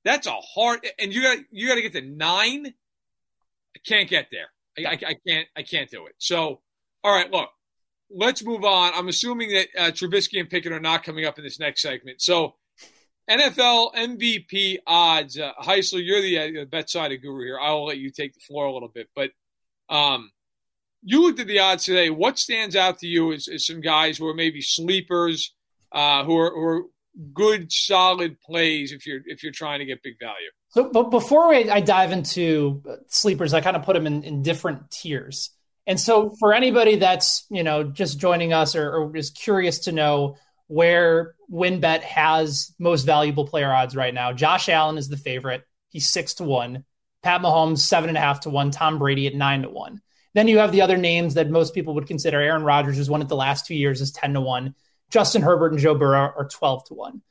That's 0.04 0.28
a 0.28 0.32
hard, 0.32 0.88
and 1.00 1.14
you 1.14 1.22
got 1.22 1.38
you 1.52 1.68
got 1.68 1.76
to 1.76 1.82
get 1.82 1.94
to 1.94 2.02
nine. 2.02 2.68
I 2.68 3.80
can't 3.86 4.10
get 4.10 4.28
there. 4.32 4.48
I, 4.78 4.92
I, 4.92 4.94
I, 4.94 5.16
can't. 5.28 5.48
I 5.56 5.64
can't 5.64 5.90
do 5.90 6.06
it. 6.08 6.16
So, 6.18 6.62
all 7.04 7.14
right, 7.14 7.32
look, 7.32 7.50
let's 8.10 8.44
move 8.44 8.64
on. 8.64 8.94
I'm 8.96 9.08
assuming 9.08 9.50
that 9.50 9.68
uh, 9.78 9.92
Trubisky 9.92 10.40
and 10.40 10.50
Pickett 10.50 10.72
are 10.72 10.80
not 10.80 11.04
coming 11.04 11.26
up 11.26 11.38
in 11.38 11.44
this 11.44 11.60
next 11.60 11.82
segment. 11.82 12.22
So, 12.22 12.56
NFL 13.30 13.96
MVP 13.96 14.80
odds. 14.88 15.38
Uh, 15.38 15.52
Heisler, 15.62 16.06
you're 16.06 16.22
the 16.22 16.62
uh, 16.62 16.66
bet 16.66 16.90
side 16.90 17.12
of 17.12 17.22
guru 17.22 17.44
here. 17.44 17.60
I 17.60 17.72
will 17.72 17.88
let 17.88 17.98
you 17.98 18.10
take 18.10 18.34
the 18.34 18.40
floor 18.40 18.66
a 18.66 18.74
little 18.74 18.90
bit, 18.90 19.10
but 19.16 19.32
um, 19.90 20.32
you 21.04 21.22
looked 21.22 21.40
at 21.40 21.48
the 21.48 21.60
odds 21.60 21.86
today. 21.86 22.10
What 22.10 22.40
stands 22.40 22.76
out 22.76 23.00
to 23.00 23.08
you 23.08 23.32
is, 23.32 23.48
is 23.48 23.66
some 23.66 23.82
guys 23.82 24.18
who 24.18 24.28
are 24.28 24.34
maybe 24.34 24.62
sleepers, 24.62 25.54
uh, 25.92 26.24
who 26.24 26.38
are 26.38 26.52
who 26.52 26.62
are 26.62 26.82
good, 27.34 27.72
solid 27.72 28.40
plays 28.42 28.92
if 28.92 29.06
you're 29.06 29.22
if 29.26 29.44
you're 29.44 29.52
trying 29.52 29.80
to 29.80 29.86
get 29.86 30.04
big 30.04 30.20
value. 30.20 30.50
So, 30.70 30.92
but 30.92 31.10
before 31.10 31.54
I 31.54 31.80
dive 31.80 32.12
into 32.12 32.84
sleepers, 33.08 33.54
I 33.54 33.62
kind 33.62 33.78
of 33.78 33.84
put 33.84 33.94
them 33.94 34.06
in, 34.06 34.24
in 34.24 34.42
different 34.42 34.92
tiers. 34.92 35.52
And 35.86 36.00
so, 36.00 36.36
for 36.40 36.54
anybody 36.54 36.98
that's 36.98 37.46
you 37.50 37.64
know 37.64 37.84
just 37.84 38.20
joining 38.20 38.54
us 38.54 38.76
or, 38.76 38.92
or 38.92 39.16
is 39.16 39.30
curious 39.30 39.80
to 39.80 39.92
know 39.92 40.36
where 40.68 41.36
WynnBET 41.50 42.02
has 42.02 42.74
most 42.78 43.04
valuable 43.04 43.48
player 43.48 43.74
odds 43.74 43.96
right 43.96 44.14
now, 44.14 44.34
Josh 44.34 44.68
Allen 44.68 44.98
is 44.98 45.08
the 45.08 45.18
favorite. 45.18 45.64
He's 45.90 46.10
six 46.10 46.36
to 46.36 46.44
one. 46.44 46.84
Pat 47.24 47.42
Mahomes 47.42 47.80
seven 47.80 48.10
and 48.10 48.18
a 48.18 48.22
half 48.22 48.42
to 48.42 48.50
one. 48.50 48.72
Tom 48.72 49.00
Brady 49.00 49.28
at 49.28 49.36
nine 49.36 49.62
to 49.62 49.70
one. 49.70 50.02
Then 50.34 50.48
you 50.48 50.60
have 50.60 50.72
the 50.72 50.82
other 50.82 50.98
names 50.98 51.34
that 51.34 51.50
most 51.50 51.74
people 51.74 51.94
would 51.96 52.08
consider. 52.08 52.40
Aaron 52.40 52.64
Rodgers, 52.64 52.98
who's 52.98 53.10
won 53.10 53.22
it 53.22 53.28
the 53.28 53.36
last 53.36 53.66
two 53.66 53.76
years, 53.76 54.02
is 54.02 54.12
ten 54.12 54.34
to 54.34 54.42
one. 54.42 54.76
Justin 55.10 55.42
Herbert 55.42 55.72
and 55.72 55.82
Joe 55.82 55.96
Burrow 55.96 56.34
are 56.36 56.48
twelve 56.48 56.84
to 56.86 56.94
one. 56.94 57.22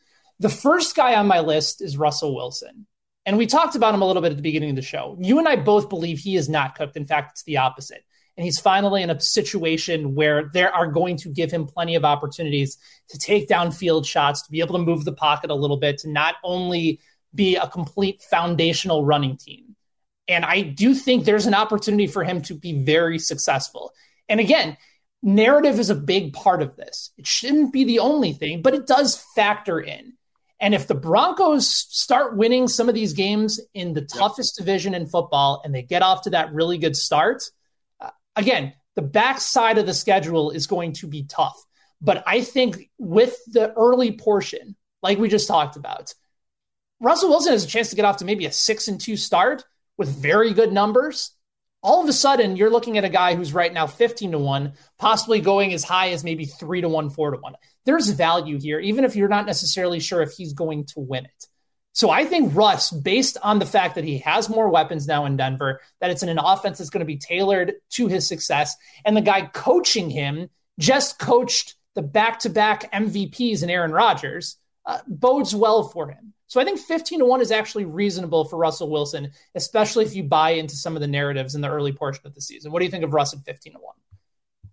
The 0.41 0.49
first 0.49 0.97
guy 0.97 1.15
on 1.15 1.27
my 1.27 1.41
list 1.41 1.81
is 1.83 1.97
Russell 1.97 2.35
Wilson. 2.35 2.87
And 3.25 3.39
we 3.39 3.47
talked 3.47 3.75
about 3.75 3.95
him 3.95 4.03
a 4.03 4.07
little 4.07 4.23
bit 4.23 4.31
at 4.31 4.37
the 4.37 4.43
beginning 4.43 4.71
of 4.71 4.77
the 4.77 4.83
show. 4.83 5.17
You 5.21 5.39
and 5.39 5.49
I 5.49 5.57
both 5.57 5.89
believe 5.89 6.19
he 6.19 6.37
is 6.37 6.49
not 6.49 6.77
cooked. 6.77 6.97
In 6.97 7.07
fact, 7.07 7.33
it's 7.33 7.43
the 7.43 7.57
opposite 7.57 8.05
and 8.37 8.45
he's 8.45 8.61
finally 8.61 9.03
in 9.03 9.11
a 9.11 9.21
situation 9.21 10.15
where 10.15 10.51
there 10.53 10.73
are 10.75 10.87
going 10.87 11.17
to 11.17 11.31
give 11.31 11.51
him 11.51 11.67
plenty 11.67 11.95
of 11.95 12.05
opportunities 12.05 12.77
to 13.09 13.19
take 13.19 13.49
down 13.49 13.73
field 13.73 14.07
shots, 14.07 14.43
to 14.43 14.51
be 14.51 14.61
able 14.61 14.77
to 14.77 14.85
move 14.85 15.05
the 15.05 15.13
pocket 15.13 15.51
a 15.51 15.55
little 15.55 15.79
bit, 15.79 15.99
to 15.99 16.11
not 16.11 16.35
only 16.45 17.01
be 17.35 17.57
a 17.57 17.67
complete 17.67 18.23
foundational 18.23 19.05
running 19.05 19.37
team. 19.37 19.66
And 20.29 20.45
I 20.45 20.63
do 20.63 20.95
think 20.95 21.25
there's 21.25 21.47
an 21.47 21.55
opportunity 21.55 22.07
for 22.07 22.25
him 22.25 22.43
to 22.43 22.55
be 22.55 22.85
very 22.85 23.19
successful. 23.19 23.93
And 24.29 24.41
again, 24.41 24.77
narrative 25.23 25.79
is 25.79 25.91
a 25.91 25.95
big 25.95 26.33
part 26.33 26.63
of 26.63 26.77
this. 26.77 27.11
It 27.17 27.27
shouldn't 27.27 27.73
be 27.73 27.85
the 27.85 28.01
only 28.01 28.33
thing, 28.33 28.63
but 28.63 28.75
it 28.75 28.87
does 28.87 29.25
factor 29.35 29.81
in. 29.81 30.15
And 30.59 30.75
if 30.75 30.87
the 30.87 30.95
Broncos 30.95 31.69
start 31.69 32.37
winning 32.37 32.67
some 32.67 32.89
of 32.89 32.95
these 32.95 33.13
games 33.13 33.61
in 33.75 33.93
the 33.93 34.03
toughest 34.03 34.57
division 34.57 34.95
in 34.95 35.07
football 35.07 35.61
and 35.65 35.75
they 35.75 35.83
get 35.83 36.03
off 36.03 36.23
to 36.23 36.31
that 36.31 36.53
really 36.53 36.79
good 36.79 36.97
start, 36.97 37.43
uh, 38.01 38.11
again, 38.35 38.73
the 38.95 39.03
backside 39.03 39.77
of 39.77 39.87
the 39.87 39.93
schedule 39.93 40.51
is 40.51 40.67
going 40.67 40.95
to 40.95 41.07
be 41.07 41.25
tough. 41.25 41.63
But 42.01 42.25
I 42.27 42.41
think 42.41 42.91
with 42.99 43.37
the 43.47 43.73
early 43.75 44.13
portion, 44.13 44.77
like 45.03 45.19
we 45.19 45.29
just 45.29 45.49
talked 45.49 45.77
about, 45.77 46.15
Russell 47.01 47.29
Wilson 47.29 47.53
has 47.53 47.65
a 47.65 47.69
chance 47.69 47.91
to 47.91 47.97
get 47.97 48.07
off 48.07 48.19
to 48.19 48.25
maybe 48.25 48.47
a 48.47 48.53
six 48.53 48.89
and 48.89 48.99
two 48.99 49.17
start 49.17 49.65
with 49.97 50.09
very 50.09 50.53
good 50.53 50.73
numbers. 50.73 51.33
All 51.83 52.03
of 52.03 52.09
a 52.09 52.13
sudden, 52.13 52.57
you're 52.57 52.71
looking 52.71 52.99
at 52.99 53.05
a 53.05 53.09
guy 53.09 53.35
who's 53.35 53.53
right 53.53 53.73
now 53.73 53.87
15 53.87 54.33
to 54.33 54.39
1, 54.39 54.73
possibly 54.99 55.41
going 55.41 55.73
as 55.73 55.85
high 55.85 56.11
as 56.11 56.25
maybe 56.25 56.45
3 56.45 56.81
to 56.81 56.89
1, 56.89 57.11
4 57.11 57.31
to 57.33 57.37
1. 57.39 57.55
There's 57.85 58.09
value 58.11 58.59
here, 58.59 58.81
even 58.81 59.05
if 59.05 59.15
you're 59.15 59.29
not 59.29 59.47
necessarily 59.47 60.01
sure 60.01 60.23
if 60.23 60.33
he's 60.33 60.53
going 60.53 60.87
to 60.87 61.01
win 61.01 61.27
it. 61.27 61.47
So 61.93 62.11
I 62.11 62.25
think 62.25 62.55
Russ, 62.55 62.91
based 62.91 63.39
on 63.43 63.59
the 63.59 63.65
fact 63.65 63.95
that 63.95 64.05
he 64.05 64.19
has 64.19 64.51
more 64.51 64.69
weapons 64.69 65.07
now 65.07 65.25
in 65.25 65.37
Denver, 65.37 65.81
that 66.01 66.11
it's 66.11 66.23
in 66.23 66.29
an 66.29 66.39
offense 66.39 66.79
that's 66.79 66.91
going 66.91 67.01
to 67.01 67.07
be 67.07 67.17
tailored 67.17 67.75
to 67.93 68.07
his 68.07 68.29
success, 68.29 68.77
and 69.05 69.17
the 69.17 69.23
guy 69.23 69.43
coaching 69.47 70.11
him 70.11 70.51
just 70.79 71.19
coached 71.19 71.75
the 71.95 72.03
back-to-back 72.03 72.93
MVPs 72.93 73.63
in 73.63 73.71
Aaron 73.71 73.93
Rodgers, 73.93 74.59
uh, 74.85 74.99
bodes 75.09 75.55
well 75.55 75.89
for 75.89 76.11
him. 76.11 76.35
So 76.49 76.61
I 76.61 76.65
think 76.65 76.79
15 76.79 77.21
to 77.21 77.25
1 77.25 77.41
is 77.41 77.51
actually 77.51 77.85
reasonable 77.85 78.45
for 78.45 78.57
Russell 78.57 78.89
Wilson, 78.89 79.33
especially 79.55 80.05
if 80.05 80.15
you 80.15 80.23
buy 80.23 80.51
into 80.51 80.77
some 80.77 80.95
of 80.95 81.01
the 81.01 81.09
narratives 81.09 81.55
in 81.55 81.61
the 81.61 81.69
early 81.69 81.93
portion 81.93 82.25
of 82.25 82.35
the 82.35 82.41
season. 82.41 82.71
What 82.71 82.79
do 82.79 82.85
you 82.85 82.91
think 82.91 83.05
of 83.05 83.13
Russ 83.13 83.35
at 83.35 83.45
15 83.45 83.73
to 83.73 83.79
1? 83.79 83.95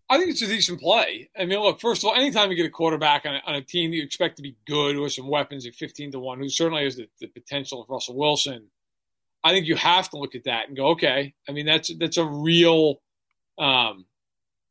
I 0.09 0.17
think 0.17 0.29
it's 0.29 0.41
a 0.43 0.47
decent 0.47 0.79
play. 0.79 1.29
I 1.37 1.45
mean, 1.45 1.59
look, 1.59 1.79
first 1.79 2.03
of 2.03 2.09
all, 2.09 2.15
anytime 2.15 2.51
you 2.51 2.55
get 2.55 2.67
a 2.67 2.69
quarterback 2.69 3.25
on 3.25 3.35
a, 3.35 3.41
on 3.47 3.55
a 3.55 3.61
team 3.61 3.89
that 3.89 3.97
you 3.97 4.03
expect 4.03 4.35
to 4.35 4.43
be 4.43 4.55
good 4.67 4.97
with 4.97 5.13
some 5.13 5.27
weapons 5.27 5.65
at 5.65 5.73
15 5.73 6.11
to 6.11 6.19
1, 6.19 6.39
who 6.39 6.49
certainly 6.49 6.83
has 6.83 6.97
the, 6.97 7.07
the, 7.19 7.27
potential 7.27 7.81
of 7.81 7.89
Russell 7.89 8.15
Wilson, 8.15 8.67
I 9.43 9.51
think 9.51 9.65
you 9.65 9.75
have 9.75 10.09
to 10.11 10.17
look 10.17 10.35
at 10.35 10.43
that 10.43 10.67
and 10.67 10.77
go, 10.77 10.89
okay, 10.89 11.33
I 11.49 11.51
mean, 11.51 11.65
that's 11.65 11.93
that's 11.97 12.17
a 12.17 12.25
real 12.25 13.01
um, 13.57 14.05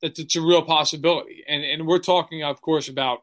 that's 0.00 0.36
a 0.36 0.40
real 0.40 0.62
possibility. 0.62 1.42
And 1.48 1.64
and 1.64 1.86
we're 1.86 1.98
talking, 1.98 2.44
of 2.44 2.60
course, 2.60 2.88
about 2.88 3.20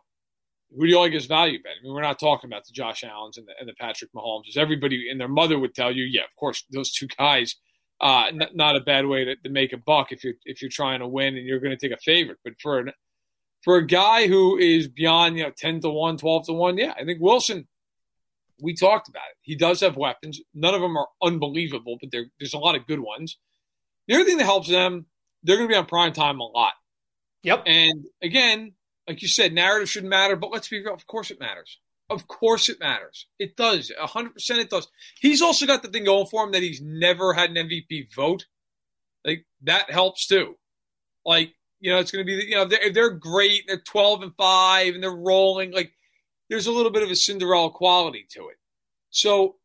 who 0.75 0.85
do 0.85 0.89
you 0.89 0.99
like 0.99 1.13
as 1.13 1.25
value 1.25 1.61
bet? 1.61 1.73
I 1.79 1.83
mean, 1.83 1.93
we're 1.93 2.01
not 2.01 2.19
talking 2.19 2.49
about 2.49 2.65
the 2.65 2.73
Josh 2.73 3.03
Allens 3.03 3.37
and 3.37 3.47
the, 3.47 3.53
and 3.59 3.67
the 3.67 3.73
Patrick 3.73 4.11
Mahomes. 4.13 4.47
As 4.47 4.57
everybody 4.57 5.09
and 5.09 5.19
their 5.19 5.27
mother 5.27 5.57
would 5.57 5.73
tell 5.73 5.91
you, 5.91 6.03
yeah, 6.03 6.23
of 6.23 6.35
course, 6.35 6.63
those 6.71 6.91
two 6.91 7.07
guys– 7.07 7.55
uh, 8.01 8.25
n- 8.27 8.49
not 8.53 8.75
a 8.75 8.81
bad 8.81 9.05
way 9.05 9.25
to, 9.25 9.35
to, 9.35 9.49
make 9.49 9.73
a 9.73 9.77
buck 9.77 10.11
if 10.11 10.23
you're 10.23 10.35
if 10.45 10.61
you're 10.61 10.71
trying 10.71 10.99
to 10.99 11.07
win 11.07 11.35
and 11.35 11.45
you're 11.45 11.59
going 11.59 11.75
to 11.75 11.87
take 11.87 11.95
a 11.95 12.01
favorite. 12.01 12.37
But 12.43 12.53
for 12.61 12.79
an, 12.79 12.91
for 13.61 13.77
a 13.77 13.85
guy 13.85 14.27
who 14.27 14.57
is 14.57 14.87
beyond 14.87 15.37
you 15.37 15.43
know 15.43 15.51
ten 15.57 15.79
to 15.81 15.89
one, 15.89 16.17
12 16.17 16.47
to 16.47 16.53
one, 16.53 16.77
yeah, 16.77 16.93
I 16.99 17.03
think 17.03 17.19
Wilson. 17.21 17.67
We 18.61 18.75
talked 18.75 19.07
about 19.07 19.23
it. 19.31 19.37
He 19.41 19.55
does 19.55 19.79
have 19.79 19.95
weapons. 19.95 20.41
None 20.53 20.75
of 20.75 20.81
them 20.81 20.97
are 20.97 21.07
unbelievable, 21.23 21.97
but 22.01 22.11
there's 22.11 22.53
a 22.53 22.57
lot 22.57 22.75
of 22.75 22.85
good 22.87 22.99
ones. 22.99 23.37
The 24.09 24.15
other 24.15 24.25
thing 24.25 24.37
that 24.37 24.43
helps 24.43 24.67
them, 24.67 25.05
they're 25.43 25.55
going 25.55 25.69
to 25.69 25.73
be 25.73 25.77
on 25.77 25.85
prime 25.85 26.11
time 26.11 26.41
a 26.41 26.43
lot. 26.43 26.73
Yep. 27.43 27.63
And 27.65 28.03
again, 28.21 28.73
like 29.09 29.23
you 29.23 29.27
said, 29.27 29.53
narrative 29.53 29.89
shouldn't 29.89 30.11
matter, 30.11 30.35
but 30.35 30.51
let's 30.51 30.69
be 30.69 30.83
real. 30.83 30.93
Of 30.93 31.07
course 31.07 31.31
it 31.31 31.39
matters. 31.39 31.79
Of 32.11 32.27
course 32.27 32.69
it 32.69 32.79
matters. 32.79 33.25
It 33.39 33.57
does. 33.57 33.91
100% 33.99 34.31
it 34.51 34.69
does. 34.69 34.87
He's 35.19 35.41
also 35.41 35.65
got 35.65 35.81
the 35.81 35.87
thing 35.87 36.03
going 36.03 36.27
for 36.27 36.43
him 36.43 36.51
that 36.51 36.61
he's 36.61 36.79
never 36.79 37.33
had 37.33 37.49
an 37.49 37.67
MVP 37.67 38.13
vote. 38.13 38.45
Like, 39.25 39.47
that 39.63 39.89
helps 39.89 40.27
too. 40.27 40.57
Like, 41.25 41.55
you 41.79 41.91
know, 41.91 41.97
it's 41.97 42.11
going 42.11 42.23
to 42.23 42.25
be, 42.25 42.45
you 42.45 42.55
know, 42.55 42.65
they're, 42.65 42.93
they're 42.93 43.09
great. 43.09 43.63
They're 43.65 43.81
12 43.81 44.21
and 44.21 44.35
5 44.37 44.93
and 44.93 45.03
they're 45.03 45.11
rolling. 45.11 45.71
Like, 45.71 45.91
there's 46.47 46.67
a 46.67 46.71
little 46.71 46.91
bit 46.91 47.01
of 47.01 47.09
a 47.09 47.15
Cinderella 47.15 47.71
quality 47.71 48.27
to 48.33 48.49
it. 48.49 48.57
So 49.09 49.55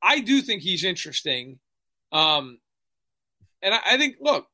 I 0.00 0.20
do 0.20 0.40
think 0.40 0.62
he's 0.62 0.84
interesting. 0.84 1.58
Um, 2.12 2.60
and 3.60 3.74
I, 3.74 3.80
I 3.86 3.98
think, 3.98 4.18
look, 4.20 4.46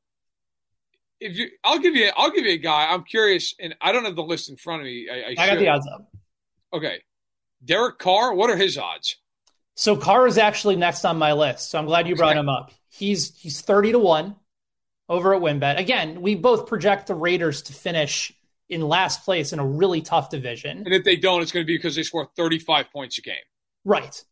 if 1.19 1.37
you, 1.37 1.49
I'll 1.63 1.79
give 1.79 1.95
you, 1.95 2.09
I'll 2.15 2.31
give 2.31 2.45
you 2.45 2.53
a 2.53 2.57
guy. 2.57 2.87
I'm 2.91 3.03
curious, 3.03 3.53
and 3.59 3.75
I 3.81 3.91
don't 3.91 4.05
have 4.05 4.15
the 4.15 4.23
list 4.23 4.49
in 4.49 4.55
front 4.55 4.81
of 4.81 4.85
me. 4.85 5.07
I, 5.11 5.15
I, 5.15 5.35
I 5.37 5.47
got 5.47 5.59
the 5.59 5.67
odds 5.67 5.87
up. 5.87 6.11
Okay, 6.73 7.01
Derek 7.63 7.99
Carr. 7.99 8.33
What 8.33 8.49
are 8.49 8.57
his 8.57 8.77
odds? 8.77 9.17
So 9.75 9.95
Carr 9.95 10.27
is 10.27 10.37
actually 10.37 10.75
next 10.75 11.05
on 11.05 11.17
my 11.17 11.33
list. 11.33 11.71
So 11.71 11.79
I'm 11.79 11.85
glad 11.85 12.07
you 12.07 12.15
brought 12.15 12.37
him 12.37 12.49
up. 12.49 12.71
He's 12.89 13.37
he's 13.37 13.61
thirty 13.61 13.91
to 13.91 13.99
one 13.99 14.35
over 15.07 15.33
at 15.33 15.41
WynnBET. 15.41 15.77
Again, 15.77 16.21
we 16.21 16.35
both 16.35 16.67
project 16.67 17.07
the 17.07 17.15
Raiders 17.15 17.63
to 17.63 17.73
finish 17.73 18.33
in 18.69 18.81
last 18.81 19.25
place 19.25 19.51
in 19.51 19.59
a 19.59 19.65
really 19.65 20.01
tough 20.01 20.29
division. 20.29 20.83
And 20.85 20.93
if 20.93 21.03
they 21.03 21.15
don't, 21.15 21.41
it's 21.41 21.51
going 21.51 21.65
to 21.65 21.67
be 21.67 21.75
because 21.75 21.95
they 21.95 22.03
score 22.03 22.29
35 22.35 22.91
points 22.91 23.17
a 23.17 23.21
game. 23.21 23.35
Right. 23.83 24.23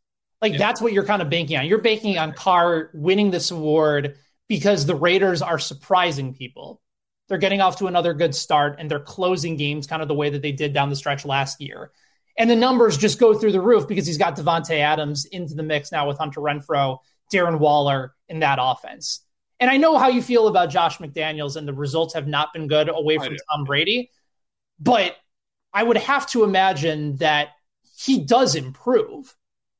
Like 0.41 0.53
yeah. 0.53 0.59
that's 0.59 0.79
what 0.79 0.93
you're 0.93 1.03
kind 1.03 1.21
of 1.21 1.29
banking 1.29 1.57
on. 1.57 1.65
You're 1.65 1.81
banking 1.81 2.19
on 2.19 2.33
Carr 2.33 2.91
winning 2.93 3.31
this 3.31 3.49
award 3.49 4.17
because 4.47 4.85
the 4.85 4.95
Raiders 4.95 5.41
are 5.41 5.59
surprising 5.59 6.33
people. 6.33 6.81
They're 7.27 7.37
getting 7.37 7.61
off 7.61 7.77
to 7.77 7.87
another 7.87 8.13
good 8.13 8.33
start 8.33 8.77
and 8.79 8.89
they're 8.89 8.99
closing 8.99 9.57
games 9.57 9.87
kind 9.87 10.01
of 10.01 10.07
the 10.07 10.13
way 10.13 10.29
that 10.29 10.41
they 10.41 10.53
did 10.53 10.73
down 10.73 10.89
the 10.89 10.95
stretch 10.95 11.25
last 11.25 11.59
year. 11.59 11.91
And 12.37 12.49
the 12.49 12.55
numbers 12.55 12.97
just 12.97 13.19
go 13.19 13.33
through 13.33 13.51
the 13.51 13.61
roof 13.61 13.87
because 13.87 14.05
he's 14.05 14.17
got 14.17 14.37
Davante 14.37 14.79
Adams 14.79 15.25
into 15.25 15.55
the 15.55 15.63
mix 15.63 15.91
now 15.91 16.07
with 16.07 16.17
Hunter 16.17 16.39
Renfrow, 16.39 16.99
Darren 17.33 17.59
Waller 17.59 18.13
in 18.29 18.39
that 18.39 18.59
offense. 18.61 19.21
And 19.59 19.71
I 19.71 19.77
know 19.77 19.97
how 19.97 20.07
you 20.07 20.21
feel 20.21 20.47
about 20.47 20.69
Josh 20.69 20.99
McDaniels, 20.99 21.55
and 21.55 21.67
the 21.67 21.73
results 21.73 22.13
have 22.13 22.27
not 22.27 22.53
been 22.53 22.67
good 22.67 22.89
away 22.89 23.17
from 23.17 23.35
Tom 23.49 23.63
Brady. 23.63 24.11
But 24.79 25.15
I 25.73 25.81
would 25.81 25.97
have 25.97 26.27
to 26.27 26.43
imagine 26.43 27.15
that 27.17 27.49
he 27.97 28.19
does 28.19 28.53
improve 28.53 29.35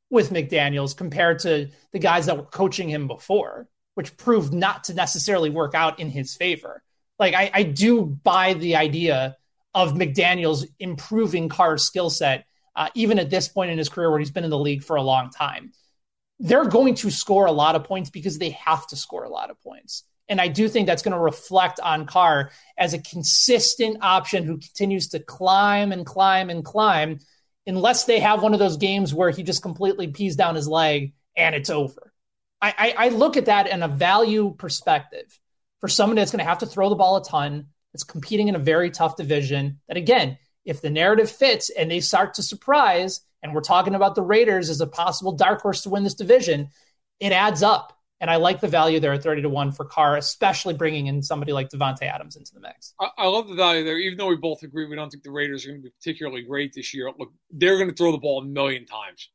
with 0.10 0.32
McDaniels 0.32 0.98
compared 0.98 1.40
to 1.40 1.70
the 1.92 2.00
guys 2.00 2.26
that 2.26 2.38
were 2.38 2.44
coaching 2.44 2.90
him 2.90 3.08
before, 3.08 3.68
which 3.98 4.16
proved 4.16 4.54
not 4.54 4.84
to 4.84 4.94
necessarily 4.94 5.50
work 5.50 5.74
out 5.74 6.00
in 6.00 6.08
his 6.08 6.36
favor. 6.36 6.84
Like, 7.18 7.34
I, 7.34 7.50
I 7.52 7.64
do 7.64 8.06
buy 8.06 8.54
the 8.54 8.76
idea 8.76 9.36
of 9.74 9.94
McDaniels 9.94 10.68
improving 10.78 11.50
Carr's 11.50 11.84
skill 11.84 12.12
set, 12.12 12.46
uh, 12.76 12.90
even 12.94 13.18
at 13.18 13.32
this 13.32 13.48
point 13.48 13.72
in 13.72 13.80
his 13.80 13.90
career 13.90 14.12
where 14.12 14.20
he's 14.20 14.30
been 14.30 14.44
in 14.44 14.52
the 14.52 14.60
league 14.60 14.84
for 14.84 14.98
a 14.98 15.02
long 15.02 15.32
time. 15.32 15.72
They're 16.40 16.66
going 16.66 16.94
to 16.94 17.10
score 17.10 17.48
a 17.48 17.52
lot 17.52 17.74
of 17.74 17.86
points 17.86 18.12
because 18.12 18.38
they 18.38 18.52
have 18.52 18.86
to 18.86 18.96
score 18.96 19.24
a 19.24 19.30
lot 19.30 19.50
of 19.50 19.60
points. 19.64 20.04
And 20.30 20.40
I 20.40 20.48
do 20.48 20.70
think 20.70 20.86
that's 20.86 21.02
going 21.02 21.18
to 21.18 21.20
reflect 21.20 21.80
on 21.80 22.06
Carr 22.06 22.52
as 22.78 22.94
a 22.94 23.02
consistent 23.02 23.98
option 24.04 24.44
who 24.44 24.60
continues 24.60 25.08
to 25.08 25.20
climb 25.20 25.92
and 25.92 26.06
climb 26.06 26.52
and 26.52 26.64
climb, 26.64 27.18
unless 27.66 28.04
they 28.04 28.20
have 28.20 28.44
one 28.44 28.54
of 28.54 28.60
those 28.60 28.78
games 28.78 29.12
where 29.12 29.32
he 29.32 29.42
just 29.42 29.64
completely 29.64 30.08
pees 30.10 30.36
down 30.36 30.54
his 30.54 30.68
leg 30.68 31.14
and 31.36 31.56
it's 31.56 31.72
over. 31.72 32.14
I, 32.62 32.96
I, 32.98 33.10
look 33.10 33.38
at 33.38 33.46
that 33.46 33.68
in 33.68 33.84
a 33.84 33.88
value 33.88 34.56
perspective 34.58 35.40
for 35.80 35.88
someone 35.88 36.16
that's 36.16 36.32
going 36.32 36.44
to 36.44 36.50
have 36.50 36.60
to 36.60 36.66
throw 36.66 36.90
the 36.90 36.96
ball 36.96 37.18
a 37.18 37.24
ton, 37.24 37.68
that's 37.94 38.04
competing 38.04 38.48
in 38.48 38.56
a 38.56 38.60
very 38.60 38.90
tough 38.90 39.16
division. 39.16 39.80
That 39.88 39.98
again, 39.98 40.38
if 40.66 40.82
the 40.82 40.90
narrative 40.90 41.30
fits 41.30 41.70
and 41.70 41.90
they 41.90 42.00
start 42.00 42.34
to 42.36 42.44
surprise, 42.44 43.22
and 43.44 43.54
we're 43.54 43.62
talking 43.62 43.96
about 43.96 44.16
the 44.16 44.22
Raiders 44.22 44.70
as 44.70 44.82
a 44.82 44.88
possible 44.88 45.34
dark 45.34 45.62
horse 45.62 45.84
to 45.84 45.90
win 45.90 46.04
this 46.04 46.16
division, 46.16 46.70
it 47.20 47.32
adds 47.32 47.64
up. 47.64 47.94
And 48.20 48.32
I 48.32 48.38
like 48.38 48.62
the 48.62 48.68
value 48.68 49.00
there 49.00 49.14
at 49.14 49.22
30 49.22 49.44
to 49.44 49.50
1 49.50 49.74
for 49.74 49.86
Carr, 49.86 50.18
especially 50.18 50.74
bringing 50.74 51.06
in 51.06 51.22
somebody 51.22 51.54
like 51.54 51.70
Davante 51.70 52.02
Adams 52.02 52.36
into 52.36 52.52
the 52.52 52.60
mix. 52.60 52.96
I, 53.00 53.10
I, 53.16 53.28
love 53.28 53.48
the 53.48 53.54
value 53.54 53.84
there, 53.84 54.00
even 54.00 54.18
though 54.18 54.28
we 54.28 54.36
both 54.36 54.64
agree 54.64 54.88
we 54.88 54.96
don't 54.96 55.12
think 55.12 55.22
the 55.22 55.30
Raiders 55.30 55.66
are 55.66 55.70
going 55.70 55.82
to 55.82 55.88
be 55.88 55.94
particularly 56.00 56.42
great 56.42 56.74
this 56.74 56.96
year. 56.96 57.12
Look, 57.18 57.32
they're 57.52 57.78
going 57.78 57.90
to 57.90 57.96
throw 57.96 58.12
the 58.12 58.18
ball 58.18 58.42
a 58.42 58.46
million 58.46 58.88
times. 58.88 59.30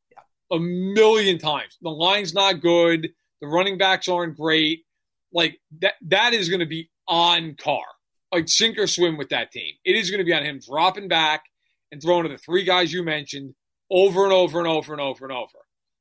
A 0.53 0.59
million 0.59 1.39
times. 1.39 1.77
The 1.81 1.89
line's 1.89 2.33
not 2.33 2.61
good. 2.61 3.09
The 3.41 3.47
running 3.47 3.77
backs 3.77 4.07
aren't 4.07 4.37
great. 4.37 4.85
Like 5.33 5.59
that 5.81 5.95
that 6.07 6.33
is 6.33 6.47
going 6.47 6.61
to 6.61 6.65
be 6.65 6.89
on 7.07 7.55
Carr 7.55 7.83
like 8.33 8.49
sink 8.49 8.77
or 8.77 8.87
swim 8.87 9.15
with 9.15 9.29
that 9.29 9.51
team. 9.51 9.73
It 9.85 9.95
is 9.95 10.09
going 10.09 10.17
to 10.17 10.25
be 10.25 10.33
on 10.33 10.43
him 10.43 10.59
dropping 10.59 11.07
back 11.07 11.45
and 11.91 12.01
throwing 12.01 12.23
to 12.23 12.29
the 12.29 12.37
three 12.37 12.63
guys 12.63 12.91
you 12.91 13.03
mentioned 13.03 13.53
over 13.91 14.23
and 14.23 14.33
over 14.33 14.57
and 14.57 14.67
over 14.67 14.91
and 14.91 15.01
over 15.01 15.25
and 15.25 15.31
over. 15.31 15.59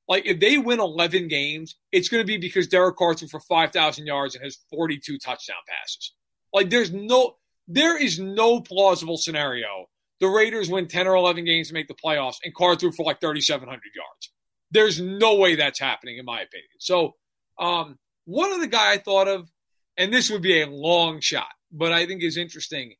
Like 0.08 0.24
if 0.26 0.40
they 0.40 0.56
win 0.56 0.80
11 0.80 1.28
games, 1.28 1.76
it's 1.92 2.08
going 2.08 2.22
to 2.22 2.26
be 2.26 2.38
because 2.38 2.66
Derek 2.66 2.96
Carr 2.96 3.14
threw 3.14 3.28
for 3.28 3.38
5,000 3.38 4.06
yards 4.06 4.34
and 4.34 4.42
has 4.42 4.58
42 4.70 5.18
touchdown 5.18 5.56
passes. 5.68 6.14
Like 6.52 6.70
there's 6.70 6.90
no, 6.90 7.36
there 7.68 8.02
is 8.02 8.18
no 8.18 8.60
plausible 8.60 9.18
scenario. 9.18 9.86
The 10.20 10.28
Raiders 10.28 10.70
win 10.70 10.88
10 10.88 11.06
or 11.06 11.16
11 11.16 11.44
games 11.44 11.68
to 11.68 11.74
make 11.74 11.88
the 11.88 11.94
playoffs 11.94 12.36
and 12.42 12.54
Carr 12.54 12.76
threw 12.76 12.92
for 12.92 13.04
like 13.04 13.20
3,700 13.20 13.68
yards. 13.94 14.30
There's 14.72 15.00
no 15.00 15.36
way 15.36 15.54
that's 15.54 15.78
happening, 15.78 16.18
in 16.18 16.24
my 16.24 16.40
opinion. 16.40 16.70
So, 16.78 17.14
um, 17.58 17.98
one 18.24 18.52
other 18.52 18.66
guy 18.66 18.92
I 18.92 18.98
thought 18.98 19.28
of, 19.28 19.48
and 19.96 20.12
this 20.12 20.30
would 20.30 20.42
be 20.42 20.60
a 20.60 20.66
long 20.66 21.20
shot 21.20 21.48
but 21.72 21.92
I 21.92 22.06
think 22.06 22.22
is 22.22 22.36
interesting. 22.36 22.94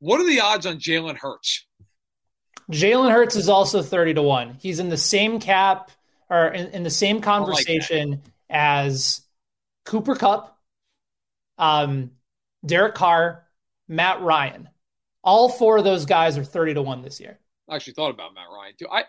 What 0.00 0.20
are 0.20 0.26
the 0.26 0.40
odds 0.40 0.66
on 0.66 0.78
Jalen 0.78 1.16
Hurts? 1.16 1.66
Jalen 2.70 3.10
Hurts 3.10 3.36
is 3.36 3.48
also 3.48 3.82
30 3.82 4.14
to 4.14 4.22
1. 4.22 4.58
He's 4.60 4.80
in 4.80 4.88
the 4.88 4.96
same 4.96 5.40
cap 5.40 5.90
or 6.28 6.48
in, 6.48 6.66
in 6.72 6.82
the 6.82 6.90
same 6.90 7.20
conversation 7.20 8.10
like 8.10 8.20
as 8.50 9.22
Cooper 9.86 10.16
Kupp, 10.16 10.58
um, 11.56 12.10
Derek 12.66 12.94
Carr, 12.94 13.46
Matt 13.86 14.20
Ryan. 14.20 14.68
All 15.24 15.48
four 15.48 15.78
of 15.78 15.84
those 15.84 16.04
guys 16.04 16.36
are 16.36 16.44
30 16.44 16.74
to 16.74 16.82
1 16.82 17.02
this 17.02 17.20
year. 17.20 17.38
I 17.68 17.76
actually 17.76 17.94
thought 17.94 18.10
about 18.10 18.34
Matt 18.34 18.46
Ryan 18.52 18.74
too. 18.78 18.88
I 18.90 19.04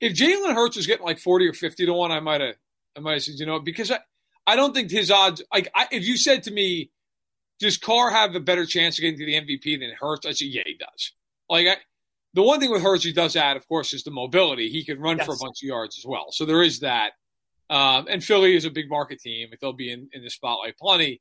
if 0.00 0.14
Jalen 0.14 0.54
Hurts 0.54 0.76
was 0.76 0.86
getting 0.86 1.04
like 1.04 1.18
40 1.18 1.48
or 1.48 1.52
50 1.52 1.86
to 1.86 1.92
1, 1.92 2.10
I 2.10 2.20
might 2.20 2.40
have 2.40 2.56
I 2.96 3.00
might 3.00 3.14
have 3.14 3.22
said, 3.22 3.36
you 3.38 3.46
know, 3.46 3.60
because 3.60 3.90
I, 3.90 3.98
I 4.46 4.56
don't 4.56 4.74
think 4.74 4.90
his 4.90 5.10
odds 5.10 5.42
like 5.52 5.70
I, 5.74 5.86
if 5.92 6.04
you 6.04 6.16
said 6.16 6.42
to 6.44 6.50
me 6.50 6.90
does 7.60 7.76
Carr 7.76 8.10
have 8.10 8.34
a 8.34 8.40
better 8.40 8.64
chance 8.64 8.98
of 8.98 9.02
getting 9.02 9.18
to 9.18 9.26
the 9.26 9.34
MVP 9.34 9.78
than 9.78 9.92
Hurts? 10.00 10.26
I 10.26 10.32
say, 10.32 10.46
yeah, 10.46 10.62
he 10.64 10.74
does. 10.74 11.12
Like 11.48 11.66
I, 11.66 11.76
the 12.32 12.42
one 12.42 12.58
thing 12.58 12.70
with 12.70 12.82
Hurts 12.82 13.04
he 13.04 13.12
does 13.12 13.36
add, 13.36 13.56
of 13.56 13.68
course, 13.68 13.92
is 13.92 14.02
the 14.02 14.10
mobility. 14.10 14.70
He 14.70 14.82
can 14.82 14.98
run 14.98 15.18
yes. 15.18 15.26
for 15.26 15.34
a 15.34 15.36
bunch 15.36 15.62
of 15.62 15.66
yards 15.66 15.98
as 15.98 16.06
well. 16.06 16.28
So 16.30 16.46
there 16.46 16.62
is 16.62 16.80
that. 16.80 17.12
Um, 17.68 18.06
and 18.08 18.24
Philly 18.24 18.56
is 18.56 18.64
a 18.64 18.70
big 18.70 18.88
market 18.88 19.20
team. 19.20 19.50
They'll 19.60 19.72
be 19.72 19.92
in, 19.92 20.08
in 20.12 20.24
the 20.24 20.30
spotlight 20.30 20.76
plenty. 20.78 21.20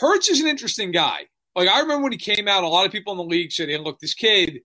Hurts 0.00 0.30
is 0.30 0.40
an 0.40 0.46
interesting 0.46 0.92
guy. 0.92 1.26
Like 1.54 1.68
I 1.68 1.80
remember 1.80 2.04
when 2.04 2.12
he 2.12 2.18
came 2.18 2.46
out, 2.46 2.62
a 2.62 2.68
lot 2.68 2.86
of 2.86 2.92
people 2.92 3.12
in 3.12 3.18
the 3.18 3.24
league 3.24 3.50
said, 3.50 3.68
"Hey, 3.68 3.78
look, 3.78 3.98
this 3.98 4.14
kid 4.14 4.60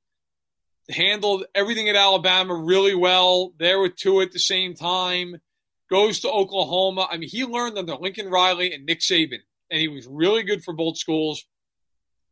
handled 0.92 1.46
everything 1.56 1.90
at 1.90 1.96
Alabama 1.96 2.56
really 2.56 2.96
well. 2.96 3.54
There 3.58 3.82
with 3.82 3.96
two 3.96 4.22
at 4.22 4.32
the 4.32 4.40
same 4.40 4.76
time. 4.76 5.42
Goes 5.90 6.22
to 6.22 6.30
Oklahoma. 6.30 7.08
I 7.12 7.18
mean, 7.18 7.30
he 7.30 7.44
learned 7.44 7.78
under 7.78 7.96
Lincoln 7.96 8.30
Riley 8.30 8.74
and 8.74 8.86
Nick 8.86 9.02
Saban 9.02 9.40
and 9.72 9.80
he 9.80 9.88
was 9.88 10.06
really 10.06 10.44
good 10.44 10.64
for 10.64 10.74
both 10.74 10.98
schools. 10.98 11.46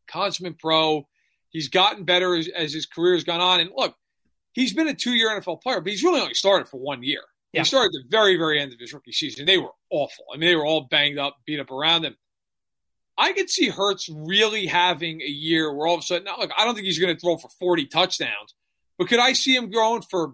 Consummate 0.08 0.60
pro. 0.60 1.08
He's 1.50 1.70
gotten 1.70 2.04
better 2.04 2.36
as, 2.36 2.48
as 2.50 2.74
his 2.74 2.86
career 2.86 3.14
has 3.14 3.24
gone 3.24 3.40
on. 3.40 3.62
And 3.62 3.72
look, 3.76 3.96
he's 4.52 4.74
been 4.74 4.88
a 4.88 4.94
two 4.94 5.14
year 5.14 5.30
NFL 5.30 5.62
player, 5.62 5.80
but 5.82 5.92
he's 5.92 6.04
really 6.04 6.20
only 6.20 6.34
started 6.34 6.68
for 6.68 6.78
one 6.78 7.02
year. 7.02 7.22
Yeah. 7.54 7.62
He 7.62 7.66
started 7.66 7.96
at 7.96 8.04
the 8.04 8.10
very, 8.10 8.36
very 8.36 8.60
end 8.60 8.74
of 8.74 8.80
his 8.80 8.94
rookie 8.94 9.14
season. 9.14 9.46
They 9.46 9.58
were 9.58 9.72
awful. 9.90 10.26
I 10.32 10.38
mean, 10.38 10.50
they 10.50 10.56
were 10.56 10.66
all 10.66 10.82
banged 10.82 11.18
up, 11.18 11.38
beat 11.48 11.60
up 11.60 11.72
around 11.72 12.04
him. 12.04 12.16
I 13.20 13.34
could 13.34 13.50
see 13.50 13.68
Hurts 13.68 14.10
really 14.10 14.66
having 14.66 15.22
a 15.22 15.28
year 15.28 15.74
where 15.74 15.88
all 15.88 15.96
of 15.96 16.00
a 16.00 16.04
sudden, 16.04 16.24
now 16.24 16.38
look, 16.40 16.52
I 16.58 16.64
don't 16.64 16.74
think 16.74 16.86
he's 16.86 17.00
going 17.00 17.14
to 17.14 17.20
throw 17.20 17.38
for 17.38 17.50
40 17.60 17.88
touchdowns, 17.88 18.56
but 18.98 19.10
could 19.10 19.20
I 19.20 19.34
see 19.34 19.56
him 19.56 19.70
growing 19.70 20.02
for 20.04 20.34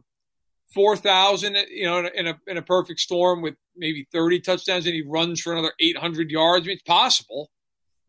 4,000, 0.73 1.55
you 1.69 1.85
know, 1.85 2.07
in 2.13 2.27
a, 2.27 2.39
in 2.47 2.57
a 2.57 2.61
perfect 2.61 2.99
storm 2.99 3.41
with 3.41 3.55
maybe 3.75 4.07
30 4.11 4.41
touchdowns 4.41 4.85
and 4.85 4.93
he 4.93 5.01
runs 5.01 5.41
for 5.41 5.53
another 5.53 5.73
800 5.79 6.29
yards. 6.29 6.65
I 6.65 6.67
mean, 6.67 6.73
it's 6.75 6.83
possible. 6.83 7.49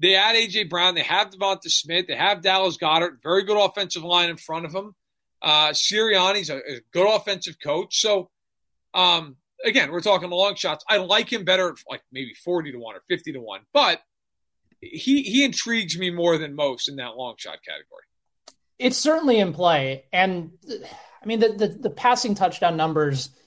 They 0.00 0.14
add 0.14 0.36
A.J. 0.36 0.64
Brown. 0.64 0.94
They 0.94 1.02
have 1.02 1.30
DeVonta 1.30 1.70
Smith. 1.70 2.06
They 2.06 2.16
have 2.16 2.42
Dallas 2.42 2.76
Goedert. 2.76 3.22
Very 3.22 3.44
good 3.44 3.58
offensive 3.58 4.04
line 4.04 4.28
in 4.28 4.36
front 4.36 4.66
of 4.66 4.74
him. 4.74 4.94
Uh, 5.40 5.68
Sirianni's 5.68 6.50
a, 6.50 6.56
a 6.56 6.80
good 6.92 7.08
offensive 7.08 7.56
coach. 7.62 8.00
So, 8.00 8.30
um, 8.94 9.36
again, 9.64 9.90
we're 9.90 10.00
talking 10.00 10.28
long 10.28 10.54
shots. 10.54 10.84
I 10.88 10.98
like 10.98 11.32
him 11.32 11.44
better 11.44 11.74
like 11.88 12.02
maybe 12.12 12.34
40 12.44 12.72
to 12.72 12.78
1 12.78 12.96
or 12.96 13.00
50 13.08 13.32
to 13.32 13.40
1. 13.40 13.60
But 13.72 14.02
he, 14.92 15.22
he 15.22 15.44
intrigues 15.44 15.98
me 15.98 16.10
more 16.10 16.38
than 16.38 16.54
most 16.54 16.88
in 16.88 16.96
that 16.96 17.16
long 17.16 17.34
shot 17.38 17.58
category. 17.64 18.02
It's 18.78 18.98
certainly 18.98 19.38
in 19.38 19.52
play. 19.52 20.04
And 20.12 20.50
I 21.22 21.26
mean, 21.26 21.40
the, 21.40 21.48
the, 21.48 21.68
the 21.68 21.90
passing 21.90 22.34
touchdown 22.34 22.76
numbers– 22.76 23.30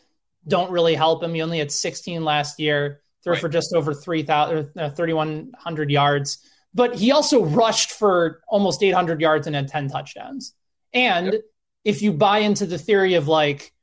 don't 0.48 0.72
really 0.72 0.96
help 0.96 1.24
him. 1.24 1.34
He 1.34 1.42
only 1.42 1.60
had 1.60 1.72
16 1.72 2.24
last 2.24 2.60
year. 2.60 3.02
threw 3.24 3.34
right. 3.34 3.42
for 3.42 3.50
just 3.50 3.74
over 3.74 3.94
3,000, 3.94 4.72
uh, 4.78 4.90
3,100 4.90 5.92
yards. 5.92 6.40
But 6.74 6.96
he 6.96 7.12
also 7.12 7.44
rushed 7.46 7.92
for 7.92 8.42
almost 8.48 8.84
800 8.84 9.22
yards 9.22 9.48
and 9.48 9.56
had 9.56 9.68
10 9.68 9.90
touchdowns. 9.90 10.54
And 10.94 11.34
yep. 11.34 11.42
if 11.84 12.02
you 12.02 12.14
buy 12.14 12.40
into 12.40 12.66
the 12.66 12.78
theory 12.78 13.16
of 13.16 13.28
like 13.28 13.74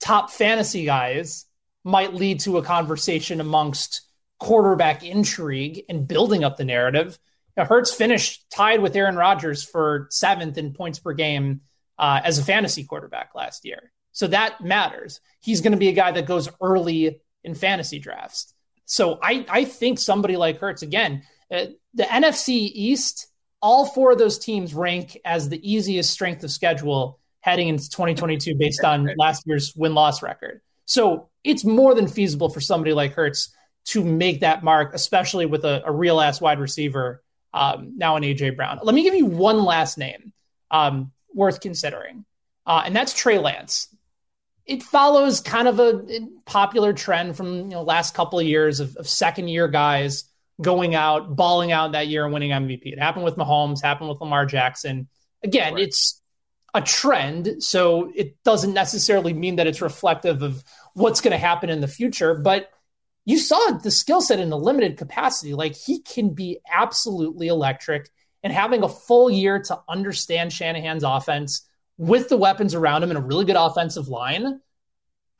top 0.00 0.30
fantasy 0.30 0.84
guys 0.84 1.46
might 1.84 2.14
lead 2.14 2.40
to 2.40 2.58
a 2.58 2.62
conversation 2.62 3.40
amongst 3.40 4.02
quarterback 4.38 5.04
intrigue 5.04 5.84
and 5.88 6.08
building 6.08 6.44
up 6.44 6.56
the 6.56 6.64
narrative. 6.64 7.18
Now, 7.56 7.64
Hurts 7.64 7.94
finished 7.94 8.50
tied 8.50 8.80
with 8.80 8.96
Aaron 8.96 9.16
Rodgers 9.16 9.62
for 9.62 10.08
seventh 10.10 10.58
in 10.58 10.72
points 10.72 10.98
per 10.98 11.12
game 11.12 11.60
uh, 11.98 12.20
as 12.24 12.38
a 12.38 12.44
fantasy 12.44 12.84
quarterback 12.84 13.34
last 13.34 13.64
year. 13.64 13.92
So 14.12 14.26
that 14.28 14.62
matters. 14.62 15.20
He's 15.40 15.60
going 15.60 15.72
to 15.72 15.78
be 15.78 15.88
a 15.88 15.92
guy 15.92 16.12
that 16.12 16.26
goes 16.26 16.48
early 16.60 17.20
in 17.42 17.54
fantasy 17.54 17.98
drafts. 17.98 18.54
So 18.86 19.18
I, 19.22 19.46
I 19.48 19.64
think 19.64 19.98
somebody 19.98 20.36
like 20.36 20.58
Hurts, 20.58 20.82
again, 20.82 21.22
uh, 21.50 21.66
the 21.94 22.04
NFC 22.04 22.70
East, 22.74 23.28
all 23.62 23.86
four 23.86 24.12
of 24.12 24.18
those 24.18 24.38
teams 24.38 24.74
rank 24.74 25.18
as 25.24 25.48
the 25.48 25.60
easiest 25.68 26.10
strength 26.10 26.44
of 26.44 26.50
schedule 26.50 27.18
heading 27.40 27.68
into 27.68 27.88
2022 27.90 28.54
based 28.56 28.84
on 28.84 29.08
last 29.16 29.44
year's 29.46 29.74
win 29.76 29.94
loss 29.94 30.22
record. 30.22 30.60
So 30.86 31.28
it's 31.44 31.64
more 31.64 31.94
than 31.94 32.06
feasible 32.06 32.48
for 32.48 32.60
somebody 32.60 32.92
like 32.92 33.12
Hurts 33.14 33.54
to 33.86 34.04
make 34.04 34.40
that 34.40 34.64
mark, 34.64 34.94
especially 34.94 35.46
with 35.46 35.64
a, 35.64 35.82
a 35.84 35.92
real 35.92 36.20
ass 36.20 36.40
wide 36.40 36.58
receiver 36.58 37.22
um, 37.52 37.92
now 37.96 38.16
in 38.16 38.22
AJ 38.22 38.56
Brown. 38.56 38.80
Let 38.82 38.94
me 38.94 39.02
give 39.02 39.14
you 39.14 39.26
one 39.26 39.64
last 39.64 39.98
name 39.98 40.32
um, 40.70 41.12
worth 41.32 41.60
considering, 41.60 42.24
uh, 42.66 42.82
and 42.84 42.94
that's 42.94 43.14
Trey 43.14 43.38
Lance. 43.38 43.88
It 44.66 44.82
follows 44.82 45.40
kind 45.40 45.68
of 45.68 45.78
a 45.78 46.20
popular 46.46 46.92
trend 46.94 47.36
from 47.36 47.56
you 47.56 47.64
know 47.64 47.82
last 47.82 48.14
couple 48.14 48.38
of 48.38 48.46
years 48.46 48.80
of, 48.80 48.96
of 48.96 49.08
second 49.08 49.48
year 49.48 49.68
guys 49.68 50.24
going 50.60 50.94
out, 50.94 51.34
balling 51.34 51.72
out 51.72 51.92
that 51.92 52.08
year 52.08 52.24
and 52.24 52.32
winning 52.32 52.50
MVP. 52.50 52.86
It 52.86 52.98
happened 52.98 53.24
with 53.24 53.36
Mahomes, 53.36 53.82
happened 53.82 54.08
with 54.08 54.20
Lamar 54.20 54.46
Jackson. 54.46 55.08
Again, 55.42 55.74
right. 55.74 55.82
it's 55.82 56.20
a 56.72 56.80
trend, 56.80 57.62
so 57.62 58.10
it 58.14 58.42
doesn't 58.44 58.72
necessarily 58.72 59.32
mean 59.32 59.56
that 59.56 59.66
it's 59.66 59.80
reflective 59.80 60.42
of 60.42 60.64
what's 60.94 61.20
going 61.20 61.32
to 61.32 61.38
happen 61.38 61.70
in 61.70 61.80
the 61.80 61.88
future. 61.88 62.34
But 62.34 62.70
you 63.24 63.38
saw 63.38 63.78
the 63.82 63.90
skill 63.90 64.20
set 64.20 64.40
in 64.40 64.52
a 64.52 64.56
limited 64.56 64.98
capacity. 64.98 65.54
Like 65.54 65.74
he 65.74 66.00
can 66.00 66.30
be 66.30 66.60
absolutely 66.70 67.48
electric, 67.48 68.10
and 68.42 68.52
having 68.52 68.82
a 68.82 68.88
full 68.88 69.30
year 69.30 69.60
to 69.62 69.80
understand 69.88 70.52
Shanahan's 70.52 71.02
offense 71.02 71.66
with 71.96 72.28
the 72.28 72.36
weapons 72.36 72.74
around 72.74 73.02
him 73.02 73.10
and 73.10 73.18
a 73.18 73.22
really 73.22 73.44
good 73.44 73.56
offensive 73.56 74.08
line. 74.08 74.60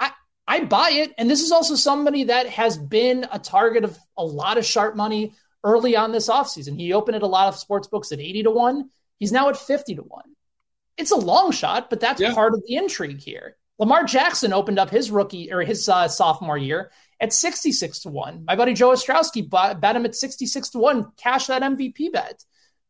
I 0.01 0.13
I 0.47 0.65
buy 0.65 0.91
it. 0.91 1.13
And 1.19 1.29
this 1.29 1.43
is 1.43 1.53
also 1.53 1.75
somebody 1.75 2.25
that 2.25 2.49
has 2.49 2.79
been 2.79 3.27
a 3.31 3.39
target 3.39 3.85
of 3.85 3.99
a 4.17 4.25
lot 4.25 4.59
of 4.59 4.65
sharp 4.65 4.97
money 4.97 5.35
early 5.63 5.97
on 5.97 6.13
this 6.13 6.29
offseason. 6.29 6.79
He 6.79 6.93
opened 6.93 7.17
at 7.17 7.23
a 7.23 7.27
lot 7.27 7.49
of 7.49 7.57
sports 7.57 7.89
books 7.89 8.13
at 8.13 8.21
80 8.21 8.45
to 8.45 8.51
1. 8.51 8.91
He's 9.19 9.33
now 9.33 9.49
at 9.49 9.57
50 9.57 9.97
to 9.97 10.03
1. 10.03 10.23
It's 10.97 11.11
a 11.11 11.17
long 11.17 11.51
shot, 11.51 11.91
but 11.91 12.01
that's 12.01 12.21
yeah. 12.21 12.35
part 12.35 12.55
of 12.55 12.63
the 12.67 12.77
intrigue 12.77 13.21
here. 13.21 13.57
Lamar 13.79 14.05
Jackson 14.05 14.53
opened 14.53 14.79
up 14.79 14.91
his 14.91 15.11
rookie 15.11 15.53
or 15.53 15.63
his 15.63 15.89
uh, 15.89 16.07
sophomore 16.07 16.59
year 16.59 16.93
at 17.21 17.33
66 17.33 18.01
to 18.01 18.09
1. 18.09 18.45
My 18.47 18.57
buddy 18.57 18.75
Joe 18.75 18.91
Ostrowski 18.91 19.49
bought, 19.49 19.81
bet 19.81 19.97
him 19.97 20.05
at 20.05 20.15
66 20.15 20.71
to 20.71 20.79
1, 20.79 21.13
cash 21.17 21.47
that 21.47 21.63
MVP 21.63 22.13
bet. 22.13 22.45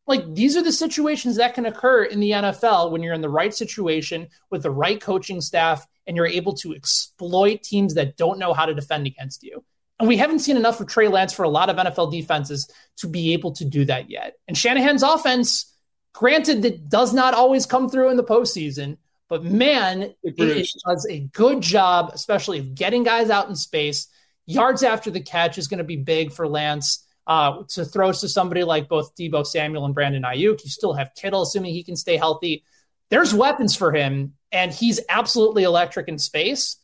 Like 0.07 0.35
these 0.35 0.55
are 0.55 0.63
the 0.63 0.71
situations 0.71 1.37
that 1.37 1.55
can 1.55 1.65
occur 1.65 2.03
in 2.03 2.19
the 2.19 2.31
NFL 2.31 2.91
when 2.91 3.01
you're 3.01 3.13
in 3.13 3.21
the 3.21 3.29
right 3.29 3.53
situation 3.53 4.27
with 4.51 4.63
the 4.63 4.71
right 4.71 5.01
coaching 5.01 5.41
staff 5.41 5.85
and 6.05 6.15
you're 6.15 6.27
able 6.27 6.53
to 6.53 6.73
exploit 6.73 7.63
teams 7.63 7.95
that 7.95 8.17
don't 8.17 8.39
know 8.39 8.53
how 8.53 8.65
to 8.65 8.75
defend 8.75 9.07
against 9.07 9.43
you. 9.43 9.63
And 9.99 10.07
we 10.07 10.17
haven't 10.17 10.39
seen 10.39 10.57
enough 10.57 10.79
of 10.79 10.87
Trey 10.87 11.07
Lance 11.07 11.33
for 11.33 11.43
a 11.43 11.49
lot 11.49 11.69
of 11.69 11.77
NFL 11.77 12.11
defenses 12.11 12.69
to 12.97 13.07
be 13.07 13.33
able 13.33 13.53
to 13.53 13.65
do 13.65 13.85
that 13.85 14.09
yet. 14.09 14.35
And 14.47 14.57
Shanahan's 14.57 15.03
offense, 15.03 15.73
granted, 16.13 16.61
that 16.63 16.89
does 16.89 17.13
not 17.13 17.33
always 17.33 17.65
come 17.65 17.89
through 17.89 18.09
in 18.09 18.17
the 18.17 18.23
postseason, 18.23 18.97
but 19.29 19.43
man, 19.43 20.13
it, 20.21 20.35
it, 20.37 20.69
does 20.85 21.07
a 21.09 21.21
good 21.33 21.61
job, 21.61 22.11
especially 22.13 22.59
of 22.59 22.75
getting 22.75 23.03
guys 23.03 23.29
out 23.29 23.49
in 23.49 23.55
space. 23.55 24.07
Yards 24.45 24.83
after 24.83 25.09
the 25.11 25.21
catch 25.21 25.57
is 25.57 25.67
going 25.67 25.79
to 25.79 25.83
be 25.83 25.97
big 25.97 26.31
for 26.31 26.47
Lance. 26.47 27.01
Uh, 27.27 27.63
to 27.67 27.83
throw 27.83 28.11
to 28.11 28.29
somebody 28.29 28.63
like 28.63 28.87
both 28.87 29.15
Deebo 29.15 29.47
Samuel 29.47 29.85
and 29.85 29.95
Brandon 29.95 30.21
Aiyuk, 30.21 30.63
you 30.63 30.69
still 30.69 30.93
have 30.93 31.09
Kittle, 31.15 31.41
assuming 31.41 31.73
he 31.73 31.83
can 31.83 31.95
stay 31.95 32.17
healthy. 32.17 32.63
There's 33.09 33.33
weapons 33.33 33.75
for 33.75 33.91
him, 33.91 34.33
and 34.51 34.71
he's 34.71 34.99
absolutely 35.09 35.63
electric 35.63 36.07
in 36.07 36.19
space. 36.19 36.77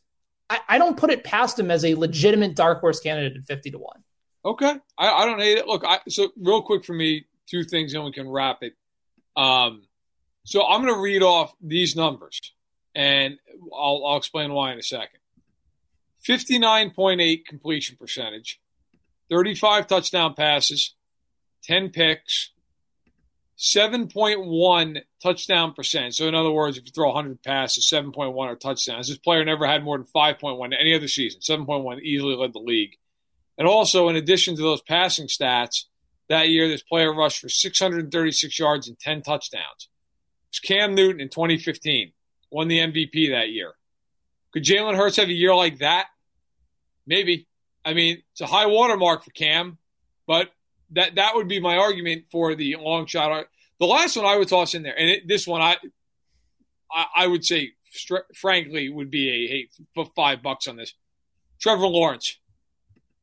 I, 0.50 0.60
I 0.68 0.78
don't 0.80 0.98
put 0.98 1.12
it 1.12 1.24
past 1.24 1.60
him 1.60 1.70
as 1.70 1.86
a 1.86 1.96
legitimate 1.96 2.56
dark 2.56 2.82
horse 2.82 3.00
candidate 3.00 3.38
at 3.38 3.46
50 3.46 3.72
to 3.72 3.78
1. 3.78 4.04
Okay. 4.44 4.76
I, 4.98 5.10
I 5.10 5.26
don't 5.26 5.40
hate 5.40 5.60
it. 5.60 5.68
Look, 5.68 5.84
I, 5.86 6.00
so 6.10 6.30
real 6.36 6.62
quick 6.62 6.84
for 6.84 6.94
me, 6.94 7.26
two 7.48 7.64
things, 7.64 7.94
and 7.94 8.04
we 8.04 8.12
can 8.12 8.28
wrap 8.28 8.64
it. 8.64 8.74
Um, 9.36 9.84
so 10.44 10.68
I'm 10.68 10.82
going 10.82 10.94
to 10.94 11.00
read 11.00 11.24
off 11.24 11.54
these 11.62 11.96
numbers, 11.96 12.40
and 12.94 13.38
I'll, 13.74 14.04
I'll 14.06 14.18
explain 14.18 14.52
why 14.52 14.74
in 14.74 14.80
a 14.80 14.84
second. 14.84 15.21
59.8 16.28 17.46
completion 17.46 17.98
percentage, 17.98 18.60
35 19.30 19.88
touchdown 19.88 20.34
passes, 20.34 20.96
10 21.64 21.90
picks, 21.90 22.52
7.1 23.58 25.02
touchdown 25.22 25.74
percent. 25.74 26.16
So, 26.16 26.28
in 26.28 26.34
other 26.34 26.52
words, 26.52 26.78
if 26.78 26.86
you 26.86 26.92
throw 26.92 27.14
100 27.14 27.44
passes, 27.44 27.88
7.1 27.88 28.36
are 28.36 28.56
touchdowns. 28.56 29.08
This 29.08 29.20
player 29.20 29.46
never 29.46 29.68
had 29.68 29.84
more 29.84 29.98
than 29.98 30.08
5.1 30.08 30.74
any 30.80 30.96
other 30.96 31.08
season. 31.08 31.42
7.1 31.42 32.02
easily 32.02 32.36
led 32.36 32.54
the 32.54 32.60
league. 32.60 32.98
And 33.60 33.68
also, 33.68 34.10
in 34.10 34.16
addition 34.16 34.56
to 34.56 34.62
those 34.64 34.82
passing 34.82 35.28
stats, 35.28 35.86
that 36.28 36.50
year 36.50 36.68
this 36.68 36.82
player 36.82 37.14
rushed 37.14 37.40
for 37.40 37.50
636 37.50 38.58
yards 38.58 38.88
and 38.88 39.00
10 39.00 39.22
touchdowns. 39.22 39.90
It's 40.50 40.60
Cam 40.60 40.96
Newton 40.96 41.22
in 41.22 41.30
2015, 41.30 42.14
won 42.50 42.68
the 42.68 42.80
MVP 42.80 43.30
that 43.32 43.50
year. 43.50 43.74
Could 44.54 44.64
Jalen 44.64 44.96
Hurts 44.96 45.18
have 45.18 45.30
a 45.30 45.34
year 45.34 45.56
like 45.56 45.80
that? 45.80 46.08
Maybe. 47.06 47.48
I 47.84 47.94
mean, 47.94 48.22
it's 48.32 48.42
a 48.42 48.46
high 48.46 48.68
watermark 48.68 49.24
for 49.24 49.32
Cam, 49.32 49.78
but 50.28 50.50
that 50.92 51.16
that 51.16 51.36
would 51.36 51.48
be 51.48 51.60
my 51.60 51.78
argument 51.78 52.26
for 52.32 52.54
the 52.56 52.76
long 52.80 53.06
shot. 53.06 53.48
The 53.80 53.86
last 53.86 54.16
one 54.16 54.26
I 54.26 54.38
would 54.38 54.48
toss 54.48 54.76
in 54.76 54.84
there, 54.84 54.98
and 54.98 55.10
it, 55.10 55.28
this 55.28 55.48
one 55.48 55.62
I, 55.62 55.78
I, 56.92 57.06
I 57.16 57.28
would 57.28 57.44
say, 57.44 57.72
frankly, 58.36 58.90
would 58.90 59.10
be 59.10 59.30
a 59.30 59.48
hey, 59.48 60.06
five 60.16 60.44
bucks 60.44 60.68
on 60.68 60.76
this. 60.76 60.94
Trevor 61.60 61.88
Lawrence, 61.88 62.38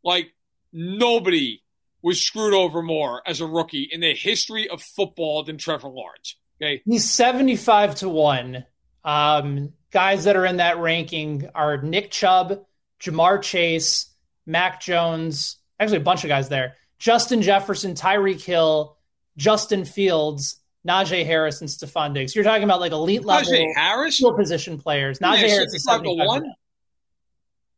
like 0.03 0.33
nobody 0.73 1.63
was 2.03 2.21
screwed 2.21 2.55
over 2.55 2.83
more 2.83 3.23
as 3.27 3.41
a 3.41 3.47
rookie 3.47 3.89
in 3.91 4.01
the 4.01 4.15
history 4.15 4.69
of 4.69 4.83
football 4.83 5.43
than 5.43 5.59
Trevor 5.59 5.89
Lawrence. 5.89 6.37
Okay. 6.61 6.83
He's 6.85 7.09
75 7.11 7.97
to 7.97 8.09
1. 8.09 8.65
Um, 9.05 9.73
guys 9.91 10.25
that 10.25 10.37
are 10.37 10.47
in 10.47 10.59
that 10.59 10.79
ranking 10.79 11.49
are 11.55 11.81
Nick 11.81 12.11
Chubb, 12.11 12.65
Ja'Marr 13.01 13.43
Chase, 13.43 14.11
Mac 14.47 14.81
Jones, 14.81 15.57
actually 15.79 15.99
a 15.99 16.01
bunch 16.01 16.25
of 16.25 16.29
guys 16.29 16.49
there. 16.49 16.77
Justin 16.99 17.43
Jefferson, 17.43 17.95
Tyreek 17.95 18.45
Hill, 18.45 18.97
Justin 19.37 19.85
Fields, 19.85 20.61
Najee 20.87 21.25
Harris, 21.25 21.61
and 21.61 21.71
Stefon 21.71 22.15
Diggs. 22.15 22.35
You're 22.35 22.45
talking 22.45 22.65
about 22.65 22.81
like 22.81 22.93
elite 22.93 23.25
level 23.25 23.53
Najee 23.53 23.75
Harris? 23.75 24.23
position 24.37 24.79
players. 24.79 25.19
Najee 25.19 25.43
yeah, 25.43 25.49
Harris 25.49 25.75
is 25.75 25.85
75 25.85 26.27
one. 26.27 26.55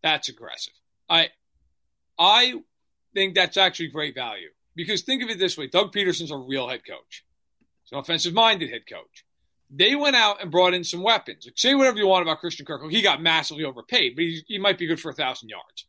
That's 0.02 0.28
aggressive. 0.28 0.74
I 1.08 1.28
I 2.18 2.54
think 3.14 3.34
that's 3.34 3.56
actually 3.56 3.88
great 3.88 4.14
value 4.14 4.48
because 4.74 5.02
think 5.02 5.22
of 5.22 5.28
it 5.28 5.38
this 5.38 5.58
way: 5.58 5.66
Doug 5.66 5.92
Pederson's 5.92 6.30
a 6.30 6.36
real 6.36 6.68
head 6.68 6.86
coach. 6.86 7.24
He's 7.82 7.92
an 7.92 7.98
offensive 7.98 8.32
minded 8.32 8.70
head 8.70 8.86
coach. 8.88 9.24
They 9.72 9.94
went 9.94 10.16
out 10.16 10.42
and 10.42 10.50
brought 10.50 10.74
in 10.74 10.82
some 10.82 11.02
weapons. 11.02 11.44
Like, 11.46 11.56
say 11.56 11.74
whatever 11.74 11.98
you 11.98 12.06
want 12.06 12.22
about 12.22 12.40
Christian 12.40 12.66
Kirk. 12.66 12.82
He 12.90 13.02
got 13.02 13.22
massively 13.22 13.64
overpaid, 13.64 14.16
but 14.16 14.22
he, 14.22 14.42
he 14.46 14.58
might 14.58 14.78
be 14.78 14.86
good 14.86 15.00
for 15.00 15.10
a 15.10 15.14
thousand 15.14 15.48
yards. 15.48 15.86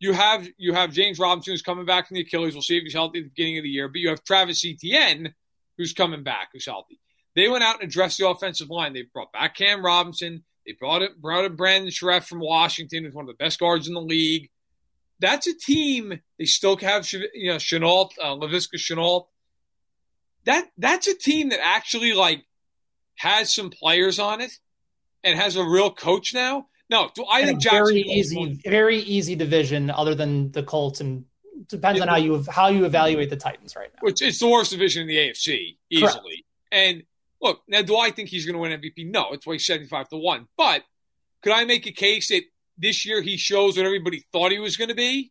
You 0.00 0.12
have 0.12 0.48
you 0.56 0.74
have 0.74 0.92
James 0.92 1.20
Robinson 1.20 1.52
who's 1.52 1.62
coming 1.62 1.86
back 1.86 2.08
from 2.08 2.16
the 2.16 2.22
Achilles. 2.22 2.54
We'll 2.54 2.62
see 2.62 2.76
if 2.76 2.82
he's 2.82 2.92
healthy 2.92 3.20
at 3.20 3.24
the 3.24 3.30
beginning 3.30 3.58
of 3.58 3.62
the 3.62 3.70
year. 3.70 3.86
But 3.86 4.00
you 4.00 4.08
have 4.08 4.24
Travis 4.24 4.64
Etienne 4.64 5.34
who's 5.78 5.92
coming 5.92 6.24
back, 6.24 6.48
who's 6.52 6.66
healthy. 6.66 6.98
They 7.36 7.48
went 7.48 7.62
out 7.62 7.80
and 7.80 7.88
addressed 7.88 8.18
the 8.18 8.28
offensive 8.28 8.68
line. 8.68 8.92
They 8.92 9.02
brought 9.02 9.32
back 9.32 9.56
Cam 9.56 9.84
Robinson. 9.84 10.42
They 10.66 10.72
brought 10.72 11.02
it 11.02 11.20
brought 11.20 11.44
in 11.44 11.54
Brandon 11.54 11.90
Scherff 11.90 12.26
from 12.26 12.40
Washington, 12.40 13.04
who's 13.04 13.14
one 13.14 13.24
of 13.24 13.28
the 13.28 13.44
best 13.44 13.60
guards 13.60 13.86
in 13.86 13.94
the 13.94 14.00
league. 14.00 14.50
That's 15.20 15.46
a 15.46 15.54
team. 15.54 16.20
They 16.36 16.46
still 16.46 16.76
have 16.78 17.08
you 17.12 17.52
know 17.52 17.56
Shenault, 17.56 18.10
uh, 18.20 18.34
Laviska 18.34 18.76
Shenault 18.76 19.26
that 20.44 20.68
that's 20.78 21.08
a 21.08 21.14
team 21.14 21.50
that 21.50 21.60
actually 21.62 22.12
like 22.12 22.44
has 23.22 23.54
some 23.54 23.70
players 23.70 24.18
on 24.18 24.40
it 24.40 24.50
and 25.22 25.38
has 25.38 25.54
a 25.54 25.62
real 25.62 25.92
coach 25.92 26.34
now. 26.34 26.66
No, 26.90 27.08
do 27.14 27.24
I 27.30 27.44
think 27.44 27.62
very 27.62 28.00
easy, 28.00 28.60
very 28.64 28.98
easy 28.98 29.36
division 29.36 29.90
other 29.90 30.16
than 30.16 30.50
the 30.50 30.64
Colts 30.64 31.00
and 31.00 31.24
depends 31.68 32.00
on 32.00 32.08
how 32.08 32.16
you 32.16 32.44
how 32.50 32.66
you 32.66 32.84
evaluate 32.84 33.30
the 33.30 33.36
Titans 33.36 33.76
right 33.76 33.90
now. 33.94 34.00
Which 34.00 34.20
it's 34.20 34.40
the 34.40 34.48
worst 34.48 34.72
division 34.72 35.02
in 35.02 35.08
the 35.08 35.16
AFC 35.16 35.76
easily. 35.88 36.10
Correct. 36.10 36.42
And 36.72 37.02
look, 37.40 37.62
now 37.68 37.82
do 37.82 37.96
I 37.96 38.10
think 38.10 38.28
he's 38.28 38.44
going 38.44 38.54
to 38.54 38.60
win 38.60 38.72
MVP? 38.72 39.08
No, 39.08 39.32
it's 39.32 39.46
way 39.46 39.58
seventy 39.58 39.86
five 39.86 40.08
to 40.08 40.16
one. 40.16 40.48
But 40.58 40.82
could 41.42 41.52
I 41.52 41.64
make 41.64 41.86
a 41.86 41.92
case 41.92 42.28
that 42.28 42.42
this 42.76 43.06
year 43.06 43.22
he 43.22 43.36
shows 43.36 43.76
what 43.76 43.86
everybody 43.86 44.24
thought 44.32 44.50
he 44.50 44.58
was 44.58 44.76
going 44.76 44.88
to 44.88 44.96
be? 44.96 45.30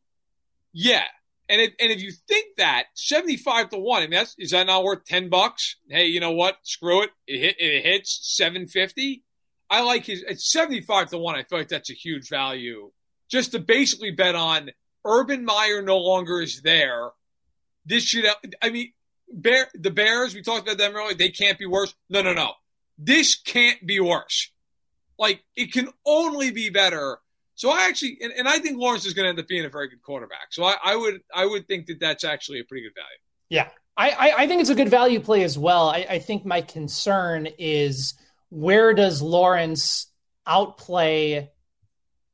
Yeah. 0.72 1.04
And 1.52 1.60
if, 1.60 1.73
and 1.82 1.91
if 1.91 2.02
you 2.02 2.14
think 2.30 2.56
that 2.57 2.86
75 2.95 3.69
to 3.72 3.78
1, 3.78 3.98
I 3.98 4.06
mean, 4.06 4.11
that's, 4.11 4.36
is 4.40 4.52
that 4.52 4.68
not 4.68 4.86
worth 4.86 5.03
10 5.06 5.30
bucks? 5.30 5.76
Hey, 5.90 6.06
you 6.06 6.22
know 6.22 6.32
what? 6.32 6.56
Screw 6.64 7.03
it. 7.03 7.10
It, 7.28 7.40
hit, 7.40 7.56
it 7.60 7.84
hits 7.84 8.19
750. 8.38 9.23
I 9.69 9.82
like 9.82 10.06
his, 10.06 10.23
at 10.23 10.40
75 10.40 11.10
to 11.10 11.18
1, 11.18 11.36
I 11.36 11.44
feel 11.44 11.60
like 11.60 11.68
that's 11.68 11.90
a 11.90 11.94
huge 11.94 12.30
value 12.30 12.91
just 13.30 13.52
to 13.53 13.60
basically 13.60 14.11
bet 14.11 14.36
on 14.36 14.72
Urban 15.06 15.45
Meyer 15.45 15.82
no 15.82 15.98
longer 15.98 16.41
is 16.41 16.61
there. 16.61 17.11
This 17.86 18.03
should, 18.03 18.26
I 18.61 18.69
mean, 18.69 18.94
Bear, 19.34 19.68
the 19.73 19.91
Bears, 19.91 20.36
we 20.36 20.41
talked 20.41 20.68
about 20.68 20.78
them 20.78 20.95
earlier, 20.95 21.15
they 21.15 21.30
can't 21.30 21.57
be 21.57 21.65
worse. 21.65 21.95
No, 22.10 22.22
no, 22.22 22.34
no. 22.34 22.52
This 22.98 23.36
can't 23.36 23.86
be 23.86 23.99
worse. 23.99 24.52
Like, 25.18 25.44
it 25.56 25.72
can 25.72 25.90
only 26.06 26.52
be 26.52 26.69
better. 26.69 27.19
So 27.56 27.69
I 27.69 27.88
actually, 27.88 28.18
and, 28.22 28.32
and 28.32 28.48
I 28.48 28.57
think 28.57 28.80
Lawrence 28.80 29.06
is 29.06 29.14
going 29.14 29.26
to 29.26 29.30
end 29.30 29.40
up 29.40 29.48
being 29.48 29.65
a 29.65 29.69
very 29.69 29.90
good 29.90 30.02
quarterback. 30.02 30.48
So 30.52 30.64
I, 30.64 30.76
I, 30.84 30.95
would, 30.95 31.22
I 31.34 31.45
would 31.45 31.68
think 31.68 31.88
that 31.88 31.99
that's 31.99 32.23
actually 32.23 32.60
a 32.60 32.64
pretty 32.64 32.84
good 32.84 32.95
value. 32.95 33.07
Yeah, 33.49 33.68
I, 33.98 34.10
I, 34.10 34.44
I 34.44 34.48
think 34.48 34.61
it's 34.61 34.69
a 34.69 34.76
good 34.76 34.90
value 34.90 35.19
play 35.19 35.44
as 35.44 35.57
well. 35.57 35.90
I, 35.90 36.06
I 36.10 36.19
think 36.19 36.45
my 36.45 36.61
concern 36.61 37.48
is 37.60 38.15
where 38.49 38.94
does 38.94 39.22
Lawrence 39.22 40.07
outplay 40.48 41.49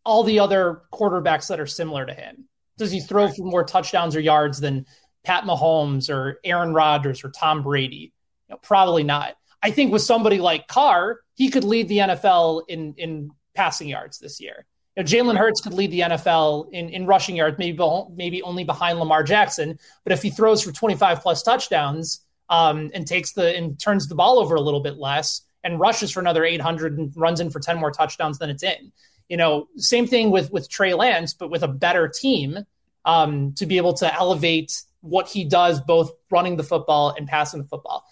all 0.06 0.24
the 0.24 0.40
other 0.40 0.84
quarterbacks 0.94 1.48
that 1.48 1.60
are 1.60 1.68
similar 1.68 2.06
to 2.06 2.14
him? 2.14 2.48
Does 2.78 2.92
he 2.92 3.02
throw 3.02 3.28
for 3.28 3.44
more 3.44 3.64
touchdowns 3.64 4.16
or 4.16 4.20
yards 4.20 4.60
than 4.60 4.86
Pat 5.24 5.44
Mahomes 5.44 6.10
or 6.10 6.40
Aaron 6.44 6.74
Rodgers 6.74 7.24
or 7.24 7.32
Tom 7.32 7.64
Brady? 7.64 8.14
You 8.48 8.54
know, 8.54 8.60
probably 8.62 9.04
not. 9.04 9.36
I 9.62 9.72
think 9.72 9.92
with 9.92 10.04
somebody 10.04 10.40
like 10.40 10.68
Carr, 10.68 11.20
he 11.34 11.50
could 11.50 11.64
lead 11.64 11.88
the 11.88 11.98
NFL 11.98 12.64
in 12.68 12.94
in 12.98 13.32
passing 13.56 13.90
yards 13.90 14.20
this 14.20 14.40
year. 14.40 14.66
You 14.98 15.04
know, 15.04 15.08
Jalen 15.08 15.38
Hurts 15.38 15.62
could 15.62 15.76
lead 15.76 15.92
the 15.92 16.00
NFL 16.00 16.72
in, 16.72 16.90
in 16.90 17.06
rushing 17.06 17.36
yards, 17.36 17.60
maybe 17.60 17.78
maybe 18.16 18.42
only 18.42 18.64
behind 18.64 18.98
Lamar 18.98 19.22
Jackson. 19.22 19.78
But 20.04 20.12
if 20.12 20.24
he 20.24 20.32
throws 20.32 20.64
for 20.64 20.72
25 20.72 21.22
plus 21.22 21.44
touchdowns 21.44 22.22
um, 22.50 22.90
and 22.96 23.06
takes 23.06 23.34
the 23.34 23.56
and 23.56 23.80
turns 23.80 24.08
the 24.08 24.16
ball 24.16 24.40
over 24.40 24.56
a 24.56 24.62
little 24.62 24.80
bit 24.80 24.98
less 24.98 25.42
and 25.64 25.80
rushes 25.80 26.12
for 26.12 26.20
another 26.20 26.44
800 26.44 26.98
and 26.98 27.16
runs 27.16 27.40
in 27.40 27.52
for 27.52 27.60
10 27.60 27.78
more 27.78 27.92
touchdowns 27.92 28.40
than 28.40 28.50
it's 28.50 28.64
in, 28.64 28.92
you 29.30 29.38
know, 29.38 29.68
same 29.78 30.08
thing 30.08 30.32
with 30.32 30.52
with 30.52 30.68
Trey 30.68 30.96
Lance, 30.96 31.36
but 31.36 31.52
with 31.52 31.62
a 31.62 31.68
better 31.68 32.08
team 32.08 32.66
um, 33.06 33.54
to 33.54 33.68
be 33.68 33.78
able 33.78 33.94
to 33.96 34.12
elevate 34.12 34.82
what 35.02 35.28
he 35.28 35.46
does, 35.46 35.80
both 35.80 36.12
running 36.32 36.58
the 36.58 36.64
football 36.64 37.14
and 37.16 37.28
passing 37.28 37.62
the 37.62 37.68
football. 37.68 38.04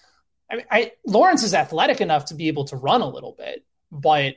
I, 0.51 0.55
mean, 0.55 0.65
I 0.69 0.91
Lawrence 1.03 1.41
is 1.41 1.55
athletic 1.55 1.99
enough 1.99 2.25
to 2.25 2.35
be 2.35 2.47
able 2.47 2.65
to 2.65 2.75
run 2.75 3.01
a 3.01 3.09
little 3.09 3.33
bit, 3.35 3.65
but 3.91 4.35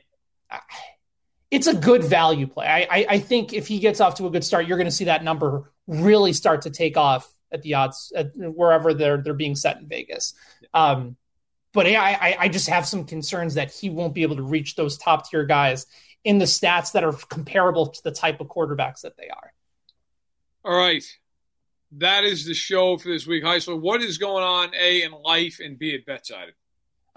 it's 1.51 1.67
a 1.67 1.75
good 1.75 2.03
value 2.03 2.47
play. 2.47 2.67
I, 2.67 2.87
I, 2.89 3.05
I 3.09 3.19
think 3.19 3.53
if 3.53 3.67
he 3.67 3.79
gets 3.79 4.01
off 4.01 4.15
to 4.15 4.27
a 4.27 4.29
good 4.29 4.43
start, 4.43 4.67
you're 4.67 4.77
going 4.77 4.85
to 4.85 4.91
see 4.91 5.05
that 5.05 5.23
number 5.23 5.71
really 5.87 6.33
start 6.33 6.63
to 6.63 6.69
take 6.69 6.97
off 6.97 7.31
at 7.51 7.63
the 7.63 7.73
odds 7.73 8.13
at 8.15 8.31
wherever 8.35 8.93
they're 8.93 9.17
they're 9.17 9.33
being 9.33 9.55
set 9.55 9.77
in 9.77 9.87
Vegas. 9.87 10.33
Um, 10.73 11.15
but 11.73 11.89
yeah, 11.89 12.01
I, 12.01 12.35
I 12.39 12.47
just 12.47 12.69
have 12.69 12.87
some 12.87 13.05
concerns 13.05 13.55
that 13.55 13.71
he 13.71 13.89
won't 13.89 14.13
be 14.13 14.23
able 14.23 14.37
to 14.37 14.43
reach 14.43 14.75
those 14.75 14.97
top 14.97 15.29
tier 15.29 15.45
guys 15.45 15.85
in 16.23 16.39
the 16.39 16.45
stats 16.45 16.93
that 16.93 17.03
are 17.03 17.13
comparable 17.13 17.87
to 17.87 18.03
the 18.03 18.11
type 18.11 18.41
of 18.41 18.47
quarterbacks 18.47 19.01
that 19.01 19.17
they 19.17 19.29
are. 19.29 19.53
All 20.65 20.77
right. 20.77 21.03
That 21.93 22.23
is 22.23 22.45
the 22.45 22.53
show 22.53 22.97
for 22.97 23.07
this 23.09 23.25
week. 23.25 23.43
Heisler, 23.43 23.79
what 23.79 24.01
is 24.01 24.17
going 24.17 24.43
on, 24.43 24.71
A, 24.75 25.03
in 25.03 25.11
life, 25.11 25.59
and 25.63 25.77
B, 25.79 25.95
at 25.95 26.05
Betside? 26.05 26.53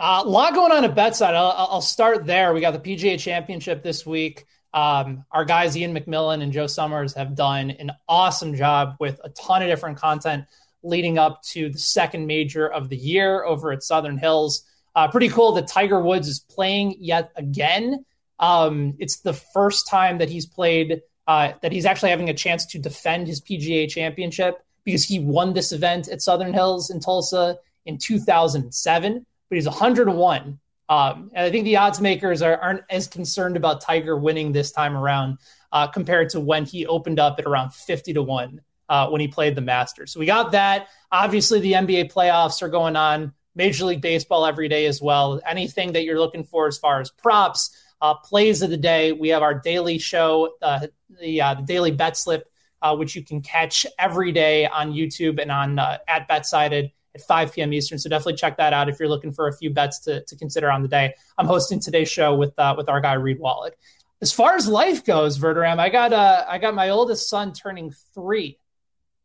Uh, 0.02 0.20
a 0.24 0.28
lot 0.28 0.52
going 0.52 0.72
on 0.72 0.82
at 0.82 0.96
Betside. 0.96 1.36
I'll, 1.36 1.54
I'll, 1.56 1.80
start 1.80 2.26
there. 2.26 2.52
We 2.52 2.60
got 2.60 2.72
the 2.72 2.96
PGA 2.96 3.20
Championship 3.20 3.84
this 3.84 4.04
week. 4.04 4.46
Um, 4.74 5.24
our 5.30 5.44
guys, 5.44 5.76
Iain 5.76 5.94
MacMillan 5.94 6.42
and 6.42 6.52
Joe 6.52 6.66
Summers, 6.66 7.14
have 7.14 7.36
done 7.36 7.70
an 7.70 7.92
awesome 8.08 8.56
job 8.56 8.96
with 8.98 9.20
a 9.22 9.28
ton 9.28 9.62
of 9.62 9.68
different 9.68 9.98
content 9.98 10.46
leading 10.82 11.18
up 11.18 11.40
to 11.52 11.70
the 11.70 11.78
second 11.78 12.26
major 12.26 12.68
of 12.68 12.88
the 12.88 12.96
year 12.96 13.44
over 13.44 13.70
at 13.70 13.84
Southern 13.84 14.18
Hills. 14.18 14.64
Uh, 14.96 15.06
pretty 15.06 15.28
cool 15.28 15.52
that 15.52 15.68
Tiger 15.68 16.00
Woods 16.00 16.26
is 16.26 16.40
playing 16.40 16.96
yet 16.98 17.30
again. 17.36 18.04
Um, 18.40 18.96
it's 18.98 19.20
the 19.20 19.34
first 19.34 19.86
time 19.88 20.18
that 20.18 20.28
he's 20.28 20.46
played, 20.46 21.00
uh, 21.28 21.52
that 21.62 21.70
he's 21.70 21.86
actually 21.86 22.10
having 22.10 22.28
a 22.28 22.34
chance 22.34 22.66
to 22.66 22.80
defend 22.80 23.28
his 23.28 23.40
PGA 23.40 23.88
championship 23.88 24.64
because 24.82 25.04
he 25.04 25.20
won 25.20 25.52
this 25.52 25.70
event 25.70 26.08
at 26.08 26.22
Southern 26.22 26.52
Hills 26.52 26.90
in 26.90 26.98
Tulsa 26.98 27.58
in 27.86 27.98
2007, 27.98 29.26
but 29.52 29.56
he's 29.56 29.66
101. 29.66 30.58
Um, 30.88 31.30
and 31.34 31.44
I 31.44 31.50
think 31.50 31.66
the 31.66 31.76
odds 31.76 32.00
makers 32.00 32.40
are, 32.40 32.58
not 32.72 32.84
as 32.88 33.06
concerned 33.06 33.58
about 33.58 33.82
Tiger 33.82 34.16
winning 34.16 34.50
this 34.50 34.72
time 34.72 34.96
around 34.96 35.36
uh, 35.72 35.88
compared 35.88 36.30
to 36.30 36.40
when 36.40 36.64
he 36.64 36.86
opened 36.86 37.20
up 37.20 37.38
at 37.38 37.44
around 37.44 37.74
50 37.74 38.14
to 38.14 38.22
1 38.22 38.62
uh, 38.88 39.08
when 39.10 39.20
he 39.20 39.28
played 39.28 39.54
the 39.54 39.60
Masters. 39.60 40.10
So 40.10 40.20
we 40.20 40.24
got 40.24 40.52
that. 40.52 40.88
Obviously, 41.10 41.60
the 41.60 41.74
NBA 41.74 42.10
playoffs 42.10 42.62
are 42.62 42.70
going 42.70 42.96
on, 42.96 43.34
Major 43.54 43.84
League 43.84 44.00
Baseball 44.00 44.46
every 44.46 44.68
day 44.68 44.86
as 44.86 45.02
well. 45.02 45.38
Anything 45.46 45.92
that 45.92 46.04
you're 46.04 46.18
looking 46.18 46.44
for 46.44 46.66
as 46.66 46.78
far 46.78 47.02
as 47.02 47.10
props, 47.10 47.76
uh, 48.00 48.14
plays 48.14 48.62
of 48.62 48.70
the 48.70 48.78
day. 48.78 49.12
We 49.12 49.28
have 49.28 49.42
our 49.42 49.52
daily 49.52 49.98
show, 49.98 50.54
uh, 50.62 50.86
the, 51.20 51.42
uh, 51.42 51.54
the 51.56 51.62
daily 51.64 51.90
bet 51.90 52.16
slip, 52.16 52.50
uh, 52.80 52.96
which 52.96 53.14
you 53.14 53.22
can 53.22 53.42
catch 53.42 53.84
every 53.98 54.32
day 54.32 54.66
on 54.66 54.94
YouTube 54.94 55.42
and 55.42 55.52
on 55.52 55.78
at 55.78 56.26
BetSided 56.26 56.92
at 57.14 57.20
5 57.20 57.52
p.m. 57.52 57.72
Eastern. 57.72 57.98
So 57.98 58.08
definitely 58.08 58.34
check 58.34 58.56
that 58.56 58.72
out 58.72 58.88
if 58.88 58.98
you're 58.98 59.08
looking 59.08 59.32
for 59.32 59.48
a 59.48 59.52
few 59.52 59.70
bets 59.70 60.00
to, 60.00 60.24
to 60.24 60.36
consider 60.36 60.70
on 60.70 60.82
the 60.82 60.88
day. 60.88 61.14
I'm 61.38 61.46
hosting 61.46 61.80
today's 61.80 62.10
show 62.10 62.34
with 62.34 62.58
uh, 62.58 62.74
with 62.76 62.88
our 62.88 63.00
guy 63.00 63.14
Reed 63.14 63.38
Wallach. 63.38 63.74
As 64.20 64.32
far 64.32 64.54
as 64.54 64.68
life 64.68 65.04
goes, 65.04 65.38
Verderame, 65.38 65.78
I 65.78 65.88
got 65.88 66.12
uh, 66.12 66.44
I 66.48 66.58
got 66.58 66.74
my 66.74 66.90
oldest 66.90 67.28
son 67.28 67.52
turning 67.52 67.92
three 68.14 68.58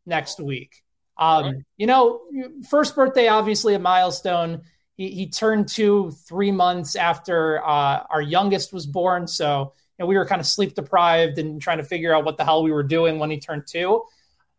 next 0.06 0.40
week. 0.40 0.82
Um, 1.16 1.44
right. 1.44 1.54
You 1.76 1.86
know, 1.86 2.20
first 2.68 2.94
birthday, 2.94 3.28
obviously 3.28 3.74
a 3.74 3.78
milestone 3.78 4.62
he, 4.98 5.10
he 5.10 5.26
turned 5.28 5.68
two 5.68 6.10
three 6.28 6.52
months 6.52 6.96
after 6.96 7.64
uh, 7.64 8.04
our 8.10 8.20
youngest 8.20 8.72
was 8.72 8.84
born. 8.84 9.26
So 9.26 9.72
you 9.96 10.02
know, 10.02 10.06
we 10.06 10.18
were 10.18 10.26
kind 10.26 10.40
of 10.40 10.46
sleep 10.46 10.74
deprived 10.74 11.38
and 11.38 11.62
trying 11.62 11.78
to 11.78 11.84
figure 11.84 12.14
out 12.14 12.24
what 12.24 12.36
the 12.36 12.44
hell 12.44 12.62
we 12.62 12.72
were 12.72 12.82
doing 12.82 13.18
when 13.18 13.30
he 13.30 13.38
turned 13.38 13.66
two. 13.66 14.04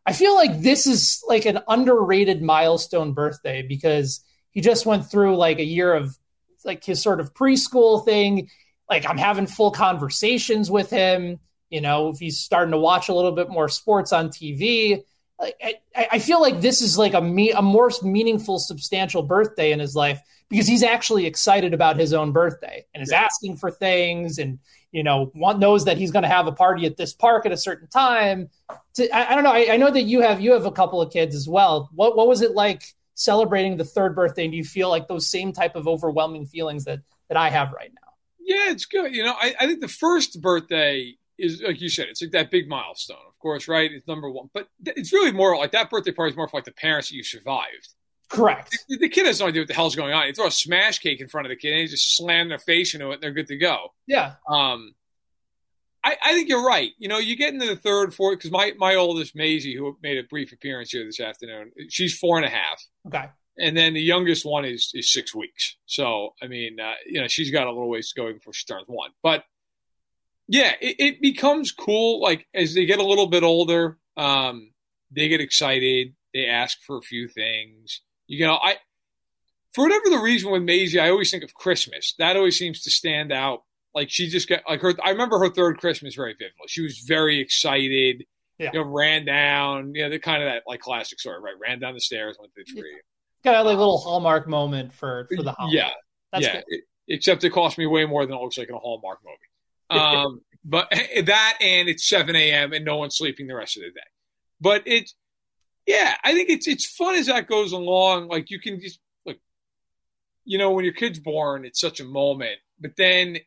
I 0.10 0.11
feel 0.11 0.34
like 0.34 0.61
this 0.61 0.88
is 0.88 1.23
like 1.27 1.45
an 1.45 1.60
underrated 1.68 2.41
milestone 2.41 3.14
birthday 3.14 3.61
because 3.61 4.26
he 4.49 4.60
just 4.60 4.88
went 4.88 5.06
through 5.06 5.38
like 5.38 5.60
a 5.60 5.64
year 5.64 5.94
of 5.94 6.18
like 6.65 6.84
his 6.84 6.99
sort 6.99 7.19
of 7.19 7.36
preschool 7.36 8.03
thing. 8.03 8.49
Like 8.90 9.07
I'm 9.07 9.19
having 9.19 9.45
full 9.45 9.69
conversations 9.69 10.72
with 10.72 10.90
him. 10.90 11.40
You 11.69 11.81
know, 11.81 12.10
if 12.10 12.18
he's 12.18 12.40
starting 12.40 12.72
to 12.72 12.80
watch 12.80 13.10
a 13.10 13.14
little 13.14 13.34
bit 13.34 13.52
more 13.52 13.69
sports 13.69 14.11
on 14.11 14.30
TV, 14.30 15.03
I, 15.40 15.76
I 15.95 16.18
feel 16.18 16.41
like 16.41 16.60
this 16.60 16.81
is 16.81 16.98
like 16.98 17.14
a 17.14 17.22
me, 17.22 17.52
a 17.52 17.61
more 17.61 17.91
meaningful, 18.02 18.57
substantial 18.57 19.22
birthday 19.22 19.72
in 19.72 19.80
his 19.80 19.95
life 19.95 20.19
because 20.49 20.65
he's 20.65 20.81
actually 20.81 21.27
excited 21.27 21.76
about 21.76 21.98
his 21.98 22.14
own 22.14 22.31
birthday 22.31 22.84
and 22.95 23.03
is 23.03 23.11
yeah. 23.11 23.22
asking 23.22 23.57
for 23.57 23.69
things 23.69 24.40
and 24.40 24.57
you 24.91 25.03
know 25.03 25.31
want, 25.35 25.59
knows 25.59 25.85
that 25.85 25.97
he's 25.97 26.11
going 26.11 26.23
to 26.23 26.29
have 26.29 26.47
a 26.47 26.51
party 26.51 26.85
at 26.85 26.97
this 26.97 27.13
park 27.13 27.45
at 27.45 27.51
a 27.51 27.57
certain 27.57 27.87
time. 27.87 28.49
To, 28.95 29.09
I, 29.15 29.31
I, 29.31 29.35
don't 29.35 29.43
know. 29.43 29.51
I, 29.51 29.73
I, 29.73 29.77
know 29.77 29.91
that 29.91 30.03
you 30.03 30.21
have 30.21 30.41
you 30.41 30.53
have 30.53 30.65
a 30.65 30.71
couple 30.71 31.01
of 31.01 31.11
kids 31.11 31.35
as 31.35 31.47
well. 31.47 31.89
What 31.93 32.15
what 32.15 32.27
was 32.27 32.41
it 32.41 32.51
like 32.51 32.83
celebrating 33.15 33.77
the 33.77 33.85
third 33.85 34.15
birthday? 34.15 34.43
And 34.45 34.51
do 34.51 34.57
you 34.57 34.63
feel 34.63 34.89
like 34.89 35.07
those 35.07 35.29
same 35.29 35.53
type 35.53 35.75
of 35.75 35.87
overwhelming 35.87 36.45
feelings 36.45 36.85
that 36.85 36.99
that 37.27 37.37
I 37.37 37.49
have 37.49 37.71
right 37.71 37.91
now? 37.93 38.11
Yeah, 38.39 38.71
it's 38.71 38.85
good. 38.85 39.15
You 39.15 39.23
know, 39.23 39.35
I, 39.39 39.53
I 39.59 39.67
think 39.67 39.81
the 39.81 39.87
first 39.87 40.41
birthday 40.41 41.15
is 41.37 41.61
like 41.61 41.81
you 41.81 41.89
said, 41.89 42.07
it's 42.09 42.21
like 42.21 42.31
that 42.31 42.51
big 42.51 42.67
milestone 42.67 43.17
of 43.39 43.41
course, 43.41 43.69
right? 43.69 43.89
It's 43.89 44.05
number 44.05 44.29
one. 44.29 44.49
But 44.53 44.67
it's 44.85 45.13
really 45.13 45.31
more 45.31 45.55
like 45.57 45.71
that 45.71 45.89
birthday 45.89 46.11
party 46.11 46.31
is 46.31 46.37
more 46.37 46.49
for 46.49 46.57
like 46.57 46.65
the 46.65 46.73
parents 46.73 47.07
that 47.07 47.15
you 47.15 47.23
survived. 47.23 47.95
Correct. 48.30 48.85
The, 48.88 48.97
the 48.97 49.10
kid 49.10 49.26
has 49.26 49.39
no 49.39 49.47
idea 49.47 49.61
what 49.61 49.68
the 49.68 49.73
hell's 49.73 49.95
going 49.95 50.14
on. 50.14 50.27
You 50.27 50.34
throw 50.34 50.47
a 50.47 50.51
smash 50.51 50.99
cake 50.99 51.19
in 51.19 51.27
front 51.27 51.47
of 51.47 51.49
the 51.49 51.56
kid 51.56 51.73
and 51.73 51.81
they 51.81 51.91
just 51.91 52.15
slam 52.15 52.49
their 52.49 52.60
face 52.60 52.93
into 52.93 53.10
it 53.11 53.15
and 53.15 53.23
they're 53.23 53.31
good 53.31 53.47
to 53.47 53.57
go. 53.57 53.93
Yeah. 54.07 54.34
Um, 54.47 54.93
I, 56.03 56.15
I 56.23 56.34
think 56.34 56.47
you're 56.47 56.65
right. 56.65 56.91
You 56.97 57.10
know, 57.10 57.18
you 57.18 57.35
get 57.35 57.53
into 57.53 57.65
the 57.65 57.76
third, 57.76 58.14
fourth, 58.14 58.38
because 58.38 58.51
my, 58.51 58.73
my 58.77 58.95
oldest, 58.95 59.35
Maisie, 59.35 59.76
who 59.76 59.97
made 60.01 60.18
a 60.18 60.23
brief 60.23 60.53
appearance 60.53 60.91
here 60.91 61.06
this 61.06 61.19
afternoon, 61.19 61.72
she's 61.89 62.18
four 62.18 62.38
and 62.38 62.45
a 62.45 62.49
half. 62.49 62.81
Okay. 63.07 63.26
And 63.57 63.76
then 63.76 63.93
the 63.93 64.01
youngest 64.01 64.45
one 64.45 64.64
is 64.64 64.89
is 64.93 65.11
six 65.11 65.35
weeks. 65.35 65.76
So, 65.85 66.34
I 66.41 66.47
mean, 66.47 66.80
uh, 66.80 66.93
you 67.06 67.19
know, 67.19 67.27
she's 67.27 67.51
got 67.51 67.68
a 67.68 67.72
little 67.72 67.89
ways 67.89 68.14
to 68.14 68.22
go 68.22 68.31
before 68.31 68.53
she 68.53 68.65
turns 68.65 68.85
one. 68.88 69.11
But– 69.23 69.43
yeah, 70.51 70.73
it, 70.81 70.95
it, 70.97 71.22
becomes 71.22 71.72
cool. 71.72 72.22
Like 72.22 72.47
as 72.56 72.73
they 72.73 72.88
get 72.88 72.97
a 72.97 73.06
little 73.06 73.27
bit 73.27 73.43
older, 73.43 73.99
um, 74.18 74.72
they 75.11 75.27
get 75.30 75.41
excited. 75.41 76.15
They 76.34 76.47
ask 76.47 76.80
for 76.81 76.97
a 76.97 77.01
few 77.01 77.27
things. 77.27 78.01
You 78.30 78.45
know, 78.45 78.60
I 78.61 78.77
for 79.73 79.85
whatever 79.85 80.10
the 80.10 80.19
reason 80.19 80.51
with 80.51 80.61
Maisie, 80.61 80.99
I 80.99 81.10
always 81.10 81.31
think 81.31 81.43
of 81.43 81.53
Christmas. 81.53 82.14
That 82.19 82.38
always 82.38 82.57
seems 82.57 82.84
to 82.84 82.91
stand 82.91 83.31
out. 83.31 83.64
Like 83.95 84.10
she 84.11 84.30
just 84.30 84.47
got 84.47 84.61
like 84.69 84.81
her. 84.81 84.93
I 85.03 85.10
remember 85.10 85.39
her 85.39 85.49
third 85.49 85.80
Christmas 85.80 86.15
very 86.15 86.34
vividly. 86.34 86.68
She 86.68 86.84
was 86.84 86.99
very 86.99 87.39
excited. 87.39 88.26
Yeah. 88.60 88.69
You 88.72 88.81
know, 88.84 88.89
ran 88.89 89.26
down. 89.26 89.95
You 89.95 90.03
know, 90.03 90.10
the 90.11 90.19
kind 90.19 90.43
of 90.43 90.47
that 90.47 90.64
like 90.68 90.80
classic 90.80 91.19
story, 91.19 91.41
right? 91.41 91.56
Ran 91.60 91.80
down 91.80 91.95
the 91.95 91.99
stairs, 91.99 92.38
went 92.39 92.53
to 92.53 92.64
the 92.65 92.80
tree. 92.80 92.99
Got 93.43 93.56
a 93.56 93.64
like, 93.64 93.77
little 93.77 93.97
Hallmark 93.97 94.47
moment 94.47 94.93
for 94.93 95.27
for 95.35 95.41
the 95.41 95.53
holiday. 95.53 95.77
Yeah, 95.77 95.89
That's 96.31 96.45
yeah. 96.45 96.61
It, 96.68 96.84
except 97.07 97.43
it 97.43 97.49
cost 97.49 97.80
me 97.80 97.88
way 97.88 98.06
more 98.06 98.26
than 98.27 98.35
it 98.35 98.41
looks 98.41 98.60
like 98.60 98.69
in 98.69 98.76
a 98.76 98.80
Hallmark 98.80 99.19
movie. 99.26 100.01
Um, 100.01 100.41
but 100.64 100.88
that 101.26 101.57
and 101.61 101.89
it's 101.89 102.07
7 102.07 102.35
a.m. 102.35 102.73
and 102.73 102.85
no 102.85 102.97
one's 102.97 103.18
sleeping 103.18 103.47
the 103.47 103.56
rest 103.56 103.76
of 103.76 103.81
the 103.84 103.89
day. 103.89 104.06
But 104.61 104.84
it's 104.85 105.15
yeah, 105.89 106.15
I 106.23 106.33
think 106.33 106.51
it's 106.51 106.67
it's 106.67 106.85
fun 106.85 107.15
as 107.15 107.25
that 107.25 107.47
goes 107.47 107.71
along. 107.71 108.27
Like 108.27 108.51
you 108.51 108.59
can 108.59 108.79
just 108.79 108.99
like, 109.25 109.39
you 110.45 110.59
know, 110.59 110.69
when 110.69 110.85
your 110.85 110.93
kid's 110.93 111.17
born, 111.17 111.65
it's 111.65 111.81
such 111.81 111.99
a 111.99 112.05
moment. 112.05 112.59
But 112.79 112.91
then 112.95 113.39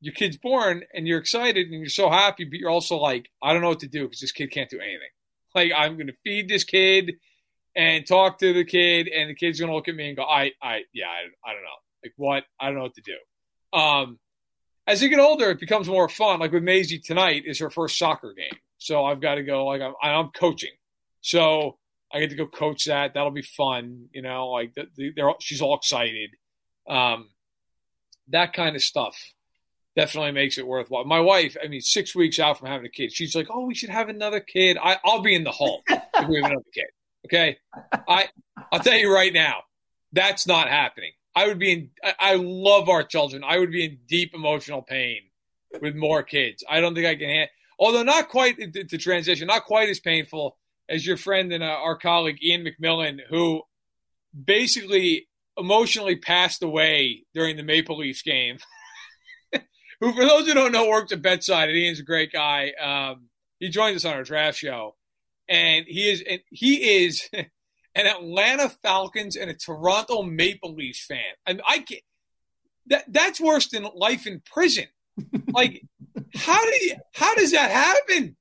your 0.00 0.14
kid's 0.14 0.36
born 0.36 0.84
and 0.94 1.08
you're 1.08 1.18
excited 1.18 1.66
and 1.66 1.80
you're 1.80 1.88
so 1.88 2.08
happy, 2.08 2.44
but 2.44 2.60
you're 2.60 2.70
also 2.70 2.98
like, 2.98 3.28
I 3.42 3.52
don't 3.52 3.62
know 3.62 3.70
what 3.70 3.80
to 3.80 3.88
do 3.88 4.04
because 4.04 4.20
this 4.20 4.30
kid 4.30 4.52
can't 4.52 4.70
do 4.70 4.78
anything. 4.78 5.08
Like 5.56 5.72
I'm 5.76 5.94
going 5.94 6.06
to 6.06 6.14
feed 6.22 6.48
this 6.48 6.62
kid 6.62 7.14
and 7.74 8.06
talk 8.06 8.38
to 8.38 8.52
the 8.52 8.64
kid, 8.64 9.08
and 9.08 9.30
the 9.30 9.34
kid's 9.34 9.58
going 9.58 9.70
to 9.70 9.74
look 9.74 9.88
at 9.88 9.96
me 9.96 10.06
and 10.06 10.16
go, 10.16 10.22
I, 10.22 10.52
I, 10.62 10.82
yeah, 10.92 11.06
I, 11.06 11.50
I 11.50 11.52
don't 11.52 11.62
know, 11.62 11.78
like 12.04 12.12
what, 12.16 12.44
I 12.60 12.66
don't 12.66 12.76
know 12.76 12.82
what 12.82 12.94
to 12.94 13.02
do. 13.02 13.78
Um, 13.78 14.20
as 14.86 15.02
you 15.02 15.08
get 15.08 15.18
older, 15.18 15.50
it 15.50 15.58
becomes 15.58 15.88
more 15.88 16.08
fun. 16.08 16.38
Like 16.38 16.52
with 16.52 16.62
Maisie 16.62 17.00
tonight 17.00 17.42
is 17.44 17.58
her 17.58 17.70
first 17.70 17.98
soccer 17.98 18.34
game, 18.34 18.56
so 18.78 19.04
I've 19.04 19.20
got 19.20 19.34
to 19.34 19.42
go. 19.42 19.66
Like 19.66 19.82
I'm, 19.82 19.94
I'm 20.00 20.28
coaching, 20.28 20.72
so 21.22 21.76
I 22.12 22.20
get 22.20 22.30
to 22.30 22.36
go 22.36 22.46
coach 22.46 22.86
that. 22.86 23.14
That'll 23.14 23.30
be 23.30 23.42
fun, 23.42 24.08
you 24.12 24.22
know. 24.22 24.48
Like 24.48 24.74
the, 24.74 24.86
the, 24.96 25.34
she's 25.40 25.60
all 25.60 25.76
excited. 25.76 26.30
Um, 26.88 27.28
that 28.28 28.52
kind 28.52 28.76
of 28.76 28.82
stuff 28.82 29.16
definitely 29.96 30.32
makes 30.32 30.58
it 30.58 30.66
worthwhile. 30.66 31.04
My 31.04 31.20
wife, 31.20 31.56
I 31.62 31.68
mean, 31.68 31.80
six 31.80 32.14
weeks 32.14 32.38
out 32.38 32.58
from 32.58 32.68
having 32.68 32.86
a 32.86 32.90
kid, 32.90 33.12
she's 33.12 33.34
like, 33.34 33.48
"Oh, 33.50 33.66
we 33.66 33.74
should 33.74 33.90
have 33.90 34.08
another 34.08 34.40
kid." 34.40 34.78
I, 34.82 34.98
will 35.04 35.22
be 35.22 35.34
in 35.34 35.44
the 35.44 35.50
hall 35.50 35.82
if 35.88 36.28
we 36.28 36.36
have 36.36 36.50
another 36.50 36.64
kid. 36.72 36.86
Okay, 37.26 37.58
I 38.08 38.28
I'll 38.72 38.80
tell 38.80 38.96
you 38.96 39.12
right 39.12 39.32
now, 39.32 39.62
that's 40.12 40.46
not 40.46 40.68
happening. 40.68 41.12
I 41.34 41.46
would 41.46 41.58
be 41.58 41.72
in. 41.72 41.90
I, 42.02 42.14
I 42.18 42.34
love 42.36 42.88
our 42.88 43.02
children. 43.02 43.44
I 43.44 43.58
would 43.58 43.70
be 43.70 43.84
in 43.84 43.98
deep 44.06 44.34
emotional 44.34 44.82
pain 44.82 45.22
with 45.80 45.94
more 45.94 46.22
kids. 46.22 46.64
I 46.68 46.80
don't 46.80 46.94
think 46.94 47.06
I 47.06 47.16
can 47.16 47.28
handle. 47.28 47.48
Although 47.80 48.02
not 48.02 48.28
quite 48.28 48.56
the 48.72 48.98
transition, 48.98 49.46
not 49.46 49.64
quite 49.64 49.88
as 49.88 50.00
painful 50.00 50.57
as 50.88 51.06
your 51.06 51.16
friend 51.16 51.52
and 51.52 51.62
uh, 51.62 51.66
our 51.66 51.96
colleague 51.96 52.38
Iain 52.42 52.64
MacMillan, 52.64 53.20
who 53.28 53.62
basically 54.44 55.28
emotionally 55.56 56.16
passed 56.16 56.62
away 56.62 57.24
during 57.34 57.56
the 57.56 57.62
Maple 57.62 57.98
Leafs 57.98 58.22
game. 58.22 58.58
who, 60.00 60.12
for 60.12 60.24
those 60.24 60.46
who 60.46 60.54
don't 60.54 60.72
know, 60.72 60.88
works 60.88 61.12
at 61.12 61.22
Betside. 61.22 61.68
And 61.68 61.78
Ian's 61.78 62.00
a 62.00 62.04
great 62.04 62.32
guy. 62.32 62.72
Um, 62.80 63.28
he 63.58 63.68
joined 63.68 63.96
us 63.96 64.04
on 64.04 64.14
our 64.14 64.22
draft 64.22 64.58
show, 64.58 64.94
and 65.48 65.84
he 65.86 66.08
is 66.08 66.22
and 66.28 66.40
he 66.50 67.04
is 67.04 67.28
an 67.32 67.46
Atlanta 68.06 68.68
Falcons 68.68 69.36
and 69.36 69.50
a 69.50 69.54
Toronto 69.54 70.22
Maple 70.22 70.74
Leafs 70.74 71.04
fan. 71.04 71.34
And 71.46 71.60
I 71.66 71.78
can't. 71.80 72.02
That 72.86 73.04
that's 73.08 73.40
worse 73.40 73.68
than 73.68 73.86
life 73.94 74.26
in 74.26 74.40
prison. 74.46 74.86
Like, 75.48 75.82
how 76.36 76.64
do 76.64 76.70
you, 76.84 76.96
how 77.12 77.34
does 77.34 77.50
that 77.52 77.70
happen? 77.70 78.36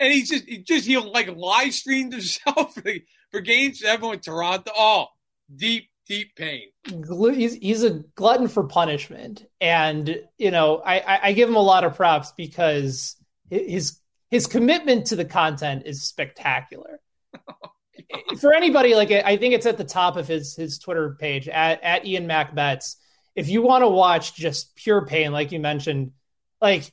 And 0.00 0.12
he 0.12 0.22
just 0.22 0.44
he 0.46 0.58
just 0.58 0.86
he 0.86 0.96
like 0.96 1.28
live 1.36 1.72
streamed 1.74 2.12
himself 2.14 2.74
for, 2.74 2.92
for 3.30 3.40
games 3.40 3.82
everyone 3.84 4.16
in 4.16 4.20
Toronto. 4.20 4.72
Oh, 4.76 5.06
deep 5.54 5.90
deep 6.06 6.34
pain. 6.34 6.68
He's, 6.84 7.54
he's 7.54 7.84
a 7.84 8.02
glutton 8.16 8.48
for 8.48 8.64
punishment, 8.64 9.44
and 9.60 10.22
you 10.38 10.50
know 10.50 10.82
I, 10.84 11.20
I 11.22 11.32
give 11.32 11.48
him 11.48 11.56
a 11.56 11.62
lot 11.62 11.84
of 11.84 11.94
props 11.94 12.32
because 12.36 13.16
his 13.48 13.98
his 14.30 14.46
commitment 14.46 15.06
to 15.06 15.16
the 15.16 15.24
content 15.24 15.82
is 15.86 16.02
spectacular. 16.02 17.00
for 18.40 18.52
anybody, 18.52 18.94
like 18.94 19.10
I 19.10 19.36
think 19.36 19.54
it's 19.54 19.66
at 19.66 19.78
the 19.78 19.84
top 19.84 20.16
of 20.16 20.26
his 20.26 20.56
his 20.56 20.78
Twitter 20.78 21.16
page 21.18 21.48
at, 21.48 21.82
at 21.82 22.06
Ian 22.06 22.26
Macbets. 22.26 22.96
If 23.36 23.48
you 23.48 23.62
want 23.62 23.82
to 23.82 23.88
watch 23.88 24.34
just 24.34 24.74
pure 24.76 25.06
pain, 25.06 25.32
like 25.32 25.52
you 25.52 25.60
mentioned, 25.60 26.12
like 26.60 26.90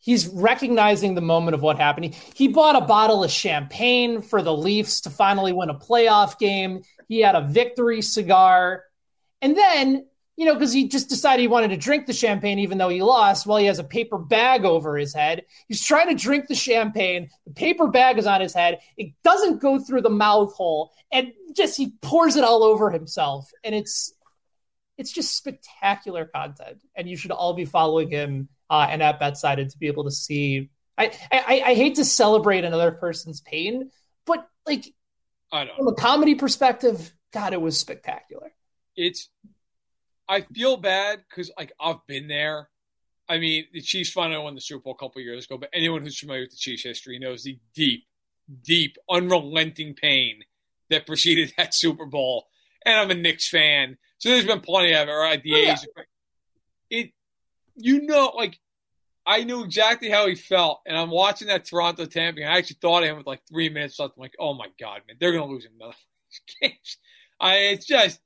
he's 0.00 0.26
recognizing 0.28 1.14
the 1.14 1.20
moment 1.20 1.54
of 1.54 1.62
what 1.62 1.78
happened. 1.78 2.14
He, 2.34 2.48
bought 2.48 2.74
a 2.74 2.84
bottle 2.84 3.22
of 3.22 3.30
champagne 3.30 4.22
for 4.22 4.42
the 4.42 4.54
Leafs 4.54 5.02
to 5.02 5.10
finally 5.10 5.52
win 5.52 5.70
a 5.70 5.74
playoff 5.74 6.38
game. 6.38 6.82
He 7.06 7.20
had 7.20 7.36
a 7.36 7.42
victory 7.42 8.02
cigar. 8.02 8.84
And 9.40 9.56
then, 9.56 10.06
you 10.36 10.46
know, 10.46 10.54
because 10.54 10.72
he 10.72 10.88
just 10.88 11.08
decided 11.08 11.42
he 11.42 11.48
wanted 11.48 11.68
to 11.68 11.76
drink 11.76 12.06
the 12.06 12.12
champagne 12.12 12.58
even 12.58 12.78
though 12.78 12.88
he 12.88 13.02
lost, 13.02 13.46
while 13.46 13.58
he 13.58 13.66
has 13.66 13.78
a 13.78 13.84
paper 13.84 14.18
bag 14.18 14.64
over 14.64 14.96
his 14.96 15.14
head. 15.14 15.44
He's 15.68 15.84
trying 15.84 16.08
to 16.08 16.20
drink 16.20 16.48
the 16.48 16.54
champagne. 16.54 17.28
The 17.46 17.52
paper 17.52 17.86
bag 17.86 18.18
is 18.18 18.26
on 18.26 18.40
his 18.40 18.54
head. 18.54 18.80
It 18.96 19.12
doesn't 19.22 19.60
go 19.60 19.78
through 19.78 20.02
the 20.02 20.10
mouth 20.10 20.54
hole. 20.54 20.90
And 21.12 21.32
just 21.54 21.76
he 21.76 21.92
pours 22.02 22.36
it 22.36 22.44
all 22.44 22.64
over 22.64 22.90
himself. 22.90 23.50
And 23.62 23.74
it's 23.74 24.12
it's 24.98 25.12
just 25.12 25.36
spectacular 25.36 26.26
content. 26.26 26.78
And 26.94 27.08
you 27.08 27.16
should 27.16 27.30
all 27.30 27.54
be 27.54 27.64
following 27.64 28.10
him 28.10 28.48
uh, 28.70 28.86
and 28.88 29.02
at 29.02 29.18
Betsided 29.18 29.68
to 29.70 29.78
be 29.78 29.88
able 29.88 30.04
to 30.04 30.10
see. 30.10 30.70
I, 30.96 31.12
I 31.32 31.62
I 31.66 31.74
hate 31.74 31.96
to 31.96 32.04
celebrate 32.04 32.64
another 32.64 32.92
person's 32.92 33.40
pain, 33.40 33.90
but 34.24 34.48
like 34.66 34.94
from 35.50 35.88
a 35.88 35.94
comedy 35.94 36.36
perspective, 36.36 37.12
God, 37.32 37.52
it 37.52 37.60
was 37.60 37.78
spectacular. 37.78 38.52
It's 38.96 39.28
I 40.28 40.42
feel 40.42 40.76
bad 40.76 41.22
because 41.28 41.50
like 41.58 41.72
I've 41.80 42.06
been 42.06 42.28
there. 42.28 42.68
I 43.28 43.38
mean, 43.38 43.66
the 43.72 43.80
Chiefs 43.80 44.10
finally 44.10 44.42
won 44.42 44.54
the 44.54 44.60
Super 44.60 44.82
Bowl 44.82 44.94
a 44.94 44.96
couple 44.96 45.20
years 45.22 45.44
ago, 45.44 45.56
but 45.56 45.70
anyone 45.72 46.02
who's 46.02 46.18
familiar 46.18 46.42
with 46.42 46.50
the 46.50 46.56
Chiefs' 46.56 46.82
history 46.82 47.18
knows 47.18 47.44
the 47.44 47.58
deep, 47.74 48.04
deep, 48.62 48.96
unrelenting 49.08 49.94
pain 49.94 50.42
that 50.88 51.06
preceded 51.06 51.52
that 51.58 51.74
Super 51.74 52.06
Bowl. 52.06 52.46
And 52.84 52.98
I'm 52.98 53.10
a 53.10 53.14
Knicks 53.14 53.48
fan, 53.48 53.98
so 54.18 54.30
there's 54.30 54.46
been 54.46 54.60
plenty 54.60 54.94
of 54.94 55.08
it. 55.08 55.12
Right, 55.12 55.42
the 55.42 55.54
oh, 55.54 55.56
A's. 55.56 55.86
Yeah. 55.96 56.02
It 56.90 57.12
you 57.80 58.02
know, 58.02 58.32
like 58.36 58.58
I 59.26 59.44
knew 59.44 59.64
exactly 59.64 60.10
how 60.10 60.26
he 60.26 60.34
felt, 60.34 60.80
and 60.86 60.96
I'm 60.96 61.10
watching 61.10 61.48
that 61.48 61.64
Toronto 61.64 62.06
Tampa. 62.06 62.42
I 62.42 62.58
actually 62.58 62.78
thought 62.80 63.02
of 63.02 63.10
him 63.10 63.16
with 63.18 63.26
like 63.26 63.42
three 63.48 63.68
minutes 63.68 63.98
left. 63.98 64.14
I'm 64.16 64.22
like, 64.22 64.34
oh 64.38 64.54
my 64.54 64.68
god, 64.78 65.02
man, 65.06 65.16
they're 65.20 65.32
gonna 65.32 65.46
lose 65.46 65.66
another 65.66 65.94
games. 66.60 66.96
I, 67.38 67.56
it's 67.56 67.86
just, 67.86 68.20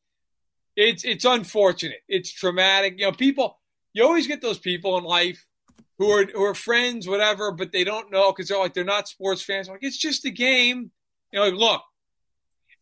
it's 0.77 1.05
it's 1.05 1.25
unfortunate. 1.25 2.01
It's 2.09 2.33
traumatic. 2.33 2.95
You 2.99 3.07
know, 3.07 3.13
people. 3.13 3.59
You 3.93 4.05
always 4.05 4.27
get 4.27 4.43
those 4.43 4.59
people 4.59 4.99
in 4.99 5.05
life 5.05 5.47
who 5.99 6.11
are 6.11 6.25
who 6.25 6.43
are 6.43 6.55
friends, 6.55 7.09
whatever, 7.09 7.53
but 7.53 7.73
they 7.73 7.85
don't 7.85 8.11
know 8.11 8.33
because 8.33 8.49
they're 8.49 8.59
like 8.59 8.75
they're 8.75 8.85
not 8.85 9.09
sports 9.09 9.43
fans. 9.43 9.69
I'm 9.69 9.75
like, 9.75 9.85
it's 9.85 9.99
just 9.99 10.25
a 10.25 10.31
game. 10.31 10.91
You 11.33 11.39
know, 11.39 11.47
like, 11.47 11.55
look, 11.55 11.83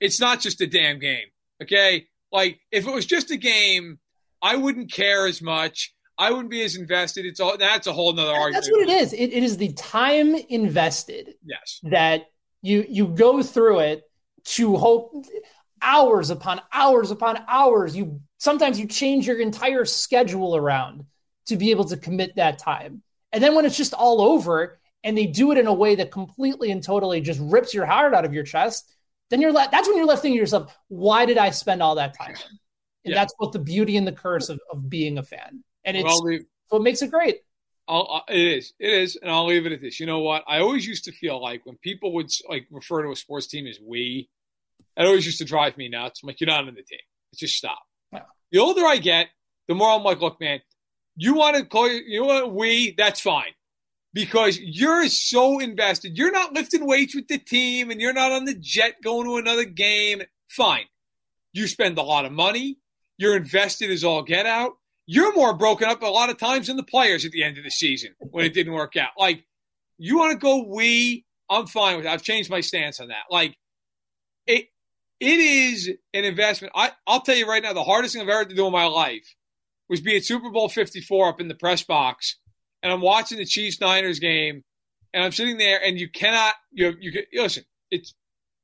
it's 0.00 0.20
not 0.20 0.40
just 0.40 0.60
a 0.60 0.66
damn 0.66 0.98
game. 0.98 1.26
Okay, 1.62 2.08
like 2.30 2.60
if 2.70 2.86
it 2.86 2.92
was 2.92 3.06
just 3.06 3.30
a 3.30 3.36
game, 3.36 3.98
I 4.40 4.56
wouldn't 4.56 4.92
care 4.92 5.26
as 5.26 5.42
much. 5.42 5.94
I 6.22 6.30
wouldn't 6.30 6.50
be 6.50 6.62
as 6.62 6.76
invested. 6.76 7.26
It's 7.26 7.40
all 7.40 7.58
that's 7.58 7.88
a 7.88 7.92
whole 7.92 8.12
nother 8.12 8.30
argument. 8.30 8.54
That's 8.54 8.70
what 8.70 8.82
it 8.82 8.88
is. 8.88 9.12
It, 9.12 9.32
it 9.32 9.42
is 9.42 9.56
the 9.56 9.72
time 9.72 10.36
invested. 10.36 11.34
Yes. 11.44 11.80
That 11.82 12.26
you 12.62 12.86
you 12.88 13.08
go 13.08 13.42
through 13.42 13.80
it 13.80 14.04
to 14.44 14.76
hope 14.76 15.26
hours 15.82 16.30
upon 16.30 16.60
hours 16.72 17.10
upon 17.10 17.40
hours. 17.48 17.96
You 17.96 18.20
sometimes 18.38 18.78
you 18.78 18.86
change 18.86 19.26
your 19.26 19.40
entire 19.40 19.84
schedule 19.84 20.54
around 20.54 21.06
to 21.46 21.56
be 21.56 21.72
able 21.72 21.86
to 21.86 21.96
commit 21.96 22.36
that 22.36 22.60
time. 22.60 23.02
And 23.32 23.42
then 23.42 23.56
when 23.56 23.64
it's 23.64 23.76
just 23.76 23.92
all 23.92 24.20
over 24.20 24.78
and 25.02 25.18
they 25.18 25.26
do 25.26 25.50
it 25.50 25.58
in 25.58 25.66
a 25.66 25.74
way 25.74 25.96
that 25.96 26.12
completely 26.12 26.70
and 26.70 26.84
totally 26.84 27.20
just 27.20 27.40
rips 27.42 27.74
your 27.74 27.84
heart 27.84 28.14
out 28.14 28.24
of 28.24 28.32
your 28.32 28.44
chest, 28.44 28.94
then 29.30 29.40
you're 29.40 29.50
left 29.50 29.72
that's 29.72 29.88
when 29.88 29.96
you're 29.96 30.06
left 30.06 30.22
thinking 30.22 30.38
to 30.38 30.40
yourself, 30.40 30.72
why 30.86 31.26
did 31.26 31.36
I 31.36 31.50
spend 31.50 31.82
all 31.82 31.96
that 31.96 32.16
time? 32.16 32.36
And 33.04 33.12
yeah. 33.12 33.14
that's 33.16 33.34
both 33.40 33.50
the 33.50 33.58
beauty 33.58 33.96
and 33.96 34.06
the 34.06 34.12
curse 34.12 34.48
of, 34.50 34.60
of 34.70 34.88
being 34.88 35.18
a 35.18 35.24
fan 35.24 35.64
and 35.84 35.96
it's 35.96 36.04
well, 36.04 36.22
leave, 36.22 36.44
what 36.68 36.82
makes 36.82 37.02
it 37.02 37.10
great. 37.10 37.40
I'll, 37.88 38.24
it 38.28 38.38
is, 38.38 38.72
it 38.78 38.90
is, 38.90 39.16
and 39.16 39.30
I'll 39.30 39.46
leave 39.46 39.66
it 39.66 39.72
at 39.72 39.80
this. 39.80 39.98
You 39.98 40.06
know 40.06 40.20
what? 40.20 40.44
I 40.46 40.60
always 40.60 40.86
used 40.86 41.04
to 41.04 41.12
feel 41.12 41.42
like 41.42 41.66
when 41.66 41.76
people 41.76 42.12
would 42.14 42.30
like 42.48 42.66
refer 42.70 43.02
to 43.02 43.10
a 43.10 43.16
sports 43.16 43.48
team 43.48 43.66
as 43.66 43.78
"we," 43.84 44.30
it 44.96 45.04
always 45.04 45.26
used 45.26 45.38
to 45.38 45.44
drive 45.44 45.76
me 45.76 45.88
nuts. 45.88 46.20
I'm 46.22 46.28
like, 46.28 46.40
you're 46.40 46.48
not 46.48 46.66
on 46.66 46.74
the 46.74 46.82
team. 46.82 47.00
just 47.34 47.56
stop. 47.56 47.80
Yeah. 48.12 48.20
The 48.52 48.58
older 48.60 48.84
I 48.84 48.98
get, 48.98 49.28
the 49.68 49.74
more 49.74 49.90
I'm 49.90 50.04
like, 50.04 50.20
look, 50.20 50.40
man, 50.40 50.60
you 51.16 51.34
want 51.34 51.56
to 51.56 51.64
call 51.64 51.90
you, 51.90 52.02
you 52.06 52.24
want 52.24 52.52
we? 52.52 52.94
That's 52.96 53.20
fine, 53.20 53.52
because 54.14 54.58
you're 54.60 55.08
so 55.08 55.58
invested. 55.58 56.16
You're 56.16 56.32
not 56.32 56.52
lifting 56.52 56.86
weights 56.86 57.14
with 57.16 57.26
the 57.28 57.38
team, 57.38 57.90
and 57.90 58.00
you're 58.00 58.12
not 58.12 58.32
on 58.32 58.44
the 58.44 58.54
jet 58.54 59.02
going 59.02 59.26
to 59.26 59.38
another 59.38 59.64
game. 59.64 60.22
Fine, 60.48 60.84
you 61.52 61.66
spend 61.66 61.98
a 61.98 62.02
lot 62.02 62.26
of 62.26 62.32
money. 62.32 62.78
You're 63.18 63.36
invested 63.36 63.90
as 63.90 64.04
all 64.04 64.22
get 64.22 64.46
out 64.46 64.74
you're 65.06 65.34
more 65.34 65.54
broken 65.54 65.88
up 65.88 66.02
a 66.02 66.06
lot 66.06 66.30
of 66.30 66.38
times 66.38 66.68
than 66.68 66.76
the 66.76 66.82
players 66.82 67.24
at 67.24 67.32
the 67.32 67.42
end 67.42 67.58
of 67.58 67.64
the 67.64 67.70
season 67.70 68.14
when 68.18 68.44
it 68.44 68.54
didn't 68.54 68.72
work 68.72 68.96
out. 68.96 69.10
Like, 69.18 69.44
you 69.98 70.18
want 70.18 70.32
to 70.32 70.38
go 70.38 70.64
we, 70.66 71.24
I'm 71.50 71.66
fine 71.66 71.96
with 71.96 72.06
it. 72.06 72.10
I've 72.10 72.22
changed 72.22 72.50
my 72.50 72.60
stance 72.60 73.00
on 73.00 73.08
that. 73.08 73.24
Like, 73.30 73.56
it 74.46 74.66
it 75.20 75.38
is 75.38 75.88
an 76.14 76.24
investment. 76.24 76.72
I, 76.74 76.90
I'll 77.06 77.20
tell 77.20 77.36
you 77.36 77.48
right 77.48 77.62
now, 77.62 77.72
the 77.72 77.84
hardest 77.84 78.14
thing 78.14 78.22
I've 78.22 78.28
ever 78.28 78.44
to 78.44 78.54
do 78.54 78.66
in 78.66 78.72
my 78.72 78.86
life 78.86 79.36
was 79.88 80.00
be 80.00 80.16
at 80.16 80.24
Super 80.24 80.50
Bowl 80.50 80.68
54 80.68 81.28
up 81.28 81.40
in 81.40 81.48
the 81.48 81.54
press 81.54 81.84
box, 81.84 82.38
and 82.82 82.92
I'm 82.92 83.00
watching 83.00 83.38
the 83.38 83.44
Chiefs 83.44 83.80
Niners 83.80 84.18
game, 84.18 84.64
and 85.14 85.22
I'm 85.22 85.32
sitting 85.32 85.58
there, 85.58 85.80
and 85.84 85.98
you 85.98 86.10
cannot, 86.10 86.54
you, 86.72 86.94
you, 86.98 87.12
you 87.30 87.42
listen, 87.42 87.64
it's, 87.90 88.14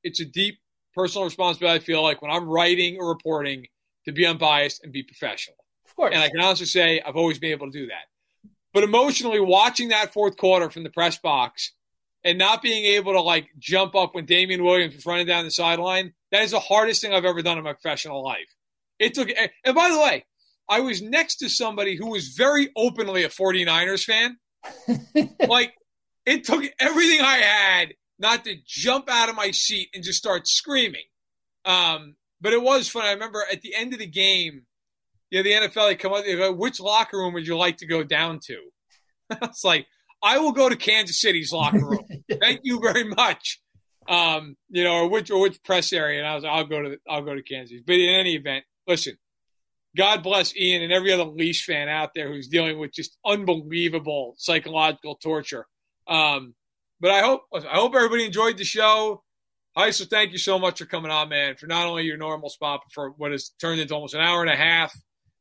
it's 0.02 0.20
a 0.20 0.24
deep 0.24 0.58
personal 0.94 1.26
responsibility, 1.26 1.76
I 1.76 1.84
feel 1.84 2.02
like, 2.02 2.22
when 2.22 2.30
I'm 2.30 2.48
writing 2.48 2.96
or 2.98 3.08
reporting 3.08 3.66
to 4.06 4.12
be 4.12 4.26
unbiased 4.26 4.82
and 4.82 4.92
be 4.92 5.04
professional 5.04 5.58
course. 5.98 6.14
And 6.14 6.22
I 6.22 6.30
can 6.30 6.40
honestly 6.40 6.66
say 6.66 7.02
I've 7.04 7.16
always 7.16 7.38
been 7.38 7.50
able 7.50 7.70
to 7.70 7.78
do 7.78 7.86
that. 7.88 8.06
But 8.72 8.84
emotionally, 8.84 9.40
watching 9.40 9.88
that 9.88 10.12
fourth 10.12 10.36
quarter 10.36 10.70
from 10.70 10.84
the 10.84 10.90
press 10.90 11.18
box 11.18 11.72
and 12.24 12.38
not 12.38 12.62
being 12.62 12.84
able 12.84 13.12
to 13.12 13.20
like 13.20 13.48
jump 13.58 13.94
up 13.94 14.14
when 14.14 14.24
Damien 14.24 14.64
Williams 14.64 14.94
was 14.94 15.06
running 15.06 15.26
down 15.26 15.44
the 15.44 15.50
sideline, 15.50 16.14
that 16.30 16.42
is 16.42 16.52
the 16.52 16.60
hardest 16.60 17.02
thing 17.02 17.12
I've 17.12 17.24
ever 17.24 17.42
done 17.42 17.58
in 17.58 17.64
my 17.64 17.72
professional 17.72 18.22
life. 18.22 18.54
It 18.98 19.14
took, 19.14 19.28
and 19.30 19.74
by 19.74 19.90
the 19.90 19.98
way, 19.98 20.24
I 20.68 20.80
was 20.80 21.00
next 21.00 21.36
to 21.36 21.48
somebody 21.48 21.96
who 21.96 22.10
was 22.10 22.28
very 22.28 22.70
openly 22.76 23.24
a 23.24 23.28
49ers 23.28 24.04
fan. 24.04 24.38
like, 25.48 25.72
it 26.26 26.44
took 26.44 26.64
everything 26.78 27.20
I 27.20 27.38
had 27.38 27.94
not 28.18 28.44
to 28.44 28.56
jump 28.66 29.08
out 29.08 29.28
of 29.28 29.36
my 29.36 29.50
seat 29.50 29.88
and 29.94 30.04
just 30.04 30.18
start 30.18 30.46
screaming. 30.46 31.04
Um, 31.64 32.16
but 32.40 32.52
it 32.52 32.62
was 32.62 32.88
fun. 32.88 33.04
I 33.04 33.12
remember 33.12 33.44
at 33.50 33.62
the 33.62 33.74
end 33.74 33.92
of 33.92 33.98
the 33.98 34.06
game, 34.06 34.66
yeah, 35.30 35.42
the 35.42 35.52
NFL, 35.52 35.88
they 35.88 35.96
come 35.96 36.12
up, 36.12 36.24
they 36.24 36.36
go, 36.36 36.52
which 36.52 36.80
locker 36.80 37.18
room 37.18 37.34
would 37.34 37.46
you 37.46 37.56
like 37.56 37.78
to 37.78 37.86
go 37.86 38.02
down 38.02 38.40
to? 38.46 38.58
it's 39.42 39.64
like, 39.64 39.86
I 40.22 40.38
will 40.38 40.52
go 40.52 40.68
to 40.68 40.76
Kansas 40.76 41.20
City's 41.20 41.52
locker 41.52 41.84
room. 41.84 42.04
Thank 42.40 42.60
you 42.64 42.80
very 42.80 43.04
much. 43.04 43.60
Um, 44.08 44.56
you 44.70 44.84
know, 44.84 45.02
or 45.02 45.08
which 45.08 45.30
or 45.30 45.40
which 45.40 45.62
press 45.62 45.92
area, 45.92 46.18
and 46.18 46.26
I 46.26 46.34
was 46.34 46.44
I'll 46.44 46.64
go 46.64 46.82
to 46.82 46.98
I'll 47.08 47.22
go 47.22 47.34
to 47.34 47.42
Kansas. 47.42 47.82
But 47.86 47.96
in 47.96 48.08
any 48.08 48.36
event, 48.36 48.64
listen, 48.86 49.18
God 49.94 50.22
bless 50.22 50.56
Ian 50.56 50.82
and 50.82 50.92
every 50.92 51.12
other 51.12 51.24
Leafs 51.24 51.62
fan 51.62 51.90
out 51.90 52.12
there 52.14 52.28
who's 52.28 52.48
dealing 52.48 52.78
with 52.78 52.92
just 52.92 53.18
unbelievable 53.24 54.34
psychological 54.38 55.16
torture. 55.16 55.66
Um, 56.06 56.54
but 57.00 57.10
I 57.10 57.20
hope 57.20 57.42
I 57.54 57.76
hope 57.76 57.94
everybody 57.94 58.24
enjoyed 58.24 58.56
the 58.56 58.64
show. 58.64 59.22
So 59.90 60.04
thank 60.06 60.32
you 60.32 60.38
so 60.38 60.58
much 60.58 60.80
for 60.80 60.86
coming 60.86 61.12
on, 61.12 61.28
man, 61.28 61.54
for 61.54 61.68
not 61.68 61.86
only 61.86 62.02
your 62.02 62.16
normal 62.16 62.48
spot, 62.48 62.80
but 62.84 62.92
for 62.92 63.10
what 63.10 63.30
has 63.30 63.50
turned 63.60 63.80
into 63.80 63.94
almost 63.94 64.14
an 64.14 64.20
hour 64.20 64.40
and 64.40 64.50
a 64.50 64.56
half. 64.56 64.92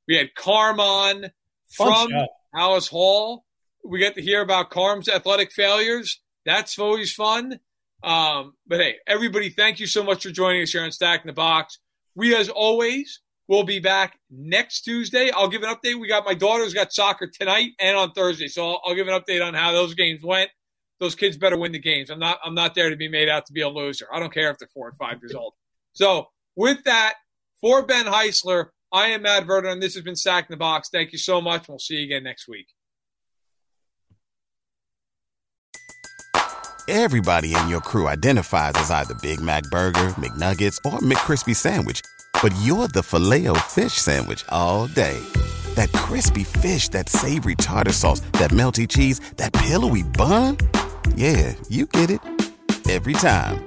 We 0.08 0.16
had 0.16 0.34
Carm 0.36 0.80
on 0.80 1.32
from 1.70 2.10
Alice 2.56 2.88
Hall. 2.88 3.46
We 3.84 4.00
get 4.00 4.16
to 4.16 4.22
hear 4.22 4.42
about 4.42 4.70
Carm's 4.70 5.10
athletic 5.10 5.52
failures. 5.52 6.22
That's 6.46 6.78
always 6.80 7.14
fun. 7.14 7.60
Um, 8.04 8.54
but 8.66 8.80
hey, 8.80 8.96
everybody, 9.06 9.50
thank 9.50 9.80
you 9.80 9.88
so 9.88 10.04
much 10.04 10.24
for 10.24 10.30
joining 10.30 10.62
us 10.62 10.72
here 10.72 10.84
on 10.84 10.92
Stacking 10.92 11.28
the 11.28 11.34
Box. 11.34 11.80
We, 12.16 12.36
as 12.36 12.50
always, 12.50 13.22
will 13.48 13.64
be 13.64 13.80
back 13.80 14.20
next 14.30 14.82
Tuesday. 14.82 15.30
I'll 15.32 15.50
give 15.50 15.64
an 15.64 15.74
update. 15.74 16.00
We 16.00 16.08
got 16.08 16.26
my 16.26 16.34
daughter's 16.34 16.74
got 16.74 16.94
soccer 16.94 17.28
tonight 17.28 17.72
and 17.80 17.98
on 17.98 18.12
Thursday, 18.12 18.48
so 18.48 18.68
I'll, 18.68 18.82
I'll 18.86 18.96
give 18.96 19.08
an 19.08 19.20
update 19.20 19.46
on 19.46 19.54
how 19.54 19.72
those 19.72 19.94
games 19.94 20.22
went. 20.24 20.50
Those 21.00 21.16
kids 21.16 21.38
better 21.38 21.58
win 21.58 21.72
the 21.72 21.80
games. 21.80 22.10
I'm 22.10 22.20
not. 22.20 22.40
I'm 22.44 22.56
not 22.56 22.76
there 22.76 22.90
to 22.90 22.96
be 22.96 23.08
made 23.08 23.30
out 23.30 23.46
to 23.48 23.54
be 23.54 23.62
a 23.62 23.70
loser. 23.70 24.08
I 24.12 24.20
don't 24.20 24.34
care 24.34 24.50
if 24.50 24.58
they're 24.58 24.70
four 24.74 24.88
or 24.88 24.94
five 24.94 25.20
years 25.22 25.36
old. 25.36 25.54
So 25.94 26.30
with 26.56 26.84
that, 26.86 27.16
for 27.62 27.86
Ben 27.86 28.06
Heisler, 28.06 28.68
I 28.92 29.08
am 29.08 29.24
Matt 29.24 29.46
Verder, 29.46 29.68
and 29.68 29.82
this 29.82 29.96
has 29.96 30.04
been 30.04 30.16
Stacking 30.16 30.54
the 30.54 30.58
Box. 30.58 30.90
Thank 30.90 31.12
you 31.12 31.18
so 31.18 31.42
much. 31.42 31.68
We'll 31.68 31.80
see 31.80 31.96
you 31.96 32.06
again 32.06 32.24
next 32.24 32.48
week. 32.48 32.68
Everybody 36.90 37.54
in 37.54 37.68
your 37.68 37.82
crew 37.82 38.08
identifies 38.08 38.72
as 38.76 38.90
either 38.90 39.14
Big 39.16 39.42
Mac 39.42 39.64
Burger, 39.64 40.14
McNuggets, 40.16 40.78
or 40.86 41.00
McCrispy 41.00 41.54
Sandwich. 41.54 42.02
But 42.42 42.56
you're 42.62 42.88
the 42.88 43.04
filet 43.04 43.48
fish 43.68 43.94
Sandwich 43.94 44.46
all 44.50 44.88
day. 44.88 45.20
That 45.76 45.92
crispy 45.92 46.46
fish, 46.46 46.88
that 46.90 47.10
savory 47.10 47.56
tartar 47.56 47.92
sauce, 47.92 48.22
that 48.34 48.52
melty 48.52 48.88
cheese, 48.88 49.20
that 49.36 49.52
pillowy 49.52 50.04
bun. 50.04 50.58
Yeah, 51.16 51.54
you 51.68 51.88
get 51.88 52.10
it. 52.10 52.22
Every 52.90 53.14
time. 53.14 53.67